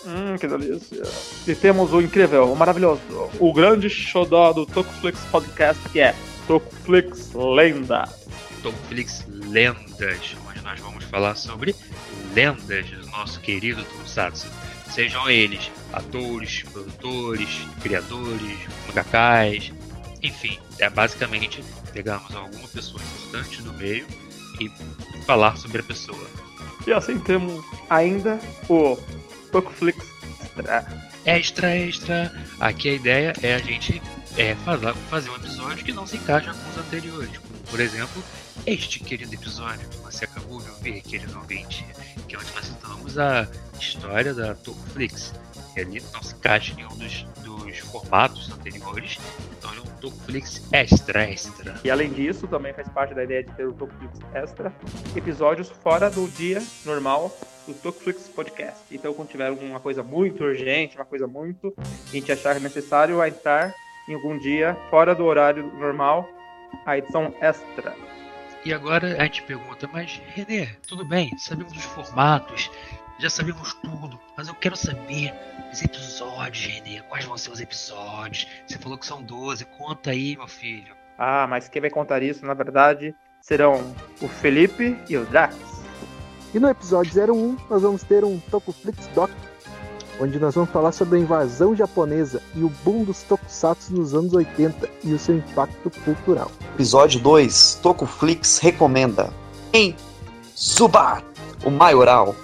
Hum, 0.05 0.37
que 0.39 0.47
delícia. 0.47 1.03
E 1.47 1.55
temos 1.55 1.93
o 1.93 2.01
incrível, 2.01 2.51
o 2.51 2.55
maravilhoso, 2.55 3.01
o 3.39 3.53
grande 3.53 3.89
xodó 3.89 4.53
do 4.53 4.65
Tokuflix 4.65 5.19
Podcast, 5.31 5.89
que 5.89 5.99
é 5.99 6.15
Tokuflix 6.47 7.33
Lenda. 7.33 8.07
Tokuflix 8.61 9.25
Lendas, 9.27 10.35
onde 10.47 10.61
nós 10.61 10.79
vamos 10.79 11.03
falar 11.05 11.35
sobre 11.35 11.75
lendas 12.33 12.89
do 12.89 13.07
nosso 13.07 13.39
querido 13.41 13.83
Tokusatsu. 13.83 14.47
Sejam 14.89 15.29
eles 15.29 15.71
atores, 15.91 16.63
produtores, 16.63 17.49
criadores, 17.81 18.57
mangakais, 18.87 19.71
enfim, 20.21 20.59
é 20.79 20.89
basicamente 20.89 21.63
pegarmos 21.93 22.35
alguma 22.35 22.67
pessoa 22.67 23.01
importante 23.01 23.61
do 23.61 23.73
meio 23.73 24.05
e 24.59 24.69
falar 25.25 25.57
sobre 25.57 25.81
a 25.81 25.83
pessoa. 25.83 26.27
E 26.85 26.93
assim 26.93 27.19
temos 27.19 27.63
ainda 27.89 28.39
o 28.69 28.97
Pocoflix 29.51 30.17
Extra. 30.57 30.85
Extra, 31.25 31.75
extra. 31.75 32.45
Aqui 32.59 32.89
a 32.89 32.93
ideia 32.93 33.33
é 33.41 33.55
a 33.55 33.59
gente 33.59 34.01
é, 34.37 34.55
fazer 35.09 35.29
um 35.29 35.35
episódio 35.35 35.85
que 35.85 35.93
não 35.93 36.07
se 36.07 36.17
encaixa 36.17 36.53
com 36.53 36.69
os 36.69 36.77
anteriores. 36.77 37.37
Como, 37.37 37.59
por 37.69 37.79
exemplo, 37.79 38.23
este 38.65 38.99
querido 38.99 39.33
episódio 39.33 39.87
que 39.89 39.97
você 39.97 40.25
acabou 40.25 40.61
de 40.61 40.69
ouvir, 40.69 41.01
querido 41.01 41.37
ouvinte, 41.37 41.85
que 42.27 42.35
é 42.35 42.39
onde 42.39 42.51
nós 42.53 42.65
citamos 42.65 43.17
a 43.17 43.47
história 43.79 44.33
da 44.33 44.55
Tokuflix. 44.55 45.33
E 45.75 45.81
ali 45.81 46.03
não 46.13 46.23
se 46.23 46.33
encaixa 46.33 46.71
em 46.73 46.77
nenhum 46.77 46.97
dos, 46.97 47.25
dos 47.77 47.89
formatos 47.89 48.51
anteriores, 48.51 49.17
então 49.57 49.73
é 49.73 49.79
um 49.79 49.85
Tokuflix 50.01 50.67
Extra 50.71 51.23
Extra. 51.23 51.79
E 51.83 51.89
além 51.89 52.11
disso, 52.11 52.47
também 52.47 52.73
faz 52.73 52.87
parte 52.89 53.13
da 53.13 53.23
ideia 53.23 53.43
de 53.43 53.51
ter 53.51 53.65
o 53.65 53.73
Tokuflix 53.73 54.19
Extra, 54.33 54.73
episódios 55.15 55.69
fora 55.69 56.09
do 56.09 56.27
dia 56.29 56.61
normal 56.85 57.35
do 57.67 57.73
Tokuflix 57.73 58.27
Podcast. 58.29 58.79
Então, 58.91 59.13
quando 59.13 59.29
tiver 59.29 59.47
alguma 59.47 59.79
coisa 59.79 60.01
muito 60.01 60.43
urgente, 60.43 60.95
uma 60.95 61.05
coisa 61.05 61.27
muito 61.27 61.73
a 61.77 62.11
gente 62.11 62.31
achar 62.31 62.59
necessário 62.59 63.21
a 63.21 63.27
entrar 63.27 63.73
em 64.07 64.13
algum 64.13 64.37
dia 64.37 64.75
fora 64.89 65.13
do 65.13 65.25
horário 65.25 65.67
normal, 65.77 66.27
a 66.85 66.97
edição 66.97 67.33
extra. 67.41 67.93
E 68.63 68.73
agora 68.73 69.21
a 69.21 69.23
gente 69.25 69.43
pergunta, 69.43 69.89
mas 69.91 70.21
Renê, 70.33 70.67
tudo 70.87 71.05
bem, 71.05 71.37
sabemos 71.37 71.71
dos 71.71 71.83
formatos, 71.83 72.71
já 73.19 73.29
sabemos 73.29 73.73
tudo, 73.75 74.19
mas 74.35 74.47
eu 74.47 74.53
quero 74.53 74.75
saber 74.75 75.33
os 75.71 75.81
episódios, 75.81 76.65
Renê. 76.65 77.01
Quais 77.01 77.25
vão 77.25 77.37
ser 77.37 77.51
os 77.51 77.59
episódios? 77.59 78.47
Você 78.65 78.77
falou 78.77 78.97
que 78.97 79.05
são 79.05 79.23
12, 79.23 79.65
conta 79.65 80.11
aí, 80.11 80.37
meu 80.37 80.47
filho. 80.47 80.95
Ah, 81.17 81.47
mas 81.47 81.67
quem 81.67 81.81
vai 81.81 81.89
contar 81.89 82.21
isso, 82.21 82.45
na 82.45 82.53
verdade, 82.53 83.15
serão 83.41 83.95
o 84.21 84.27
Felipe 84.27 84.97
e 85.09 85.17
o 85.17 85.25
Drax. 85.25 85.55
E 86.53 86.59
no 86.59 86.69
episódio 86.69 87.11
01, 87.33 87.57
nós 87.69 87.81
vamos 87.81 88.03
ter 88.03 88.23
um 88.23 88.39
Tokuflix 88.51 89.07
Doc, 89.07 89.31
onde 90.21 90.39
nós 90.39 90.53
vamos 90.53 90.69
falar 90.69 90.91
sobre 90.91 91.17
a 91.17 91.21
invasão 91.21 91.75
japonesa 91.75 92.41
e 92.55 92.63
o 92.63 92.69
boom 92.83 93.03
dos 93.03 93.23
tokusatsu 93.23 93.93
nos 93.93 94.13
anos 94.13 94.33
80 94.33 94.89
e 95.03 95.13
o 95.13 95.19
seu 95.19 95.37
impacto 95.37 95.89
cultural. 96.03 96.51
Episódio 96.75 97.19
2, 97.19 97.79
Tokuflix 97.81 98.59
recomenda 98.59 99.33
em 99.73 99.95
Zubat, 100.55 101.23
o 101.65 101.69
maioral, 101.69 102.35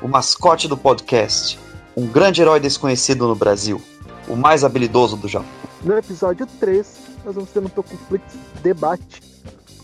o 0.00 0.08
mascote 0.08 0.68
do 0.68 0.76
podcast, 0.76 1.58
um 1.96 2.06
grande 2.06 2.40
herói 2.40 2.60
desconhecido 2.60 3.26
no 3.26 3.34
Brasil, 3.34 3.80
o 4.28 4.36
mais 4.36 4.62
habilidoso 4.62 5.16
do 5.16 5.26
Japão. 5.26 5.48
No 5.82 5.96
episódio 5.96 6.46
3, 6.58 6.86
nós 7.24 7.34
vamos 7.34 7.50
ter 7.50 7.58
um 7.60 7.68
Tokuflix 7.68 8.24
debate, 8.62 9.22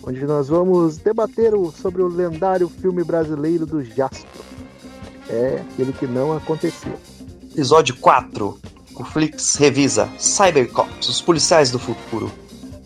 onde 0.03 0.25
nós 0.25 0.49
vamos 0.49 0.99
debater 0.99 1.53
sobre 1.81 2.03
o 2.03 2.09
lendário 2.09 2.69
filme 2.69 3.03
brasileiro 3.03 3.67
do 3.67 3.83
Jasper. 3.83 4.29
É 5.29 5.63
aquele 5.73 5.93
que 5.93 6.07
não 6.07 6.37
aconteceu. 6.37 6.99
Episódio 7.53 7.97
4. 7.97 8.59
O 8.97 9.05
Flix 9.05 9.57
revisa 9.57 10.09
Cybercops, 10.19 11.09
os 11.09 11.21
policiais 11.21 11.71
do 11.71 11.79
futuro. 11.79 12.31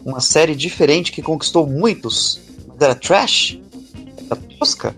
Uma 0.05 0.21
série 0.21 0.55
diferente 0.55 1.13
que 1.13 1.21
conquistou 1.21 1.67
muitos. 1.67 2.41
Mas 2.67 2.81
era 2.81 2.95
trash? 2.95 3.61
Era 4.31 4.41
tosca? 4.59 4.95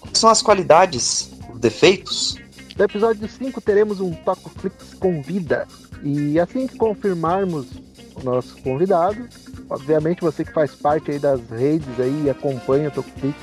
Quais 0.00 0.18
são 0.18 0.30
as 0.30 0.42
qualidades, 0.42 1.30
defeitos? 1.58 2.36
No 2.76 2.84
episódio 2.84 3.28
5 3.28 3.60
teremos 3.60 4.00
um 4.00 4.12
Toco 4.12 4.50
Flix 4.50 4.94
Convida. 5.00 5.66
E 6.02 6.38
assim 6.38 6.66
que 6.66 6.76
confirmarmos 6.76 7.66
o 8.14 8.24
nosso 8.24 8.56
convidado, 8.62 9.28
obviamente 9.68 10.20
você 10.20 10.44
que 10.44 10.52
faz 10.52 10.74
parte 10.74 11.10
aí 11.10 11.18
das 11.18 11.40
redes 11.50 11.88
aí 11.98 12.24
e 12.24 12.30
acompanha 12.30 12.88
o 12.88 12.92
Toco 12.92 13.10
Flix, 13.18 13.36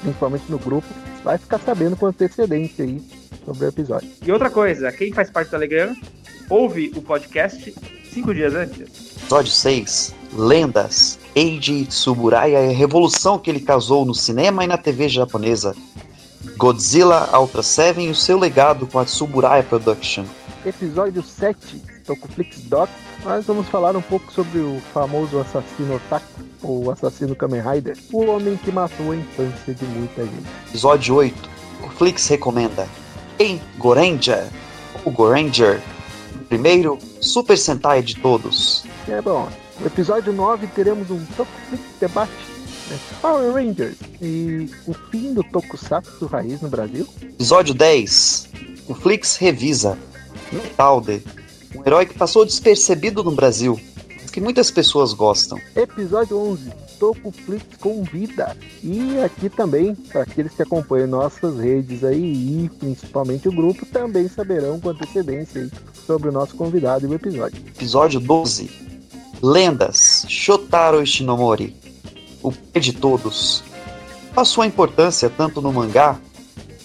principalmente 0.00 0.44
no 0.48 0.58
grupo, 0.58 0.86
vai 1.24 1.36
ficar 1.36 1.58
sabendo 1.58 1.96
com 1.96 2.06
antecedência 2.06 2.84
aí 2.84 3.02
sobre 3.44 3.64
o 3.64 3.68
episódio. 3.68 4.08
E 4.24 4.30
outra 4.30 4.50
coisa, 4.50 4.92
quem 4.92 5.12
faz 5.12 5.30
parte 5.30 5.48
do 5.48 5.50
Telegram, 5.52 5.96
ouve 6.48 6.92
o 6.94 7.02
podcast 7.02 7.74
cinco 8.12 8.32
dias 8.32 8.54
antes. 8.54 9.16
Episódio 9.16 9.50
6, 9.50 10.14
Lendas. 10.32 11.18
Eiji 11.34 11.84
Tsuburaya 11.84 12.62
e 12.62 12.70
a 12.70 12.76
revolução 12.76 13.38
que 13.38 13.50
ele 13.50 13.60
causou 13.60 14.06
no 14.06 14.14
cinema 14.14 14.64
e 14.64 14.66
na 14.66 14.78
TV 14.78 15.06
japonesa. 15.06 15.74
Godzilla 16.56 17.28
Ultra 17.38 17.62
Seven 17.62 18.06
e 18.06 18.10
o 18.10 18.14
seu 18.14 18.38
legado 18.38 18.86
com 18.86 18.98
a 18.98 19.04
Tsuburaya 19.04 19.62
Production. 19.62 20.24
Episódio 20.64 21.22
7, 21.22 21.82
Tokuflix 22.04 22.60
Doc, 22.62 22.88
nós 23.24 23.44
vamos 23.46 23.68
falar 23.68 23.96
um 23.96 24.02
pouco 24.02 24.32
sobre 24.32 24.58
o 24.58 24.80
famoso 24.92 25.38
assassino 25.38 25.96
Otaku, 25.96 26.24
ou 26.62 26.90
assassino 26.90 27.36
Kamen 27.36 27.60
Rider, 27.60 27.96
o 28.12 28.26
homem 28.26 28.56
que 28.56 28.72
matou 28.72 29.12
a 29.12 29.16
infância 29.16 29.74
de 29.74 29.84
muita 29.84 30.24
gente. 30.24 30.46
Episódio 30.68 31.14
8, 31.16 31.50
Tokuflix 31.80 32.26
recomenda 32.28 32.88
em 33.38 33.60
Goranger, 33.78 34.46
ou 35.04 35.12
Goranger, 35.12 35.80
o 36.34 36.44
primeiro 36.46 36.98
Super 37.20 37.58
Sentai 37.58 38.02
de 38.02 38.16
todos. 38.16 38.84
É 39.08 39.20
bom, 39.20 39.48
no 39.78 39.86
episódio 39.86 40.32
9 40.32 40.66
teremos 40.68 41.10
um 41.10 41.24
Tokuflix 41.36 41.82
debate 42.00 42.55
né? 42.88 42.98
Power 43.20 43.52
Rangers 43.52 43.96
e 44.20 44.70
o 44.86 44.94
fim 45.10 45.34
do 45.34 45.42
Tokusatsu 45.44 46.26
raiz 46.26 46.60
no 46.60 46.68
Brasil. 46.68 47.06
Episódio 47.22 47.74
10, 47.74 48.48
o 48.88 48.94
Flix 48.94 49.36
revisa 49.36 49.98
Metalde, 50.52 51.22
um 51.74 51.82
herói 51.84 52.06
que 52.06 52.14
passou 52.14 52.44
despercebido 52.44 53.22
no 53.22 53.32
Brasil, 53.32 53.78
mas 54.20 54.30
que 54.30 54.40
muitas 54.40 54.70
pessoas 54.70 55.12
gostam. 55.12 55.58
Episódio 55.74 56.38
11, 56.38 56.70
Tokuflix 56.98 57.64
convida. 57.80 58.56
E 58.82 59.18
aqui 59.20 59.48
também, 59.48 59.94
para 59.94 60.22
aqueles 60.22 60.52
que 60.52 60.62
acompanham 60.62 61.08
nossas 61.08 61.58
redes 61.58 62.04
aí 62.04 62.64
e 62.64 62.70
principalmente 62.78 63.48
o 63.48 63.52
grupo, 63.52 63.84
também 63.86 64.28
saberão 64.28 64.80
com 64.80 64.90
antecedência 64.90 65.62
aí 65.62 65.70
sobre 66.06 66.28
o 66.28 66.32
nosso 66.32 66.56
convidado 66.56 67.06
e 67.06 67.08
o 67.08 67.14
episódio. 67.14 67.58
Episódio 67.66 68.20
12, 68.20 68.70
Lendas, 69.42 70.24
Shotaro 70.28 71.02
Ishinomori, 71.02 71.76
o 72.46 72.52
pai 72.52 72.80
de 72.80 72.92
todos. 72.92 73.64
A 74.36 74.44
sua 74.44 74.66
importância 74.66 75.28
tanto 75.28 75.60
no 75.60 75.72
mangá 75.72 76.16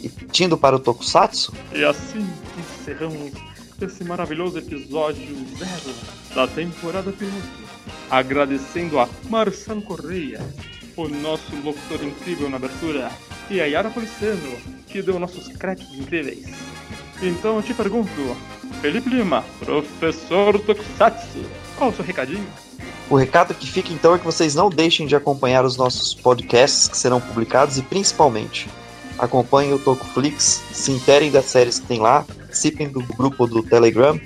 e 0.01 0.09
partindo 0.09 0.57
para 0.57 0.75
o 0.75 0.79
Tokusatsu? 0.79 1.53
E 1.71 1.83
assim 1.83 2.27
encerramos 2.57 3.31
esse 3.79 4.03
maravilhoso 4.03 4.57
episódio 4.57 5.35
zero 5.57 5.95
da 6.33 6.47
temporada 6.47 7.11
piloto. 7.11 7.61
Agradecendo 8.09 8.99
a 8.99 9.07
Marcelo 9.29 9.83
Correia, 9.83 10.41
o 10.97 11.07
nosso 11.07 11.55
locutor 11.63 12.03
incrível 12.03 12.49
na 12.49 12.57
abertura, 12.57 13.11
e 13.49 13.61
a 13.61 13.65
Yara 13.65 13.91
Policeno, 13.91 14.57
que 14.87 15.01
deu 15.01 15.19
nossos 15.19 15.47
créditos 15.49 15.93
incríveis. 15.95 16.45
Então 17.21 17.57
eu 17.57 17.63
te 17.63 17.73
pergunto, 17.73 18.35
Felipe 18.81 19.09
Lima, 19.09 19.43
professor 19.59 20.59
Tokusatsu, 20.59 21.45
qual 21.77 21.91
o 21.91 21.93
seu 21.93 22.03
recadinho? 22.03 22.47
O 23.11 23.17
recado 23.17 23.53
que 23.53 23.69
fica 23.69 23.91
então 23.91 24.15
é 24.15 24.17
que 24.17 24.23
vocês 24.23 24.55
não 24.55 24.69
deixem 24.69 25.05
de 25.05 25.17
acompanhar 25.17 25.65
os 25.65 25.75
nossos 25.75 26.13
podcasts 26.13 26.87
que 26.87 26.95
serão 26.97 27.19
publicados 27.19 27.77
e 27.77 27.81
principalmente 27.81 28.69
acompanhem 29.19 29.73
o 29.73 29.79
Tokuflix, 29.79 30.63
se 30.71 30.93
interem 30.93 31.29
das 31.29 31.43
séries 31.43 31.77
que 31.77 31.87
tem 31.87 31.99
lá, 31.99 32.23
participem 32.23 32.87
do 32.87 33.01
grupo 33.01 33.45
do 33.45 33.61
Telegram, 33.63 34.17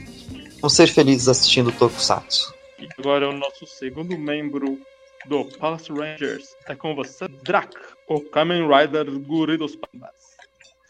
vão 0.62 0.70
ser 0.70 0.86
felizes 0.86 1.28
assistindo 1.28 1.70
o 1.70 1.72
Tokusatsu. 1.72 2.54
E 2.78 2.88
agora 3.00 3.26
é 3.26 3.28
o 3.28 3.34
nosso 3.34 3.66
segundo 3.66 4.16
membro 4.20 4.80
do 5.26 5.46
Palace 5.58 5.92
Rangers. 5.92 6.56
É 6.68 6.76
com 6.76 6.94
você, 6.94 7.28
Drac, 7.28 7.74
o 8.08 8.22
Kamen 8.22 8.68
Rider 8.68 9.10
Guri 9.22 9.58
dos 9.58 9.76
Pandas. 9.76 10.36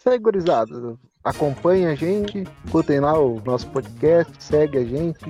Segue, 0.04 0.22
gurizada. 0.22 0.98
Acompanhe 1.24 1.86
a 1.86 1.96
gente, 1.96 2.44
escutem 2.66 3.00
lá 3.00 3.18
o 3.18 3.42
nosso 3.46 3.68
podcast, 3.70 4.34
segue 4.38 4.80
a 4.80 4.84
gente, 4.84 5.26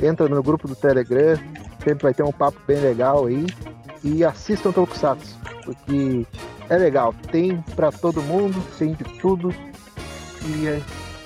entra 0.00 0.26
no 0.26 0.42
grupo 0.42 0.66
do 0.66 0.74
Telegram, 0.74 1.38
sempre 1.88 2.02
vai 2.02 2.14
ter 2.14 2.22
um 2.22 2.32
papo 2.32 2.60
bem 2.66 2.78
legal 2.78 3.26
aí. 3.26 3.46
E 4.04 4.24
assistam 4.24 4.70
Tokusatsu, 4.70 5.36
porque 5.64 6.26
é 6.68 6.76
legal. 6.76 7.14
Tem 7.32 7.60
para 7.74 7.90
todo 7.90 8.22
mundo, 8.22 8.62
tem 8.78 8.92
de 8.92 9.04
tudo. 9.18 9.52
E 10.44 10.68
é, 10.68 10.80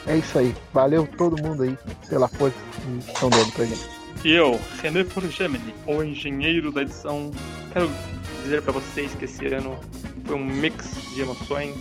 é 0.07 0.17
isso 0.17 0.39
aí. 0.39 0.55
Valeu 0.73 1.07
todo 1.19 1.43
mundo 1.43 1.65
aí 1.65 1.77
pela 2.09 2.29
força 2.29 2.57
que 2.75 3.11
estão 3.11 3.29
dando 3.29 3.53
pra 3.53 3.65
gente. 3.65 3.89
E 4.25 4.33
eu, 4.33 4.59
René 4.81 5.05
Forgemini, 5.05 5.75
o 5.87 6.03
engenheiro 6.03 6.71
da 6.71 6.83
edição, 6.83 7.31
quero 7.73 7.91
dizer 8.45 8.63
para 8.63 8.73
vocês 8.73 9.13
que 9.15 9.25
esse 9.25 9.47
ano 9.47 9.77
foi 10.25 10.37
um 10.37 10.45
mix 10.45 11.13
de 11.15 11.23
emoções. 11.23 11.75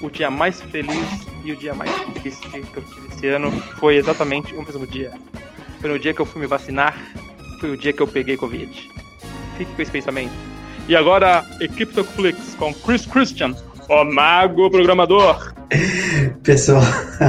O 0.00 0.10
dia 0.10 0.30
mais 0.30 0.60
feliz 0.60 1.26
e 1.44 1.52
o 1.52 1.56
dia 1.56 1.74
mais 1.74 1.90
triste 2.14 2.48
que 2.48 2.76
eu 2.76 2.82
tive 2.82 3.08
esse 3.14 3.26
ano 3.28 3.50
foi 3.78 3.96
exatamente 3.96 4.54
o 4.54 4.62
mesmo 4.62 4.86
dia. 4.86 5.12
Foi 5.80 5.90
no 5.90 5.98
dia 5.98 6.14
que 6.14 6.20
eu 6.20 6.26
fui 6.26 6.40
me 6.40 6.46
vacinar 6.46 6.96
foi 7.62 7.70
o 7.70 7.76
dia 7.76 7.92
que 7.92 8.02
eu 8.02 8.08
peguei 8.08 8.36
Covid. 8.36 8.68
Fique 9.56 9.72
com 9.72 9.82
esse 9.82 9.92
pensamento. 9.92 10.32
E 10.88 10.96
agora, 10.96 11.44
equipe 11.60 11.94
Tocoflix 11.94 12.56
com 12.56 12.74
Chris 12.74 13.06
Christian, 13.06 13.54
o 13.88 14.04
mago 14.04 14.68
programador. 14.68 15.54
Pessoal, 16.42 16.82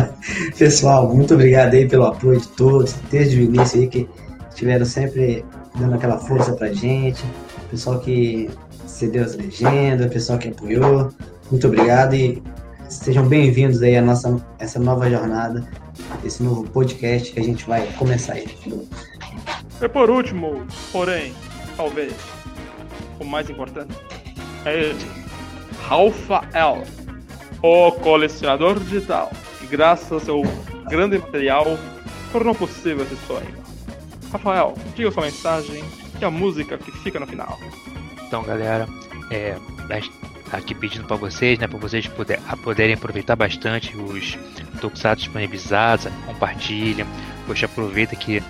pessoal, 0.58 1.14
muito 1.14 1.36
obrigado 1.36 1.76
aí 1.76 1.88
pelo 1.88 2.06
apoio 2.06 2.42
de 2.42 2.48
todos, 2.50 2.94
desde 3.10 3.38
o 3.38 3.42
início 3.44 3.80
aí 3.80 3.88
que 3.88 4.10
estiveram 4.50 4.86
sempre 4.86 5.46
dando 5.80 5.96
aquela 5.96 6.18
força 6.18 6.52
pra 6.54 6.74
gente, 6.74 7.24
pessoal 7.72 8.00
que 8.00 8.50
cedeu 8.86 9.24
as 9.24 9.36
legendas, 9.36 10.12
pessoal 10.12 10.38
que 10.40 10.50
apoiou, 10.50 11.10
muito 11.50 11.68
obrigado 11.68 12.16
e 12.16 12.44
sejam 12.90 13.26
bem-vindos 13.26 13.82
aí 13.82 13.96
a 13.96 14.02
nossa 14.02 14.36
essa 14.60 14.78
nova 14.78 15.10
jornada, 15.10 15.66
esse 16.26 16.44
novo 16.44 16.64
podcast 16.70 17.32
que 17.32 17.40
a 17.40 17.44
gente 17.44 17.66
vai 17.66 17.88
começar 17.94 18.34
aí. 18.34 18.46
E 19.84 19.90
por 19.90 20.10
último, 20.10 20.66
porém, 20.94 21.34
talvez, 21.76 22.14
o 23.20 23.26
mais 23.26 23.50
importante, 23.50 23.94
é 24.64 24.80
ele, 24.80 25.06
Rafael, 25.82 26.84
o 27.62 27.92
colecionador 27.92 28.80
digital, 28.80 29.30
graças 29.70 30.10
ao 30.10 30.20
seu 30.22 30.42
grande 30.90 31.18
material 31.18 31.78
tornou 32.32 32.56
possível 32.56 33.04
esse 33.04 33.18
sonho. 33.28 33.54
Rafael, 34.32 34.74
diga 34.96 35.12
sua 35.12 35.24
mensagem 35.24 35.84
e 36.20 36.24
a 36.24 36.32
música 36.32 36.78
que 36.78 36.90
fica 37.00 37.20
no 37.20 37.28
final. 37.28 37.60
Então, 38.26 38.42
galera, 38.42 38.88
é, 39.30 39.58
aqui 40.54 40.74
pedindo 40.74 41.06
para 41.06 41.18
vocês, 41.18 41.60
né, 41.60 41.68
para 41.68 41.78
vocês 41.78 42.08
poder, 42.08 42.40
poderem 42.64 42.96
aproveitar 42.96 43.36
bastante 43.36 43.96
os 43.98 44.38
tokusatsu 44.80 45.26
disponibilizados, 45.26 46.08
compartilhem, 46.26 47.06
poxa, 47.46 47.66
aproveita 47.66 48.16
que 48.16 48.42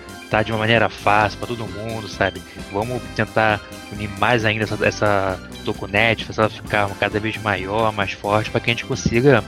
de 0.42 0.52
uma 0.52 0.60
maneira 0.60 0.90
fácil 0.90 1.38
para 1.38 1.50
todo 1.50 1.68
mundo, 1.68 2.08
sabe? 2.08 2.42
Vamos 2.72 3.02
tentar 3.16 3.62
unir 3.92 4.10
mais 4.18 4.46
ainda 4.46 4.64
essa, 4.64 4.86
essa 4.86 5.40
Tokunet, 5.64 6.26
fazer 6.26 6.42
ela 6.42 6.50
ficar 6.50 6.90
cada 7.00 7.20
vez 7.20 7.38
maior, 7.38 7.92
mais 7.92 8.14
forte, 8.14 8.50
para 8.50 8.62
que 8.62 8.70
a 8.70 8.74
gente 8.74 8.86
consiga, 8.86 9.44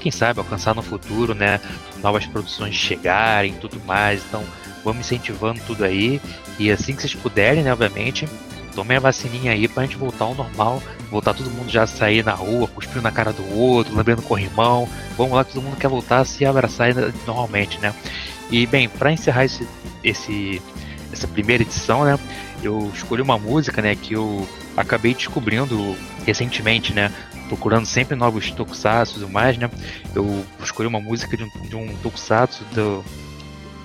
quem 0.00 0.10
sabe, 0.10 0.40
alcançar 0.40 0.74
no 0.74 0.82
futuro, 0.82 1.34
né? 1.34 1.60
Novas 2.02 2.26
produções 2.26 2.74
chegarem 2.74 3.54
tudo 3.54 3.80
mais. 3.84 4.22
Então, 4.26 4.42
vamos 4.84 5.06
incentivando 5.06 5.60
tudo 5.66 5.84
aí. 5.84 6.20
E 6.58 6.70
assim 6.70 6.94
que 6.94 7.02
vocês 7.02 7.14
puderem, 7.14 7.62
né, 7.62 7.72
obviamente, 7.72 8.26
tomem 8.74 8.96
a 8.96 9.00
vacininha 9.00 9.52
aí 9.52 9.68
pra 9.68 9.82
gente 9.82 9.96
voltar 9.96 10.24
ao 10.24 10.34
normal, 10.34 10.82
voltar 11.10 11.34
todo 11.34 11.50
mundo 11.50 11.70
já 11.70 11.82
a 11.82 11.86
sair 11.86 12.24
na 12.24 12.32
rua, 12.32 12.68
cuspindo 12.68 13.02
na 13.02 13.10
cara 13.10 13.32
do 13.32 13.56
outro, 13.56 13.94
lembrando 13.94 14.22
corrimão. 14.22 14.88
Vamos 15.16 15.34
lá, 15.34 15.44
todo 15.44 15.62
mundo 15.62 15.76
quer 15.76 15.88
voltar 15.88 16.18
a 16.18 16.24
se 16.24 16.44
abraçar 16.44 16.94
normalmente, 17.26 17.78
né? 17.78 17.94
E 18.50 18.66
bem, 18.66 18.88
para 18.88 19.12
encerrar 19.12 19.44
esse, 19.44 19.66
esse, 20.02 20.60
essa 21.12 21.28
primeira 21.28 21.62
edição, 21.62 22.04
né, 22.04 22.18
eu 22.62 22.90
escolhi 22.94 23.22
uma 23.22 23.38
música, 23.38 23.80
né, 23.80 23.94
que 23.94 24.14
eu 24.14 24.46
acabei 24.76 25.14
descobrindo 25.14 25.96
recentemente, 26.26 26.92
né, 26.92 27.12
procurando 27.48 27.86
sempre 27.86 28.16
novos 28.16 28.50
tokusatsu 28.50 29.16
e 29.16 29.20
tudo 29.20 29.32
mais, 29.32 29.56
né, 29.56 29.70
eu 30.14 30.44
escolhi 30.62 30.88
uma 30.88 31.00
música 31.00 31.36
de 31.36 31.44
um, 31.44 31.68
de 31.68 31.76
um 31.76 31.96
tokusatsu 32.02 32.64
do 32.72 33.04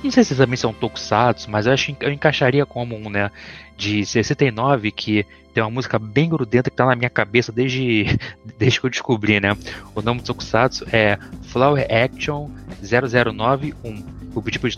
não 0.03 0.11
sei 0.11 0.23
se 0.23 0.35
também 0.35 0.55
são 0.55 0.71
tokusatsu, 0.71 1.49
mas 1.49 1.65
eu 1.65 1.73
acho 1.73 1.93
que 1.93 2.05
eu 2.05 2.11
encaixaria 2.11 2.63
como 2.63 2.95
um, 2.95 3.09
né, 3.09 3.31
de 3.75 4.05
69, 4.05 4.91
que 4.91 5.25
tem 5.51 5.63
uma 5.63 5.69
música 5.71 5.97
bem 5.97 6.29
grudenta 6.29 6.69
que 6.69 6.75
tá 6.75 6.85
na 6.85 6.95
minha 6.95 7.09
cabeça 7.09 7.51
desde, 7.51 8.05
desde 8.57 8.79
que 8.79 8.85
eu 8.85 8.89
descobri, 8.91 9.39
né. 9.39 9.57
O 9.95 10.01
nome 10.03 10.21
do 10.21 10.25
tokusatsu 10.25 10.85
é 10.91 11.17
Flower 11.47 11.87
Action 11.89 12.51
0091 12.83 14.24
o 14.39 14.51
tipo 14.51 14.67
de 14.69 14.77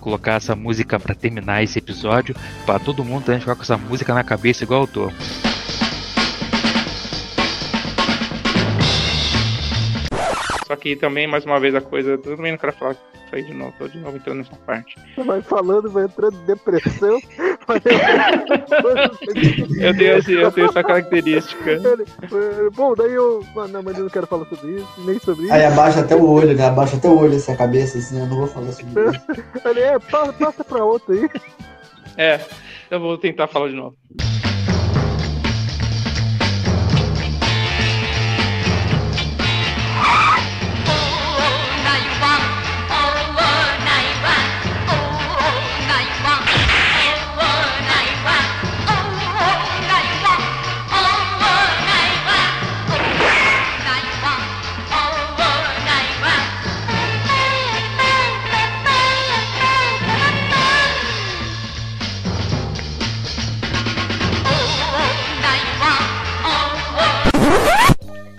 colocar 0.00 0.34
essa 0.34 0.54
música 0.54 0.98
para 0.98 1.14
terminar 1.14 1.62
esse 1.62 1.78
episódio, 1.78 2.34
para 2.66 2.78
todo 2.78 3.04
mundo 3.04 3.24
também 3.24 3.40
ficar 3.40 3.54
com 3.54 3.62
essa 3.62 3.76
música 3.76 4.14
na 4.14 4.22
cabeça 4.22 4.64
igual 4.64 4.82
eu 4.82 4.86
tô. 4.86 5.10
Só 10.66 10.76
que 10.76 10.94
também, 10.94 11.26
mais 11.26 11.44
uma 11.44 11.58
vez, 11.58 11.74
a 11.74 11.80
coisa. 11.80 12.10
Eu 12.10 12.18
também 12.18 12.52
não 12.52 12.58
quero 12.58 12.72
falar 12.74 12.96
aí 13.36 13.44
de 13.44 13.54
novo, 13.54 13.72
tô 13.78 13.88
de 13.88 13.98
novo 13.98 14.16
entrando 14.16 14.38
nessa 14.38 14.56
parte. 14.66 14.96
Você 15.14 15.22
vai 15.22 15.42
falando, 15.42 15.90
vai 15.90 16.04
entrando 16.04 16.36
em 16.36 16.46
depressão. 16.46 17.20
eu, 19.80 19.96
tenho 19.96 20.18
esse, 20.18 20.32
eu 20.32 20.52
tenho 20.52 20.68
essa 20.68 20.82
característica. 20.82 21.78
Bom, 22.74 22.94
daí 22.94 23.12
eu. 23.12 23.44
Não, 23.70 23.82
mas 23.82 23.96
eu 23.96 24.04
não 24.04 24.10
quero 24.10 24.26
falar 24.26 24.46
sobre 24.46 24.76
isso, 24.76 24.88
nem 25.04 25.18
sobre 25.18 25.44
isso. 25.44 25.52
Aí 25.52 25.64
abaixa 25.64 26.00
até 26.00 26.16
o 26.16 26.28
olho, 26.28 26.54
né? 26.54 26.66
Abaixa 26.66 26.96
até 26.96 27.08
o 27.08 27.18
olho 27.18 27.34
essa 27.34 27.56
cabeça, 27.56 27.98
assim, 27.98 28.18
eu 28.18 28.26
não 28.26 28.36
vou 28.36 28.46
falar 28.46 28.72
sobre 28.72 28.90
isso. 28.90 29.20
Ele 29.68 29.80
é, 29.80 29.98
passa, 29.98 30.64
pra 30.64 30.84
outro 30.84 31.12
aí. 31.12 31.28
É, 32.16 32.40
eu 32.90 33.00
vou 33.00 33.18
tentar 33.18 33.46
falar 33.46 33.68
de 33.68 33.74
novo. 33.74 33.96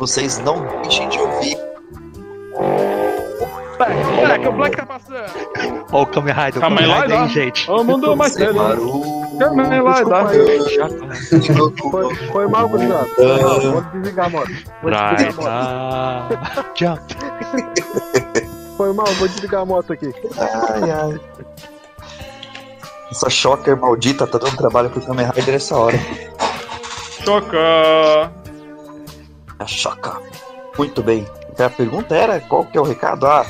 Vocês 0.01 0.39
não 0.39 0.65
deixem 0.81 1.07
de 1.09 1.19
ouvir. 1.19 1.55
Pera, 3.77 4.39
que 4.39 4.47
o 4.47 4.51
Black 4.51 4.75
tá 4.75 4.83
passando. 4.83 5.85
Ó 5.91 6.01
o 6.01 6.07
Kamen 6.07 6.33
Rider, 6.33 6.57
o 6.57 6.61
Kamen 6.61 7.01
Rider 7.01 7.21
aí, 7.21 7.29
gente. 7.29 7.69
Ô, 7.69 7.83
mundo 7.83 8.17
mais 8.17 8.33
cedo. 8.33 8.55
Kamen 9.37 9.67
Rider. 9.67 10.07
Foi, 12.31 12.47
mal, 12.47 12.67
gurizada. 12.67 13.07
Vou 13.15 13.81
desligar 13.93 14.25
a 14.25 14.29
moto. 14.29 14.51
Vou 14.81 14.91
desligar 14.91 15.37
a 15.47 16.27
moto. 16.29 16.73
Jump. 16.75 17.01
Foi 18.77 18.93
mal, 18.93 19.05
vou 19.05 19.27
desligar 19.27 19.61
a 19.61 19.65
moto 19.65 19.93
aqui. 19.93 20.11
Ai, 20.39 20.89
ai. 20.89 21.21
Essa 23.11 23.29
Shocker 23.29 23.77
maldita 23.77 24.25
tá 24.25 24.39
dando 24.39 24.57
trabalho 24.57 24.89
pro 24.89 25.01
Kamen 25.01 25.29
Rider 25.35 25.53
essa 25.55 25.77
hora. 25.77 25.99
Choca! 27.23 28.40
A 29.61 29.67
Choca. 29.67 30.19
Muito 30.75 31.03
bem. 31.03 31.27
A 31.59 31.69
pergunta 31.69 32.15
era 32.15 32.39
qual 32.39 32.65
que 32.65 32.77
é 32.77 32.81
o 32.81 32.83
recado? 32.83 33.27
Ah, 33.27 33.45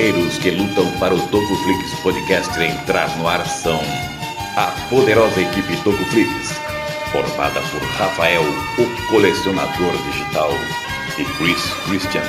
guerreiros 0.00 0.38
que 0.38 0.50
lutam 0.52 0.90
para 0.98 1.14
o 1.14 1.20
Tocoflix 1.28 1.92
Podcast 2.02 2.58
entrar 2.58 3.14
no 3.18 3.28
ar 3.28 3.46
são 3.46 3.78
a 4.56 4.68
poderosa 4.88 5.42
equipe 5.42 5.76
Tocoflix, 5.84 6.54
formada 7.12 7.60
por 7.60 7.82
Rafael, 7.98 8.42
o 8.78 9.10
colecionador 9.10 9.92
digital, 10.10 10.50
e 11.18 11.24
Chris 11.36 11.62
Christian, 11.84 12.22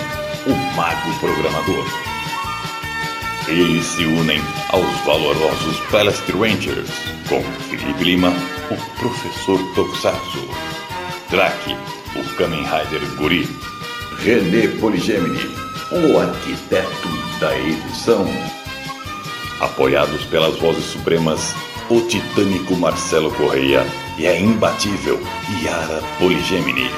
o 0.48 0.76
mago 0.76 1.18
programador. 1.22 1.86
Eles 3.48 3.86
se 3.86 4.04
unem 4.04 4.42
aos 4.72 4.98
valorosos 5.06 5.80
Palace 5.92 6.30
Rangers, 6.34 6.90
com 7.30 7.42
Felipe 7.70 8.04
Lima, 8.04 8.34
o 8.70 9.00
professor 9.00 9.60
Tokusatsu, 9.76 10.46
Drake, 11.30 11.78
o 12.18 12.36
Kamen 12.36 12.64
Rider 12.64 13.16
Guri, 13.16 13.50
René 14.20 14.68
Poligemini, 14.78 15.56
o 15.92 16.20
arquiteto 16.20 17.31
da 17.42 17.58
edição. 17.58 18.24
Apoiados 19.60 20.24
pelas 20.26 20.58
vozes 20.60 20.86
supremas, 20.86 21.56
o 21.90 22.00
titânico 22.02 22.76
Marcelo 22.76 23.32
Correia 23.34 23.84
e 24.18 24.28
a 24.28 24.40
imbatível 24.40 25.20
Yara 25.64 26.02
Poligemini. 26.20 26.90